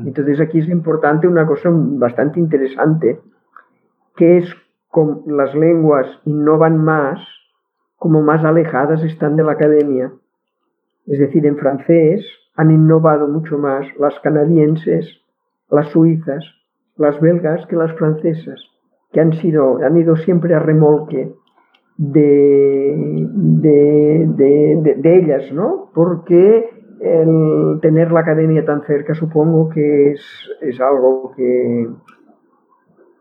Entonces 0.05 0.41
aquí 0.41 0.59
es 0.59 0.69
importante 0.69 1.29
una 1.29 1.47
cosa 1.47 1.71
bastante 1.73 2.41
interesante, 2.41 3.21
que 4.17 4.39
es 4.39 4.55
como 4.89 5.23
las 5.27 5.55
lenguas 5.55 6.07
innovan 6.25 6.77
más, 6.85 7.21
como 7.97 8.21
más 8.21 8.45
alejadas 8.45 9.03
están 9.05 9.37
de 9.37 9.45
la 9.45 9.53
academia. 9.53 10.13
Es 11.11 11.19
decir, 11.19 11.45
en 11.45 11.57
francés 11.59 12.25
han 12.57 12.71
innovado 12.71 13.29
mucho 13.29 13.59
más 13.59 13.87
las 13.99 14.19
canadienses, 14.21 15.07
las 15.71 15.89
suizas, 15.91 16.45
las 16.97 17.21
belgas 17.21 17.67
que 17.67 17.77
las 17.77 17.93
francesas, 17.99 18.61
que 19.13 19.21
han, 19.21 19.33
sido, 19.35 19.79
han 19.85 19.99
ido 19.99 20.17
siempre 20.17 20.55
a 20.55 20.61
remolque 20.61 21.33
de, 21.99 23.27
de, 23.27 24.97
de 24.97 25.19
ellas, 25.19 25.53
¿no? 25.53 25.91
Porque 25.93 26.71
el 27.01 27.81
tener 27.81 28.13
la 28.13 28.21
academia 28.21 28.65
tan 28.65 28.83
cerca 28.83 29.15
supongo 29.15 29.69
que 29.71 30.13
es, 30.13 30.81
algo 30.81 31.33
que, 31.35 31.89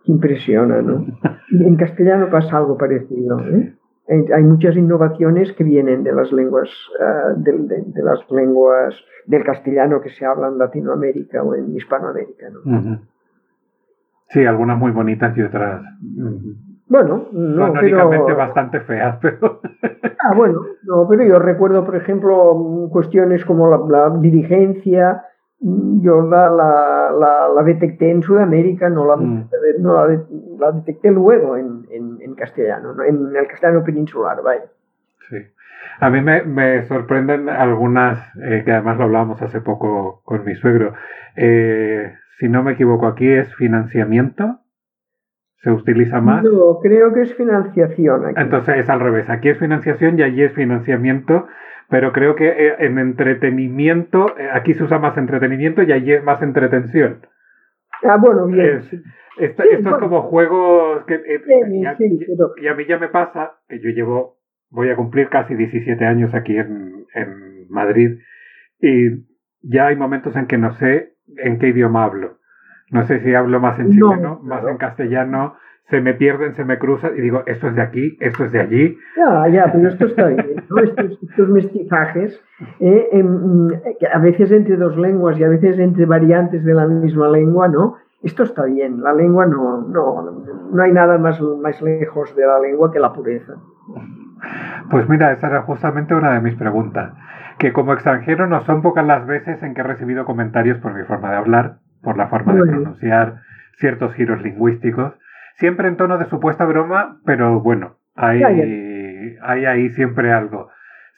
impresiona, 0.05 0.81
¿no? 0.81 1.05
En 1.51 1.75
castellano 1.75 2.29
pasa 2.29 2.57
algo 2.57 2.77
parecido. 2.77 3.39
¿eh? 3.39 3.73
Hay 4.09 4.43
muchas 4.43 4.75
innovaciones 4.75 5.53
que 5.53 5.63
vienen 5.63 6.03
de 6.03 6.11
las 6.11 6.31
lenguas, 6.31 6.69
ah, 6.99 7.33
de, 7.37 7.83
las 8.03 8.19
lenguas 8.31 8.95
del 9.27 9.43
castellano 9.43 10.01
que 10.01 10.09
se 10.09 10.25
habla 10.25 10.47
en 10.47 10.57
Latinoamérica 10.57 11.43
o 11.43 11.53
en 11.53 11.75
Hispanoamérica. 11.75 12.49
¿no? 12.49 12.99
Sí, 14.29 14.45
algunas 14.45 14.79
muy 14.79 14.91
bonitas 14.91 15.37
y 15.37 15.41
otras. 15.43 15.83
Bueno, 16.87 17.27
no, 17.31 17.73
pero... 17.79 18.35
bastante 18.35 18.79
feas, 18.81 19.17
pero... 19.21 19.61
ah, 20.19 20.33
bueno, 20.35 20.61
no, 20.83 21.07
pero 21.07 21.23
yo 21.23 21.37
recuerdo, 21.37 21.85
por 21.85 21.95
ejemplo, 21.95 22.89
cuestiones 22.91 23.45
como 23.45 23.87
la, 23.87 24.09
dirigencia, 24.19 25.23
yo 25.61 26.21
la, 26.21 26.49
la, 26.49 27.49
la, 27.53 27.63
detecté 27.63 28.11
en 28.11 28.23
Sudamérica, 28.23 28.89
no 28.89 29.05
la, 29.05 29.17
mm. 29.17 29.49
no 29.79 30.07
la, 30.07 30.71
detecté 30.71 31.11
luego 31.11 31.57
en, 31.57 31.85
en, 31.91 32.35
castellano, 32.35 32.95
en 33.03 33.35
el 33.35 33.47
castellano 33.47 33.83
peninsular, 33.83 34.41
vaya. 34.41 34.63
Sí. 35.29 35.37
A 35.99 36.09
mí 36.09 36.21
me, 36.21 36.43
me 36.43 36.83
sorprenden 36.83 37.49
algunas, 37.49 38.19
eh, 38.37 38.63
que 38.63 38.71
además 38.71 38.97
lo 38.97 39.03
hablábamos 39.05 39.41
hace 39.41 39.59
poco 39.59 40.21
con 40.23 40.45
mi 40.45 40.55
suegro. 40.55 40.93
Eh, 41.35 42.13
si 42.39 42.47
no 42.47 42.63
me 42.63 42.73
equivoco, 42.73 43.07
aquí 43.07 43.29
es 43.29 43.53
financiamiento 43.55 44.59
se 45.61 45.71
utiliza 45.71 46.21
más. 46.21 46.43
No, 46.43 46.79
creo 46.81 47.13
que 47.13 47.21
es 47.21 47.33
financiación. 47.35 48.27
Aquí. 48.27 48.41
Entonces 48.41 48.77
es 48.77 48.89
al 48.89 48.99
revés. 48.99 49.29
Aquí 49.29 49.49
es 49.49 49.57
financiación 49.57 50.17
y 50.17 50.23
allí 50.23 50.43
es 50.43 50.53
financiamiento, 50.53 51.47
pero 51.89 52.13
creo 52.13 52.35
que 52.35 52.47
eh, 52.47 52.75
en 52.79 52.99
entretenimiento, 52.99 54.37
eh, 54.37 54.49
aquí 54.53 54.73
se 54.73 54.83
usa 54.83 54.99
más 54.99 55.17
entretenimiento 55.17 55.81
y 55.81 55.91
allí 55.91 56.13
es 56.13 56.23
más 56.23 56.41
entretención. 56.41 57.21
Ah, 58.03 58.17
bueno, 58.17 58.45
bien. 58.45 58.81
esto, 59.39 59.63
es 59.63 59.85
como 59.99 60.21
juegos 60.23 61.03
que... 61.05 61.15
Eh, 61.15 61.41
y, 61.71 61.85
a, 61.85 61.97
y, 61.99 62.67
a, 62.67 62.73
mí 62.75 62.85
ya 62.85 62.99
me 62.99 63.09
pasa 63.09 63.53
que 63.67 63.79
yo 63.79 63.89
llevo, 63.89 64.37
voy 64.69 64.89
a 64.89 64.95
cumplir 64.95 65.29
casi 65.29 65.55
17 65.55 66.05
años 66.05 66.33
aquí 66.33 66.55
en, 66.55 67.05
en 67.15 67.67
Madrid 67.69 68.19
y 68.79 69.25
ya 69.61 69.87
hay 69.87 69.95
momentos 69.95 70.35
en 70.35 70.45
que 70.45 70.57
no 70.57 70.71
sé 70.73 71.15
en 71.37 71.57
qué 71.57 71.69
idioma 71.69 72.05
hablo. 72.05 72.37
No 72.91 73.05
sé 73.05 73.19
si 73.21 73.33
hablo 73.33 73.59
más 73.59 73.79
en 73.79 73.91
chileno, 73.91 74.39
más 74.43 74.63
en 74.65 74.77
castellano, 74.77 75.55
se 75.89 76.01
me 76.01 76.13
pierden, 76.13 76.55
se 76.55 76.63
me 76.63 76.77
cruzan 76.77 77.17
y 77.17 77.21
digo, 77.21 77.43
esto 77.45 77.67
es 77.67 77.75
de 77.75 77.81
aquí, 77.81 78.17
esto 78.19 78.45
es 78.45 78.51
de 78.51 78.59
allí. 78.59 78.97
Ya, 79.17 79.47
ya, 79.47 79.71
pero 79.71 79.89
esto 79.89 80.05
está 80.05 80.27
bien, 80.27 80.63
¿no? 80.69 80.77
estos, 80.81 81.49
mestizajes, 81.49 82.39
eh, 82.79 83.09
em, 83.11 83.69
a 84.13 84.19
veces 84.19 84.51
entre 84.51 84.77
dos 84.77 84.95
lenguas 84.97 85.39
y 85.39 85.43
a 85.43 85.49
veces 85.49 85.79
entre 85.79 86.05
variantes 86.05 86.63
de 86.63 86.73
la 86.73 86.85
misma 86.87 87.29
lengua, 87.29 87.67
¿no? 87.67 87.95
Esto 88.21 88.43
está 88.43 88.65
bien, 88.65 89.01
la 89.01 89.13
lengua 89.13 89.45
no, 89.45 89.81
no, 89.81 90.45
no 90.71 90.83
hay 90.83 90.91
nada 90.91 91.17
más, 91.17 91.41
más 91.41 91.81
lejos 91.81 92.35
de 92.35 92.45
la 92.45 92.59
lengua 92.59 92.91
que 92.91 92.99
la 92.99 93.13
pureza. 93.13 93.53
Pues 94.91 95.07
mira, 95.09 95.31
esa 95.31 95.47
era 95.47 95.61
justamente 95.63 96.13
una 96.13 96.33
de 96.33 96.41
mis 96.41 96.55
preguntas, 96.55 97.13
que 97.57 97.73
como 97.73 97.93
extranjero 97.93 98.45
no 98.47 98.61
son 98.61 98.81
pocas 98.81 99.05
las 99.05 99.25
veces 99.25 99.61
en 99.63 99.73
que 99.73 99.81
he 99.81 99.83
recibido 99.83 100.25
comentarios 100.25 100.77
por 100.79 100.93
mi 100.93 101.03
forma 101.03 101.31
de 101.31 101.37
hablar 101.37 101.77
por 102.03 102.17
la 102.17 102.27
forma 102.27 102.53
de 102.53 102.61
pronunciar 102.61 103.41
ciertos 103.77 104.13
giros 104.13 104.41
lingüísticos, 104.41 105.13
siempre 105.59 105.87
en 105.87 105.97
tono 105.97 106.17
de 106.17 106.25
supuesta 106.25 106.65
broma, 106.65 107.19
pero 107.25 107.61
bueno, 107.61 107.97
hay, 108.15 108.41
hay 108.43 109.65
ahí 109.65 109.89
siempre 109.89 110.31
algo. 110.31 110.69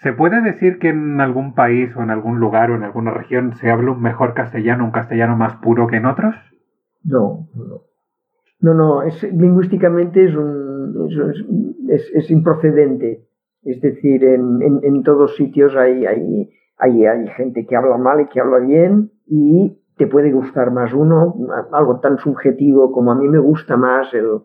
¿Se 0.02 0.14
puede 0.14 0.42
decir 0.42 0.80
que 0.80 0.90
en 0.90 1.22
algún 1.22 1.54
país 1.54 1.96
o 1.96 2.02
en 2.02 2.10
algún 2.10 2.40
lugar 2.40 2.72
o 2.72 2.76
en 2.76 2.84
alguna 2.84 3.12
región 3.12 3.54
se 3.54 3.70
habla 3.70 3.92
un 3.92 4.02
mejor 4.02 4.34
castellano, 4.34 4.84
un 4.84 4.92
castellano 4.92 5.38
más 5.38 5.58
puro 5.58 5.86
que 5.86 5.98
en 5.98 6.08
otros? 6.08 6.36
No, 7.04 7.48
no. 7.56 7.82
No, 8.62 8.74
no, 8.76 9.04
es, 9.04 9.24
lingüísticamente 9.24 10.26
es, 10.26 10.36
un, 10.36 11.08
es, 11.90 12.12
es, 12.14 12.30
improcedente. 12.30 13.26
Es 13.64 13.82
decir, 13.82 14.24
en, 14.24 14.62
en, 14.62 14.80
en 14.84 15.04
todos 15.04 15.36
sitios 15.36 15.76
hay, 15.76 16.06
hay, 16.06 16.50
hay, 16.78 17.06
hay, 17.06 17.28
gente 17.30 17.66
que 17.66 17.76
habla 17.76 17.98
mal 17.98 18.22
y 18.22 18.28
que 18.28 18.40
habla 18.40 18.60
bien 18.60 19.12
y 19.26 19.81
te 19.98 20.08
puede 20.08 20.32
gustar 20.32 20.72
más 20.72 20.94
uno, 20.94 21.36
algo 21.72 22.00
tan 22.00 22.18
subjetivo 22.18 22.92
como 22.92 23.12
a 23.12 23.16
mí 23.16 23.28
me 23.28 23.40
gusta 23.40 23.78
más 23.78 24.14
el, 24.14 24.42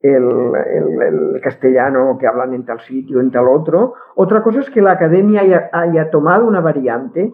el, 0.00 1.40
castellano 1.42 2.16
que 2.18 2.26
hablan 2.26 2.54
en 2.54 2.64
tal 2.64 2.80
sitio, 2.80 3.20
en 3.20 3.30
tal 3.30 3.48
otro. 3.48 3.94
Otra 4.14 4.42
cosa 4.42 4.60
es 4.60 4.70
que 4.70 4.82
la 4.82 4.92
academia 4.92 5.68
haya, 5.72 6.10
tomado 6.10 6.46
una 6.46 6.60
variante 6.60 7.32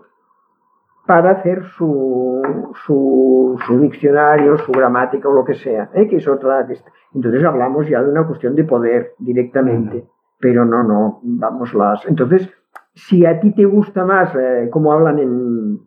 para 1.06 1.32
hacer 1.32 1.64
su, 1.76 2.42
su, 2.84 3.78
diccionario, 3.80 4.58
su 4.58 4.72
gramática 4.72 5.28
o 5.28 5.32
lo 5.32 5.44
que 5.44 5.54
sea, 5.54 5.90
¿eh? 5.94 6.08
que 6.08 6.16
es 6.16 6.28
otra. 6.28 6.66
Entonces 7.14 7.44
hablamos 7.44 7.88
ya 7.88 8.02
de 8.02 8.10
una 8.10 8.26
cuestión 8.26 8.54
de 8.54 8.64
poder 8.64 9.14
directamente, 9.18 10.06
pero 10.38 10.64
no, 10.64 10.82
no, 10.82 11.20
vamos 11.22 11.74
las. 11.74 12.06
Entonces, 12.06 12.48
si 12.94 13.26
a 13.26 13.40
ti 13.40 13.52
te 13.54 13.64
gusta 13.64 14.04
más 14.04 14.34
eh, 14.36 14.68
como 14.70 14.92
hablan 14.92 15.18
en, 15.18 15.80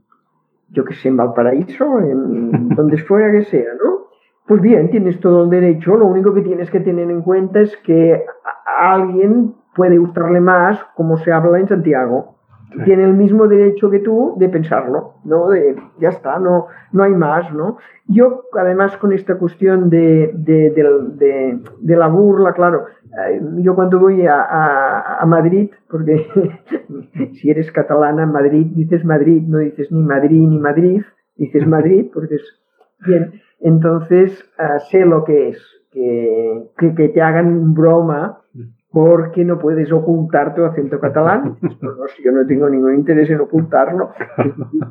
yo 0.70 0.84
que 0.86 0.93
sé, 0.95 1.09
en 1.09 1.18
Valparaíso, 1.18 1.99
en 1.99 2.70
donde 2.76 2.97
fuera 2.97 3.32
que 3.32 3.43
sea, 3.45 3.74
¿no? 3.84 4.05
Pues 4.47 4.61
bien, 4.61 4.91
tienes 4.91 5.20
todo 5.20 5.45
el 5.45 5.49
derecho, 5.49 5.95
lo 5.95 6.05
único 6.05 6.34
que 6.34 6.41
tienes 6.41 6.70
que 6.70 6.80
tener 6.80 7.09
en 7.09 7.22
cuenta 7.22 7.61
es 7.61 7.76
que 7.78 8.24
a 8.43 8.93
alguien 8.93 9.55
puede 9.76 9.97
gustarle 9.97 10.39
más 10.39 10.84
como 10.95 11.18
se 11.18 11.32
habla 11.32 11.59
en 11.59 11.68
Santiago 11.68 12.35
tiene 12.84 13.04
el 13.04 13.14
mismo 13.14 13.48
derecho 13.48 13.90
que 13.90 14.00
tú 14.00 14.36
de 14.38 14.50
pensarlo, 14.50 15.16
¿no? 15.24 15.50
De, 15.50 15.76
ya 16.00 16.10
está, 16.10 16.40
no, 16.40 16.68
no 16.92 17.04
hay 17.04 17.14
más, 17.14 17.54
¿no? 17.54 17.78
Yo, 18.08 18.44
además, 18.54 18.98
con 18.98 19.14
esta 19.14 19.38
cuestión 19.38 19.90
de, 19.90 20.32
de, 20.34 21.96
la 21.96 22.08
burla, 22.08 22.54
claro, 22.54 22.86
eh, 23.28 23.42
yo 23.58 23.76
cuando 23.76 24.00
voy 24.00 24.26
a, 24.26 25.20
a, 25.20 25.26
Madrid, 25.26 25.72
porque 25.90 26.28
si 27.34 27.50
eres 27.50 27.72
catalana, 27.72 28.26
Madrid, 28.26 28.68
dices 28.76 29.06
Madrid, 29.06 29.44
no 29.48 29.60
dices 29.60 29.92
ni 29.92 30.02
Madrid 30.02 30.48
ni 30.48 30.60
Madrid, 30.60 31.02
dices 31.36 31.66
Madrid, 31.68 32.10
porque 32.14 32.36
es 32.36 32.62
bien. 33.06 33.42
Entonces, 33.62 34.32
eh, 34.60 34.80
sé 34.92 35.06
lo 35.06 35.24
que 35.24 35.50
es, 35.50 35.64
que, 35.92 36.70
que, 36.78 36.94
que 36.94 37.10
te 37.10 37.22
hagan 37.22 37.74
broma 37.74 38.42
porque 38.96 39.43
no 39.43 39.60
puedes 39.60 39.91
ocultar 39.91 40.56
tu 40.56 40.64
acento 40.64 41.02
catalán. 41.02 41.58
yo 42.24 42.32
no 42.32 42.48
tengo 42.48 42.70
ningún 42.70 42.96
interés 42.96 43.30
en 43.30 43.41
ocultarlo. 43.41 44.12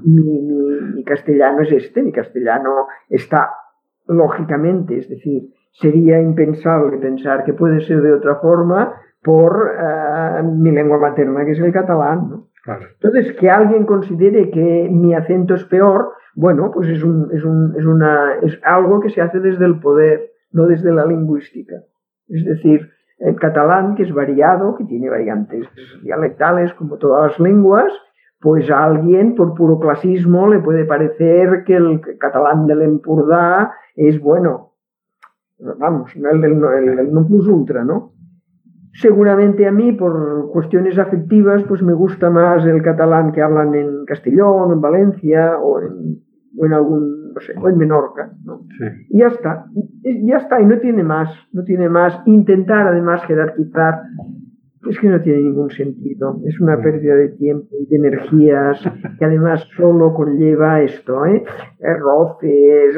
Mi, 0.05 1.03
castellano 1.05 1.63
es 1.63 1.73
este, 1.73 2.03
mi 2.03 2.13
castellano 2.13 2.87
está 3.09 3.49
lógicamente, 4.07 4.99
es 4.99 5.09
decir, 5.09 5.45
sería 5.73 6.21
impensable 6.21 6.99
pensar 6.99 7.45
que 7.45 7.55
puede 7.55 7.81
ser 7.81 8.03
de 8.03 8.13
otra 8.13 8.35
forma 8.41 8.93
por 9.23 9.73
eh, 9.75 10.43
mi 10.43 10.71
lengua 10.71 10.99
materna, 10.99 11.43
que 11.47 11.53
es 11.53 11.61
el 11.61 11.73
catalán. 11.73 12.45
Entonces, 13.01 13.35
que 13.41 13.49
alguien 13.49 13.87
considere 13.87 14.51
que 14.51 14.87
mi 14.91 15.15
acento 15.15 15.55
es 15.55 15.65
peor, 15.65 16.13
bueno, 16.35 16.71
pues 16.75 16.91
es, 16.91 17.03
un, 17.03 17.31
es, 17.33 17.43
un, 17.43 17.75
es, 17.79 17.87
una, 17.87 18.35
es 18.43 18.61
algo 18.65 19.01
que 19.01 19.09
se 19.09 19.23
hace 19.23 19.41
desde 19.41 19.65
el 19.65 19.81
poder, 19.81 20.31
no 20.53 20.67
desde 20.67 20.93
la 20.93 21.07
lingüística. 21.07 21.77
Es 22.29 22.45
decir, 22.45 22.91
el 23.19 23.37
catalán, 23.37 23.95
que 23.95 24.03
es 24.03 24.13
variado, 24.13 24.77
que 24.77 24.85
tiene 24.85 25.09
variantes 25.09 25.67
dialectales 26.03 26.73
como 26.75 26.97
todas 26.99 27.31
las 27.31 27.41
lenguas, 27.41 27.93
pues 28.41 28.71
a 28.71 28.85
alguien 28.85 29.35
por 29.35 29.55
puro 29.55 29.79
clasismo 29.79 30.49
le 30.49 30.59
puede 30.59 30.85
parecer 30.85 31.65
que 31.65 31.77
el 31.77 32.01
catalán 32.19 32.67
del 32.67 32.83
Empurdá 32.83 33.73
es 33.95 34.21
bueno. 34.21 34.73
Vamos, 35.59 36.15
el 36.15 36.41
del 36.41 37.13
no 37.13 37.27
plus 37.27 37.49
ultra, 37.49 37.85
¿no? 37.85 38.13
Seguramente 38.93 39.67
a 39.67 39.73
mí, 39.73 39.93
por 39.93 40.51
cuestiones 40.53 40.99
afectivas, 40.99 41.65
pues 41.65 41.83
me 41.83 41.95
gusta 41.95 42.31
más 42.31 42.65
el 42.65 42.83
catalán 42.83 43.33
que 43.33 43.43
hablan 43.43 43.75
en 43.75 44.05
Castellón, 44.05 44.73
en 44.73 44.81
Valencia 44.81 45.59
o 45.59 45.81
en, 45.81 46.23
o 46.57 46.67
en 46.67 46.73
algún 46.73 47.33
no 47.35 47.41
sé, 47.41 47.55
o 47.61 47.69
en 47.69 47.77
Menorca, 47.77 48.31
¿no? 48.45 48.65
Y 49.09 49.19
ya 49.19 49.27
está, 49.27 49.67
y, 50.03 50.27
ya 50.27 50.37
está, 50.37 50.61
y 50.61 50.67
no 50.67 50.79
tiene 50.79 51.03
más, 51.03 51.29
no 51.53 51.65
tiene 51.65 51.89
más. 51.89 52.21
Intentar 52.27 52.87
además 52.87 53.25
jerarquizar 53.27 54.03
es 54.89 54.99
que 54.99 55.09
no 55.09 55.21
tiene 55.21 55.41
ningún 55.41 55.71
sentido. 55.71 56.41
Es 56.47 56.61
una 56.61 56.77
pérdida 56.81 57.15
de 57.15 57.29
tiempo 57.31 57.69
y 57.81 57.87
de 57.87 57.97
energías 57.97 58.81
que 59.19 59.25
además 59.25 59.67
solo 59.77 60.15
conlleva 60.15 60.81
esto, 60.83 61.27
¿eh? 61.27 61.45
Roces. 61.81 62.97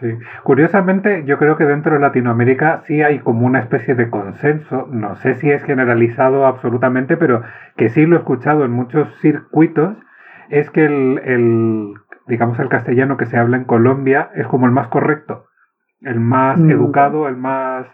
Sí. 0.00 0.08
Curiosamente, 0.42 1.24
yo 1.24 1.38
creo 1.38 1.56
que 1.56 1.64
dentro 1.64 1.94
de 1.94 2.00
Latinoamérica 2.00 2.82
sí 2.86 3.00
hay 3.00 3.20
como 3.20 3.46
una 3.46 3.60
especie 3.60 3.94
de 3.94 4.10
consenso, 4.10 4.86
no 4.90 5.14
sé 5.16 5.36
si 5.36 5.50
es 5.50 5.62
generalizado 5.62 6.44
absolutamente, 6.44 7.16
pero 7.16 7.42
que 7.76 7.88
sí 7.88 8.04
lo 8.04 8.16
he 8.16 8.18
escuchado 8.18 8.66
en 8.66 8.72
muchos 8.72 9.08
circuitos, 9.20 9.96
es 10.50 10.70
que 10.70 10.84
el, 10.84 11.94
digamos, 12.26 12.58
el 12.58 12.68
castellano 12.68 13.16
que 13.16 13.26
se 13.26 13.36
habla 13.36 13.56
en 13.56 13.64
Colombia 13.64 14.30
es 14.34 14.46
como 14.46 14.66
el 14.66 14.72
más 14.72 14.88
correcto, 14.88 15.46
el 16.00 16.20
más 16.20 16.58
mm. 16.58 16.70
educado, 16.70 17.28
el 17.28 17.36
más... 17.36 17.86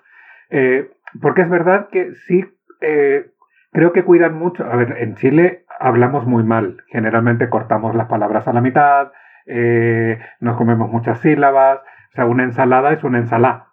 Eh, 0.50 0.90
porque 1.20 1.42
es 1.42 1.50
verdad 1.50 1.88
que 1.90 2.14
sí, 2.26 2.44
eh, 2.80 3.30
creo 3.72 3.92
que 3.92 4.04
cuidan 4.04 4.34
mucho. 4.34 4.64
A 4.64 4.76
ver, 4.76 4.96
en 4.98 5.14
Chile 5.16 5.64
hablamos 5.78 6.26
muy 6.26 6.42
mal. 6.42 6.82
Generalmente 6.88 7.48
cortamos 7.48 7.94
las 7.94 8.08
palabras 8.08 8.46
a 8.48 8.52
la 8.52 8.60
mitad, 8.60 9.12
eh, 9.46 10.18
nos 10.40 10.56
comemos 10.56 10.90
muchas 10.90 11.20
sílabas. 11.20 11.80
O 11.80 12.14
sea, 12.14 12.26
una 12.26 12.44
ensalada 12.44 12.92
es 12.92 13.02
una 13.04 13.18
ensalada, 13.18 13.68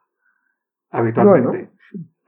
habitualmente. 0.91 1.69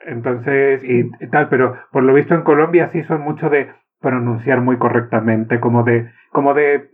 Entonces, 0.06 0.84
y, 0.84 1.10
tal, 1.28 1.48
pero 1.50 1.78
por 1.92 2.04
lo 2.04 2.14
visto 2.14 2.34
en 2.34 2.42
Colombia 2.42 2.90
sí 2.90 3.04
son 3.04 3.22
mucho 3.22 3.50
de 3.50 3.72
pronunciar 4.02 4.62
muy 4.62 4.78
correctamente, 4.78 5.60
como 5.60 5.84
de, 5.84 6.10
como 6.32 6.54
de, 6.54 6.90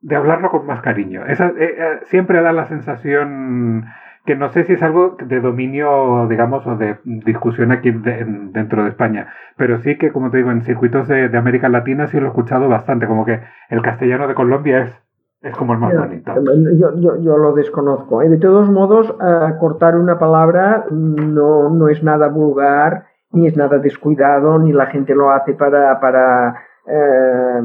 de 0.00 0.16
hablarlo 0.16 0.50
con 0.50 0.66
más 0.66 0.82
cariño. 0.82 1.24
Esa, 1.26 1.52
eh, 1.58 2.00
siempre 2.04 2.42
da 2.42 2.52
la 2.52 2.66
sensación 2.66 3.86
que 4.26 4.34
no 4.34 4.48
sé 4.50 4.64
si 4.64 4.72
es 4.72 4.82
algo 4.82 5.16
de 5.24 5.40
dominio, 5.40 6.26
digamos, 6.28 6.66
o 6.66 6.76
de 6.76 6.98
discusión 7.04 7.70
aquí 7.70 7.92
dentro 7.92 8.82
de 8.82 8.88
España, 8.88 9.28
pero 9.56 9.78
sí 9.78 9.96
que, 9.96 10.10
como 10.10 10.30
te 10.30 10.38
digo, 10.38 10.50
en 10.50 10.62
circuitos 10.62 11.06
de, 11.06 11.30
América 11.36 11.68
Latina 11.68 12.08
sí 12.08 12.18
lo 12.18 12.26
he 12.26 12.28
escuchado 12.28 12.68
bastante, 12.68 13.06
como 13.06 13.24
que 13.24 13.40
el 13.70 13.82
castellano 13.82 14.26
de 14.26 14.34
Colombia 14.34 14.80
es, 14.80 15.02
es 15.42 15.56
como 15.56 15.74
el 15.74 15.78
más 15.78 15.96
bonito. 15.96 16.34
Yo, 16.76 16.96
yo, 16.96 17.22
yo 17.22 17.36
lo 17.36 17.52
desconozco. 17.52 18.20
¿eh? 18.20 18.28
De 18.28 18.38
todos 18.38 18.68
modos, 18.68 19.14
cortar 19.60 19.96
una 19.96 20.18
palabra 20.18 20.86
no, 20.90 21.70
no 21.70 21.88
es 21.88 22.02
nada 22.02 22.26
vulgar, 22.26 23.04
ni 23.36 23.46
es 23.46 23.56
nada 23.56 23.78
descuidado, 23.78 24.58
ni 24.58 24.72
la 24.72 24.86
gente 24.86 25.14
lo 25.14 25.30
hace 25.30 25.54
para... 25.54 26.00
para 26.00 26.62
eh, 26.86 27.60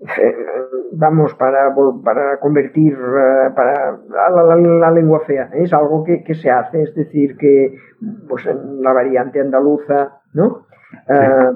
eh, 0.00 0.36
vamos, 0.92 1.34
para, 1.34 1.74
para 2.04 2.38
convertir 2.38 2.92
eh, 2.92 3.50
para 3.54 3.98
la, 4.30 4.90
lengua 4.90 5.20
fea. 5.26 5.50
Es 5.54 5.72
algo 5.72 6.04
que, 6.04 6.34
se 6.34 6.50
hace, 6.50 6.82
es 6.82 6.94
decir, 6.94 7.36
que 7.36 7.76
pues 8.28 8.46
en 8.46 8.82
la 8.82 8.92
variante 8.92 9.40
andaluza, 9.40 10.20
¿no? 10.34 10.66
Eh, 11.08 11.52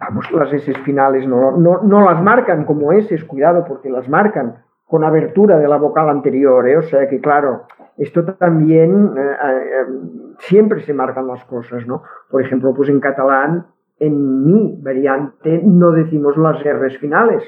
vamos, 0.00 0.32
las 0.32 0.52
S 0.52 0.72
finales 0.84 1.26
no, 1.26 1.56
no, 1.56 2.04
las 2.04 2.22
marcan 2.22 2.64
como 2.64 2.92
S, 2.92 3.26
cuidado, 3.26 3.64
porque 3.66 3.90
las 3.90 4.08
marcan 4.08 4.62
con 4.86 5.04
abertura 5.04 5.58
de 5.58 5.68
la 5.68 5.76
vocal 5.76 6.08
anterior, 6.08 6.66
o 6.78 6.82
sea 6.82 7.06
que 7.08 7.20
claro, 7.20 7.64
esto 7.98 8.24
también 8.24 9.12
siempre 10.38 10.82
se 10.82 10.94
marcan 10.94 11.26
las 11.26 11.44
cosas, 11.44 11.86
¿no? 11.86 12.02
Por 12.30 12.42
ejemplo, 12.42 12.72
pues 12.74 12.88
en 12.88 13.00
catalán, 13.00 13.66
en 13.98 14.44
mi 14.44 14.78
variante 14.80 15.60
no 15.64 15.90
decimos 15.92 16.36
las 16.36 16.62
R's 16.62 16.98
finales, 16.98 17.42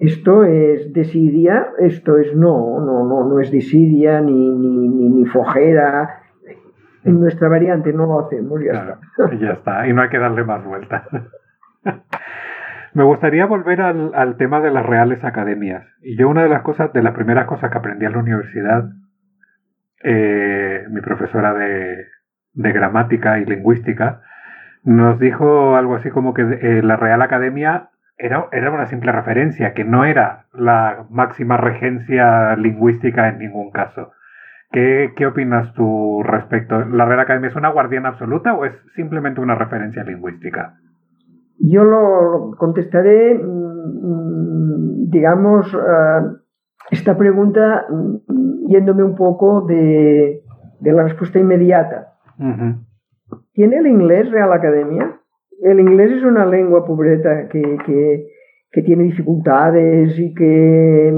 esto 0.00 0.44
es 0.44 0.94
desidia, 0.94 1.72
esto 1.78 2.16
es 2.16 2.34
no, 2.34 2.80
no, 2.80 3.06
no, 3.06 3.28
no 3.28 3.38
es 3.38 3.50
desidia 3.50 4.22
ni, 4.22 4.50
ni, 4.50 4.88
ni, 4.88 5.26
fojera. 5.26 6.22
En 7.04 7.20
nuestra 7.20 7.50
variante 7.50 7.92
no 7.92 8.06
lo 8.06 8.20
hacemos, 8.20 8.60
ya 8.64 8.72
está. 8.72 8.98
Ya 9.38 9.52
está, 9.52 9.86
y 9.86 9.92
no 9.92 10.00
hay 10.00 10.08
que 10.08 10.18
darle 10.18 10.42
más 10.42 10.64
vueltas. 10.64 11.04
Me 12.94 13.04
gustaría 13.04 13.44
volver 13.44 13.82
al, 13.82 14.36
tema 14.38 14.60
de 14.60 14.70
las 14.70 14.86
reales 14.86 15.22
academias. 15.22 15.84
Y 16.02 16.16
yo 16.16 16.30
una 16.30 16.44
de 16.44 16.48
las 16.48 16.62
cosas, 16.62 16.92
de 16.94 17.02
las 17.02 17.14
primeras 17.14 17.46
cosas 17.46 17.70
que 17.70 17.78
aprendí 17.78 18.06
en 18.06 18.12
la 18.12 18.18
universidad, 18.18 18.88
eh, 20.02 20.84
mi 20.90 21.00
profesora 21.00 21.54
de, 21.54 22.06
gramática 22.54 23.38
y 23.38 23.44
lingüística, 23.44 24.22
nos 24.84 25.18
dijo 25.18 25.76
algo 25.76 25.96
así 25.96 26.10
como 26.10 26.34
que 26.34 26.42
eh, 26.42 26.82
la 26.82 26.96
Real 26.96 27.22
Academia 27.22 27.90
era, 28.16 28.48
era 28.52 28.70
una 28.70 28.86
simple 28.86 29.12
referencia, 29.12 29.72
que 29.72 29.84
no 29.84 30.04
era 30.04 30.46
la 30.52 31.06
máxima 31.10 31.56
regencia 31.56 32.56
lingüística 32.56 33.28
en 33.28 33.38
ningún 33.38 33.70
caso. 33.70 34.12
¿Qué, 34.72 35.12
¿Qué, 35.16 35.26
opinas 35.26 35.72
tú 35.74 36.22
respecto? 36.22 36.84
¿La 36.84 37.04
Real 37.04 37.20
Academia 37.20 37.48
es 37.48 37.56
una 37.56 37.70
guardiana 37.70 38.10
absoluta 38.10 38.54
o 38.54 38.64
es 38.64 38.72
simplemente 38.94 39.40
una 39.40 39.56
referencia 39.56 40.04
lingüística? 40.04 40.74
Yo 41.58 41.84
lo 41.84 42.56
contestaré, 42.56 43.34
mm, 43.34 45.10
digamos, 45.10 45.66
eh, 45.74 46.20
esta 46.90 47.16
pregunta 47.16 47.86
mm, 47.88 48.68
yéndome 48.68 49.04
un 49.04 49.14
poco 49.14 49.62
de, 49.62 50.42
de 50.80 50.92
la 50.92 51.04
respuesta 51.04 51.38
inmediata. 51.38 52.14
¿Tiene 53.52 53.76
el 53.76 53.86
inglés 53.86 54.30
Real 54.30 54.52
Academia? 54.52 55.20
el 55.62 55.80
inglés 55.80 56.12
es 56.12 56.24
una 56.24 56.46
lengua 56.46 56.84
pobreta 56.84 57.48
que, 57.48 58.26
tiene 58.84 59.04
dificultades 59.04 60.18
y 60.18 60.32
que 60.32 61.12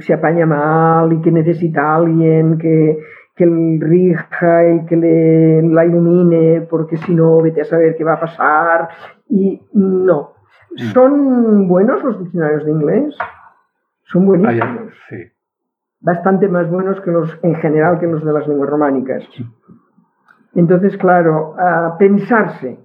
se 0.00 0.14
apaña 0.14 0.46
mal 0.46 1.12
y 1.12 1.20
que 1.20 1.32
necesita 1.32 1.82
a 1.82 1.96
alguien 1.96 2.58
que, 2.58 2.98
que 3.34 3.46
rija 3.80 4.74
y 4.74 4.86
que 4.86 4.96
le, 4.96 5.62
la 5.62 5.84
ilumine, 5.84 6.66
porque 6.70 6.96
si 6.98 7.14
no, 7.14 7.42
vete 7.42 7.62
a 7.62 7.64
saber 7.64 7.96
qué 7.96 8.04
va 8.04 8.14
a 8.14 8.20
pasar. 8.20 8.88
Y 9.28 9.60
no. 9.72 10.34
Mm. 10.70 10.92
¿Son 10.92 11.68
buenos 11.68 12.04
los 12.04 12.20
diccionarios 12.20 12.64
de 12.64 12.70
inglés? 12.70 13.18
Son 14.08 14.24
buenísimos. 14.26 14.94
Bastante 16.00 16.48
más 16.48 16.70
buenos 16.70 17.00
que 17.00 17.10
los, 17.10 17.38
en 17.42 17.54
general, 17.56 17.98
que 17.98 18.06
los 18.06 18.24
de 18.24 18.32
las 18.32 18.46
lenguas 18.46 18.70
románicas. 18.70 19.24
Entonces, 20.54 20.96
claro, 20.96 21.54
a 21.58 21.96
pensarse 21.98 22.78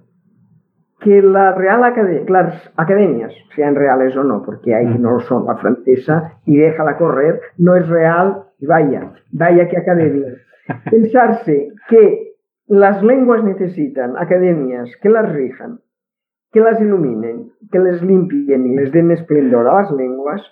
que 1.00 1.22
la 1.22 1.52
Real 1.52 1.84
Academia, 1.84 2.24
las 2.28 2.72
academias, 2.76 3.32
sean 3.54 3.74
reales 3.74 4.16
o 4.16 4.24
no, 4.24 4.42
porque 4.42 4.74
hay 4.74 4.86
que 4.92 4.98
no 4.98 5.12
lo 5.12 5.20
son, 5.20 5.46
la 5.46 5.56
francesa, 5.56 6.40
y 6.44 6.56
déjala 6.56 6.96
correr, 6.96 7.40
no 7.58 7.74
es 7.76 7.88
real, 7.88 8.44
y 8.58 8.66
vaya, 8.66 9.12
vaya 9.32 9.68
que 9.68 9.78
academia. 9.78 10.34
Pensarse 10.90 11.68
que 11.88 12.34
las 12.66 13.02
lenguas 13.02 13.44
necesitan 13.44 14.16
academias 14.16 14.90
que 15.02 15.08
las 15.08 15.30
rijan, 15.32 15.80
que 16.52 16.60
las 16.60 16.80
iluminen, 16.80 17.50
que 17.70 17.78
les 17.78 18.02
limpien 18.02 18.66
y 18.66 18.76
les 18.76 18.92
den 18.92 19.10
esplendor 19.10 19.68
a 19.68 19.82
las 19.82 19.90
lenguas, 19.90 20.42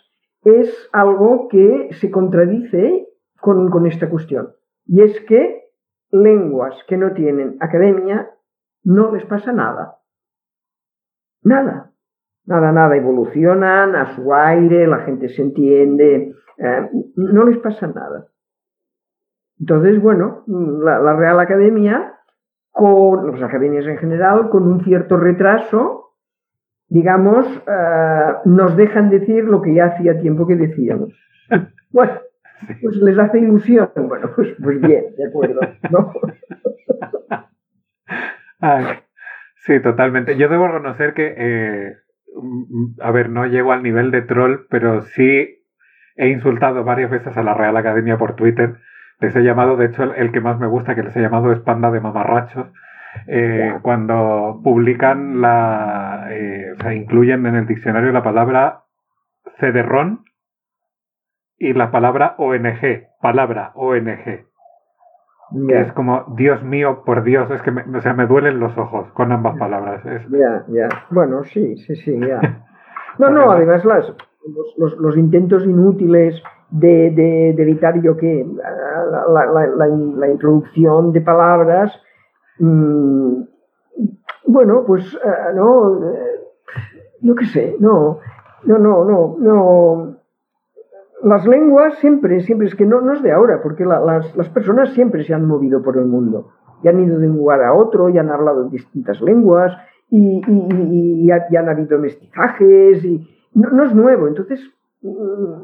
es 0.45 0.88
algo 0.93 1.49
que 1.49 1.90
se 1.93 2.11
contradice 2.11 3.09
con, 3.40 3.70
con 3.70 3.86
esta 3.86 4.11
cuestión. 4.11 4.51
Y 4.86 5.03
es 5.03 5.20
que 5.26 5.62
lenguas 6.11 6.74
que 6.88 6.97
no 6.97 7.12
tienen 7.12 7.57
academia 7.61 8.30
no 8.84 9.12
les 9.12 9.24
pasa 9.26 9.53
nada 9.53 10.03
Nada, 11.45 11.93
nada, 12.47 12.70
nada, 12.70 12.97
evolucionan 12.97 13.97
a 13.97 14.14
su 14.14 14.32
aire, 14.32 14.86
la 14.86 15.01
gente 15.01 15.28
se 15.28 15.43
entiende, 15.43 16.34
eh, 16.59 16.90
no 17.16 17.45
les 17.45 17.59
pasa 17.59 17.88
nada. 17.88 18.28
Entonces, 19.59 20.01
bueno, 20.01 20.45
la, 20.47 21.16
Real 21.16 21.40
Academia, 21.40 22.14
con 22.70 23.32
las 23.32 23.43
academias 23.43 23.86
en 23.86 23.99
general, 23.99 24.51
con 24.51 24.68
un 24.68 24.84
cierto 24.84 25.16
retraso, 25.16 26.01
digamos, 26.93 27.47
eh, 27.66 28.32
nos 28.45 28.76
dejan 28.76 29.09
decir 29.09 29.45
lo 29.45 29.62
que 29.62 29.74
ya 29.74 29.86
hacía 29.86 30.20
tiempo 30.20 30.47
que 30.47 30.57
decíamos. 30.57 31.11
Bueno, 31.90 32.12
pues 32.80 32.97
les 32.97 33.18
hace 33.18 33.38
ilusión. 33.38 33.90
Bueno, 33.95 34.30
pues, 34.34 34.57
pues 34.62 34.80
bien, 34.80 35.14
de 35.14 35.26
acuerdo. 35.26 35.61
¿no? 35.90 36.12
Sí, 39.57 39.78
totalmente. 39.80 40.36
Yo 40.36 40.49
debo 40.49 40.68
reconocer 40.68 41.12
que, 41.12 41.34
eh, 41.36 41.97
mm, 42.34 43.03
a 43.03 43.11
ver, 43.11 43.28
no 43.28 43.47
llego 43.47 43.72
al 43.72 43.82
nivel 43.82 44.11
de 44.11 44.22
troll, 44.22 44.61
pero 44.70 45.03
sí 45.03 45.62
he 46.16 46.28
insultado 46.28 46.82
varias 46.82 47.11
veces 47.11 47.36
a 47.36 47.43
la 47.43 47.55
Real 47.55 47.76
Academia 47.76 48.16
por 48.16 48.36
Twitter. 48.36 48.76
Les 49.20 49.36
he 49.36 49.43
llamado, 49.43 49.76
de 49.76 49.86
hecho, 49.86 50.14
el, 50.14 50.32
que 50.32 50.40
más 50.40 50.59
me 50.59 50.66
gusta, 50.66 50.95
que 50.95 51.03
les 51.03 51.14
he 51.16 51.20
llamado 51.20 51.53
es 51.53 51.61
panda 51.61 51.90
de 51.90 52.01
mamarrachos. 52.01 52.72
Eh, 53.26 53.78
cuando 53.82 54.60
publican 54.64 55.40
la, 55.40 56.28
eh, 56.30 56.72
o 56.78 56.82
sea, 56.82 56.94
incluyen 56.94 57.46
en 57.46 57.56
el 57.56 57.66
diccionario 57.66 58.10
la 58.12 58.22
palabra 58.22 58.84
cederrón 59.58 60.24
y 61.58 61.74
la 61.74 61.90
palabra 61.90 62.34
ONG, 62.38 63.08
palabra 63.20 63.72
ONG. 63.74 64.46
Es 65.68 65.92
como, 65.92 66.34
Dios 66.36 66.62
mío, 66.62 67.02
por 67.04 67.24
Dios, 67.24 67.50
es 67.50 67.60
que 67.60 67.70
me, 67.70 67.82
o 67.82 68.00
sea, 68.00 68.14
me 68.14 68.26
duelen 68.26 68.58
los 68.58 68.76
ojos 68.78 69.12
con 69.12 69.32
ambas 69.32 69.58
palabras. 69.58 70.02
Ya, 70.30 70.64
ya. 70.68 70.88
Bueno, 71.10 71.44
sí, 71.44 71.76
sí, 71.76 71.94
sí, 71.96 72.18
ya. 72.18 72.40
No, 73.18 73.28
no, 73.28 73.50
además 73.50 73.84
las, 73.84 74.10
los, 74.78 74.98
los, 74.98 75.16
intentos 75.18 75.66
inútiles 75.66 76.42
de, 76.70 77.10
de, 77.10 77.50
evitar 77.50 78.00
yo 78.00 78.16
que 78.16 78.46
la, 78.56 79.46
la, 79.46 79.86
la, 79.86 80.28
introducción 80.28 81.12
de 81.12 81.20
palabras, 81.20 81.92
mm, 82.62 83.42
bueno, 84.46 84.84
pues 84.86 85.14
uh, 85.14 85.54
no, 85.54 86.00
yo 87.20 87.34
qué 87.34 87.46
sé, 87.46 87.76
no, 87.78 88.18
no, 88.64 88.78
no, 88.78 89.04
no, 89.04 89.36
no. 89.38 90.16
Las 91.22 91.46
lenguas 91.46 91.98
siempre, 91.98 92.40
siempre, 92.40 92.66
es 92.66 92.74
que 92.74 92.84
no, 92.84 93.00
no 93.00 93.12
es 93.12 93.22
de 93.22 93.32
ahora, 93.32 93.60
porque 93.62 93.84
la, 93.84 94.00
las, 94.00 94.36
las, 94.36 94.48
personas 94.48 94.92
siempre 94.92 95.24
se 95.24 95.34
han 95.34 95.46
movido 95.46 95.82
por 95.82 95.96
el 95.96 96.06
mundo 96.06 96.50
y 96.82 96.88
han 96.88 97.00
ido 97.00 97.18
de 97.18 97.28
un 97.28 97.36
lugar 97.36 97.62
a 97.62 97.74
otro 97.74 98.08
y 98.08 98.18
han 98.18 98.30
hablado 98.30 98.68
distintas 98.68 99.20
lenguas 99.20 99.72
y, 100.10 100.42
y, 100.48 101.30
han 101.30 101.68
habido 101.68 101.98
mestizajes 101.98 103.04
y 103.04 103.28
no, 103.54 103.70
no 103.70 103.84
es 103.84 103.94
nuevo. 103.94 104.26
Entonces, 104.26 104.60
mm, 105.02 105.62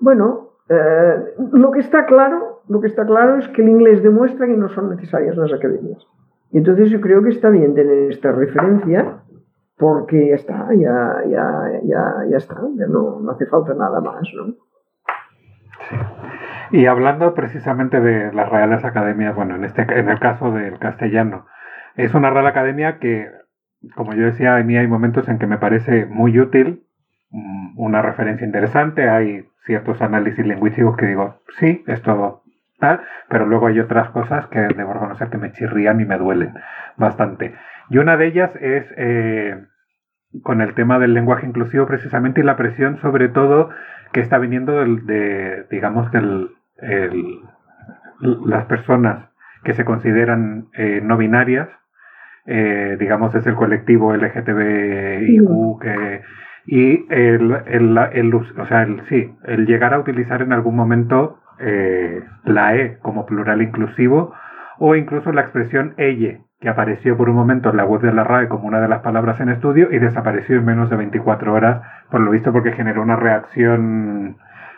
bueno, 0.00 0.50
eh, 0.68 1.34
lo 1.52 1.70
que 1.70 1.80
está 1.80 2.06
claro, 2.06 2.55
lo 2.68 2.80
que 2.80 2.88
está 2.88 3.06
claro 3.06 3.38
es 3.38 3.48
que 3.48 3.62
el 3.62 3.68
inglés 3.68 4.02
demuestra 4.02 4.46
que 4.46 4.56
no 4.56 4.68
son 4.68 4.90
necesarias 4.90 5.36
las 5.36 5.52
academias. 5.52 6.06
Y 6.52 6.58
entonces 6.58 6.90
yo 6.90 7.00
creo 7.00 7.22
que 7.22 7.30
está 7.30 7.50
bien 7.50 7.74
tener 7.74 8.10
esta 8.10 8.32
referencia 8.32 9.18
porque 9.76 10.28
ya 10.28 10.34
está, 10.34 10.68
ya, 10.74 11.22
ya, 11.28 11.80
ya, 11.84 12.14
ya 12.30 12.36
está, 12.36 12.56
ya 12.76 12.86
no, 12.86 13.20
no 13.20 13.30
hace 13.32 13.46
falta 13.46 13.74
nada 13.74 14.00
más, 14.00 14.22
¿no? 14.34 14.54
Sí. 15.90 15.96
Y 16.70 16.86
hablando 16.86 17.34
precisamente 17.34 18.00
de 18.00 18.32
las 18.32 18.48
Reales 18.48 18.84
Academias, 18.84 19.34
bueno, 19.34 19.54
en 19.54 19.64
este 19.64 19.82
en 19.82 20.08
el 20.08 20.18
caso 20.18 20.50
del 20.50 20.78
castellano, 20.78 21.46
es 21.94 22.14
una 22.14 22.30
Real 22.30 22.46
Academia 22.46 22.98
que, 22.98 23.30
como 23.94 24.14
yo 24.14 24.24
decía, 24.24 24.56
a 24.56 24.62
mí 24.62 24.76
hay 24.76 24.86
momentos 24.86 25.28
en 25.28 25.38
que 25.38 25.46
me 25.46 25.58
parece 25.58 26.06
muy 26.06 26.38
útil, 26.38 26.84
mm, 27.30 27.78
una 27.78 28.02
referencia 28.02 28.46
interesante, 28.46 29.08
hay 29.08 29.46
ciertos 29.64 30.02
análisis 30.02 30.44
lingüísticos 30.44 30.96
que 30.96 31.06
digo, 31.06 31.40
sí, 31.58 31.84
esto 31.86 32.42
tal, 32.78 33.00
pero 33.28 33.46
luego 33.46 33.66
hay 33.66 33.80
otras 33.80 34.10
cosas 34.10 34.46
que 34.48 34.60
debo 34.60 34.92
reconocer 34.92 35.28
que 35.28 35.38
me 35.38 35.52
chirrían 35.52 36.00
y 36.00 36.04
me 36.04 36.18
duelen 36.18 36.54
bastante. 36.96 37.54
Y 37.90 37.98
una 37.98 38.16
de 38.16 38.26
ellas 38.26 38.50
es 38.60 38.84
eh, 38.96 39.64
con 40.42 40.60
el 40.60 40.74
tema 40.74 40.98
del 40.98 41.14
lenguaje 41.14 41.46
inclusivo 41.46 41.86
precisamente 41.86 42.40
y 42.40 42.44
la 42.44 42.56
presión 42.56 42.98
sobre 43.00 43.28
todo 43.28 43.70
que 44.12 44.20
está 44.20 44.38
viniendo 44.38 44.84
de, 44.84 45.66
digamos, 45.70 46.10
del, 46.12 46.50
el, 46.78 47.40
las 48.20 48.64
personas 48.66 49.30
que 49.64 49.74
se 49.74 49.84
consideran 49.84 50.68
eh, 50.74 51.00
no 51.02 51.16
binarias, 51.16 51.68
eh, 52.46 52.96
digamos, 53.00 53.34
es 53.34 53.46
el 53.46 53.54
colectivo 53.54 54.14
LGTBIQ 54.14 55.80
que 55.80 56.22
y 56.68 57.06
el, 57.10 57.56
el, 57.66 57.98
el, 58.12 58.34
o 58.34 58.66
sea, 58.66 58.82
el, 58.82 59.00
sí, 59.08 59.32
el 59.44 59.66
llegar 59.66 59.94
a 59.94 60.00
utilizar 60.00 60.42
en 60.42 60.52
algún 60.52 60.74
momento 60.74 61.38
eh, 61.58 62.22
la 62.44 62.76
E 62.76 62.98
como 63.00 63.26
plural 63.26 63.62
inclusivo 63.62 64.32
o 64.78 64.94
incluso 64.94 65.32
la 65.32 65.42
expresión 65.42 65.94
ella, 65.96 66.40
que 66.60 66.68
apareció 66.68 67.16
por 67.16 67.28
un 67.28 67.36
momento 67.36 67.70
en 67.70 67.76
la 67.76 67.84
web 67.84 68.00
de 68.00 68.12
la 68.12 68.24
RAE 68.24 68.48
como 68.48 68.66
una 68.66 68.80
de 68.80 68.88
las 68.88 69.00
palabras 69.02 69.40
en 69.40 69.48
estudio 69.48 69.88
y 69.90 69.98
desapareció 69.98 70.56
en 70.56 70.64
menos 70.64 70.90
de 70.90 70.96
24 70.96 71.52
horas, 71.52 71.82
por 72.10 72.20
lo 72.20 72.30
visto 72.30 72.52
porque 72.52 72.72
generó 72.72 73.02
una 73.02 73.16
reacción 73.16 74.36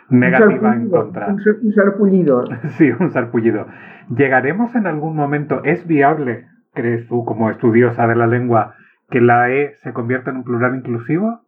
negativa 0.09 0.73
en 0.73 0.89
contra. 0.89 1.27
Un, 1.27 1.41
un 1.63 1.73
sarpullido. 1.73 2.43
Sí, 2.77 2.91
un 2.99 3.11
sarpullido. 3.11 3.67
¿Llegaremos 4.09 4.75
en 4.75 4.87
algún 4.87 5.15
momento, 5.15 5.61
es 5.63 5.85
viable, 5.85 6.45
crees 6.73 7.07
tú, 7.07 7.25
como 7.25 7.49
estudiosa 7.49 8.07
de 8.07 8.15
la 8.15 8.27
lengua, 8.27 8.75
que 9.09 9.21
la 9.21 9.51
E 9.51 9.75
se 9.83 9.93
convierta 9.93 10.31
en 10.31 10.37
un 10.37 10.43
plural 10.43 10.75
inclusivo? 10.75 11.41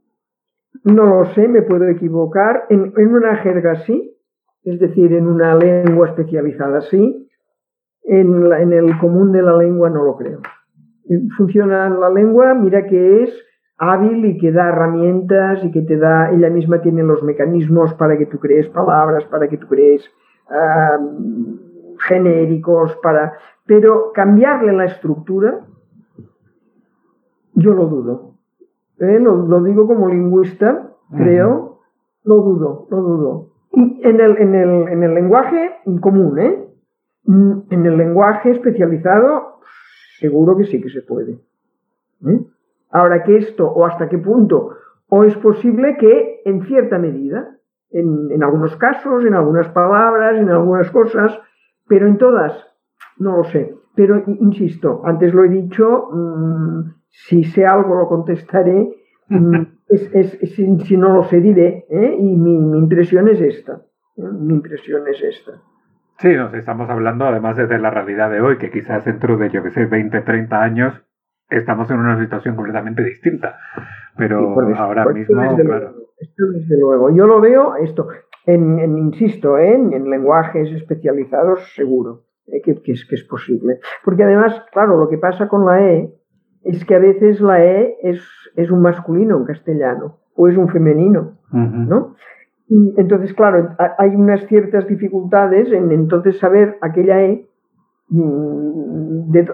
No 0.84 1.06
lo 1.06 1.26
sé, 1.26 1.48
me 1.48 1.62
puedo 1.62 1.88
equivocar. 1.88 2.64
En, 2.70 2.94
en 2.96 3.14
una 3.14 3.36
jerga 3.38 3.76
sí, 3.76 4.11
es 4.64 4.80
decir, 4.80 5.14
en 5.14 5.28
una 5.28 5.56
lengua 5.56 6.10
especializada 6.10 6.82
sí. 6.82 7.28
En, 8.04 8.50
la, 8.50 8.62
en 8.62 8.74
el 8.74 8.98
común 8.98 9.32
de 9.32 9.42
la 9.42 9.56
lengua 9.56 9.90
no 9.90 10.04
lo 10.04 10.18
creo. 10.18 10.40
Funciona 11.38 11.90
la 11.90 12.10
lengua, 12.10 12.54
mira 12.54 12.88
que 12.88 13.24
es 13.24 13.46
hábil 13.78 14.26
y 14.26 14.38
que 14.38 14.52
da 14.52 14.70
herramientas 14.70 15.64
y 15.64 15.72
que 15.72 15.82
te 15.82 15.98
da, 15.98 16.32
ella 16.32 16.50
misma 16.50 16.82
tiene 16.82 17.04
los 17.04 17.24
mecanismos 17.24 17.94
para 17.96 18.18
que 18.18 18.26
tú 18.26 18.40
crees 18.40 18.68
palabras, 18.70 19.24
para 19.26 19.48
que 19.48 19.58
tú 19.58 19.68
crees 19.68 20.04
uh, 20.50 21.58
genéricos, 22.08 22.96
para... 23.02 23.34
Pero 23.66 24.12
cambiarle 24.14 24.74
la 24.74 24.86
estructura, 24.86 25.62
yo 27.54 27.74
lo 27.74 27.86
dudo. 27.86 28.34
¿eh? 29.00 29.20
lo, 29.20 29.36
lo, 29.48 29.64
digo 29.64 29.88
como 29.88 30.08
lingüista, 30.10 30.92
creo, 31.16 31.50
uh 31.50 31.54
-huh. 31.54 31.78
lo 32.24 32.36
dudo, 32.36 32.88
lo 32.90 33.02
dudo. 33.02 33.52
En 33.74 34.20
el, 34.20 34.38
en 34.38 34.56
el, 34.56 34.88
en 34.90 35.04
el 35.04 35.14
lenguaje 35.14 35.78
común, 36.02 36.40
¿eh? 36.40 36.68
En 37.28 37.86
el 37.86 37.98
lenguaje 37.98 38.52
especializado, 38.52 39.60
seguro 40.20 40.58
que 40.58 40.66
sí 40.66 40.82
que 40.82 40.90
se 40.90 41.02
puede. 41.02 41.40
¿eh? 42.28 42.40
Ahora 42.90 43.24
que 43.24 43.38
esto, 43.38 43.68
o 43.68 43.86
hasta 43.86 44.10
qué 44.10 44.18
punto, 44.18 44.72
o 45.08 45.24
es 45.24 45.36
posible 45.38 45.98
que 45.98 46.42
en 46.46 46.64
cierta 46.66 46.98
medida, 46.98 47.58
en, 47.92 48.32
en 48.32 48.44
algunos 48.44 48.76
casos, 48.76 49.26
en 49.26 49.34
algunas 49.34 49.70
palabras, 49.70 50.38
en 50.38 50.50
algunas 50.50 50.90
cosas, 50.92 51.40
pero 51.88 52.08
en 52.08 52.18
todas, 52.18 52.54
no 53.18 53.38
lo 53.38 53.44
sé. 53.46 53.76
Pero 53.96 54.24
insisto, 54.26 55.02
antes 55.06 55.34
lo 55.34 55.44
he 55.44 55.50
dicho, 55.50 56.10
mmm, 56.12 56.94
si 57.10 57.44
sé 57.44 57.66
algo 57.66 57.96
lo 57.96 58.08
contestaré, 58.08 58.90
es, 59.30 59.68
es, 59.92 60.10
es, 60.14 60.56
si, 60.56 60.80
si, 60.80 60.98
no 60.98 61.14
lo 61.14 61.24
sé 61.24 61.40
diré, 61.40 61.86
¿eh? 61.90 62.16
y 62.18 62.36
mi, 62.38 62.58
mi, 62.58 62.80
impresión 62.80 63.28
es 63.28 63.42
esta, 63.42 63.82
¿eh? 64.18 64.24
mi 64.40 64.54
impresión 64.54 65.08
es 65.08 65.22
esta. 65.22 65.62
Sí, 66.20 66.36
nos 66.36 66.54
estamos 66.54 66.90
hablando 66.90 67.26
además 67.26 67.58
desde 67.58 67.80
la 67.80 67.90
realidad 67.90 68.30
de 68.32 68.42
hoy, 68.42 68.58
que 68.58 68.70
quizás 68.70 69.06
dentro 69.06 69.38
de, 69.38 69.50
yo 69.50 69.64
que 69.64 69.72
sé, 69.72 69.86
20, 69.86 70.22
30 70.22 70.62
años 70.62 70.94
estamos 71.50 71.90
en 71.92 72.00
una 72.00 72.20
situación 72.22 72.56
completamente 72.56 73.04
distinta, 73.04 73.58
pero 74.18 74.56
sí, 74.56 74.74
ahora 74.78 75.06
mismo, 75.08 75.42
desde 75.42 75.66
claro. 75.66 75.92
Luego, 75.92 76.12
esto 76.20 76.44
desde 76.54 76.80
luego, 76.80 77.16
yo 77.16 77.26
lo 77.28 77.42
veo, 77.42 77.76
esto, 77.78 78.08
en, 78.46 78.80
en 78.80 78.98
insisto, 78.98 79.58
¿eh? 79.58 79.74
en, 79.74 79.94
en 79.94 80.10
lenguajes 80.10 80.72
especializados 80.72 81.74
seguro. 81.76 82.24
Que, 82.64 82.76
que, 82.82 82.92
es, 82.92 83.06
que 83.08 83.16
es 83.16 83.24
posible. 83.24 83.80
Porque 84.04 84.24
además, 84.24 84.66
claro, 84.74 84.98
lo 84.98 85.08
que 85.08 85.18
pasa 85.18 85.48
con 85.48 85.66
la 85.66 85.82
E 85.90 86.21
es 86.64 86.86
que 86.86 86.96
a 86.96 87.00
veces 87.00 87.42
la 87.42 87.64
E 87.64 87.98
es, 88.04 88.24
es 88.56 88.72
un 88.72 88.82
masculino 88.82 89.38
en 89.38 89.46
castellano 89.46 90.18
o 90.36 90.48
es 90.48 90.58
un 90.58 90.70
femenino, 90.70 91.38
uh 91.52 91.58
-huh. 91.58 91.88
¿no? 91.88 92.16
Entonces, 92.98 93.34
claro, 93.34 93.76
hay 93.98 94.16
unas 94.16 94.48
ciertas 94.48 94.88
dificultades 94.88 95.70
en 95.74 95.92
entonces 95.92 96.40
saber 96.40 96.78
aquella 96.82 97.22
E 97.22 97.46
de, 98.12 99.48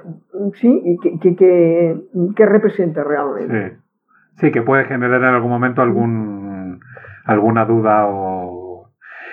sí, 0.54 0.98
que, 1.02 1.20
que, 1.20 1.36
que, 1.36 2.02
que, 2.36 2.46
representa 2.46 3.04
realmente. 3.04 3.70
Sí. 3.70 4.46
sí, 4.48 4.52
que 4.52 4.62
puede 4.62 4.86
generar 4.86 5.22
en 5.22 5.28
algún 5.28 5.50
momento 5.50 5.82
algún, 5.82 6.80
alguna 7.26 7.66
duda 7.66 8.06
o... 8.08 8.92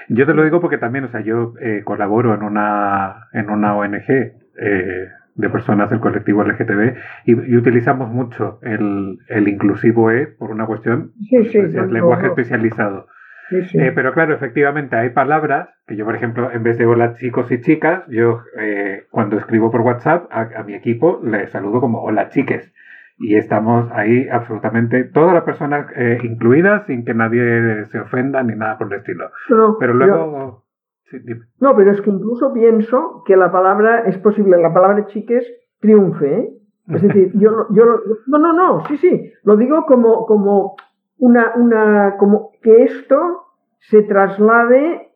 Yo 0.09 0.27
te 0.27 0.35
lo 0.35 0.45
digo 0.45 0.61
porque 0.61 0.79
también, 0.79 1.05
o 1.05 1.09
sea, 1.09 1.21
yo 1.21 1.55
eh, 1.61 1.83
colaboro 1.85 2.35
en 2.35 2.43
una, 2.43 3.29
en 3.33 3.49
una 3.49 3.75
ONG 3.77 4.11
eh, 4.11 5.09
de 5.35 5.51
personas 5.51 5.91
del 5.91 6.01
colectivo 6.01 6.45
LGTB 6.45 6.95
y, 7.25 7.33
y 7.33 7.57
utilizamos 7.57 8.09
mucho 8.11 8.59
el, 8.63 9.19
el, 9.29 9.49
inclusivo 9.49 10.11
E 10.11 10.27
por 10.27 10.51
una 10.51 10.67
cuestión 10.67 11.13
sí, 11.29 11.45
sí, 11.47 11.61
de 11.61 11.87
lenguaje 11.87 12.29
especializado. 12.29 13.09
Sí, 13.49 13.63
sí. 13.65 13.79
Eh, 13.79 13.93
pero 13.95 14.13
claro, 14.13 14.35
efectivamente 14.35 14.97
hay 14.97 15.11
palabras 15.11 15.69
que 15.87 15.97
yo, 15.97 16.05
por 16.05 16.17
ejemplo, 16.17 16.51
en 16.51 16.63
vez 16.63 16.79
de 16.79 16.87
hola 16.87 17.15
chicos 17.15 17.51
y 17.51 17.61
chicas, 17.61 18.05
yo 18.09 18.41
eh, 18.59 19.07
cuando 19.11 19.37
escribo 19.37 19.71
por 19.71 19.83
WhatsApp 19.83 20.27
a, 20.31 20.49
a, 20.57 20.63
mi 20.63 20.75
equipo 20.75 21.21
le 21.23 21.47
saludo 21.49 21.81
como 21.81 22.03
hola 22.03 22.31
chiques. 22.31 22.73
Y 23.19 23.37
estamos 23.37 23.91
ahí 23.93 24.29
absolutamente, 24.29 25.05
todas 25.05 25.35
las 25.35 25.45
personas 25.45 25.87
eh, 25.95 26.19
incluidas 26.25 26.87
sin 26.87 27.05
que 27.05 27.15
nadie 27.15 27.85
se 27.85 28.01
ofenda 28.01 28.43
ni 28.43 28.57
nada 28.57 28.77
por 28.77 28.93
el 28.93 28.99
estilo. 28.99 29.31
Pero 29.79 29.95
luego... 29.95 30.15
Yo... 30.15 30.64
Sí, 31.21 31.33
no, 31.61 31.77
pero 31.77 31.91
es 31.91 32.01
que 32.01 32.11
incluso 32.11 32.53
pienso 32.53 33.23
que 33.27 33.37
la 33.37 33.51
palabra, 33.53 34.01
es 34.07 34.19
posible, 34.19 34.61
la 34.61 34.73
palabra 34.73 35.07
chiques 35.07 35.47
triunfe. 35.81 36.39
¿eh? 36.39 36.55
Es 36.89 37.03
decir, 37.07 37.33
yo, 37.35 37.67
yo, 37.71 37.85
no, 38.27 38.39
no, 38.39 38.53
no, 38.53 38.85
sí, 38.87 38.97
sí, 38.99 39.33
lo 39.43 39.57
digo 39.57 39.87
como, 39.87 40.27
como 40.27 40.77
una, 41.19 41.53
una, 41.57 42.17
como 42.19 42.51
que 42.63 42.85
esto 42.85 43.17
se 43.79 44.03
traslade 44.03 45.11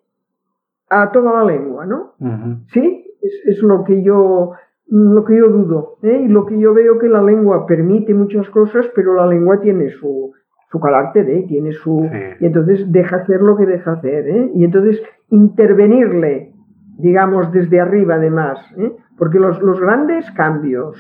a 0.90 1.10
toda 1.12 1.32
la 1.32 1.44
lengua, 1.44 1.86
¿no? 1.86 2.14
Uh 2.20 2.26
-huh. 2.26 2.64
Sí, 2.72 3.04
es, 3.20 3.32
es, 3.46 3.62
lo 3.62 3.84
que 3.84 4.02
yo, 4.02 4.52
lo 4.86 5.24
que 5.24 5.36
yo 5.36 5.48
dudo, 5.48 5.98
¿eh? 6.02 6.22
y 6.24 6.28
lo 6.28 6.46
que 6.46 6.58
yo 6.58 6.72
veo 6.72 6.98
que 6.98 7.08
la 7.08 7.22
lengua 7.22 7.66
permite 7.66 8.14
muchas 8.14 8.48
cosas, 8.50 8.90
pero 8.94 9.14
la 9.14 9.26
lengua 9.26 9.60
tiene 9.60 9.90
su, 9.90 10.32
su 10.70 10.80
carácter, 10.80 11.28
¿eh? 11.30 11.44
tiene 11.48 11.72
su... 11.72 12.06
Sí. 12.10 12.18
Y 12.40 12.46
entonces 12.46 12.90
deja 12.92 13.16
hacer 13.16 13.40
lo 13.40 13.56
que 13.56 13.66
deja 13.66 13.92
hacer, 13.92 14.28
¿eh? 14.28 14.50
Y 14.54 14.64
entonces 14.64 15.02
intervenirle, 15.30 16.52
digamos, 16.98 17.52
desde 17.52 17.80
arriba 17.80 18.16
además, 18.16 18.58
¿eh? 18.76 18.92
porque 19.16 19.38
los, 19.38 19.60
los 19.62 19.80
grandes 19.80 20.30
cambios, 20.32 20.96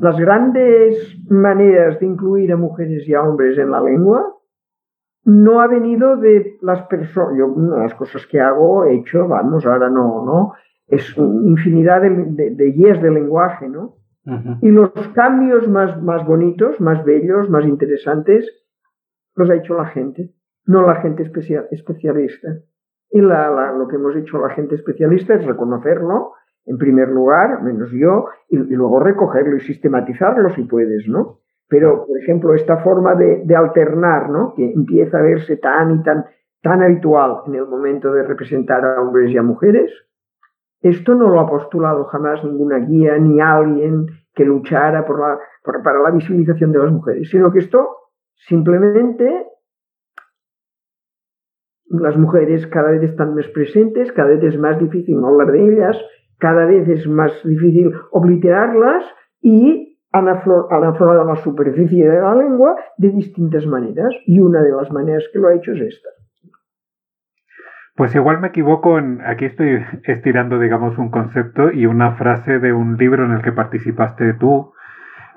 las 0.00 0.18
grandes 0.18 1.16
maneras 1.30 1.98
de 2.00 2.06
incluir 2.06 2.52
a 2.52 2.56
mujeres 2.56 3.08
y 3.08 3.14
a 3.14 3.22
hombres 3.22 3.56
en 3.58 3.70
la 3.70 3.80
lengua, 3.80 4.34
no 5.24 5.60
ha 5.60 5.68
venido 5.68 6.16
de 6.16 6.56
las 6.62 6.82
personas, 6.88 7.38
yo 7.38 7.46
una 7.46 7.76
de 7.76 7.82
las 7.82 7.94
cosas 7.94 8.26
que 8.26 8.40
hago, 8.40 8.84
he 8.84 8.96
hecho, 8.96 9.28
vamos, 9.28 9.64
ahora 9.64 9.88
no, 9.88 10.24
no, 10.24 10.52
es 10.88 11.16
infinidad 11.16 12.02
de, 12.02 12.10
de, 12.10 12.50
de 12.50 12.72
yes 12.72 13.00
de 13.00 13.10
lenguaje, 13.10 13.68
¿no? 13.68 13.96
Y 14.60 14.70
los 14.70 14.92
cambios 15.14 15.68
más, 15.68 16.00
más 16.00 16.24
bonitos, 16.24 16.80
más 16.80 17.04
bellos, 17.04 17.50
más 17.50 17.64
interesantes, 17.64 18.48
los 19.34 19.50
ha 19.50 19.56
hecho 19.56 19.74
la 19.74 19.86
gente, 19.86 20.30
no 20.66 20.82
la 20.86 20.96
gente 20.96 21.22
especialista. 21.22 22.48
Y 23.10 23.20
lo 23.20 23.88
que 23.88 23.96
hemos 23.96 24.16
hecho 24.16 24.38
la 24.38 24.50
gente 24.50 24.74
especialista 24.74 25.34
es 25.34 25.44
reconocerlo, 25.44 26.32
en 26.64 26.78
primer 26.78 27.08
lugar, 27.08 27.62
menos 27.62 27.90
yo, 27.90 28.26
y, 28.48 28.56
luego 28.56 29.00
recogerlo 29.00 29.56
y 29.56 29.60
sistematizarlo 29.60 30.50
si 30.50 30.62
puedes, 30.64 31.08
¿no? 31.08 31.40
Pero, 31.68 32.06
por 32.06 32.18
ejemplo, 32.18 32.54
esta 32.54 32.78
forma 32.78 33.14
de, 33.14 33.42
de, 33.44 33.56
alternar, 33.56 34.30
¿no? 34.30 34.54
Que 34.54 34.72
empieza 34.72 35.18
a 35.18 35.22
verse 35.22 35.56
tan 35.56 35.96
y 35.96 36.02
tan, 36.02 36.24
tan 36.62 36.82
habitual 36.82 37.42
en 37.46 37.56
el 37.56 37.66
momento 37.66 38.12
de 38.12 38.22
representar 38.22 38.84
a 38.84 39.00
hombres 39.00 39.30
y 39.30 39.38
a 39.38 39.42
mujeres, 39.42 39.90
esto 40.82 41.14
no 41.14 41.28
lo 41.28 41.40
ha 41.40 41.48
postulado 41.48 42.04
jamás 42.04 42.44
ninguna 42.44 42.78
guía 42.78 43.16
ni 43.18 43.40
alguien 43.40 44.06
que 44.34 44.44
luchara 44.44 45.06
por 45.06 45.20
la, 45.20 45.38
para 45.82 46.00
la 46.00 46.10
visibilización 46.10 46.72
de 46.72 46.78
las 46.78 46.92
mujeres, 46.92 47.28
sino 47.30 47.52
que 47.52 47.60
esto 47.60 47.88
simplemente 48.36 49.46
las 51.92 52.16
mujeres 52.16 52.66
cada 52.68 52.90
vez 52.90 53.02
están 53.02 53.34
más 53.34 53.46
presentes, 53.48 54.10
cada 54.12 54.28
vez 54.30 54.42
es 54.42 54.58
más 54.58 54.78
difícil 54.78 55.16
hablar 55.24 55.52
de 55.52 55.72
ellas, 55.72 55.96
cada 56.38 56.64
vez 56.64 56.88
es 56.88 57.06
más 57.06 57.32
difícil 57.44 57.92
obliterarlas 58.10 59.04
y 59.40 59.98
han, 60.12 60.28
aflorado 60.28 61.24
la 61.24 61.36
superficie 61.36 62.08
de 62.08 62.20
la 62.20 62.34
lengua 62.34 62.76
de 62.98 63.10
distintas 63.10 63.66
maneras 63.66 64.12
y 64.26 64.40
una 64.40 64.62
de 64.62 64.72
las 64.72 64.90
maneras 64.90 65.24
que 65.32 65.38
lo 65.38 65.48
ha 65.48 65.54
hecho 65.54 65.72
es 65.72 65.80
esta. 65.80 66.08
Pues 67.94 68.14
igual 68.14 68.40
me 68.40 68.48
equivoco 68.48 68.98
en, 68.98 69.20
aquí 69.20 69.44
estoy 69.44 69.84
estirando, 70.04 70.58
digamos, 70.58 70.96
un 70.96 71.10
concepto 71.10 71.70
y 71.70 71.86
una 71.86 72.16
frase 72.16 72.58
de 72.58 72.72
un 72.72 72.96
libro 72.96 73.24
en 73.26 73.32
el 73.32 73.42
que 73.42 73.52
participaste 73.52 74.34
tú. 74.34 74.72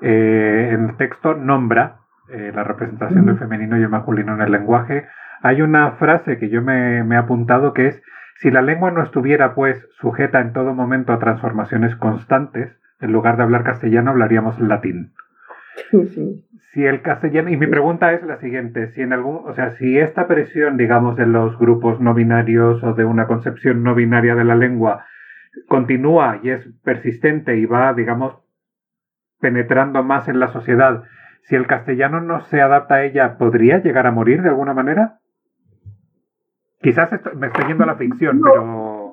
Eh, 0.00 0.70
el 0.72 0.96
texto 0.96 1.34
nombra 1.34 2.00
eh, 2.30 2.52
la 2.54 2.64
representación 2.64 3.26
del 3.26 3.38
femenino 3.38 3.78
y 3.78 3.82
el 3.82 3.88
masculino 3.88 4.34
en 4.34 4.42
el 4.42 4.52
lenguaje. 4.52 5.06
Hay 5.42 5.62
una 5.62 5.92
frase 5.92 6.38
que 6.38 6.48
yo 6.48 6.62
me, 6.62 7.04
me 7.04 7.14
he 7.16 7.18
apuntado 7.18 7.72
que 7.72 7.88
es, 7.88 8.02
si 8.36 8.50
la 8.50 8.62
lengua 8.62 8.90
no 8.90 9.02
estuviera, 9.02 9.54
pues, 9.54 9.88
sujeta 10.00 10.40
en 10.40 10.52
todo 10.52 10.74
momento 10.74 11.12
a 11.12 11.18
transformaciones 11.18 11.96
constantes, 11.96 12.78
en 13.00 13.12
lugar 13.12 13.36
de 13.36 13.44
hablar 13.44 13.64
castellano 13.64 14.10
hablaríamos 14.10 14.58
latín. 14.60 15.12
Sí, 15.90 16.06
sí 16.06 16.46
si 16.76 16.84
el 16.84 17.00
castellano, 17.00 17.48
y 17.48 17.56
mi 17.56 17.66
pregunta 17.68 18.12
es 18.12 18.22
la 18.22 18.36
siguiente, 18.36 18.88
si 18.88 19.00
en 19.00 19.14
algún, 19.14 19.40
o 19.46 19.54
sea, 19.54 19.70
si 19.78 19.98
esta 19.98 20.28
presión, 20.28 20.76
digamos, 20.76 21.16
de 21.16 21.24
los 21.24 21.58
grupos 21.58 22.02
no 22.02 22.12
binarios 22.12 22.84
o 22.84 22.92
de 22.92 23.06
una 23.06 23.26
concepción 23.26 23.82
no 23.82 23.94
binaria 23.94 24.34
de 24.34 24.44
la 24.44 24.54
lengua 24.54 25.06
continúa 25.68 26.38
y 26.42 26.50
es 26.50 26.68
persistente 26.84 27.56
y 27.56 27.64
va, 27.64 27.94
digamos, 27.94 28.36
penetrando 29.40 30.02
más 30.02 30.28
en 30.28 30.38
la 30.38 30.48
sociedad, 30.48 31.02
si 31.42 31.56
el 31.56 31.66
castellano 31.66 32.20
no 32.20 32.40
se 32.42 32.60
adapta 32.60 32.96
a 32.96 33.04
ella, 33.04 33.36
¿podría 33.38 33.78
llegar 33.78 34.06
a 34.06 34.12
morir 34.12 34.42
de 34.42 34.48
alguna 34.48 34.74
manera? 34.74 35.18
Quizás 36.80 37.10
me 37.36 37.48
estoy 37.48 37.66
yendo 37.66 37.84
a 37.84 37.88
la 37.88 37.96
ficción, 37.96 38.40
pero... 38.42 39.12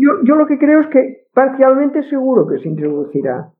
yo, 0.00 0.24
yo 0.24 0.36
lo 0.36 0.46
que 0.46 0.58
creo 0.58 0.80
es 0.80 0.86
que 0.88 1.26
parcialmente 1.34 2.02
seguro 2.04 2.46
que 2.46 2.58
se 2.58 2.68
introducirá 2.68 3.50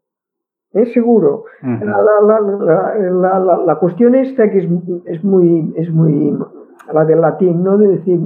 es 0.72 0.92
seguro. 0.92 1.44
la, 1.62 3.76
cuestión 3.80 4.14
esta 4.14 4.48
que 4.50 4.58
es, 4.58 4.68
es, 5.06 5.24
muy, 5.24 5.72
es 5.76 5.90
muy, 5.90 6.38
la 6.92 7.04
del 7.04 7.20
latín, 7.20 7.64
¿no? 7.64 7.76
De 7.76 7.88
decir, 7.88 8.20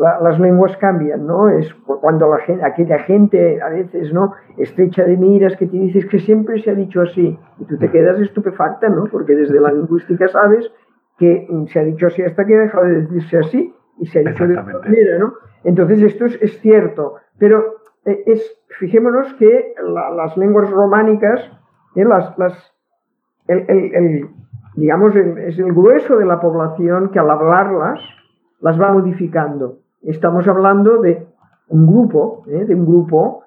las 0.00 0.40
lenguas 0.40 0.76
cambian, 0.78 1.26
¿no? 1.26 1.50
Es 1.50 1.74
cuando 2.00 2.30
la 2.30 2.38
gente, 2.38 2.64
aquella 2.64 2.98
gente 3.00 3.60
a 3.60 3.68
veces, 3.68 4.12
¿no? 4.12 4.32
Estrecha 4.56 5.04
de 5.04 5.16
miras 5.16 5.56
que 5.56 5.66
te 5.66 5.76
dices 5.76 6.06
que 6.06 6.18
siempre 6.18 6.60
se 6.62 6.70
ha 6.70 6.74
dicho 6.74 7.02
así 7.02 7.38
y 7.58 7.64
tú 7.64 7.76
te 7.76 7.90
quedas 7.90 8.18
estupefacta, 8.20 8.88
¿no? 8.88 9.04
Porque 9.06 9.34
desde 9.34 9.60
la 9.60 9.72
lingüística 9.72 10.26
sabes 10.28 10.72
que 11.18 11.46
se 11.66 11.78
ha 11.78 11.84
dicho 11.84 12.06
así 12.06 12.22
hasta 12.22 12.46
que 12.46 12.54
ha 12.54 12.60
dejado 12.60 12.86
de 12.86 13.02
decirse 13.02 13.38
así 13.38 13.74
y 13.98 14.06
se 14.06 14.20
ha 14.20 14.22
dicho 14.22 14.46
de 14.46 14.58
otra 14.58 14.78
manera, 14.78 15.18
¿no? 15.18 15.34
Entonces 15.64 16.00
esto 16.02 16.24
es, 16.24 16.38
es 16.40 16.58
cierto, 16.60 17.16
pero 17.38 17.80
eh, 18.06 18.22
es, 18.26 18.58
fijémonos 18.78 19.34
que 19.34 19.74
las 19.84 20.36
lenguas 20.38 20.70
románicas, 20.70 21.40
eh, 21.94 22.04
las, 22.06 22.38
las, 22.38 22.74
el, 23.48 24.28
digamos, 24.76 25.14
es 25.14 25.58
el 25.58 25.72
grueso 25.74 26.16
de 26.16 26.24
la 26.24 26.40
población 26.40 27.10
que 27.10 27.18
al 27.18 27.28
hablarlas 27.30 28.00
las 28.60 28.80
va 28.80 28.92
modificando. 28.92 29.78
Estamos 30.02 30.46
hablando 30.48 31.00
de 31.00 31.26
un 31.68 31.86
grupo, 31.86 32.44
eh, 32.48 32.64
de 32.64 32.74
un 32.74 32.86
grupo 32.86 33.42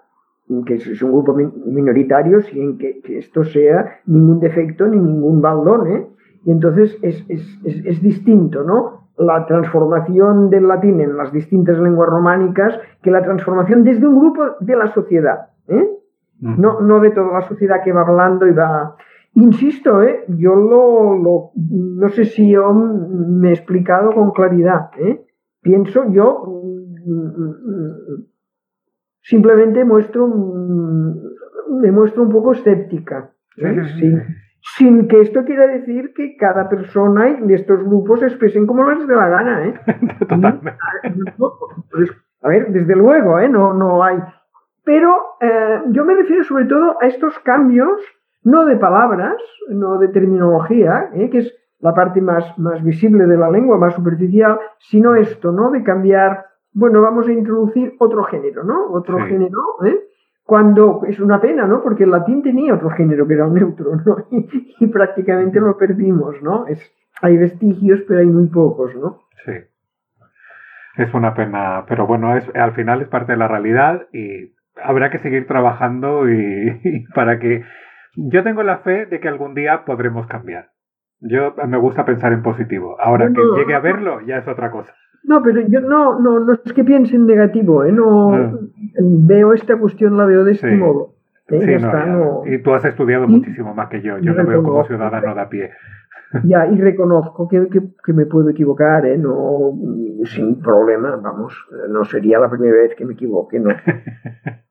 que 0.66 0.76
es 0.76 1.02
un 1.02 1.12
grupo 1.12 1.34
minoritario 1.34 2.42
sin 2.42 2.78
que, 2.78 3.02
esto 3.06 3.44
sea 3.44 4.02
ningún 4.06 4.40
defecto 4.40 4.86
ni 4.86 4.98
ningún 4.98 5.42
baldón, 5.42 6.10
y 6.46 6.52
entonces 6.52 6.98
es, 7.02 7.26
es, 7.30 7.60
es, 7.64 7.86
es 7.86 8.02
distinto, 8.02 8.64
¿no? 8.64 9.04
la 9.18 9.46
transformación 9.46 10.50
del 10.50 10.68
latín 10.68 11.00
en 11.02 11.18
las 11.18 11.32
distintas 11.32 11.78
lenguas 11.80 12.10
románicas 12.10 12.80
que 13.02 13.12
la 13.12 13.22
transformación 13.22 13.84
desde 13.84 14.08
un 14.08 14.20
grupo 14.20 14.44
de 14.60 14.76
la 14.76 14.88
sociedad. 14.88 15.50
¿eh? 15.68 15.90
No, 16.40 16.82
no 16.82 17.00
de 17.00 17.12
toda 17.12 17.32
la 17.32 17.48
sociedad 17.48 17.84
que 17.84 17.94
va 17.94 18.02
hablando 18.02 18.48
y 18.48 18.52
va... 18.52 18.96
Insisto, 19.36 20.04
¿eh? 20.04 20.26
yo 20.28 20.56
lo, 20.56 21.52
no 21.56 22.10
sé 22.10 22.26
si 22.26 22.52
yo 22.52 22.74
me 22.74 23.50
he 23.50 23.54
explicado 23.54 24.12
con 24.12 24.32
claridad. 24.32 24.92
¿eh? 24.98 25.26
Pienso, 25.64 26.12
yo 26.12 26.62
simplemente 29.22 29.84
muestro, 29.86 30.28
me 30.28 31.92
muestro 31.92 32.24
un 32.24 32.30
poco 32.30 32.52
escéptica. 32.52 33.32
¿eh? 33.58 33.84
sí 34.00 34.14
sin 34.78 35.08
que 35.08 35.22
esto 35.22 35.44
quiera 35.44 35.68
decir 35.68 36.14
que 36.16 36.38
cada 36.38 36.70
persona 36.70 37.38
de 37.42 37.54
estos 37.54 37.84
grupos 37.84 38.22
se 38.22 38.28
expresen 38.28 38.66
como 38.66 38.90
les 38.90 39.06
dé 39.06 39.16
la 39.16 39.30
gana, 39.30 39.68
¿eh? 39.68 39.74
Totalmente. 40.20 40.74
Pues, 41.92 42.12
a 42.42 42.48
ver, 42.48 42.72
desde 42.72 42.96
luego, 42.96 43.40
¿eh? 43.40 43.50
No, 43.50 43.74
no 43.74 44.04
hay. 44.04 44.18
Pero 44.86 45.16
eh, 45.42 45.82
yo 45.90 46.06
me 46.06 46.16
refiero 46.16 46.44
sobre 46.44 46.66
todo 46.66 46.98
a 47.02 47.08
estos 47.08 47.38
cambios, 47.40 48.02
no 48.44 48.66
de 48.66 48.78
palabras, 48.78 49.36
no 49.70 49.98
de 49.98 50.10
terminología, 50.10 51.10
que 51.14 51.38
es 51.38 51.54
la 51.84 51.94
parte 51.94 52.22
más, 52.22 52.58
más 52.58 52.82
visible 52.82 53.26
de 53.26 53.36
la 53.36 53.52
lengua, 53.52 53.78
más 53.78 53.94
superficial, 53.94 54.58
sino 54.80 55.16
esto, 55.16 55.52
¿no? 55.52 55.70
De 55.70 55.84
cambiar, 55.84 56.46
bueno, 56.72 57.02
vamos 57.02 57.28
a 57.28 57.34
introducir 57.34 57.94
otro 58.00 58.24
género, 58.24 58.64
¿no? 58.64 58.86
Otro 58.94 59.20
género, 59.20 59.60
¿eh? 59.86 60.00
cuando 60.46 61.02
es 61.06 61.20
una 61.20 61.42
pena, 61.42 61.68
¿no? 61.68 61.84
Porque 61.84 62.06
el 62.06 62.12
latín 62.12 62.42
tenía 62.42 62.74
otro 62.74 62.90
género 62.90 63.28
que 63.28 63.34
era 63.34 63.46
el 63.46 63.54
neutro, 63.54 63.98
¿no? 64.06 64.18
Y, 64.80 64.88
prácticamente 64.88 65.60
lo 65.60 65.78
perdimos, 65.78 66.42
¿no? 66.42 66.68
Es, 66.68 66.80
hay 67.22 67.36
vestigios, 67.36 68.02
pero 68.08 68.22
hay 68.22 68.28
muy 68.28 68.48
pocos, 68.48 68.96
¿no? 68.96 69.20
Sí. 69.46 69.52
Es 70.98 71.14
una 71.14 71.34
pena, 71.34 71.84
pero 71.88 72.08
bueno, 72.08 72.38
es, 72.38 72.50
al 72.56 72.74
final 72.74 73.02
es 73.02 73.10
parte 73.10 73.34
de 73.34 73.38
la 73.38 73.50
realidad 73.50 74.08
y 74.14 74.54
habrá 74.82 75.12
que 75.12 75.20
seguir 75.20 75.48
trabajando 75.48 76.30
y, 76.30 77.06
para 77.16 77.40
que... 77.40 77.64
Yo 78.16 78.44
tengo 78.44 78.64
la 78.64 78.78
fe 78.80 79.06
de 79.06 79.20
que 79.20 79.28
algún 79.28 79.54
día 79.54 79.86
podremos 79.86 80.28
cambiar. 80.28 80.73
Yo 81.26 81.56
me 81.68 81.78
gusta 81.78 82.06
pensar 82.06 82.34
en 82.34 82.44
positivo. 82.44 82.98
Ahora 83.00 83.32
que 83.32 83.42
llegue 83.58 83.74
a 83.74 83.80
verlo 83.80 84.22
ya 84.22 84.38
es 84.38 84.48
otra 84.48 84.70
cosa. 84.70 84.94
No, 85.24 85.42
pero 85.42 85.62
yo 85.62 85.80
no, 85.80 86.20
no, 86.20 86.40
no 86.40 86.54
es 86.54 86.74
que 86.74 86.84
piense 86.84 87.16
en 87.16 87.26
negativo, 87.26 87.86
¿eh? 87.86 87.94
no, 87.94 88.60
veo 89.00 89.54
esta 89.54 89.78
cuestión, 89.78 90.18
la 90.18 90.26
veo 90.26 90.44
de 90.44 90.52
este 90.52 90.76
modo. 90.76 91.16
¿eh? 91.50 91.80
Y 92.46 92.58
tú 92.60 92.74
has 92.74 92.84
estudiado 92.84 93.28
muchísimo 93.28 93.74
más 93.74 93.88
que 93.88 94.02
yo, 94.02 94.18
yo 94.18 94.34
lo 94.34 94.46
veo 94.46 94.64
como 94.64 94.84
ciudadano 94.86 95.34
de 95.34 95.42
a 95.42 95.50
pie. 95.50 95.72
Ya, 96.44 96.68
y 96.68 96.78
reconozco 96.78 97.48
que, 97.48 97.68
que, 97.70 98.14
me 98.14 98.26
puedo 98.26 98.50
equivocar, 98.50 99.06
¿eh? 99.06 99.18
no, 99.18 99.72
sin 100.26 100.60
problema, 100.60 101.16
vamos, 101.16 101.54
no 101.90 102.04
sería 102.04 102.40
la 102.40 102.50
primera 102.50 102.76
vez 102.76 102.96
que 102.96 103.06
me 103.06 103.14
equivoque, 103.14 103.60
¿no? 103.60 103.70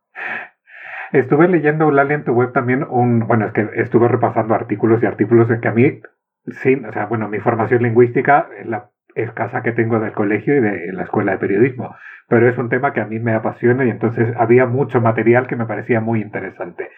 Estuve 1.12 1.46
leyendo, 1.46 1.90
Lali, 1.90 2.14
en 2.14 2.24
tu 2.24 2.32
web 2.32 2.52
también 2.52 2.84
un, 2.88 3.26
bueno, 3.26 3.46
es 3.46 3.52
que 3.52 3.68
estuve 3.76 4.08
repasando 4.08 4.54
artículos 4.54 5.02
y 5.02 5.06
artículos 5.06 5.48
de 5.48 5.60
que 5.60 5.68
a 5.68 5.72
mí, 5.72 6.00
sí, 6.46 6.74
o 6.74 6.92
sea, 6.92 7.06
bueno, 7.06 7.28
mi 7.28 7.40
formación 7.40 7.82
lingüística, 7.82 8.48
la 8.64 8.90
escasa 9.14 9.62
que 9.62 9.72
tengo 9.72 10.00
del 10.00 10.12
colegio 10.12 10.56
y 10.56 10.60
de 10.60 10.92
la 10.92 11.04
escuela 11.04 11.32
de 11.32 11.38
periodismo, 11.38 11.94
pero 12.28 12.48
es 12.48 12.56
un 12.58 12.68
tema 12.68 12.92
que 12.92 13.00
a 13.00 13.06
mí 13.06 13.18
me 13.18 13.34
apasiona 13.34 13.84
y 13.84 13.90
entonces 13.90 14.34
había 14.36 14.66
mucho 14.66 15.00
material 15.00 15.46
que 15.46 15.56
me 15.56 15.66
parecía 15.66 16.00
muy 16.00 16.20
interesante. 16.22 16.90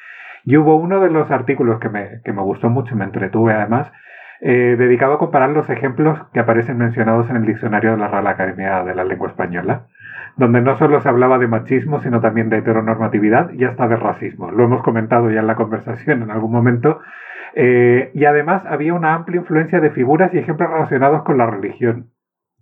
Y 0.44 0.56
hubo 0.56 0.76
uno 0.76 1.00
de 1.00 1.10
los 1.10 1.30
artículos 1.30 1.80
que 1.80 1.88
me, 1.88 2.20
que 2.24 2.32
me 2.32 2.42
gustó 2.42 2.68
mucho 2.68 2.94
y 2.94 2.98
me 2.98 3.04
entretuve 3.04 3.54
además, 3.54 3.90
eh, 4.40 4.76
dedicado 4.78 5.14
a 5.14 5.18
comparar 5.18 5.50
los 5.50 5.70
ejemplos 5.70 6.18
que 6.32 6.40
aparecen 6.40 6.76
mencionados 6.76 7.30
en 7.30 7.36
el 7.36 7.46
diccionario 7.46 7.92
de 7.92 7.96
la 7.96 8.08
Real 8.08 8.26
Academia 8.26 8.84
de 8.84 8.94
la 8.94 9.04
Lengua 9.04 9.28
Española, 9.28 9.86
donde 10.36 10.60
no 10.60 10.76
solo 10.76 11.00
se 11.00 11.08
hablaba 11.08 11.38
de 11.38 11.48
machismo, 11.48 12.00
sino 12.00 12.20
también 12.20 12.50
de 12.50 12.58
heteronormatividad 12.58 13.52
y 13.52 13.64
hasta 13.64 13.88
de 13.88 13.96
racismo. 13.96 14.50
Lo 14.50 14.64
hemos 14.64 14.82
comentado 14.82 15.30
ya 15.30 15.40
en 15.40 15.46
la 15.46 15.54
conversación 15.54 16.22
en 16.22 16.30
algún 16.30 16.52
momento, 16.52 17.00
eh, 17.54 18.10
y 18.14 18.24
además 18.24 18.64
había 18.66 18.94
una 18.94 19.14
amplia 19.14 19.40
influencia 19.40 19.80
de 19.80 19.90
figuras 19.90 20.32
y 20.34 20.38
ejemplos 20.38 20.70
relacionados 20.70 21.22
con 21.22 21.38
la 21.38 21.46
religión. 21.46 22.10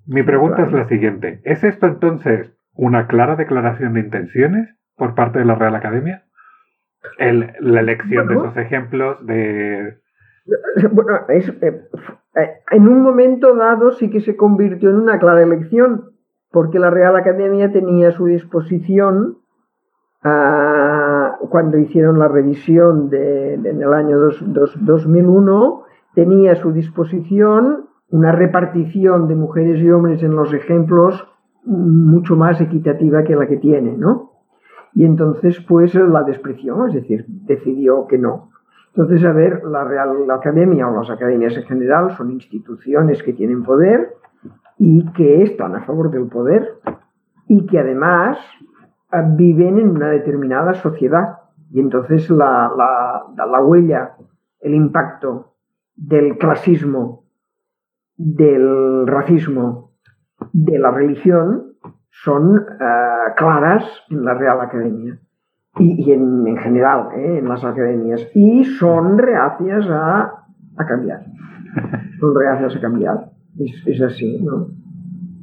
Mi 0.07 0.23
pregunta 0.23 0.63
es 0.63 0.73
la 0.73 0.87
siguiente. 0.89 1.41
¿Es 1.45 1.65
esto 1.65 1.87
entonces 1.87 2.53
una 2.75 3.07
clara 3.07 3.37
declaración 3.37 3.95
de 3.95 4.01
intenciones 4.01 4.69
por 4.97 5.15
parte 5.15 5.39
de 5.39 5.45
la 5.45 5.55
Real 5.55 5.75
Academia? 5.75 6.25
la 7.19 7.81
elección 7.81 8.29
de 8.29 8.35
esos 8.35 8.57
ejemplos 8.57 9.27
de... 9.27 9.99
Bueno, 10.93 11.21
es, 11.29 11.49
eh, 11.49 11.83
eh, 12.37 12.51
en 12.71 12.89
un 12.89 13.03
momento 13.03 13.55
dado 13.57 13.93
sí 13.93 14.11
que 14.11 14.21
se 14.21 14.37
convirtió 14.37 14.91
en 14.91 14.97
una 14.97 15.19
clara 15.19 15.43
elección, 15.43 16.13
porque 16.51 16.79
la 16.79 16.91
Real 16.91 17.17
Academia 17.17 17.73
tenía 17.73 18.09
a 18.09 18.13
su 18.13 18.27
disposición, 18.27 19.39
cuando 21.49 21.79
hicieron 21.79 22.19
la 22.19 22.29
revisión 22.29 23.09
de, 23.11 23.55
en 23.55 23.83
el 23.83 23.93
año 23.93 24.19
2001, 24.19 25.83
tenía 26.15 26.53
a 26.53 26.57
su 26.57 26.73
disposición 26.73 27.87
una 28.11 28.33
repartición 28.33 29.29
de 29.29 29.35
mujeres 29.35 29.81
y 29.81 29.91
hombres 29.91 30.23
en 30.23 30.37
los 30.37 30.53
ejemplos 30.53 31.27
mucho 31.65 32.37
más 32.37 32.61
equitativa 32.61 33.23
que 33.23 33.37
la 33.37 33.47
que 33.47 33.57
tiene, 33.57 33.97
¿no? 33.97 34.33
Y 34.95 35.05
entonces, 35.05 35.59
pues 35.67 35.95
la 35.95 36.23
despreció, 36.23 36.87
es 36.87 36.95
decir, 36.95 37.25
decidió 37.29 38.07
que 38.07 38.19
no. 38.19 38.51
Entonces, 38.95 39.25
a 39.25 39.33
ver, 39.33 39.65
la 39.65 39.85
Real 39.85 40.31
Academia 40.31 40.87
o 40.87 40.95
las 40.95 41.09
academias 41.09 41.57
en 41.57 41.63
general 41.63 42.15
son 42.17 42.31
instituciones 42.31 43.23
que 43.23 43.33
tienen 43.33 43.63
poder 43.63 44.15
y 44.79 45.11
que 45.13 45.43
están 45.43 45.75
a 45.75 45.85
favor 45.85 46.11
del 46.11 46.27
poder 46.27 46.75
y 47.49 47.65
que 47.67 47.79
además 47.79 48.39
viven 49.21 49.79
en 49.79 49.91
una 49.91 50.09
determinada 50.09 50.75
sociedad. 50.75 51.39
Y 51.71 51.81
entonces 51.81 52.29
la, 52.31 52.71
la, 52.77 53.47
la 53.47 53.61
huella, 53.61 54.17
el 54.61 54.75
impacto 54.75 55.55
del 55.97 56.39
clasismo, 56.39 57.25
del 58.17 59.07
racismo, 59.07 59.93
de 60.53 60.79
la 60.79 60.91
religión, 60.91 61.73
son 62.11 62.59
uh, 62.59 63.35
claras 63.37 63.85
en 64.11 64.25
la 64.25 64.35
Real 64.35 64.61
Academia 64.61 65.19
y, 65.79 66.03
y 66.03 66.13
en, 66.13 66.47
en, 66.47 66.57
general 66.59 67.09
eh, 67.17 67.39
en 67.39 67.49
las 67.49 67.65
academias 67.65 68.29
y 68.35 68.65
son 68.65 69.19
reacias 69.19 69.87
a, 69.89 70.45
a 70.77 70.87
cambiar. 70.87 71.25
Son 72.21 72.35
reacias 72.39 72.77
a 72.77 72.81
cambiar. 72.81 73.31
Es, 73.59 73.83
es, 73.87 74.03
así, 74.03 74.41
¿no? 74.43 74.69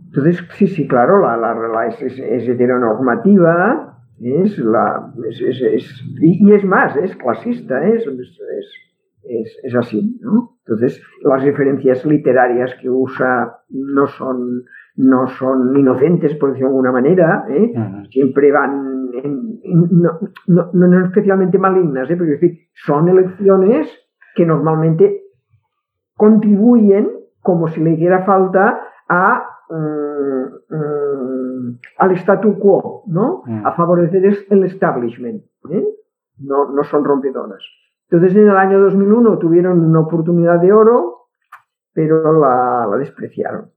Entonces, 0.09 0.43
sí, 0.53 0.67
sí, 0.67 0.87
claro, 0.87 1.21
la, 1.21 1.37
la, 1.37 1.53
la 1.53 1.87
es, 1.87 2.01
es, 2.01 2.19
es, 2.19 2.49
heteronormativa, 2.49 3.99
es 4.19 4.57
la, 4.57 5.13
es, 5.29 6.03
y, 6.19 6.49
y, 6.49 6.53
es 6.53 6.65
más, 6.65 6.95
es 6.97 7.15
clasista, 7.15 7.87
es, 7.87 8.07
es, 9.63 9.75
así, 9.75 10.19
¿no? 10.21 10.57
Entonces, 10.65 11.01
las 11.23 11.43
referencias 11.43 12.03
literarias 12.05 12.75
que 12.81 12.89
usa 12.89 13.59
no 13.69 14.07
son 14.07 14.63
no 14.95 15.27
son 15.27 15.77
inocentes, 15.77 16.35
por 16.35 16.49
decirlo 16.49 16.69
de 16.69 16.73
alguna 16.73 16.91
manera, 16.91 17.45
¿eh? 17.49 17.73
siempre 18.09 18.51
van, 18.51 19.09
en, 19.13 19.61
no, 19.91 20.19
no, 20.47 20.71
no, 20.73 21.05
especialmente 21.05 21.57
malignas, 21.57 22.09
¿eh? 22.09 22.17
pero 22.17 22.25
es 22.25 22.41
decir, 22.41 22.59
son 22.73 23.07
elecciones 23.07 23.87
que 24.35 24.45
normalmente 24.45 25.21
contribuyen, 26.17 27.11
como 27.41 27.69
si 27.69 27.81
le 27.81 27.91
hiciera 27.91 28.25
falta, 28.25 28.81
a, 29.07 29.48
al 31.97 32.11
statu 32.17 32.57
quo, 32.57 33.03
¿no? 33.07 33.43
a 33.63 33.73
favorecer 33.73 34.25
el 34.49 34.63
establishment. 34.63 35.43
¿eh? 35.71 35.85
No, 36.39 36.71
no 36.71 36.83
son 36.83 37.03
rompedoras. 37.03 37.63
Entonces, 38.09 38.35
en 38.37 38.49
el 38.49 38.57
año 38.57 38.79
2001 38.79 39.37
tuvieron 39.37 39.85
una 39.85 39.99
oportunidad 39.99 40.59
de 40.59 40.73
oro, 40.73 41.27
pero 41.93 42.39
la, 42.39 42.87
la 42.89 42.97
despreciaron. 42.97 43.71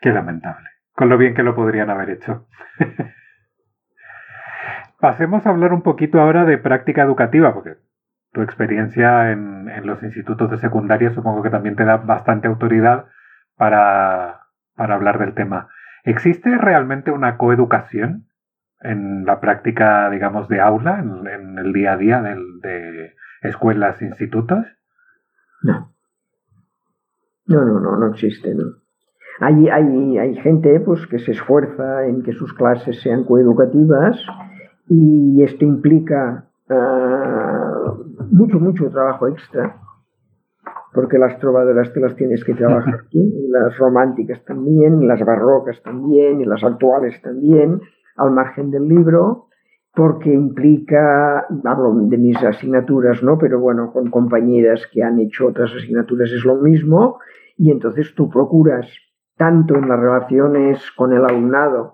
Qué 0.00 0.12
lamentable. 0.12 0.68
Con 0.94 1.08
lo 1.08 1.18
bien 1.18 1.34
que 1.34 1.42
lo 1.42 1.56
podrían 1.56 1.90
haber 1.90 2.10
hecho. 2.10 2.46
Pasemos 5.00 5.46
a 5.46 5.50
hablar 5.50 5.72
un 5.72 5.82
poquito 5.82 6.20
ahora 6.20 6.44
de 6.44 6.58
práctica 6.58 7.02
educativa, 7.02 7.52
porque 7.52 7.76
tu 8.32 8.42
experiencia 8.42 9.32
en, 9.32 9.66
los 9.86 10.02
institutos 10.02 10.50
de 10.50 10.58
secundaria 10.58 11.10
supongo 11.14 11.42
que 11.42 11.50
también 11.50 11.74
te 11.74 11.84
da 11.84 11.96
bastante 11.96 12.48
autoridad 12.48 13.06
para, 13.56 14.42
hablar 14.76 15.18
del 15.18 15.34
tema. 15.34 15.68
¿Existe 16.04 16.56
realmente 16.58 17.10
una 17.10 17.36
coeducación 17.36 18.26
en 18.80 19.24
la 19.24 19.40
práctica, 19.40 20.10
digamos, 20.10 20.48
de 20.48 20.60
aula, 20.60 21.00
en, 21.00 21.58
el 21.58 21.72
día 21.72 21.94
a 21.94 21.96
día 21.96 22.22
de, 22.22 22.36
de 22.62 23.14
escuelas, 23.42 24.00
institutos? 24.02 24.64
No. 25.62 25.92
No, 27.46 27.64
no, 27.64 27.80
no, 27.80 27.96
no 27.96 28.06
existe, 28.12 28.54
¿no? 28.54 28.64
Hay, 29.40 29.68
hay, 29.68 30.18
hay 30.18 30.34
gente 30.36 30.80
pues, 30.80 31.06
que 31.06 31.18
se 31.18 31.32
esfuerza 31.32 32.06
en 32.06 32.22
que 32.22 32.32
sus 32.32 32.52
clases 32.54 33.00
sean 33.02 33.24
coeducativas 33.24 34.18
y 34.88 35.42
esto 35.42 35.64
implica 35.64 36.46
uh, 36.70 38.24
mucho, 38.30 38.58
mucho 38.58 38.90
trabajo 38.90 39.28
extra, 39.28 39.76
porque 40.96 41.18
las 41.18 41.38
trovadoras 41.38 41.92
te 41.92 42.00
las 42.00 42.16
tienes 42.16 42.42
que 42.42 42.54
trabajar 42.54 43.02
tú, 43.10 43.18
y 43.18 43.48
las 43.50 43.76
románticas 43.76 44.42
también, 44.46 45.06
las 45.06 45.22
barrocas 45.22 45.82
también, 45.82 46.40
y 46.40 46.46
las 46.46 46.64
actuales 46.64 47.20
también, 47.20 47.82
al 48.16 48.30
margen 48.30 48.70
del 48.70 48.88
libro, 48.88 49.48
porque 49.94 50.32
implica, 50.32 51.46
hablo 51.64 51.94
de 51.94 52.16
mis 52.16 52.42
asignaturas, 52.42 53.22
¿no? 53.22 53.36
Pero 53.36 53.60
bueno, 53.60 53.92
con 53.92 54.10
compañeras 54.10 54.86
que 54.90 55.02
han 55.02 55.20
hecho 55.20 55.48
otras 55.48 55.70
asignaturas 55.74 56.30
es 56.30 56.46
lo 56.46 56.54
mismo, 56.56 57.18
y 57.58 57.70
entonces 57.70 58.14
tú 58.14 58.30
procuras 58.30 58.88
tanto 59.36 59.74
en 59.74 59.90
las 59.90 60.00
relaciones 60.00 60.90
con 60.96 61.12
el 61.12 61.26
alumnado 61.26 61.92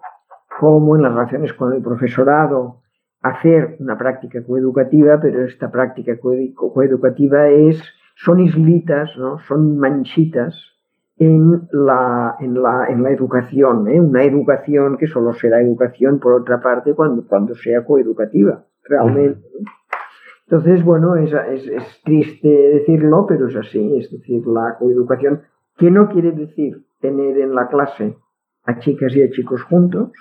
como 0.60 0.94
en 0.94 1.02
las 1.02 1.12
relaciones 1.12 1.52
con 1.54 1.72
el 1.72 1.82
profesorado, 1.82 2.82
hacer 3.20 3.76
una 3.80 3.98
práctica 3.98 4.44
coeducativa, 4.44 5.18
pero 5.20 5.44
esta 5.44 5.72
práctica 5.72 6.12
coeducativa 6.20 7.48
es, 7.48 7.82
son 8.24 8.40
islitas, 8.40 9.16
¿no? 9.16 9.38
son 9.40 9.78
manchitas 9.78 10.54
en 11.18 11.68
la, 11.72 12.36
en 12.40 12.62
la, 12.62 12.86
en 12.88 13.02
la 13.02 13.10
educación, 13.10 13.88
¿eh? 13.88 14.00
una 14.00 14.24
educación 14.24 14.96
que 14.96 15.06
solo 15.06 15.32
será 15.32 15.60
educación 15.60 16.18
por 16.18 16.34
otra 16.34 16.60
parte 16.60 16.94
cuando, 16.94 17.26
cuando 17.26 17.54
sea 17.54 17.84
coeducativa, 17.84 18.64
realmente. 18.84 19.40
Entonces, 20.46 20.84
bueno, 20.84 21.16
es, 21.16 21.32
es, 21.32 22.02
triste 22.04 22.48
decirlo, 22.48 23.26
pero 23.26 23.48
es 23.48 23.56
así, 23.56 23.96
es 23.96 24.10
decir, 24.10 24.46
la 24.46 24.76
coeducación, 24.78 25.42
que 25.76 25.90
no 25.90 26.08
quiere 26.08 26.32
decir 26.32 26.84
tener 27.00 27.38
en 27.38 27.54
la 27.54 27.68
clase 27.68 28.16
a 28.64 28.78
chicas 28.78 29.14
y 29.16 29.22
a 29.22 29.30
chicos 29.30 29.62
juntos, 29.62 30.12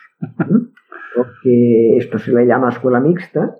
porque 1.16 1.97
esto 1.97 2.18
se 2.18 2.32
le 2.32 2.45
llama 2.45 2.70
escuela 2.70 2.99
mixta, 2.99 3.58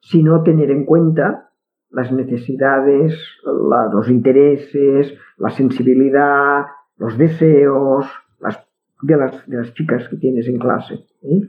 sino 0.00 0.42
tener 0.42 0.70
en 0.70 0.84
cuenta 0.84 1.45
las 1.90 2.12
necesidades, 2.12 3.18
la, 3.44 3.88
los 3.92 4.08
intereses, 4.10 5.14
la 5.38 5.50
sensibilidad, 5.50 6.66
los 6.98 7.16
deseos 7.16 8.06
las, 8.40 8.66
de, 9.02 9.16
las, 9.16 9.46
de 9.46 9.56
las 9.56 9.72
chicas 9.74 10.08
que 10.08 10.16
tienes 10.16 10.48
en 10.48 10.58
clase. 10.58 10.94
¿eh? 11.22 11.40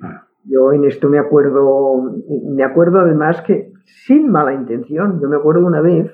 Yo 0.46 0.72
en 0.72 0.86
esto 0.86 1.10
me 1.10 1.20
acuerdo, 1.20 2.02
me 2.50 2.64
acuerdo 2.64 3.00
además 3.00 3.42
que 3.42 3.72
sin 4.06 4.30
mala 4.30 4.54
intención, 4.54 5.20
yo 5.22 5.28
me 5.28 5.38
acuerdo 5.38 5.66
una 5.66 5.82
vez, 5.82 6.06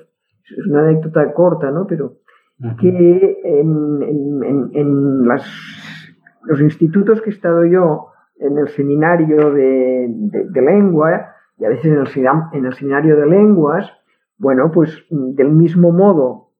es 0.44 0.66
una 0.66 0.80
anécdota 0.80 1.32
corta, 1.32 1.70
¿no? 1.70 1.86
Pero 1.86 2.16
que 2.80 3.40
en, 3.44 4.02
en, 4.02 4.70
en 4.72 5.28
las, 5.28 5.44
los 6.44 6.60
institutos 6.60 7.20
que 7.20 7.30
he 7.30 7.32
estado 7.32 7.64
yo, 7.64 8.08
en 8.38 8.58
el 8.58 8.68
seminario 8.68 9.50
de, 9.50 10.06
de, 10.08 10.44
de 10.50 10.62
lengua 10.62 11.28
y 11.58 11.64
a 11.64 11.68
veces 11.68 11.86
en 11.86 11.98
el, 11.98 12.08
en 12.52 12.66
el 12.66 12.74
seminario 12.74 13.16
de 13.16 13.26
lenguas, 13.26 13.90
bueno, 14.44 14.70
pues 14.70 15.06
del 15.08 15.52
mismo 15.52 15.90
modo 15.90 16.50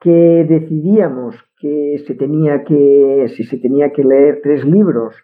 que 0.00 0.44
decidíamos 0.48 1.36
que 1.60 2.02
se 2.04 2.16
tenía 2.16 2.64
que, 2.64 3.26
si 3.28 3.44
se 3.44 3.58
tenía 3.58 3.92
que 3.92 4.02
leer 4.02 4.40
tres 4.42 4.64
libros, 4.64 5.14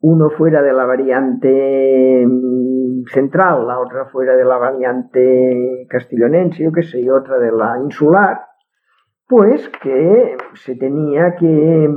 uno 0.00 0.28
fuera 0.28 0.60
de 0.60 0.74
la 0.74 0.84
variante 0.84 2.26
mm, 2.26 3.04
central, 3.14 3.66
la 3.66 3.80
otra 3.80 4.04
fuera 4.12 4.36
de 4.36 4.44
la 4.44 4.58
variante 4.58 5.86
castellonense, 5.88 6.62
yo 6.62 6.70
qué 6.70 6.82
sé, 6.82 7.00
y 7.00 7.08
otra 7.08 7.38
de 7.38 7.50
la 7.50 7.80
insular, 7.82 8.42
pues 9.26 9.66
que 9.82 10.36
se 10.52 10.76
tenía 10.76 11.34
que, 11.34 11.88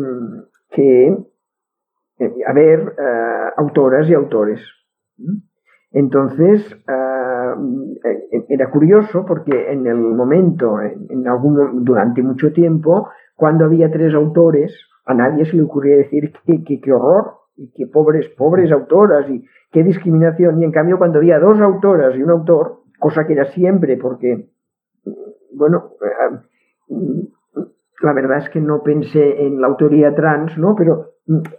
que 0.70 1.08
eh, 2.20 2.34
haber 2.48 2.80
uh, 2.80 3.62
autoras 3.62 4.10
y 4.10 4.14
autores. 4.14 4.62
Entonces, 5.92 6.66
uh, 6.88 7.92
era 8.50 8.70
curioso 8.70 9.26
porque 9.26 9.72
en 9.72 9.86
el 9.86 9.98
momento, 9.98 10.80
en, 10.82 11.28
algún, 11.28 11.84
durante 11.84 12.22
mucho 12.22 12.54
tiempo, 12.54 13.10
cuando 13.36 13.66
había 13.66 13.92
tres 13.92 14.14
autores, 14.14 14.74
a 15.06 15.14
nadie 15.14 15.46
se 15.46 15.58
le 15.58 15.64
ocurría 15.64 15.98
decir 15.98 16.34
que, 16.46 16.64
que, 16.64 16.80
que 16.80 16.94
horror, 16.94 17.34
y 17.56 17.72
qué 17.72 17.88
pobres, 17.88 18.30
pobres 18.38 18.72
autoras, 18.72 19.30
y 19.30 19.46
qué 19.72 19.84
discriminación. 19.84 20.62
Y 20.62 20.66
en 20.66 20.72
cambio, 20.72 20.98
cuando 20.98 21.20
había 21.20 21.40
dos 21.40 21.60
autoras 21.60 22.16
y 22.16 22.24
un 22.24 22.30
autor, 22.30 22.82
cosa 23.00 23.26
que 23.26 23.34
era 23.34 23.46
siempre, 23.52 23.98
porque, 23.98 24.50
bueno, 25.54 25.92
la 28.02 28.14
verdad 28.14 28.40
es 28.40 28.50
que 28.50 28.60
no 28.60 28.84
pensé 28.84 29.46
en 29.46 29.62
la 29.62 29.68
autoría 29.68 30.16
trans, 30.16 30.58
¿no? 30.58 30.76
Pero 30.76 31.12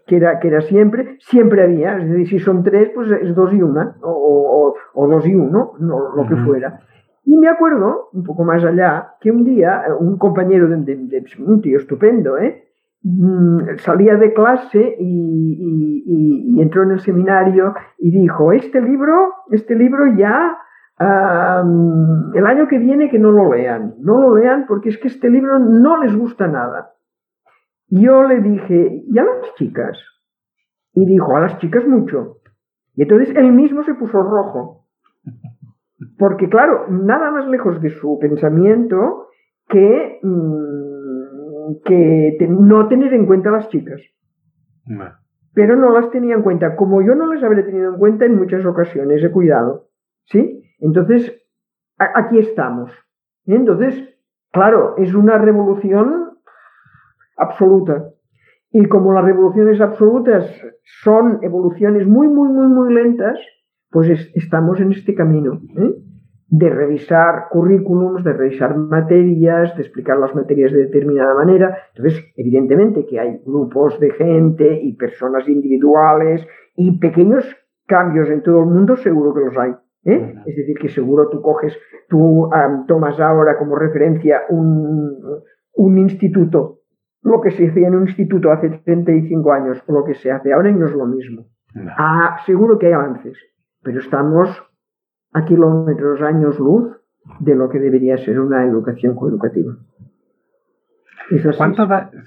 que 0.06 0.16
era, 0.16 0.40
que 0.40 0.48
era 0.48 0.60
siempre, 0.60 1.16
siempre 1.20 1.62
había, 1.62 1.98
es 1.98 2.08
decir, 2.08 2.28
si 2.28 2.38
son 2.38 2.62
tres, 2.62 2.90
pues 2.94 3.10
es 3.10 3.34
dos 3.34 3.52
y 3.52 3.62
una, 3.62 3.96
o, 4.02 4.74
o 4.94 5.08
dos 5.08 5.26
y 5.26 5.34
uno, 5.34 5.72
no, 5.78 6.14
lo 6.14 6.26
que 6.26 6.36
fuera. 6.36 6.80
Y 7.24 7.36
me 7.36 7.48
acuerdo, 7.48 8.08
un 8.12 8.24
poco 8.24 8.44
más 8.44 8.64
allá, 8.64 9.14
que 9.20 9.30
un 9.30 9.44
día 9.44 9.84
eh, 9.86 9.92
un 9.98 10.18
compañero, 10.18 10.68
de, 10.68 11.24
un 11.38 11.60
tío 11.62 11.78
estupendo, 11.78 12.38
¿eh? 12.38 12.64
Mm, 13.04 13.76
salía 13.78 14.16
de 14.16 14.32
clase 14.32 14.96
y, 14.98 16.60
entró 16.60 16.84
en 16.84 16.92
el 16.92 17.00
seminario 17.00 17.74
y 17.98 18.12
dijo, 18.12 18.52
este 18.52 18.80
libro, 18.80 19.32
este 19.50 19.74
libro 19.74 20.14
ya 20.16 20.56
el 20.98 22.46
año 22.46 22.68
que 22.68 22.78
viene 22.78 23.10
que 23.10 23.18
no 23.18 23.32
lo 23.32 23.52
lean, 23.52 23.94
no 24.00 24.20
lo 24.20 24.36
lean 24.36 24.66
porque 24.66 24.90
es 24.90 24.98
que 24.98 25.08
este 25.08 25.30
libro 25.30 25.58
no 25.58 26.02
les 26.02 26.16
gusta 26.16 26.46
nada. 26.46 26.92
Yo 27.88 28.22
le 28.22 28.40
dije, 28.40 29.02
¿y 29.06 29.18
a 29.18 29.24
las 29.24 29.54
chicas? 29.56 29.98
Y 30.94 31.04
dijo, 31.06 31.36
a 31.36 31.40
las 31.40 31.58
chicas 31.58 31.86
mucho. 31.86 32.38
Y 32.94 33.02
entonces 33.02 33.34
él 33.36 33.52
mismo 33.52 33.82
se 33.84 33.94
puso 33.94 34.22
rojo. 34.22 34.86
Porque 36.18 36.48
claro, 36.48 36.86
nada 36.88 37.30
más 37.30 37.46
lejos 37.48 37.80
de 37.80 37.90
su 37.90 38.18
pensamiento 38.18 39.28
que, 39.68 40.20
mm, 40.22 41.82
que 41.84 42.46
no 42.48 42.88
tener 42.88 43.12
en 43.14 43.26
cuenta 43.26 43.48
a 43.48 43.52
las 43.52 43.68
chicas. 43.68 44.00
Pero 45.54 45.76
no 45.76 45.90
las 45.90 46.10
tenía 46.10 46.34
en 46.34 46.42
cuenta. 46.42 46.76
Como 46.76 47.02
yo 47.02 47.14
no 47.14 47.32
las 47.32 47.42
habré 47.42 47.62
tenido 47.62 47.92
en 47.92 47.98
cuenta 47.98 48.24
en 48.24 48.36
muchas 48.36 48.64
ocasiones, 48.64 49.22
he 49.22 49.30
cuidado. 49.30 49.88
¿Sí? 50.24 50.61
Entonces, 50.82 51.32
aquí 51.96 52.38
estamos. 52.38 52.90
Entonces, 53.46 53.94
claro, 54.52 54.96
es 54.98 55.14
una 55.14 55.38
revolución 55.38 56.38
absoluta. 57.36 58.10
Y 58.72 58.86
como 58.86 59.12
las 59.12 59.24
revoluciones 59.24 59.80
absolutas 59.80 60.44
son 61.02 61.38
evoluciones 61.42 62.06
muy, 62.06 62.28
muy, 62.28 62.48
muy, 62.48 62.66
muy 62.66 62.92
lentas, 62.92 63.38
pues 63.90 64.08
estamos 64.34 64.80
en 64.80 64.92
este 64.92 65.14
camino 65.14 65.60
¿eh? 65.76 65.94
de 66.48 66.70
revisar 66.70 67.48
currículums, 67.50 68.24
de 68.24 68.32
revisar 68.32 68.76
materias, 68.76 69.76
de 69.76 69.82
explicar 69.82 70.18
las 70.18 70.34
materias 70.34 70.72
de 70.72 70.86
determinada 70.86 71.34
manera. 71.34 71.76
Entonces, 71.94 72.24
evidentemente 72.36 73.06
que 73.06 73.20
hay 73.20 73.40
grupos 73.44 74.00
de 74.00 74.10
gente 74.12 74.80
y 74.82 74.94
personas 74.94 75.46
individuales 75.48 76.46
y 76.74 76.98
pequeños 76.98 77.44
cambios 77.86 78.30
en 78.30 78.42
todo 78.42 78.60
el 78.60 78.66
mundo, 78.66 78.96
seguro 78.96 79.34
que 79.34 79.40
los 79.40 79.58
hay. 79.58 79.74
¿Eh? 80.04 80.34
Es 80.46 80.56
decir, 80.56 80.76
que 80.78 80.88
seguro 80.88 81.28
tú 81.28 81.40
coges, 81.42 81.76
tú 82.08 82.48
tomas 82.86 83.18
ahora 83.20 83.58
como 83.58 83.76
referencia 83.76 84.42
un, 84.48 85.18
un 85.74 85.98
instituto 85.98 86.82
lo 87.22 87.40
que 87.40 87.52
se 87.52 87.68
hacía 87.68 87.88
en 87.88 87.94
un 87.94 88.02
instituto 88.02 88.50
hace 88.50 88.68
35 88.68 89.52
años 89.52 89.82
o 89.86 89.92
lo 89.92 90.04
que 90.04 90.14
se 90.14 90.30
hace 90.30 90.52
ahora 90.52 90.70
no 90.72 90.86
es 90.86 90.92
lo 90.92 91.06
mismo. 91.06 91.46
Ah, 91.96 92.38
seguro 92.44 92.78
que 92.78 92.86
hay 92.86 92.92
avances, 92.92 93.38
pero 93.82 94.00
estamos 94.00 94.48
a 95.32 95.44
kilómetros, 95.44 96.20
años 96.20 96.58
luz 96.58 97.00
de 97.38 97.54
lo 97.54 97.68
que 97.68 97.78
debería 97.78 98.18
ser 98.18 98.40
una 98.40 98.64
educación 98.64 99.14
coeducativa. 99.14 99.74
¿Cuánto 101.56 101.86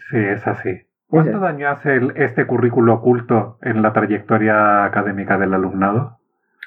Sí, 0.10 0.18
es 0.18 0.48
así. 0.48 0.82
¿Cuánto 1.08 1.40
daño 1.40 1.70
hace 1.70 2.00
este 2.16 2.48
currículo 2.48 2.96
oculto 2.96 3.60
en 3.62 3.82
la 3.82 3.94
trayectoria 3.94 4.86
académica 4.86 5.38
del 5.38 5.54
alumnado? 5.54 6.18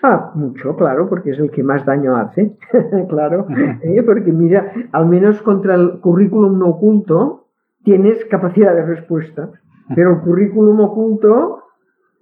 Ah, 0.02 0.30
mucho, 0.34 0.76
claro, 0.76 1.08
porque 1.08 1.30
es 1.30 1.38
el 1.40 1.50
que 1.50 1.64
más 1.64 1.84
daño 1.84 2.16
hace, 2.16 2.56
claro, 3.08 3.46
¿eh? 3.82 4.02
porque 4.04 4.32
mira, 4.32 4.72
al 4.92 5.06
menos 5.06 5.42
contra 5.42 5.74
el 5.74 5.98
currículum 6.00 6.58
no 6.58 6.68
oculto, 6.68 7.46
tienes 7.82 8.24
capacidad 8.26 8.74
de 8.74 8.84
respuesta. 8.84 9.50
Pero 9.94 10.10
el 10.10 10.20
currículum 10.20 10.80
oculto, 10.80 11.62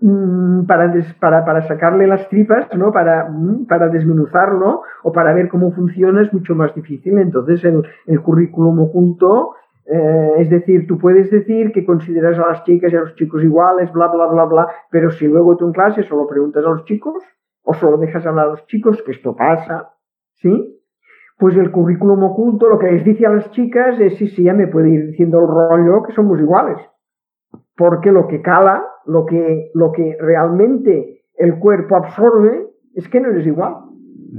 mm, 0.00 0.64
para, 0.66 0.94
para, 1.20 1.44
para, 1.44 1.62
sacarle 1.62 2.06
las 2.06 2.28
tripas, 2.28 2.72
¿no? 2.76 2.92
Para, 2.92 3.28
mm, 3.28 3.66
para 3.66 3.88
desmenuzarlo 3.88 4.82
o 5.02 5.12
para 5.12 5.34
ver 5.34 5.48
cómo 5.48 5.72
funciona 5.72 6.22
es 6.22 6.32
mucho 6.32 6.54
más 6.54 6.74
difícil. 6.74 7.18
Entonces 7.18 7.64
el, 7.64 7.82
el 8.06 8.20
currículum 8.22 8.78
oculto, 8.78 9.54
eh, 9.86 10.34
es 10.38 10.48
decir, 10.50 10.86
tú 10.86 10.98
puedes 10.98 11.30
decir 11.30 11.72
que 11.72 11.84
consideras 11.84 12.38
a 12.38 12.46
las 12.46 12.62
chicas 12.64 12.92
y 12.92 12.96
a 12.96 13.00
los 13.00 13.16
chicos 13.16 13.42
iguales, 13.42 13.92
bla, 13.92 14.06
bla, 14.06 14.26
bla, 14.26 14.44
bla, 14.44 14.68
pero 14.90 15.10
si 15.10 15.26
luego 15.26 15.56
tú 15.56 15.66
en 15.66 15.72
clase 15.72 16.04
solo 16.04 16.28
preguntas 16.28 16.64
a 16.64 16.70
los 16.70 16.84
chicos 16.84 17.22
o 17.66 17.74
solo 17.74 17.98
dejas 17.98 18.24
a 18.24 18.32
los 18.32 18.64
chicos, 18.66 19.02
que 19.04 19.12
esto 19.12 19.36
pasa, 19.36 19.92
¿sí? 20.36 20.76
pues 21.38 21.56
el 21.56 21.70
currículum 21.70 22.22
oculto 22.22 22.68
lo 22.68 22.78
que 22.78 22.90
les 22.90 23.04
dice 23.04 23.26
a 23.26 23.30
las 23.30 23.50
chicas 23.50 24.00
es 24.00 24.16
sí, 24.16 24.28
sí, 24.28 24.44
ya 24.44 24.54
me 24.54 24.68
puede 24.68 24.90
ir 24.90 25.06
diciendo 25.08 25.38
el 25.38 25.46
rollo 25.46 26.02
que 26.02 26.12
somos 26.12 26.40
iguales. 26.40 26.78
Porque 27.76 28.10
lo 28.10 28.26
que 28.26 28.40
cala, 28.40 28.82
lo 29.04 29.26
que, 29.26 29.70
lo 29.74 29.92
que 29.92 30.16
realmente 30.18 31.24
el 31.34 31.58
cuerpo 31.58 31.96
absorbe 31.96 32.68
es 32.94 33.06
que 33.08 33.20
no 33.20 33.28
eres 33.28 33.46
igual, 33.46 33.74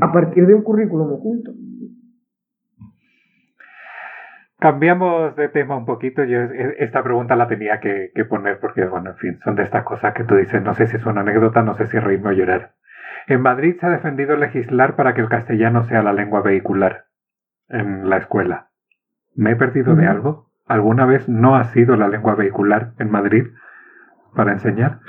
a 0.02 0.12
partir 0.12 0.48
de 0.48 0.56
un 0.56 0.64
currículum 0.64 1.14
oculto. 1.14 1.52
Cambiamos 4.60 5.36
de 5.36 5.50
tema 5.50 5.78
un 5.78 5.86
poquito. 5.86 6.24
Yo 6.24 6.40
esta 6.80 7.04
pregunta 7.04 7.36
la 7.36 7.48
tenía 7.48 7.80
que, 7.80 8.10
que, 8.16 8.26
poner 8.26 8.60
porque, 8.60 8.86
bueno, 8.86 9.12
en 9.12 9.18
fin, 9.18 9.40
son 9.44 9.56
de 9.56 9.62
estas 9.62 9.84
cosas 9.84 10.16
que 10.16 10.24
tú 10.24 10.36
dices, 10.36 10.64
no 10.64 10.74
sé 10.74 10.88
si 10.88 10.98
es 10.98 11.06
una 11.06 11.22
anécdota, 11.22 11.62
no 11.62 11.76
sé 11.76 11.86
si 11.86 12.00
reírme 12.00 12.30
o 12.30 12.34
llorar. 12.34 12.72
En 13.28 13.42
Madrid 13.42 13.76
se 13.80 13.86
ha 13.86 13.90
defendido 13.90 14.38
legislar 14.38 14.96
para 14.96 15.14
que 15.14 15.22
el 15.22 15.28
castellano 15.28 15.84
sea 15.84 16.02
la 16.02 16.14
lengua 16.14 16.42
vehicular 16.42 17.06
en 17.68 18.10
la 18.10 18.18
escuela. 18.18 18.70
¿Me 19.36 19.52
he 19.52 19.56
perdido 19.58 19.96
de 19.96 20.08
algo? 20.08 20.48
¿Alguna 20.66 21.06
vez 21.06 21.28
no 21.28 21.56
ha 21.56 21.66
sido 21.66 21.98
la 21.98 22.08
lengua 22.08 22.36
vehicular 22.36 22.94
en 23.00 23.12
Madrid 23.12 23.48
para 24.34 24.54
enseñar? 24.54 25.00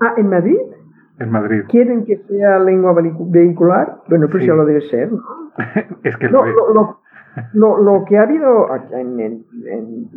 Ah, 0.00 0.14
¿en 0.16 0.30
Madrid? 0.30 0.56
En 1.18 1.30
Madrid. 1.30 1.64
¿Quieren 1.68 2.06
que 2.06 2.16
sea 2.16 2.58
lengua 2.58 2.94
vehicular? 2.94 3.98
Bueno, 4.08 4.28
pues 4.30 4.46
ya 4.46 4.54
lo 4.54 4.64
debe 4.64 4.80
ser. 4.88 5.10
es 6.02 6.16
que 6.16 6.28
lo, 6.28 6.46
lo, 6.46 6.72
lo, 6.72 7.01
que 8.04 8.18
ha 8.18 8.22
habido 8.22 8.66
en, 8.92 9.44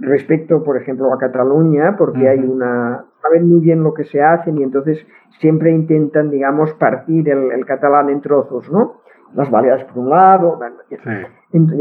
respecto, 0.01 0.63
por 0.63 0.77
ejemplo, 0.77 1.13
a 1.13 1.17
Cataluña, 1.17 1.95
porque 1.97 2.27
hay 2.27 2.39
una 2.39 3.05
saben 3.21 3.49
muy 3.49 3.61
bien 3.61 3.83
lo 3.83 3.93
que 3.93 4.03
se 4.03 4.21
hacen 4.21 4.57
y 4.57 4.63
entonces 4.63 5.05
siempre 5.39 5.71
intentan, 5.71 6.29
digamos, 6.29 6.73
partir 6.73 7.27
el, 7.29 7.65
catalán 7.65 8.09
en 8.09 8.21
trozos, 8.21 8.71
¿no? 8.71 9.01
Las 9.33 9.49
baleadas 9.49 9.83
por 9.85 10.03
un 10.03 10.09
lado, 10.09 10.59
ya 10.89 10.97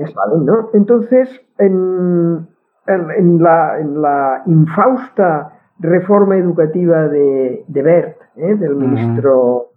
saben, 0.09 0.45
¿no? 0.47 0.71
Entonces, 0.73 1.29
en, 1.59 2.49
en, 2.87 3.43
la, 3.43 3.79
en 3.79 4.01
la 4.01 4.43
infausta 4.47 5.53
reforma 5.79 6.37
educativa 6.37 7.09
de, 7.09 7.65
de 7.69 7.83
Bert, 7.83 8.17
¿eh? 8.37 8.55
del 8.55 8.77
ministro 8.77 9.71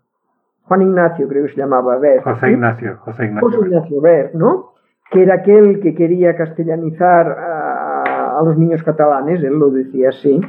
Juan 0.64 0.82
Ignacio, 0.82 1.28
creo 1.28 1.46
que 1.46 1.54
se 1.54 1.58
llamaba 1.58 1.98
Bert. 1.98 2.24
José 2.24 2.52
Ignacio, 2.52 2.98
José 3.00 3.26
Ignacio. 3.26 3.50
José 3.50 3.68
Ignacio 3.68 4.02
Bert, 4.02 4.34
¿no? 4.34 4.77
Que 5.12 5.24
era 5.24 5.36
aquel 5.36 5.80
que 5.80 5.96
quería 5.96 6.36
castellanizar 6.36 7.28
a, 7.28 8.38
a 8.38 8.44
los 8.44 8.58
niños 8.58 8.84
catalanes, 8.84 9.44
él 9.44 9.54
lo 9.54 9.70
decía 9.70 10.10
así 10.10 10.42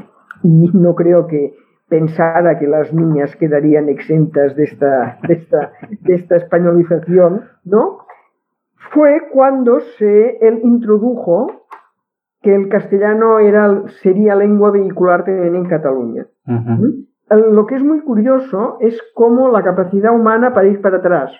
y 0.42 0.70
no 0.72 0.94
creo 0.94 1.26
que 1.26 1.54
pensara 1.88 2.58
que 2.58 2.66
las 2.66 2.92
niñas 2.92 3.34
quedarían 3.36 3.88
exentas 3.88 4.54
de 4.56 4.64
esta, 4.64 5.18
de 5.26 5.34
esta, 5.34 5.72
de 6.02 6.14
esta 6.14 6.36
españolización, 6.36 7.44
¿no? 7.64 8.00
Fue 8.92 9.28
cuando 9.32 9.80
se 9.98 10.38
él 10.46 10.60
introdujo 10.64 11.64
que 12.42 12.54
el 12.54 12.68
castellano 12.68 13.38
era, 13.38 13.82
sería 14.02 14.34
lengua 14.36 14.70
vehicular 14.70 15.24
también 15.24 15.56
en 15.56 15.68
Cataluña. 15.68 16.26
Lo 17.30 17.66
que 17.66 17.74
es 17.74 17.82
muy 17.82 18.00
curioso 18.00 18.78
es 18.80 18.98
cómo 19.14 19.48
la 19.50 19.62
capacidad 19.62 20.14
humana 20.14 20.54
para 20.54 20.68
ir 20.68 20.80
para 20.80 20.98
atrás, 20.98 21.32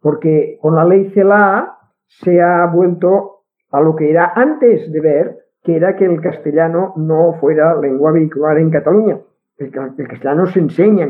porque 0.00 0.58
con 0.60 0.74
la 0.76 0.84
ley 0.84 1.10
CELA 1.10 1.75
se 2.06 2.40
ha 2.40 2.66
vuelto 2.66 3.42
a 3.70 3.80
lo 3.80 3.94
que 3.96 4.10
era 4.10 4.32
antes 4.34 4.90
de 4.90 5.00
ver 5.00 5.38
que 5.62 5.76
era 5.76 5.96
que 5.96 6.04
el 6.04 6.20
castellano 6.20 6.92
no 6.96 7.34
fuera 7.40 7.74
lengua 7.74 8.12
vehicular 8.12 8.56
en 8.58 8.70
Cataluña. 8.70 9.18
El, 9.58 9.72
castellano 9.72 10.46
se 10.46 10.60
enseña, 10.60 11.08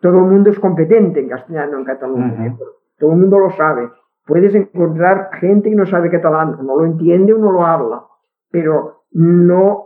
todo 0.00 0.18
el 0.18 0.24
mundo 0.24 0.50
es 0.50 0.58
competente 0.58 1.20
en 1.20 1.28
castellano 1.28 1.78
en 1.78 1.84
Cataluña, 1.84 2.46
¿eh? 2.46 2.56
todo 2.98 3.12
el 3.12 3.18
mundo 3.18 3.38
lo 3.38 3.50
sabe. 3.50 3.90
Puedes 4.24 4.54
encontrar 4.54 5.30
gente 5.34 5.68
que 5.68 5.76
no 5.76 5.84
sabe 5.84 6.10
catalán, 6.10 6.56
no 6.62 6.76
lo 6.76 6.84
entiende 6.84 7.32
o 7.32 7.38
no 7.38 7.50
lo 7.50 7.66
habla, 7.66 8.02
pero 8.50 9.02
no, 9.10 9.84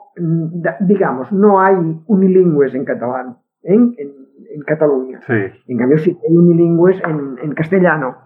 digamos, 0.81 1.33
no 1.33 1.61
hay 1.61 1.77
unilingües 2.07 2.75
en 2.75 2.85
catalán, 2.85 3.39
¿eh? 3.63 3.75
en, 3.75 3.95
en, 3.97 4.63
Cataluña. 4.67 5.21
En 5.67 5.79
cambio, 5.79 5.99
sí 5.99 6.17
hay 6.29 6.37
unilingües 6.37 7.01
en, 7.05 7.39
en 7.43 7.55
castellano. 7.55 8.19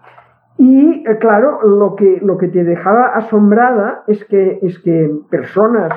Y 0.57 1.03
eh, 1.07 1.17
claro, 1.19 1.61
lo 1.63 1.95
que, 1.95 2.19
lo 2.21 2.37
que 2.37 2.47
te 2.47 2.63
dejaba 2.63 3.07
asombrada 3.15 4.03
es 4.07 4.23
que, 4.25 4.59
es 4.61 4.79
que 4.79 5.11
personas 5.29 5.91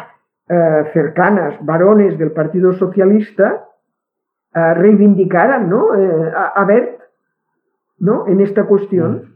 eh, 0.48 0.84
cercanas, 0.92 1.54
varones 1.64 2.18
del 2.18 2.32
Partido 2.32 2.72
Socialista, 2.72 3.66
eh, 4.54 4.74
reivindicaran 4.74 5.68
¿no? 5.68 5.88
a, 5.92 6.48
a, 6.48 6.64
Bert 6.64 7.00
¿no? 7.98 8.26
en 8.26 8.40
esta 8.40 8.64
cuestión, 8.64 9.34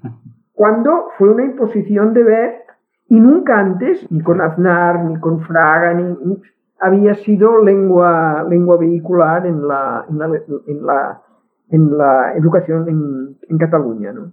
cuando 0.52 1.08
fue 1.16 1.30
una 1.30 1.44
imposición 1.44 2.12
de 2.14 2.22
Bert 2.22 2.62
y 3.08 3.20
nunca 3.20 3.58
antes, 3.58 4.10
ni 4.10 4.20
con 4.22 4.40
Aznar, 4.40 5.04
ni 5.04 5.18
con 5.20 5.40
Fraga, 5.40 5.94
ni, 5.94 6.42
había 6.80 7.14
sido 7.14 7.62
lengua, 7.62 8.44
lengua 8.48 8.76
vehicular 8.76 9.46
en 9.46 9.66
la, 9.66 10.04
en 10.08 10.18
la, 10.18 10.26
en 10.26 10.86
la 10.86 11.22
en 11.70 11.96
la 11.96 12.34
educación 12.36 12.88
en, 12.88 13.38
en 13.48 13.58
Cataluña. 13.58 14.12
¿no? 14.12 14.32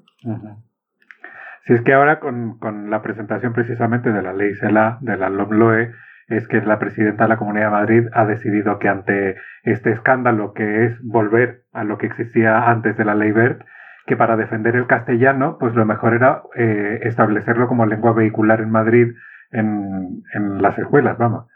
Si 1.66 1.74
es 1.74 1.82
que 1.82 1.94
ahora 1.94 2.20
con, 2.20 2.58
con, 2.58 2.90
la 2.90 3.02
presentación 3.02 3.54
precisamente 3.54 4.12
de 4.12 4.22
la 4.22 4.34
ley 4.34 4.54
CELA, 4.56 4.98
de 5.02 5.18
la 5.18 5.30
LOMLOE, 5.30 5.92
es 6.28 6.48
que 6.48 6.62
la 6.62 6.80
presidenta 6.80 7.24
de 7.24 7.30
la 7.30 7.38
Comunidad 7.38 7.66
de 7.66 7.72
Madrid 7.72 8.08
ha 8.14 8.26
decidido 8.26 8.80
que 8.80 8.88
ante 8.88 9.36
este 9.64 9.92
escándalo 9.92 10.54
que 10.54 10.86
es 10.86 11.02
volver 11.04 11.64
a 11.74 11.84
lo 11.84 11.98
que 11.98 12.08
existía 12.08 12.70
antes 12.70 12.98
de 12.98 13.06
la 13.06 13.16
ley 13.16 13.32
BERT, 13.32 13.62
que 14.08 14.18
para 14.18 14.38
defender 14.38 14.76
el 14.76 14.88
castellano, 14.88 15.58
pues 15.60 15.76
lo 15.76 15.86
mejor 15.86 16.14
era 16.14 16.42
eh, 16.56 17.00
establecerlo 17.04 17.68
como 17.68 17.86
lengua 17.86 18.14
vehicular 18.14 18.62
en 18.62 18.72
Madrid 18.72 19.14
en, 19.52 20.24
en 20.34 20.62
las 20.62 20.78
escuelas, 20.80 21.18
vamos. 21.18 21.48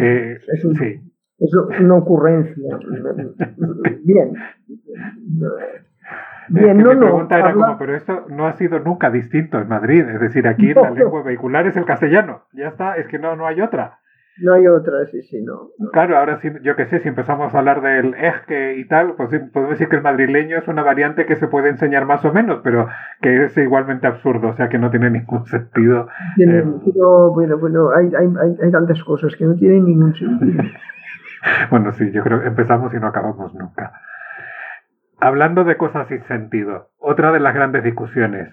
eh, 0.00 0.38
es, 0.52 0.60
sí. 0.78 1.00
es 1.38 1.80
una 1.80 1.96
ocurrencia. 1.96 2.78
Bien. 4.04 4.32
Bien, 6.48 6.78
no, 6.78 6.90
mi 6.90 6.96
pregunta 6.96 7.38
era 7.38 7.52
como, 7.52 7.78
pero 7.78 7.94
esto 7.94 8.26
no 8.28 8.46
ha 8.46 8.52
sido 8.54 8.78
nunca 8.80 9.10
distinto 9.10 9.58
en 9.58 9.68
Madrid. 9.68 10.08
Es 10.08 10.20
decir, 10.20 10.46
aquí 10.46 10.72
la 10.74 10.90
lengua 10.90 11.22
vehicular 11.22 11.66
es 11.66 11.76
el 11.76 11.84
castellano. 11.84 12.42
Ya 12.52 12.68
está, 12.68 12.96
es 12.96 13.06
que 13.08 13.18
no, 13.18 13.36
no 13.36 13.46
hay 13.46 13.60
otra. 13.60 13.98
No 14.38 14.52
hay 14.52 14.66
otra, 14.66 15.06
sí, 15.06 15.22
sí, 15.22 15.40
no. 15.42 15.70
Claro, 15.92 16.18
ahora 16.18 16.38
sí, 16.40 16.50
yo 16.62 16.76
qué 16.76 16.84
sé, 16.86 17.00
si 17.00 17.08
empezamos 17.08 17.54
a 17.54 17.58
hablar 17.58 17.80
del 17.80 18.12
eje 18.14 18.76
y 18.76 18.86
tal, 18.86 19.14
pues 19.16 19.30
podemos 19.50 19.70
decir 19.70 19.88
que 19.88 19.96
el 19.96 20.02
madrileño 20.02 20.58
es 20.58 20.68
una 20.68 20.82
variante 20.82 21.24
que 21.24 21.36
se 21.36 21.48
puede 21.48 21.70
enseñar 21.70 22.04
más 22.04 22.22
o 22.24 22.32
menos, 22.34 22.60
pero 22.62 22.86
que 23.22 23.44
es 23.44 23.56
igualmente 23.56 24.06
absurdo, 24.06 24.48
o 24.48 24.52
sea 24.52 24.68
que 24.68 24.78
no 24.78 24.90
tiene 24.90 25.10
ningún 25.10 25.46
sentido. 25.46 26.08
Tiene, 26.36 26.58
eh, 26.58 26.64
bueno, 27.34 27.58
bueno, 27.58 27.90
hay, 27.96 28.10
hay, 28.14 28.28
hay, 28.62 28.70
tantas 28.70 29.02
cosas 29.04 29.34
que 29.36 29.46
no 29.46 29.54
tienen 29.54 29.86
ningún 29.86 30.14
sentido. 30.14 30.62
bueno, 31.70 31.92
sí, 31.92 32.10
yo 32.12 32.22
creo 32.22 32.40
que 32.42 32.48
empezamos 32.48 32.92
y 32.92 32.98
no 32.98 33.06
acabamos 33.06 33.54
nunca. 33.54 33.90
Hablando 35.20 35.64
de 35.64 35.76
cosas 35.76 36.08
sin 36.08 36.22
sentido, 36.24 36.88
otra 36.98 37.32
de 37.32 37.40
las 37.40 37.54
grandes 37.54 37.84
discusiones. 37.84 38.52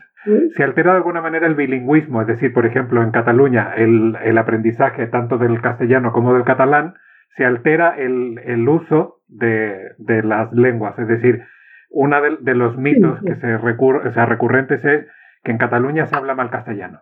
Se 0.55 0.63
altera 0.63 0.91
de 0.91 0.97
alguna 0.97 1.21
manera 1.21 1.47
el 1.47 1.55
bilingüismo, 1.55 2.21
es 2.21 2.27
decir, 2.27 2.53
por 2.53 2.65
ejemplo, 2.65 3.03
en 3.03 3.11
Cataluña 3.11 3.73
el, 3.75 4.15
el 4.23 4.37
aprendizaje 4.37 5.07
tanto 5.07 5.37
del 5.37 5.59
castellano 5.61 6.13
como 6.13 6.33
del 6.33 6.45
catalán, 6.45 6.93
se 7.35 7.45
altera 7.45 7.97
el, 7.97 8.39
el 8.45 8.69
uso 8.69 9.17
de, 9.27 9.91
de, 9.97 10.23
las 10.23 10.53
lenguas. 10.53 10.97
Es 10.97 11.07
decir, 11.07 11.43
uno 11.89 12.21
de, 12.21 12.37
de, 12.39 12.55
los 12.55 12.77
mitos 12.77 13.19
que 13.21 13.35
se 13.35 13.57
recur, 13.57 14.07
o 14.07 14.11
sea, 14.11 14.25
recurrentes 14.25 14.85
es 14.85 15.07
que 15.43 15.51
en 15.51 15.57
Cataluña 15.57 16.05
se 16.05 16.15
habla 16.15 16.35
mal 16.35 16.49
castellano. 16.49 17.01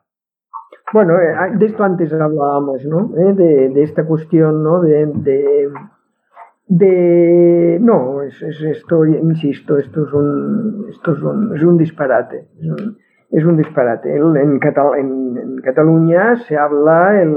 Bueno, 0.93 1.13
eh, 1.19 1.35
de 1.53 1.65
esto 1.65 1.83
antes 1.83 2.11
hablábamos, 2.11 2.85
¿no? 2.85 3.11
Eh, 3.17 3.33
de, 3.33 3.69
de, 3.69 3.83
esta 3.83 4.05
cuestión, 4.05 4.63
¿no? 4.63 4.81
De, 4.81 5.69
de 6.71 7.79
no 7.81 8.21
es, 8.21 8.41
es, 8.41 8.61
esto 8.61 9.05
insisto 9.05 9.77
esto 9.77 10.07
es 10.07 10.13
un 10.13 10.85
esto 10.89 11.11
es 11.11 11.21
un, 11.21 11.53
es 11.53 11.63
un 11.63 11.77
disparate 11.77 12.47
es 12.61 12.69
un, 12.69 12.97
es 13.29 13.43
un 13.43 13.57
disparate 13.57 14.15
en, 14.15 14.57
Catal 14.59 14.97
en, 14.97 15.37
en, 15.37 15.61
Cataluña 15.61 16.37
se 16.37 16.55
habla 16.55 17.21
el, 17.21 17.35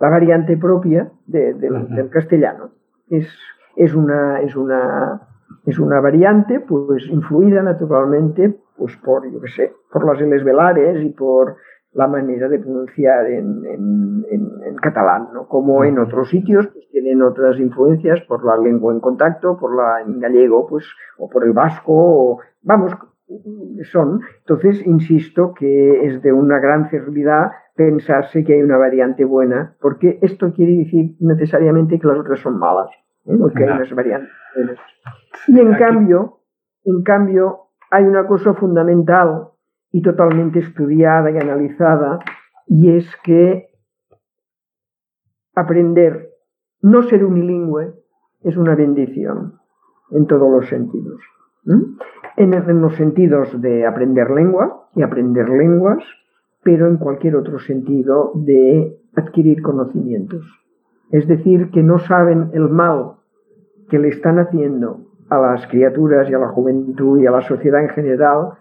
la 0.00 0.10
variante 0.10 0.56
propia 0.56 1.08
de, 1.28 1.54
de, 1.54 1.70
uh 1.70 1.74
-huh. 1.76 1.94
del 1.94 2.10
castellano 2.10 2.70
es, 3.08 3.28
es 3.76 3.94
una 3.94 4.40
es 4.40 4.56
una 4.56 5.20
es 5.64 5.78
una 5.78 6.00
variante 6.00 6.58
pues 6.58 7.06
influida 7.08 7.62
naturalmente 7.62 8.52
pues 8.76 8.96
por 8.96 9.30
yo 9.30 9.40
que 9.40 9.48
sé 9.48 9.72
por 9.92 10.04
las 10.04 10.20
Ls 10.20 10.42
velares 10.42 11.04
y 11.04 11.10
por 11.10 11.54
la 11.96 12.06
manera 12.06 12.48
de 12.48 12.58
pronunciar 12.58 13.26
en, 13.26 13.64
en, 13.64 14.24
en, 14.30 14.50
en 14.64 14.76
catalán, 14.76 15.28
¿no? 15.32 15.48
Como 15.48 15.82
en 15.82 15.98
otros 15.98 16.28
sitios, 16.28 16.66
pues 16.66 16.86
tienen 16.90 17.22
otras 17.22 17.58
influencias 17.58 18.20
por 18.28 18.44
la 18.44 18.58
lengua 18.58 18.92
en 18.92 19.00
contacto, 19.00 19.56
por 19.58 19.74
la 19.74 20.02
en 20.02 20.20
gallego, 20.20 20.66
pues, 20.66 20.84
o 21.18 21.28
por 21.30 21.44
el 21.44 21.52
vasco, 21.52 21.94
o, 21.94 22.40
vamos, 22.62 22.94
son. 23.90 24.20
Entonces, 24.40 24.86
insisto 24.86 25.54
que 25.54 26.06
es 26.06 26.20
de 26.22 26.32
una 26.32 26.58
gran 26.58 26.90
cerbilidad 26.90 27.52
pensarse 27.74 28.44
que 28.44 28.54
hay 28.54 28.62
una 28.62 28.76
variante 28.76 29.24
buena, 29.24 29.74
porque 29.80 30.18
esto 30.20 30.52
quiere 30.52 30.76
decir 30.76 31.16
necesariamente 31.20 31.98
que 31.98 32.06
las 32.06 32.18
otras 32.18 32.40
son 32.40 32.58
malas, 32.58 32.90
¿eh? 33.24 33.36
porque 33.40 33.64
hay 33.64 33.70
unas 33.70 33.94
variantes 33.94 34.30
buenas. 34.54 34.78
Y 35.48 35.60
en 35.60 35.74
cambio, 35.74 36.40
en 36.84 37.02
cambio, 37.02 37.68
hay 37.90 38.04
una 38.04 38.26
cosa 38.26 38.52
fundamental 38.52 39.48
y 39.96 40.02
totalmente 40.02 40.58
estudiada 40.58 41.30
y 41.30 41.38
analizada, 41.38 42.18
y 42.66 42.90
es 42.98 43.06
que 43.24 43.70
aprender, 45.54 46.32
no 46.82 47.02
ser 47.04 47.24
unilingüe, 47.24 47.94
es 48.42 48.58
una 48.58 48.74
bendición 48.74 49.54
en 50.10 50.26
todos 50.26 50.50
los 50.50 50.68
sentidos. 50.68 51.18
En, 52.36 52.52
en, 52.52 52.82
los 52.82 52.94
sentidos 52.96 53.58
de 53.62 53.86
aprender 53.86 54.30
lengua 54.30 54.86
y 54.94 55.00
aprender 55.00 55.48
lenguas, 55.48 56.04
pero 56.62 56.88
en 56.88 56.98
cualquier 56.98 57.34
otro 57.34 57.58
sentido 57.58 58.32
de 58.34 59.00
adquirir 59.14 59.62
conocimientos. 59.62 60.44
Es 61.10 61.26
decir, 61.26 61.70
que 61.70 61.82
no 61.82 62.00
saben 62.00 62.50
el 62.52 62.68
mal 62.68 63.12
que 63.88 63.98
le 63.98 64.08
están 64.08 64.40
haciendo 64.40 65.06
a 65.30 65.38
las 65.38 65.66
criaturas 65.68 66.28
y 66.28 66.34
a 66.34 66.38
la 66.38 66.48
juventud 66.48 67.18
y 67.18 67.26
a 67.26 67.30
la 67.30 67.40
sociedad 67.40 67.82
en 67.82 67.88
general 67.88 68.58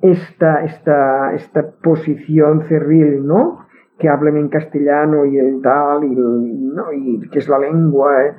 esta, 0.00 0.64
esta, 0.64 1.34
esta 1.34 1.70
posición 1.82 2.62
cerril, 2.68 3.26
¿no? 3.26 3.66
Que 3.98 4.08
hablen 4.08 4.36
en 4.36 4.48
castellano 4.48 5.24
y 5.24 5.38
el 5.38 5.60
tal, 5.60 6.04
y, 6.04 6.12
el, 6.12 6.74
¿no? 6.74 6.92
y 6.92 7.28
que 7.30 7.40
es 7.40 7.48
la 7.48 7.58
lengua, 7.58 8.26
eh, 8.26 8.34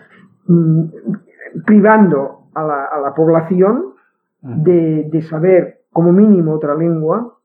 privando 1.66 2.50
a 2.54 2.64
la, 2.64 2.86
a 2.86 3.00
la 3.02 3.14
población 3.14 3.94
de, 4.42 5.10
de, 5.12 5.22
saber 5.24 5.82
como 5.92 6.14
mínimo 6.14 6.54
otra 6.54 6.76
lengua, 6.76 7.38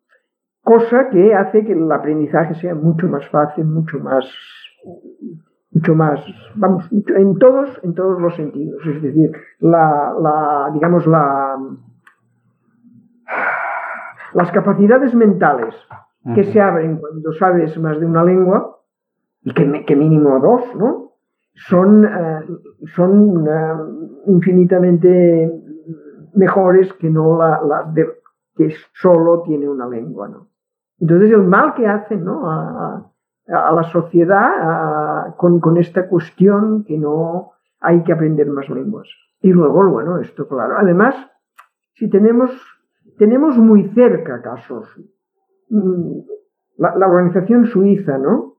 cosa 0.63 1.09
que 1.11 1.35
hace 1.35 1.65
que 1.65 1.73
el 1.73 1.91
aprendizaje 1.91 2.55
sea 2.55 2.75
mucho 2.75 3.09
más 3.09 3.29
fácil, 3.31 3.65
mucho 3.65 3.99
más, 3.99 4.25
mucho 5.73 5.95
más, 5.97 6.21
vamos, 6.55 6.89
en 6.93 7.37
todos, 7.39 7.81
en 7.83 7.95
todos 7.95 8.21
los 8.21 8.37
sentidos. 8.37 8.81
Es 8.87 9.03
decir, 9.03 9.33
la, 9.59 10.15
la 10.21 10.71
digamos, 10.73 11.05
la, 11.09 11.57
las 14.35 14.51
capacidades 14.53 15.15
mentales 15.15 15.75
que 16.35 16.41
uh 16.41 16.45
-huh. 16.45 16.53
se 16.53 16.61
abren 16.61 16.97
cuando 16.99 17.33
sabes 17.33 17.79
más 17.79 17.99
de 18.01 18.07
una 18.07 18.25
lengua, 18.25 18.79
y 19.43 19.53
que, 19.53 19.85
que 19.85 19.97
mínimo 19.97 20.41
dos, 20.41 20.63
¿no? 20.77 21.13
Son, 21.55 22.05
uh, 22.05 22.87
son 22.97 23.47
uh, 23.47 24.31
infinitamente 24.37 25.53
mejores 26.35 26.93
que 26.95 27.11
no 27.11 27.39
la, 27.39 27.61
la 27.63 27.85
de, 27.93 28.09
que 28.57 28.75
solo 28.95 29.43
tiene 29.43 29.69
una 29.69 29.87
lengua, 29.87 30.29
¿no? 30.29 30.49
Entonces 30.99 31.31
el 31.31 31.45
mal 31.45 31.75
que 31.75 31.87
hacen, 31.87 32.25
¿no? 32.25 32.51
A, 32.51 33.11
a, 33.49 33.69
a 33.69 33.73
la 33.73 33.83
sociedad 33.85 35.37
con, 35.37 35.61
con 35.61 35.77
esta 35.77 36.09
cuestión 36.09 36.85
que 36.85 36.97
no 36.97 37.53
hay 37.81 38.03
que 38.03 38.13
aprender 38.13 38.49
más 38.49 38.69
lenguas. 38.71 39.09
Y 39.41 39.53
luego, 39.53 39.87
bueno, 39.91 40.19
esto 40.19 40.49
claro. 40.49 40.77
Además, 40.79 41.15
si 41.93 42.09
tenemos 42.09 42.51
tenemos 43.19 43.57
muy 43.59 43.89
cerca 43.91 44.43
casos. 44.43 44.89
Mm, 45.71 46.21
la, 46.79 46.97
la, 46.97 47.07
organización 47.07 47.67
suiza, 47.67 48.19
¿no? 48.19 48.55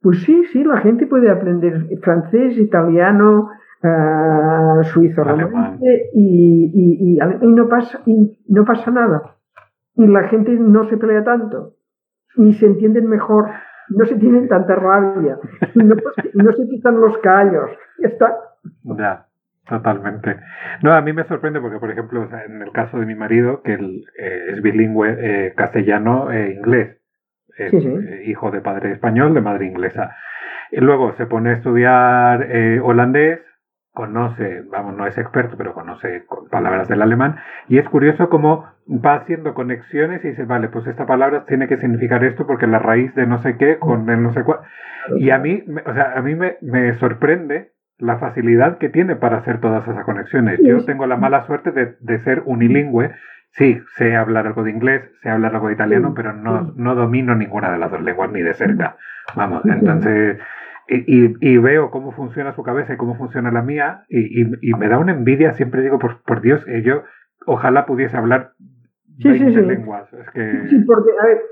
Pues 0.00 0.22
sí, 0.22 0.44
sí, 0.52 0.62
la 0.62 0.78
gente 0.78 1.06
puede 1.06 1.30
aprender 1.30 1.88
francés, 2.02 2.58
italiano, 2.58 3.48
uh, 3.82 4.82
suizo 4.84 5.22
y, 6.12 6.70
y, 6.74 7.18
y, 7.18 7.46
no 7.46 7.68
pasa, 7.68 8.00
y 8.06 8.38
no 8.48 8.64
pasa 8.64 8.90
nada. 8.90 9.36
Y 9.96 10.06
la 10.06 10.24
gente 10.28 10.52
no 10.52 10.84
se 10.88 10.96
pelea 10.96 11.24
tanto. 11.24 11.74
Y 12.36 12.52
se 12.54 12.66
entienden 12.66 13.08
mejor. 13.08 13.48
No 13.90 14.04
se 14.06 14.16
tienen 14.16 14.48
tanta 14.48 14.74
rabia. 14.74 15.38
Y 15.74 15.78
no, 15.84 15.94
no 16.34 16.52
se 16.52 16.68
quitan 16.68 17.00
los 17.00 17.16
callos. 17.18 17.70
Ya 17.98 18.08
está. 18.08 18.36
Ya. 18.82 19.26
Totalmente. 19.68 20.36
No, 20.82 20.92
a 20.92 21.00
mí 21.00 21.12
me 21.12 21.24
sorprende 21.24 21.60
porque, 21.60 21.78
por 21.78 21.90
ejemplo, 21.90 22.22
o 22.22 22.28
sea, 22.28 22.44
en 22.44 22.60
el 22.60 22.70
caso 22.72 22.98
de 22.98 23.06
mi 23.06 23.14
marido, 23.14 23.62
que 23.62 23.74
él 23.74 24.04
eh, 24.18 24.46
es 24.50 24.62
bilingüe 24.62 25.16
eh, 25.18 25.54
castellano 25.56 26.30
e 26.30 26.52
inglés, 26.52 26.98
eh, 27.56 27.70
sí, 27.70 27.80
sí. 27.80 28.30
hijo 28.30 28.50
de 28.50 28.60
padre 28.60 28.92
español, 28.92 29.32
de 29.32 29.40
madre 29.40 29.66
inglesa. 29.66 30.14
Y 30.70 30.80
luego 30.80 31.14
se 31.14 31.26
pone 31.26 31.50
a 31.50 31.52
estudiar 31.54 32.46
holandés, 32.82 33.40
conoce, 33.92 34.62
vamos, 34.70 34.96
no 34.96 35.06
es 35.06 35.16
experto, 35.16 35.56
pero 35.56 35.72
conoce 35.72 36.24
palabras 36.50 36.88
del 36.88 37.00
alemán, 37.00 37.36
y 37.68 37.78
es 37.78 37.88
curioso 37.88 38.28
cómo 38.28 38.66
va 38.88 39.14
haciendo 39.14 39.54
conexiones 39.54 40.24
y 40.24 40.30
dice, 40.30 40.44
vale, 40.44 40.68
pues 40.68 40.86
esta 40.88 41.06
palabra 41.06 41.44
tiene 41.46 41.68
que 41.68 41.76
significar 41.76 42.24
esto 42.24 42.46
porque 42.46 42.66
la 42.66 42.80
raíz 42.80 43.14
de 43.14 43.26
no 43.26 43.38
sé 43.38 43.56
qué 43.56 43.78
con 43.78 44.10
el 44.10 44.22
no 44.22 44.32
sé 44.32 44.42
cuál. 44.42 44.60
Y 45.16 45.30
a 45.30 45.38
mí, 45.38 45.62
o 45.86 45.94
sea, 45.94 46.14
a 46.16 46.22
mí 46.22 46.34
me, 46.34 46.56
me 46.60 46.94
sorprende 46.94 47.73
la 47.98 48.18
facilidad 48.18 48.78
que 48.78 48.88
tiene 48.88 49.16
para 49.16 49.38
hacer 49.38 49.60
todas 49.60 49.86
esas 49.86 50.04
conexiones. 50.04 50.60
Yo 50.62 50.84
tengo 50.84 51.06
la 51.06 51.16
mala 51.16 51.46
suerte 51.46 51.70
de, 51.70 51.96
de, 52.00 52.18
ser 52.20 52.42
unilingüe. 52.44 53.12
Sí, 53.50 53.80
sé 53.96 54.16
hablar 54.16 54.48
algo 54.48 54.64
de 54.64 54.72
inglés, 54.72 55.02
sé 55.22 55.30
hablar 55.30 55.54
algo 55.54 55.68
de 55.68 55.74
italiano, 55.74 56.12
pero 56.14 56.32
no, 56.32 56.72
no 56.76 56.94
domino 56.96 57.36
ninguna 57.36 57.70
de 57.70 57.78
las 57.78 57.90
dos 57.90 58.02
lenguas 58.02 58.32
ni 58.32 58.42
de 58.42 58.54
cerca. 58.54 58.96
Vamos, 59.36 59.64
entonces 59.64 60.38
y, 60.88 61.58
veo 61.58 61.90
cómo 61.90 62.12
funciona 62.12 62.54
su 62.54 62.62
cabeza 62.62 62.94
y 62.94 62.96
cómo 62.96 63.16
funciona 63.16 63.50
la 63.50 63.62
mía, 63.62 64.04
y, 64.08 64.44
me 64.74 64.88
da 64.88 64.98
una 64.98 65.12
envidia, 65.12 65.52
siempre 65.52 65.82
digo, 65.82 65.98
por, 65.98 66.22
por 66.22 66.40
Dios, 66.40 66.64
eh, 66.68 66.82
yo 66.82 67.02
ojalá 67.46 67.86
pudiese 67.86 68.16
hablar 68.16 68.52
sí, 69.18 69.32
sí, 69.38 69.38
sí. 69.38 69.60
lenguas. 69.60 70.08
Sí, 70.10 70.84
porque, 70.86 71.10
a 71.20 71.26
ver, 71.26 71.42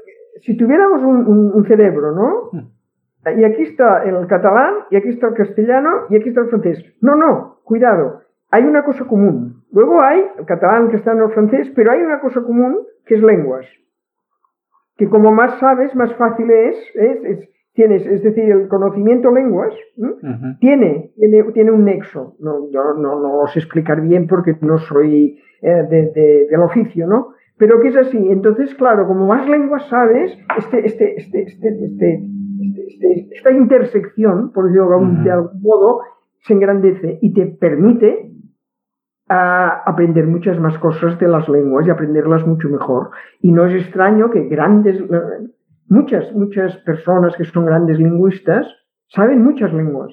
si 0.43 0.57
tuviéramos 0.57 1.03
un, 1.03 1.65
cerebro, 1.67 2.13
¿no? 2.13 2.69
Y 3.37 3.45
aquí 3.45 3.63
está 3.63 4.05
el 4.05 4.27
catalán, 4.27 4.75
y 4.91 4.97
aquí 4.97 5.11
está 5.11 5.29
el 5.29 5.35
castellano, 5.35 6.07
y 6.11 6.17
aquí 6.17 6.29
está 6.29 6.41
el 6.41 6.49
francés. 6.49 6.85
No, 7.01 7.15
no, 7.15 7.59
cuidado, 7.65 8.23
hay 8.51 8.65
una 8.65 8.85
cosa 8.85 9.05
común. 9.05 9.63
Luego 9.71 10.03
hay 10.03 10.25
el 10.39 10.45
catalán, 10.45 10.87
el 10.87 10.91
castellano, 10.91 11.27
el 11.27 11.33
francés, 11.33 11.73
pero 11.75 11.93
hay 11.93 12.03
una 12.03 12.21
cosa 12.21 12.43
común 12.43 12.79
que 13.07 13.15
es 13.15 13.23
lenguas. 13.23 13.67
Que 14.97 15.09
como 15.09 15.33
más 15.33 15.59
sabes, 15.59 15.95
más 15.95 16.15
fácil 16.17 16.51
es, 16.51 16.77
es 16.95 17.49
tienes, 17.75 18.07
es 18.07 18.23
decir, 18.23 18.51
el 18.51 18.69
conocimiento 18.69 19.31
lenguas 19.31 19.75
tiene, 20.61 21.11
tiene, 21.55 21.71
un 21.71 21.85
nexo. 21.85 22.37
No, 22.41 22.71
yo 22.71 22.95
no, 22.95 23.19
lo 23.19 23.47
sé 23.47 23.61
explicar 23.61 24.01
bien 24.01 24.27
porque 24.27 24.57
no 24.61 24.79
soy 24.79 25.39
eh, 25.63 26.49
del 26.51 26.61
oficio, 26.61 27.07
¿no? 27.07 27.35
Pero 27.57 27.81
que 27.81 27.89
es 27.89 27.97
así. 27.97 28.19
Entonces, 28.31 28.75
claro, 28.75 29.07
como 29.07 29.27
más 29.27 29.49
lenguas 29.49 29.89
sabes, 29.89 30.37
este, 30.59 30.87
este, 30.87 31.15
este, 31.17 31.43
este, 31.43 32.21
esta 33.35 33.51
intersección, 33.51 34.53
por 34.53 34.67
decirlo 34.67 34.89
de 35.23 35.31
algún 35.31 35.63
modo, 35.63 36.01
se 36.41 36.55
engrandece 36.55 37.19
y 37.21 37.33
te 37.33 37.47
permite 37.47 38.31
aprender 39.29 40.27
muchas 40.27 40.59
más 40.59 40.79
cosas 40.79 41.19
de 41.19 41.29
las 41.29 41.49
lenguas 41.49 41.87
y 41.87 41.91
aprenderlas 41.91 42.47
mucho 42.47 42.69
mejor. 42.69 43.11
Y 43.41 43.53
no 43.53 43.67
es 43.67 43.75
extraño 43.75 44.31
que 44.31 44.49
grandes 44.49 45.03
muchas, 45.89 46.33
muchas 46.35 46.77
personas 46.79 47.35
que 47.37 47.45
son 47.45 47.65
grandes 47.65 47.99
lingüistas 47.99 48.67
saben 49.09 49.43
muchas 49.43 49.73
lenguas. 49.73 50.13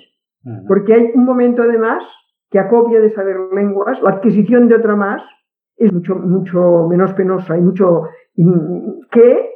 Porque 0.68 0.94
hay 0.94 1.12
un 1.16 1.26
momento 1.26 1.64
además 1.64 2.04
que 2.50 2.60
a 2.60 2.70
copia 2.70 3.00
de 3.00 3.12
saber 3.12 3.36
lenguas, 3.54 4.02
la 4.02 4.12
adquisición 4.12 4.68
de 4.68 4.76
otra 4.76 4.96
más 4.96 5.22
es 5.76 5.92
mucho, 5.94 6.16
mucho 6.16 6.88
menos 6.90 7.14
penosa 7.14 7.58
y 7.58 7.62
mucho 7.62 8.04
que 9.12 9.50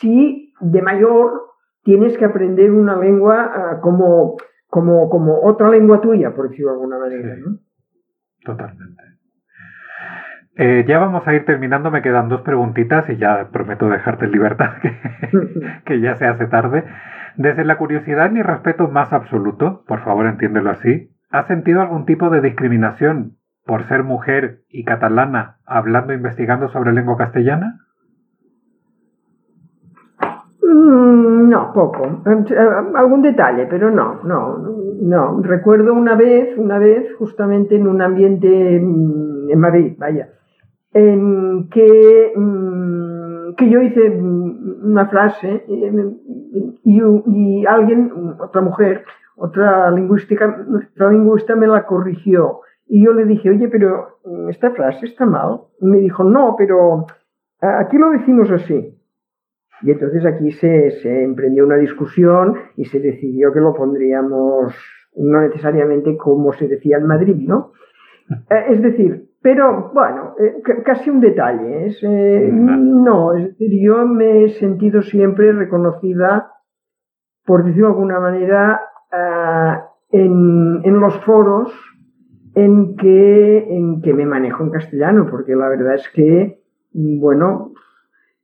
si 0.00 0.52
de 0.60 0.82
mayor 0.82 1.47
tienes 1.88 2.18
que 2.18 2.26
aprender 2.26 2.70
una 2.70 2.98
lengua 2.98 3.50
ah, 3.50 3.80
como, 3.80 4.36
como, 4.66 5.08
como 5.08 5.40
otra 5.42 5.70
lengua 5.70 6.02
tuya, 6.02 6.34
por 6.34 6.50
decirlo 6.50 6.72
de 6.72 6.74
alguna 6.74 6.98
manera. 6.98 7.34
Totalmente. 8.44 9.02
Eh, 10.56 10.84
ya 10.86 10.98
vamos 10.98 11.26
a 11.26 11.32
ir 11.32 11.46
terminando, 11.46 11.90
me 11.90 12.02
quedan 12.02 12.28
dos 12.28 12.42
preguntitas 12.42 13.08
y 13.08 13.16
ya 13.16 13.48
prometo 13.50 13.88
dejarte 13.88 14.26
en 14.26 14.32
libertad, 14.32 14.72
que, 15.86 16.00
ya 16.02 16.14
se 16.16 16.26
hace 16.26 16.46
tarde. 16.48 16.84
Desde 17.38 17.64
la 17.64 17.78
curiosidad 17.78 18.30
y 18.32 18.42
respeto 18.42 18.88
más 18.88 19.14
absoluto, 19.14 19.82
por 19.88 20.00
favor 20.00 20.26
entiéndelo 20.26 20.68
así, 20.68 21.16
¿has 21.30 21.46
sentido 21.46 21.80
algún 21.80 22.04
tipo 22.04 22.28
de 22.28 22.42
discriminación 22.42 23.38
por 23.64 23.84
ser 23.84 24.04
mujer 24.04 24.58
y 24.68 24.84
catalana 24.84 25.56
hablando 25.64 26.12
e 26.12 26.16
investigando 26.16 26.68
sobre 26.68 26.92
lengua 26.92 27.16
castellana? 27.16 27.78
Mm, 30.70 31.48
no, 31.48 31.72
poco. 31.72 32.22
Algún 32.94 33.22
detalle, 33.22 33.66
pero 33.70 33.90
no, 33.90 34.20
no, 34.24 34.58
no. 35.00 35.40
Recuerdo 35.42 35.94
una 35.94 36.14
vez, 36.14 36.58
una 36.58 36.78
vez, 36.78 37.14
justamente 37.16 37.76
en 37.76 37.86
un 37.86 38.02
ambiente 38.02 38.78
mm, 38.78 39.50
en 39.50 39.58
Madrid, 39.58 39.94
vaya, 39.98 40.28
que, 40.92 42.32
mm, 42.36 43.54
que 43.56 43.70
yo 43.70 43.80
hice 43.80 44.10
una 44.10 45.06
frase 45.06 45.64
y, 46.84 47.66
alguien, 47.66 48.12
otra 48.38 48.60
mujer, 48.60 49.04
otra 49.36 49.90
lingüística, 49.90 50.66
otra 50.94 51.10
lingüista 51.10 51.56
me 51.56 51.66
la 51.66 51.86
corrigió. 51.86 52.60
Y 52.86 53.04
yo 53.04 53.14
le 53.14 53.24
dije, 53.24 53.50
oye, 53.50 53.68
pero 53.68 54.18
esta 54.50 54.70
frase 54.72 55.06
está 55.06 55.24
mal. 55.24 55.60
Me 55.80 55.98
dijo, 55.98 56.24
no, 56.24 56.56
pero 56.58 57.06
aquí 57.60 57.96
lo 57.96 58.10
decimos 58.10 58.50
así. 58.50 58.97
Y 59.82 59.92
entonces 59.92 60.24
aquí 60.26 60.50
se, 60.52 60.90
se 61.02 61.22
emprendió 61.22 61.64
una 61.64 61.76
discusión 61.76 62.54
y 62.76 62.84
se 62.86 63.00
decidió 63.00 63.52
que 63.52 63.60
lo 63.60 63.74
pondríamos 63.74 64.74
no 65.18 65.40
necesariamente 65.40 66.16
como 66.16 66.52
se 66.52 66.68
decía 66.68 66.98
en 66.98 67.06
Madrid, 67.06 67.36
¿no? 67.36 67.72
Eh, 68.50 68.64
es 68.72 68.82
decir, 68.82 69.30
pero 69.40 69.90
bueno, 69.94 70.34
eh, 70.38 70.60
casi 70.84 71.08
un 71.08 71.18
detalle. 71.18 71.86
Eh, 72.02 72.50
no, 72.52 73.34
es 73.34 73.44
decir, 73.44 73.70
yo 73.82 74.06
me 74.06 74.44
he 74.44 74.48
sentido 74.50 75.00
siempre 75.00 75.50
reconocida, 75.52 76.52
por 77.46 77.64
decirlo 77.64 77.86
de 77.86 77.92
alguna 77.94 78.20
manera, 78.20 78.82
en, 80.10 80.82
en, 80.84 81.00
los 81.00 81.18
foros 81.24 81.72
en 82.54 82.96
que, 82.96 83.74
en 83.74 84.02
que 84.02 84.12
me 84.12 84.26
manejo 84.26 84.62
en 84.62 84.72
castellano, 84.72 85.26
porque 85.30 85.56
la 85.56 85.70
verdad 85.70 85.94
es 85.94 86.10
que, 86.10 86.60
bueno, 86.92 87.72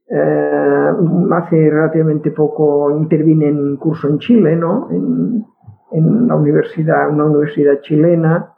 eh, 0.08 0.90
hace 1.32 1.70
relativamente 1.70 2.30
poco 2.30 2.90
intervine 2.96 3.48
en 3.48 3.58
un 3.58 3.76
curso 3.76 4.08
en 4.08 4.18
Chile, 4.18 4.56
¿no? 4.56 4.88
En, 4.90 5.44
en 5.92 6.28
la 6.28 6.36
universidad, 6.36 7.08
una 7.10 7.26
universidad 7.26 7.80
chilena, 7.80 8.54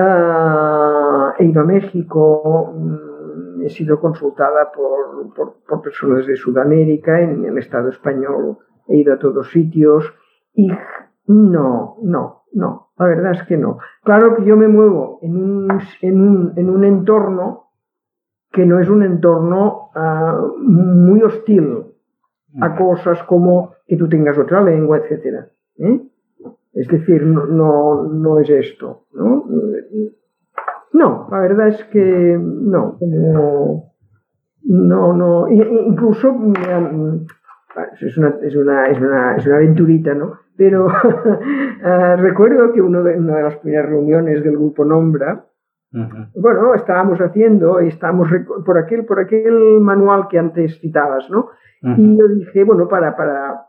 Ah, 0.00 1.34
he 1.40 1.46
ido 1.46 1.62
a 1.62 1.64
México, 1.64 2.72
mm, 2.72 3.62
he 3.62 3.68
sido 3.68 3.98
consultada 3.98 4.70
por, 4.70 5.82
personas 5.82 6.24
de 6.24 6.36
Sudamérica, 6.36 7.20
en 7.20 7.44
el 7.44 7.58
Estado 7.58 7.88
español, 7.88 8.58
he 8.86 8.98
ido 8.98 9.14
a 9.14 9.18
todos 9.18 9.50
sitios 9.50 10.04
y 10.54 10.70
no, 11.26 11.96
no, 12.02 12.44
no, 12.52 12.90
la 12.96 13.06
verdad 13.06 13.32
es 13.32 13.42
que 13.42 13.56
no. 13.56 13.78
Claro 14.04 14.36
que 14.36 14.44
yo 14.44 14.56
me 14.56 14.68
muevo 14.68 15.18
en 15.22 15.36
un, 15.36 15.68
en 16.56 16.70
un, 16.70 16.84
entorno 16.84 17.67
que 18.52 18.64
no 18.64 18.80
es 18.80 18.88
un 18.88 19.02
entorno 19.02 19.90
ah, 19.94 20.40
muy 20.58 21.22
hostil 21.22 21.84
a 22.60 22.76
cosas 22.76 23.22
como 23.24 23.74
que 23.86 23.96
tú 23.96 24.08
tengas 24.08 24.38
otra 24.38 24.62
lengua, 24.62 24.98
etc. 24.98 25.46
Es 26.72 26.88
decir, 26.88 27.24
no, 27.24 28.04
no, 28.04 28.38
es 28.38 28.50
esto, 28.50 29.04
¿no? 29.12 29.44
No, 30.92 31.28
la 31.30 31.40
verdad 31.40 31.68
es 31.68 31.84
que 31.84 32.38
no, 32.40 32.98
no, 34.62 35.12
no, 35.12 35.48
incluso 35.48 36.28
es 38.00 38.16
una, 38.16 38.28
es 38.42 38.56
una, 38.56 38.86
es 38.88 39.00
una, 39.00 39.36
es 39.36 39.46
una 39.46 39.56
aventurita, 39.56 40.14
¿no? 40.14 40.38
Pero 40.56 40.88
ah, 41.84 42.16
recuerdo 42.16 42.72
que 42.72 42.82
uno 42.82 43.02
de, 43.02 43.18
una 43.18 43.36
de 43.36 43.42
las 43.44 43.56
primeras 43.56 43.88
reuniones 43.88 44.42
del 44.42 44.56
grupo 44.56 44.84
Nombra, 44.84 45.46
bueno, 45.90 46.74
estábamos 46.74 47.18
haciendo, 47.18 47.80
estábamos 47.80 48.28
por 48.64 48.78
aquel, 48.78 49.06
por 49.06 49.20
aquel 49.20 49.80
manual 49.80 50.28
que 50.28 50.38
antes 50.38 50.78
citabas, 50.80 51.30
¿no? 51.30 51.48
Y 51.96 52.18
yo 52.18 52.28
dije, 52.28 52.64
bueno, 52.64 52.88
para, 52.88 53.16
para 53.16 53.64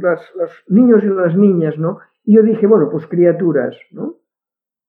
los 0.00 0.64
niños 0.68 1.02
y 1.04 1.08
las 1.08 1.36
niñas, 1.36 1.76
¿no? 1.78 1.98
Y 2.24 2.36
yo 2.36 2.42
dije, 2.42 2.66
bueno, 2.66 2.88
pues 2.90 3.06
criaturas, 3.06 3.76
¿no? 3.90 4.16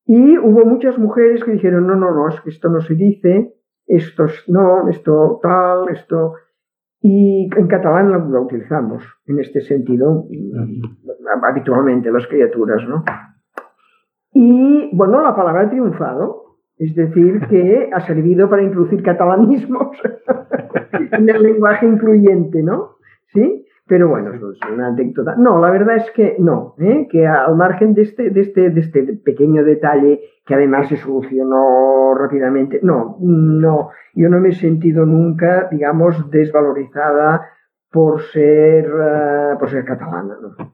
Y 0.06 0.38
hubo 0.38 0.66
muchas 0.66 0.98
mujeres 0.98 1.44
que 1.44 1.52
dijeron, 1.52 1.88
no, 1.88 1.96
no, 1.96 2.12
no, 2.12 2.30
es 2.30 2.40
que 2.42 2.50
esto 2.50 2.70
no 2.70 2.82
se 2.82 2.94
dice, 2.96 3.56
esto 3.88 4.26
no, 4.48 4.90
esto 4.90 5.40
tal, 5.42 5.90
esto... 5.90 6.36
Y 7.06 7.50
en 7.58 7.68
catalán 7.68 8.12
lo, 8.12 8.42
utilizamos 8.42 9.04
en 9.26 9.40
este 9.40 9.60
sentido, 9.60 10.26
habitualmente 11.44 12.10
las 12.10 12.26
criaturas, 12.28 12.82
¿no? 12.88 13.04
Y 14.32 14.90
bueno, 14.96 15.22
la 15.22 15.36
palabra 15.36 15.64
ha 15.64 15.70
triunfado, 15.70 16.43
es 16.78 16.96
decir, 16.96 17.40
que 17.50 17.90
ha 17.94 18.00
servido 18.02 18.50
para 18.50 18.64
introducir 18.64 19.04
catalanismos 19.04 19.98
en 21.12 21.30
el 21.30 21.44
lenguaje 21.44 21.86
incluyente, 21.86 22.64
¿no? 22.64 22.98
¿Sí? 23.34 23.66
Pero 23.86 24.08
bueno, 24.08 24.34
es 24.34 24.42
una 24.72 24.88
anécdota. 24.88 25.36
No, 25.38 25.60
la 25.60 25.70
verdad 25.70 25.98
es 25.98 26.10
que 26.12 26.36
no, 26.40 26.76
¿eh? 26.80 27.08
que 27.12 27.28
al 27.28 27.56
margen 27.56 27.94
de 27.94 28.04
este, 28.04 28.30
de, 28.30 28.42
este, 28.42 28.70
de 28.70 28.80
este 28.80 29.04
pequeño 29.24 29.64
detalle 29.64 30.22
que 30.46 30.56
además 30.56 30.88
se 30.88 30.98
solucionó 30.98 32.16
rápidamente, 32.16 32.80
no, 32.82 33.18
no, 33.20 33.90
yo 34.14 34.30
no 34.30 34.40
me 34.40 34.50
he 34.50 34.54
sentido 34.54 35.06
nunca, 35.06 35.68
digamos, 35.70 36.30
desvalorizada 36.32 37.50
por 37.92 38.22
ser, 38.22 38.90
uh, 38.92 39.60
por 39.60 39.70
ser 39.70 39.86
catalana. 39.86 40.36
¿no? 40.42 40.73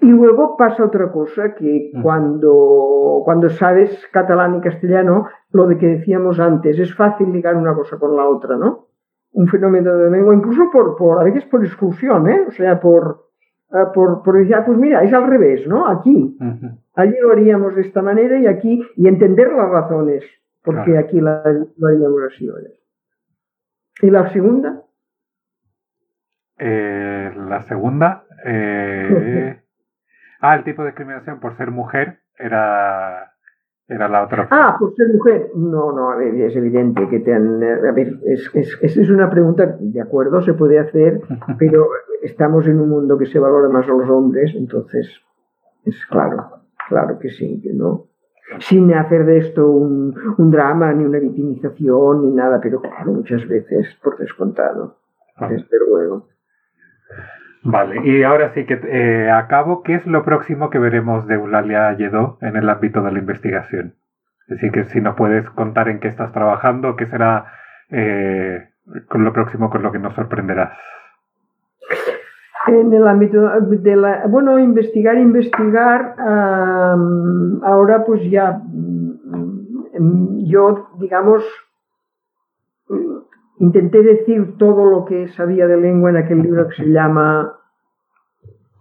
Y 0.00 0.06
luego 0.06 0.56
pasa 0.56 0.84
otra 0.84 1.10
cosa, 1.12 1.54
que 1.54 1.92
cuando, 2.02 3.22
cuando 3.24 3.48
sabes 3.48 4.06
catalán 4.12 4.56
y 4.56 4.60
castellano, 4.60 5.28
lo 5.52 5.66
de 5.66 5.78
que 5.78 5.86
decíamos 5.86 6.40
antes, 6.40 6.78
es 6.78 6.94
fácil 6.94 7.32
ligar 7.32 7.56
una 7.56 7.74
cosa 7.74 7.98
con 7.98 8.16
la 8.16 8.26
otra, 8.28 8.56
¿no? 8.56 8.88
un 9.32 9.48
fenómeno 9.48 9.96
de 9.96 10.10
lengua, 10.10 10.34
incluso 10.34 10.70
por, 10.70 10.96
por 10.96 11.20
a 11.20 11.24
veces 11.24 11.44
por 11.46 11.64
exclusión, 11.64 12.28
¿eh? 12.28 12.44
o 12.48 12.50
sea, 12.50 12.80
por, 12.80 13.28
eh, 13.70 13.76
por, 13.94 14.22
por 14.22 14.38
decir, 14.38 14.54
ah, 14.54 14.64
pues 14.64 14.78
mira, 14.78 15.02
es 15.02 15.12
al 15.12 15.26
revés, 15.28 15.66
¿no? 15.66 15.86
Aquí, 15.86 16.36
allí 16.94 17.14
lo 17.20 17.32
haríamos 17.32 17.74
de 17.74 17.82
esta 17.82 18.02
manera 18.02 18.38
y 18.38 18.46
aquí, 18.46 18.82
y 18.96 19.06
entender 19.06 19.52
las 19.52 19.68
razones, 19.70 20.24
porque 20.62 20.96
aquí 20.98 21.20
la, 21.20 21.42
lo 21.76 21.86
haríamos 21.86 22.20
así. 22.32 22.48
¿Y 24.02 24.10
la 24.10 24.28
segunda? 24.30 24.82
Eh, 26.58 27.32
la 27.48 27.62
segunda, 27.62 28.24
eh, 28.44 29.57
Ah, 30.40 30.56
el 30.56 30.64
tipo 30.64 30.82
de 30.82 30.88
discriminación 30.88 31.40
por 31.40 31.56
ser 31.56 31.70
mujer 31.70 32.20
era, 32.38 33.32
era 33.88 34.08
la 34.08 34.24
otra 34.24 34.48
Ah, 34.50 34.76
por 34.78 34.94
ser 34.94 35.08
mujer. 35.12 35.50
No, 35.54 35.92
no, 35.92 36.20
es 36.20 36.54
evidente 36.54 37.08
que 37.08 37.20
te 37.20 37.34
han... 37.34 37.62
A 37.62 37.92
ver, 37.92 38.18
es, 38.24 38.50
es, 38.54 38.96
es 38.96 39.10
una 39.10 39.30
pregunta, 39.30 39.76
de 39.80 40.00
acuerdo, 40.00 40.40
se 40.42 40.54
puede 40.54 40.78
hacer, 40.78 41.20
pero 41.58 41.88
estamos 42.22 42.66
en 42.66 42.80
un 42.80 42.88
mundo 42.88 43.18
que 43.18 43.26
se 43.26 43.38
valora 43.38 43.68
más 43.68 43.88
a 43.88 43.92
los 43.92 44.08
hombres, 44.08 44.52
entonces 44.54 45.08
es 45.84 46.06
claro, 46.06 46.60
claro 46.88 47.18
que 47.18 47.30
sí, 47.30 47.60
que 47.62 47.72
no. 47.72 48.06
Sin 48.60 48.92
hacer 48.94 49.26
de 49.26 49.38
esto 49.38 49.70
un, 49.70 50.14
un 50.38 50.50
drama, 50.50 50.92
ni 50.92 51.04
una 51.04 51.18
victimización, 51.18 52.22
ni 52.22 52.34
nada, 52.34 52.60
pero 52.62 52.80
claro, 52.80 53.12
muchas 53.12 53.46
veces 53.46 53.94
por 54.02 54.16
descontado, 54.16 54.96
desde 55.48 55.78
luego. 55.86 56.28
Vale, 57.64 58.00
y 58.04 58.22
ahora 58.22 58.52
sí 58.54 58.64
que 58.66 58.80
eh, 58.84 59.30
acabo, 59.30 59.82
¿qué 59.82 59.94
es 59.96 60.06
lo 60.06 60.24
próximo 60.24 60.70
que 60.70 60.78
veremos 60.78 61.26
de 61.26 61.34
Eulalia 61.34 61.92
Lledó 61.94 62.38
en 62.40 62.56
el 62.56 62.68
ámbito 62.68 63.02
de 63.02 63.12
la 63.12 63.18
investigación? 63.18 63.94
Es 64.42 64.48
decir, 64.48 64.70
que 64.72 64.84
si 64.84 65.00
nos 65.00 65.16
puedes 65.16 65.48
contar 65.50 65.88
en 65.88 66.00
qué 66.00 66.08
estás 66.08 66.32
trabajando, 66.32 66.96
qué 66.96 67.06
será 67.06 67.52
eh, 67.90 68.68
con 69.08 69.24
lo 69.24 69.32
próximo 69.32 69.70
con 69.70 69.82
lo 69.82 69.92
que 69.92 69.98
nos 69.98 70.14
sorprenderás. 70.14 70.78
En 72.66 72.92
el 72.92 73.06
ámbito 73.06 73.48
de 73.60 73.96
la, 73.96 74.26
bueno, 74.26 74.58
investigar, 74.58 75.16
investigar, 75.16 76.14
ahora 76.18 78.04
pues 78.06 78.22
ya 78.30 78.60
mm, 78.62 80.44
yo, 80.46 80.90
digamos, 80.98 81.44
intenté 83.60 84.02
decir 84.02 84.56
todo 84.58 84.84
lo 84.84 85.04
que 85.04 85.28
sabía 85.28 85.66
de 85.66 85.76
lengua 85.76 86.10
en 86.10 86.16
aquel 86.16 86.42
libro 86.42 86.68
que 86.68 86.76
se 86.76 86.90
llama 86.90 87.54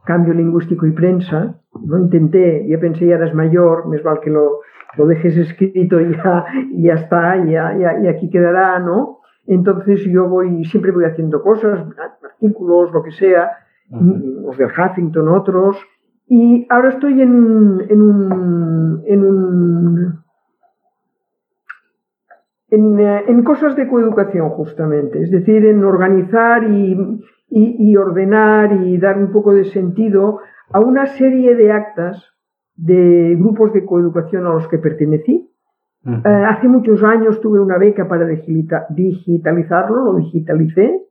Cambio 0.05 0.33
lingüístico 0.33 0.85
y 0.85 0.91
prensa. 0.91 1.59
¿no? 1.85 1.97
Intenté, 1.97 2.65
yo 2.67 2.79
pensé 2.79 3.07
ya 3.07 3.15
eres 3.15 3.33
mayor, 3.33 3.87
me 3.87 3.99
vale 4.01 4.21
que 4.21 4.29
lo, 4.29 4.61
lo 4.97 5.07
dejes 5.07 5.37
escrito 5.37 5.99
y 5.99 6.15
ya, 6.15 6.45
ya 6.71 6.93
está, 6.93 7.43
ya, 7.45 7.77
ya, 7.77 7.99
y 7.99 8.07
aquí 8.07 8.29
quedará, 8.29 8.79
¿no? 8.79 9.19
Entonces 9.45 10.01
yo 10.05 10.27
voy, 10.27 10.65
siempre 10.65 10.91
voy 10.91 11.05
haciendo 11.05 11.41
cosas, 11.41 11.79
artículos, 12.23 12.91
lo 12.91 13.01
que 13.03 13.11
sea, 13.11 13.51
los 13.89 14.57
del 14.57 14.67
Huffington, 14.67 15.29
otros, 15.29 15.77
y 16.27 16.67
ahora 16.69 16.89
estoy 16.89 17.21
en, 17.21 17.85
en 17.89 18.01
un, 18.01 19.03
en 19.05 19.23
un 19.23 20.26
eh, 22.69 23.23
en, 23.27 23.43
cosas 23.43 23.75
de 23.75 23.87
coeducación 23.87 24.49
justamente, 24.49 25.21
es 25.23 25.31
decir, 25.31 25.65
en 25.65 25.83
organizar 25.83 26.63
y, 26.63 27.95
ordenar 27.95 28.73
y 28.83 28.97
dar 28.97 29.17
un 29.17 29.31
poco 29.31 29.53
de 29.53 29.65
sentido 29.65 30.39
a 30.71 30.79
una 30.79 31.05
serie 31.05 31.55
de 31.55 31.71
actas 31.71 32.21
de 32.75 33.35
grupos 33.39 33.71
de 33.73 33.85
coeducación 33.85 34.45
a 34.45 34.53
los 34.53 34.67
que 34.67 34.77
pertenecí. 34.79 35.49
Eh, 36.05 36.21
hace 36.25 36.67
muchos 36.67 37.03
años 37.03 37.41
tuve 37.41 37.59
una 37.59 37.77
beca 37.77 38.07
para 38.07 38.25
digitalizarlo, 38.27 40.11
lo 40.11 40.15
digitalicé 40.15 41.07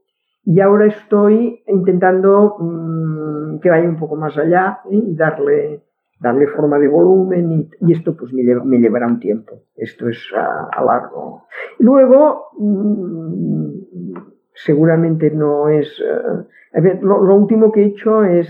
y 0.47 0.61
ahora 0.61 0.87
estoy 0.87 1.62
intentando 1.66 2.57
mm, 2.61 3.59
que 3.61 3.69
vaya 3.69 3.89
un 3.89 3.97
poco 3.97 4.16
más 4.16 4.39
allá 4.39 4.78
¿eh? 4.91 4.97
y 4.97 5.16
darle 5.16 5.83
darle 6.18 6.47
forma 6.48 6.78
de 6.78 6.88
volumen 6.88 7.68
y, 7.80 7.93
esto 7.93 8.16
pues 8.16 8.32
me, 8.32 8.43
llevará 8.78 9.06
un 9.06 9.20
tiempo. 9.20 9.62
Esto 9.76 10.09
es 10.09 10.18
a, 10.34 10.84
largo. 10.84 11.44
Luego, 11.78 12.48
mm, 12.59 14.16
seguramente 14.55 15.30
no 15.30 15.68
es... 15.68 15.88
Eh, 16.01 16.78
a 16.78 16.80
ver, 16.80 17.02
lo, 17.02 17.34
último 17.34 17.72
que 17.72 17.82
he 17.82 17.86
hecho 17.86 18.24
es, 18.24 18.48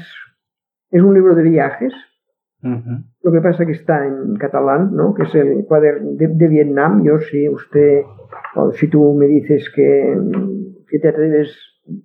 es 0.90 1.02
un 1.02 1.14
libro 1.14 1.34
de 1.34 1.42
viajes. 1.42 1.94
Lo 3.22 3.30
que 3.30 3.40
pasa 3.40 3.64
que 3.64 3.72
está 3.72 4.04
en 4.04 4.34
catalán, 4.36 4.90
¿no? 4.92 5.14
que 5.14 5.22
es 5.22 5.34
el 5.36 5.64
cuaderno 5.66 6.12
de, 6.14 6.48
Vietnam. 6.48 7.04
Yo 7.04 7.20
si 7.20 7.48
usted, 7.48 8.02
si 8.72 8.88
tú 8.88 9.14
me 9.14 9.26
dices 9.26 9.70
que, 9.72 10.16
que 10.88 10.98
te 10.98 11.08
atreves, 11.08 11.56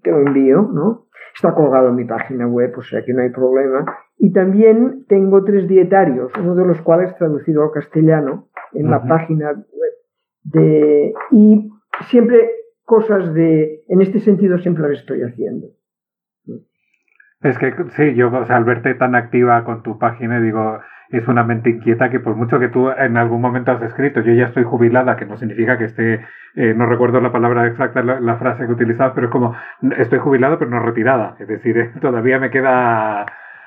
te 0.03 0.11
lo 0.11 0.19
envío, 0.19 0.69
¿no? 0.71 1.07
Está 1.33 1.55
colgado 1.55 1.89
en 1.89 1.95
mi 1.95 2.05
página 2.05 2.47
web, 2.47 2.73
o 2.77 2.81
sea 2.83 3.03
que 3.03 3.13
no 3.13 3.21
hay 3.21 3.29
problema. 3.29 3.85
Y 4.23 4.31
también 4.33 5.05
tengo 5.07 5.43
tres 5.43 5.67
dietarios, 5.67 6.31
uno 6.39 6.53
de 6.53 6.63
los 6.63 6.79
cuales 6.83 7.15
traducido 7.17 7.63
al 7.63 7.71
castellano 7.71 8.49
en 8.71 8.91
la 8.91 9.03
página 9.03 9.47
web. 9.49 9.93
De, 10.43 11.11
y 11.31 11.71
siempre 12.01 12.51
cosas 12.85 13.33
de, 13.33 13.81
en 13.87 14.01
este 14.03 14.19
sentido 14.19 14.59
siempre 14.59 14.87
las 14.87 14.99
estoy 14.99 15.23
haciendo. 15.23 15.69
Es 17.41 17.57
que 17.57 17.73
sí, 17.97 18.13
yo 18.13 18.29
al 18.47 18.63
verte 18.63 18.93
tan 18.93 19.15
activa 19.15 19.63
con 19.63 19.81
tu 19.81 19.97
página, 19.97 20.39
digo, 20.39 20.79
es 21.09 21.27
una 21.27 21.43
mente 21.43 21.71
inquieta 21.71 22.11
que 22.11 22.19
por 22.19 22.35
mucho 22.35 22.59
que 22.59 22.69
tú 22.69 22.91
en 22.91 23.17
algún 23.17 23.41
momento 23.41 23.71
has 23.71 23.81
escrito, 23.81 24.21
yo 24.21 24.33
ya 24.33 24.45
estoy 24.45 24.65
jubilada, 24.65 25.15
que 25.15 25.25
no 25.25 25.35
significa 25.37 25.79
que 25.79 25.85
esté, 25.85 26.23
eh, 26.57 26.75
no 26.75 26.85
recuerdo 26.85 27.21
la 27.21 27.31
palabra 27.31 27.65
exacta, 27.65 28.03
la, 28.03 28.37
frase 28.37 28.67
que 28.67 28.71
utilizabas, 28.71 29.13
pero 29.15 29.25
es 29.25 29.31
como, 29.31 29.55
estoy 29.97 30.19
jubilado 30.19 30.59
pero 30.59 30.69
no 30.69 30.79
retirada, 30.79 31.35
es 31.39 31.47
decir, 31.47 31.91
todavía 32.01 32.37
me 32.37 32.51
queda 32.51 33.25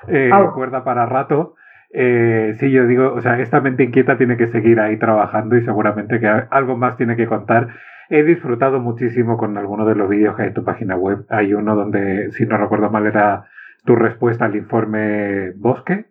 eh, 0.09 0.31
cuerda 0.55 0.85
para 0.85 1.07
rato. 1.07 1.55
Eh, 1.91 2.55
sí, 2.59 2.71
yo 2.71 2.87
digo, 2.87 3.13
o 3.13 3.21
sea, 3.21 3.39
esta 3.39 3.61
mente 3.61 3.85
inquieta 3.85 4.17
tiene 4.17 4.37
que 4.37 4.49
seguir 4.49 4.81
ahí 4.81 4.99
trabajando 4.99 5.57
y 5.57 5.65
seguramente 5.65 6.19
que 6.19 6.27
algo 6.27 6.77
más 6.77 6.97
tiene 6.97 7.17
que 7.17 7.27
contar. 7.27 7.69
He 8.11 8.23
disfrutado 8.23 8.81
muchísimo 8.81 9.37
con 9.37 9.57
alguno 9.57 9.87
de 9.87 9.95
los 9.95 10.09
vídeos 10.09 10.37
que 10.37 10.43
hay 10.43 10.49
en 10.49 10.55
tu 10.55 10.65
página 10.65 10.97
web. 10.97 11.25
Hay 11.31 11.55
uno 11.55 11.77
donde, 11.77 12.31
si 12.33 12.47
no 12.47 12.57
recuerdo 12.57 12.91
mal, 12.91 13.07
era 13.07 13.47
tu 13.85 13.97
respuesta 13.97 14.45
al 14.45 14.57
informe 14.57 15.53
Bosque, 15.57 16.07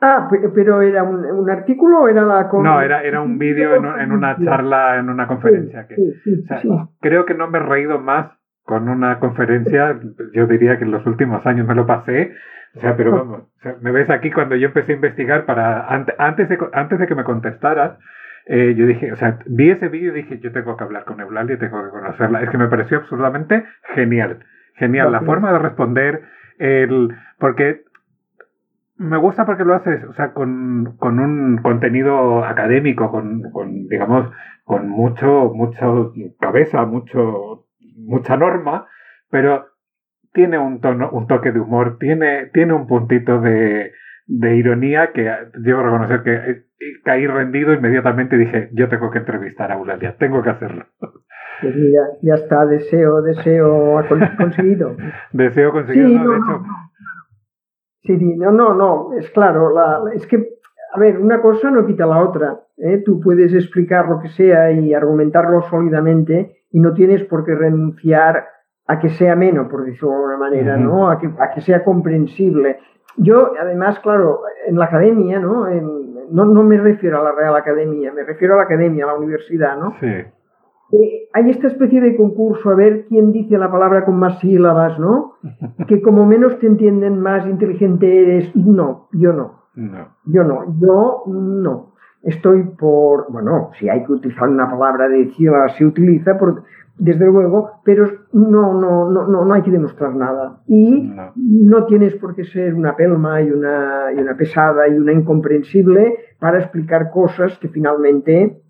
Ah, 0.00 0.28
pero 0.54 0.80
era 0.80 1.02
un, 1.02 1.50
artículo 1.50 2.02
o 2.02 2.08
era 2.08 2.22
la... 2.22 2.48
No, 2.52 2.80
era, 2.80 3.02
era 3.02 3.20
un 3.20 3.36
vídeo 3.36 3.74
en, 3.74 4.12
una 4.12 4.36
charla, 4.38 4.96
en 4.98 5.10
una 5.10 5.26
conferencia. 5.26 5.88
que, 5.88 5.96
creo 7.00 7.26
que 7.26 7.34
no 7.34 7.50
me 7.50 7.58
he 7.58 7.62
reído 7.62 7.98
más 7.98 8.37
con 8.68 8.86
una 8.90 9.18
conferencia, 9.18 9.98
yo 10.34 10.46
diría 10.46 10.76
que 10.76 10.84
en 10.84 10.90
los 10.90 11.06
últimos 11.06 11.44
años 11.46 11.66
me 11.66 11.74
lo 11.74 11.86
pasé. 11.86 12.34
O 12.74 12.80
sea, 12.80 12.98
pero 12.98 13.12
vamos, 13.12 13.42
me 13.80 13.92
ves 13.92 14.10
aquí 14.10 14.30
cuando 14.30 14.56
yo 14.56 14.66
empecé 14.66 14.92
a 14.92 14.96
investigar 14.96 15.46
para, 15.46 15.86
antes 15.88 16.50
de, 16.50 16.58
antes 16.74 16.98
de 16.98 17.06
que 17.06 17.14
me 17.14 17.24
contestaras, 17.24 17.98
eh, 18.44 18.74
yo 18.76 18.86
dije, 18.86 19.10
o 19.10 19.16
sea, 19.16 19.38
vi 19.46 19.70
ese 19.70 19.88
vídeo 19.88 20.12
y 20.12 20.22
dije, 20.22 20.38
yo 20.40 20.52
tengo 20.52 20.76
que 20.76 20.84
hablar 20.84 21.06
con 21.06 21.18
Eulalia, 21.18 21.58
tengo 21.58 21.82
que 21.82 21.88
conocerla. 21.88 22.42
Es 22.42 22.50
que 22.50 22.58
me 22.58 22.68
pareció 22.68 22.98
absolutamente 22.98 23.64
genial. 23.94 24.40
Genial, 24.74 25.12
la 25.12 25.22
forma 25.22 25.50
de 25.50 25.60
responder, 25.60 26.22
el, 26.58 27.16
porque 27.38 27.84
me 28.98 29.16
gusta 29.16 29.46
porque 29.46 29.64
lo 29.64 29.74
haces, 29.74 30.04
o 30.04 30.12
sea, 30.12 30.34
con, 30.34 30.96
con 30.98 31.20
un 31.20 31.56
contenido 31.62 32.44
académico, 32.44 33.10
con, 33.10 33.50
con, 33.50 33.88
digamos, 33.88 34.30
con 34.64 34.90
mucho, 34.90 35.52
mucho 35.54 36.12
cabeza, 36.38 36.84
mucho, 36.84 37.57
mucha 38.08 38.36
norma, 38.36 38.86
pero 39.30 39.66
tiene 40.32 40.58
un 40.58 40.80
tono, 40.80 41.10
un 41.10 41.26
toque 41.26 41.52
de 41.52 41.60
humor, 41.60 41.98
tiene, 41.98 42.46
tiene 42.52 42.72
un 42.72 42.86
puntito 42.86 43.40
de, 43.40 43.92
de 44.26 44.56
ironía 44.56 45.12
que 45.12 45.30
debo 45.58 45.82
reconocer 45.82 46.22
que 46.22 46.64
caí 47.04 47.26
rendido 47.26 47.72
inmediatamente 47.72 48.36
y 48.36 48.40
dije, 48.40 48.70
yo 48.72 48.88
tengo 48.88 49.10
que 49.10 49.18
entrevistar 49.18 49.72
a 49.72 49.76
Eulalia, 49.76 50.16
tengo 50.18 50.42
que 50.42 50.50
hacerlo. 50.50 50.86
Pues 51.60 51.74
mira, 51.74 52.02
ya 52.22 52.34
está, 52.34 52.66
deseo, 52.66 53.20
deseo 53.22 54.00
conseguido. 54.38 54.96
deseo 55.32 55.72
conseguido, 55.72 56.30
de 56.30 56.36
hecho, 56.36 56.62
Sí, 58.04 58.36
no, 58.36 58.52
no, 58.52 58.74
no, 58.74 59.12
es 59.18 59.28
claro, 59.30 59.74
la, 59.74 60.00
es 60.14 60.26
que, 60.26 60.36
a 60.94 60.98
ver, 60.98 61.18
una 61.18 61.42
cosa 61.42 61.70
no 61.70 61.84
quita 61.84 62.06
la 62.06 62.22
otra. 62.22 62.60
¿eh? 62.78 63.02
Tú 63.04 63.20
puedes 63.20 63.52
explicar 63.52 64.08
lo 64.08 64.20
que 64.20 64.28
sea 64.28 64.70
y 64.72 64.94
argumentarlo 64.94 65.60
sólidamente 65.62 66.57
y 66.70 66.80
no 66.80 66.92
tienes 66.94 67.24
por 67.24 67.44
qué 67.44 67.54
renunciar 67.54 68.46
a 68.86 68.98
que 68.98 69.10
sea 69.10 69.36
menos, 69.36 69.68
por 69.68 69.84
decirlo 69.84 70.10
de 70.10 70.14
alguna 70.16 70.36
manera, 70.38 70.76
¿no? 70.76 71.10
A 71.10 71.18
que, 71.18 71.26
a 71.26 71.50
que 71.50 71.60
sea 71.60 71.84
comprensible. 71.84 72.78
Yo, 73.16 73.52
además, 73.60 73.98
claro, 74.00 74.40
en 74.66 74.78
la 74.78 74.86
academia, 74.86 75.38
¿no? 75.38 75.66
no, 76.30 76.44
no 76.44 76.62
me 76.62 76.78
refiero 76.78 77.20
a 77.20 77.24
la 77.24 77.32
Real 77.32 77.56
Academia, 77.56 78.12
me 78.12 78.24
refiero 78.24 78.54
a 78.54 78.58
la 78.58 78.62
academia, 78.64 79.04
a 79.04 79.08
la 79.08 79.14
universidad, 79.14 79.76
¿no? 79.76 79.94
Sí. 80.00 80.06
Eh, 80.90 81.28
hay 81.34 81.50
esta 81.50 81.66
especie 81.66 82.00
de 82.00 82.16
concurso 82.16 82.70
a 82.70 82.74
ver 82.74 83.04
quién 83.08 83.30
dice 83.32 83.58
la 83.58 83.70
palabra 83.70 84.06
con 84.06 84.18
más 84.18 84.38
sílabas, 84.40 84.98
¿no? 84.98 85.34
Que 85.86 86.00
como 86.00 86.24
menos 86.24 86.58
te 86.58 86.66
entienden, 86.66 87.20
más 87.20 87.46
inteligente 87.46 88.22
eres. 88.22 88.56
No, 88.56 89.08
yo 89.12 89.32
no. 89.32 89.64
no. 89.74 90.08
Yo 90.24 90.44
no, 90.44 90.64
yo 90.80 91.24
no. 91.26 91.87
Estoy 92.22 92.64
por, 92.64 93.30
bueno, 93.30 93.70
si 93.78 93.88
hay 93.88 94.04
que 94.04 94.12
utilizar 94.12 94.48
una 94.48 94.68
palabra 94.68 95.08
de 95.08 95.30
se 95.76 95.84
utiliza, 95.84 96.36
por, 96.36 96.64
desde 96.98 97.26
luego, 97.26 97.80
pero 97.84 98.06
no, 98.32 98.74
no, 98.74 99.08
no, 99.08 99.28
no, 99.28 99.44
no 99.44 99.54
hay 99.54 99.62
que 99.62 99.70
demostrar 99.70 100.14
nada. 100.14 100.60
Y 100.66 101.12
no. 101.36 101.86
tienes 101.86 102.16
por 102.16 102.34
qué 102.34 102.44
ser 102.44 102.74
una 102.74 102.96
pelma 102.96 103.40
y 103.40 103.50
una, 103.50 104.12
y 104.14 104.20
una 104.20 104.36
pesada 104.36 104.88
y 104.88 104.94
una 104.98 105.12
incomprensible 105.12 106.16
para 106.40 106.58
explicar 106.58 107.10
cosas 107.10 107.56
que 107.58 107.68
finalmente 107.68 108.60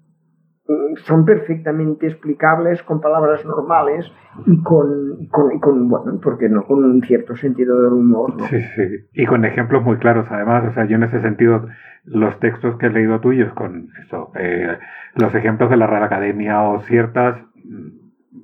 son 1.05 1.25
perfectamente 1.25 2.07
explicables 2.07 2.83
con 2.83 3.01
palabras 3.01 3.45
normales 3.45 4.11
y 4.47 4.63
con, 4.63 5.27
con, 5.31 5.59
con, 5.61 5.89
bueno, 5.89 6.21
porque 6.23 6.49
no? 6.49 6.65
Con 6.65 6.85
un 6.85 7.03
cierto 7.03 7.37
sentido 7.37 7.83
del 7.83 7.93
humor. 7.95 8.35
Sí, 8.49 8.61
sí. 8.61 8.83
Y 9.15 9.27
con 9.27 9.45
ejemplos 9.45 9.83
muy 9.83 9.97
claros, 9.97 10.27
además. 10.31 10.65
O 10.69 10.73
sea, 10.73 10.85
yo 10.85 10.97
en 10.97 11.05
ese 11.05 11.21
sentido, 11.21 11.67
los 12.05 12.39
textos 12.39 12.77
que 12.77 12.87
he 12.87 12.91
leído 12.91 13.21
tuyos 13.21 13.53
con 13.55 13.89
eso, 14.05 14.31
eh, 14.39 14.79
los 15.15 15.35
ejemplos 15.35 15.71
de 15.71 15.77
la 15.79 15.87
Real 15.87 16.05
Academia 16.05 16.63
o 16.63 16.81
ciertas 16.81 17.39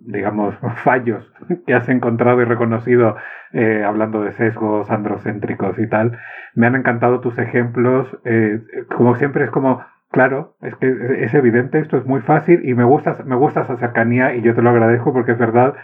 digamos, 0.06 0.54
fallos 0.84 1.30
que 1.66 1.74
has 1.74 1.88
encontrado 1.88 2.40
y 2.40 2.44
reconocido 2.44 3.16
eh, 3.52 3.84
hablando 3.84 4.22
de 4.22 4.32
sesgos 4.32 4.90
androcéntricos 4.90 5.78
y 5.78 5.88
tal. 5.88 6.18
Me 6.54 6.66
han 6.66 6.76
encantado 6.76 7.20
tus 7.20 7.38
ejemplos. 7.38 8.08
Eh, 8.24 8.60
como 8.96 9.14
siempre 9.16 9.44
es 9.44 9.50
como, 9.50 9.84
claro, 10.14 10.54
es 10.62 10.76
que 10.76 10.94
es 11.24 11.34
evidente, 11.34 11.80
esto 11.80 11.96
es 11.96 12.06
muy 12.06 12.20
fácil 12.20 12.60
y 12.64 12.74
me 12.74 12.84
gusta, 12.84 13.16
me 13.24 13.34
gusta 13.34 13.62
esa 13.62 13.76
cercanía 13.78 14.36
y 14.36 14.42
yo 14.42 14.54
te 14.54 14.62
lo 14.62 14.70
agradezco 14.70 15.12
porque 15.12 15.32
es 15.32 15.38
verdad 15.38 15.74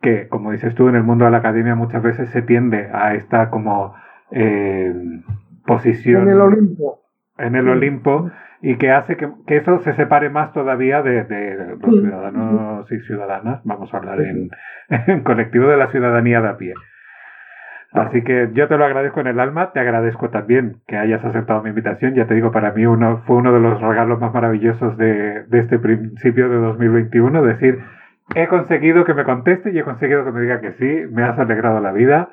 que, 0.00 0.28
como 0.28 0.52
dices 0.52 0.76
tú, 0.76 0.88
en 0.88 0.94
el 0.94 1.02
mundo 1.02 1.24
de 1.24 1.32
la 1.32 1.38
academia 1.38 1.74
muchas 1.74 2.00
veces 2.00 2.30
se 2.30 2.40
tiende 2.40 2.88
a 2.92 3.14
esta 3.14 3.50
como 3.50 3.96
eh, 4.30 4.94
posición... 5.66 6.22
En 6.22 6.28
el 6.28 6.40
Olimpo. 6.40 7.00
En 7.36 7.56
el 7.56 7.68
Olimpo 7.68 8.30
y 8.62 8.76
que 8.76 8.92
hace 8.92 9.16
que, 9.16 9.56
eso 9.56 9.80
se 9.80 9.94
separe 9.94 10.30
más 10.30 10.52
todavía 10.52 11.02
de, 11.02 11.24
los 11.80 12.00
ciudadanos 12.00 12.92
y 12.92 13.00
ciudadanas, 13.00 13.60
vamos 13.64 13.92
a 13.92 13.96
hablar 13.96 14.20
en, 14.88 15.20
colectivo 15.24 15.66
de 15.66 15.76
la 15.76 15.90
ciudadanía 15.90 16.40
de 16.40 16.48
a 16.48 16.56
pie. 16.56 16.74
Así 17.92 18.22
que 18.22 18.50
yo 18.52 18.68
te 18.68 18.76
lo 18.78 18.84
agradezco 18.84 19.20
en 19.20 19.26
el 19.26 19.40
alma, 19.40 19.72
te 19.72 19.80
agradezco 19.80 20.30
también 20.30 20.76
que 20.86 20.96
hayas 20.96 21.24
aceptado 21.24 21.62
mi 21.62 21.70
invitación, 21.70 22.14
ya 22.14 22.26
te 22.26 22.34
digo, 22.34 22.52
para 22.52 22.72
mí 22.72 22.86
uno, 22.86 23.22
fue 23.26 23.36
uno 23.36 23.52
de 23.52 23.58
los 23.58 23.80
regalos 23.80 24.20
más 24.20 24.32
maravillosos 24.32 24.96
de, 24.96 25.42
de 25.44 25.58
este 25.58 25.80
principio 25.80 26.48
de 26.48 26.56
2021, 26.56 27.42
decir, 27.42 27.80
he 28.36 28.46
conseguido 28.46 29.04
que 29.04 29.14
me 29.14 29.24
conteste 29.24 29.72
y 29.72 29.78
he 29.78 29.82
conseguido 29.82 30.24
que 30.24 30.30
me 30.30 30.40
diga 30.42 30.60
que 30.60 30.72
sí, 30.74 31.12
me 31.12 31.24
has 31.24 31.36
alegrado 31.36 31.80
la 31.80 31.90
vida, 31.90 32.28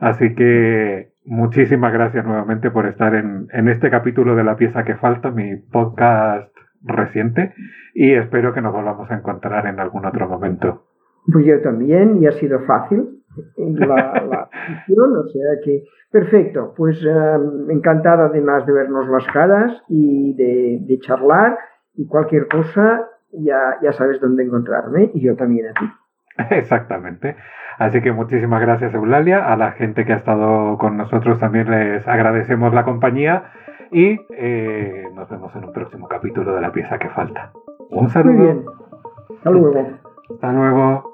así 0.00 0.34
que 0.34 1.08
muchísimas 1.24 1.94
gracias 1.94 2.26
nuevamente 2.26 2.70
por 2.70 2.86
estar 2.86 3.14
en, 3.14 3.48
este 3.68 3.88
capítulo 3.90 4.36
de 4.36 4.44
La 4.44 4.56
pieza 4.56 4.84
que 4.84 4.96
falta, 4.96 5.30
mi 5.30 5.56
podcast 5.56 6.54
reciente, 6.82 7.54
y 7.94 8.12
espero 8.12 8.52
que 8.52 8.60
nos 8.60 8.74
volvamos 8.74 9.10
a 9.10 9.14
encontrar 9.14 9.66
en 9.66 9.80
algún 9.80 10.04
otro 10.04 10.28
momento. 10.28 10.84
Pues 11.32 11.46
yo 11.46 11.58
también, 11.62 12.22
y 12.22 12.26
ha 12.26 12.32
sido 12.32 12.60
fácil 12.60 13.19
la, 13.56 13.96
la 14.26 14.48
o 14.88 15.28
sea 15.28 15.50
que 15.64 15.84
perfecto, 16.10 16.74
pues 16.76 17.04
um, 17.04 17.70
encantada 17.70 18.26
además 18.26 18.66
de 18.66 18.72
vernos 18.72 19.08
las 19.08 19.26
caras 19.28 19.82
y 19.88 20.34
de, 20.34 20.98
charlar, 21.00 21.58
y 21.94 22.06
cualquier 22.06 22.48
cosa 22.48 23.08
ya, 23.32 23.78
ya 23.82 23.92
sabes 23.92 24.20
dónde 24.20 24.44
encontrarme, 24.44 25.10
y 25.14 25.20
yo 25.20 25.36
también 25.36 25.68
a 25.68 25.72
ti. 25.74 25.84
Exactamente. 26.56 27.36
Así 27.78 28.02
que 28.02 28.12
muchísimas 28.12 28.60
gracias 28.60 28.92
Eulalia, 28.94 29.46
a 29.50 29.56
la 29.56 29.72
gente 29.72 30.04
que 30.04 30.12
ha 30.12 30.16
estado 30.16 30.76
con 30.78 30.96
nosotros 30.96 31.38
también 31.38 31.70
les 31.70 32.06
agradecemos 32.06 32.74
la 32.74 32.84
compañía 32.84 33.52
y 33.90 34.20
eh, 34.36 35.04
nos 35.14 35.28
vemos 35.28 35.54
en 35.56 35.64
un 35.64 35.72
próximo 35.72 36.06
capítulo 36.06 36.54
de 36.54 36.60
la 36.60 36.72
pieza 36.72 36.98
que 36.98 37.08
falta. 37.08 37.52
Un 37.90 38.08
saludo. 38.10 38.34
Muy 38.34 38.44
bien. 38.44 38.64
Hasta 39.36 39.50
luego. 39.50 39.88
Hasta 40.30 40.52
luego. 40.52 41.09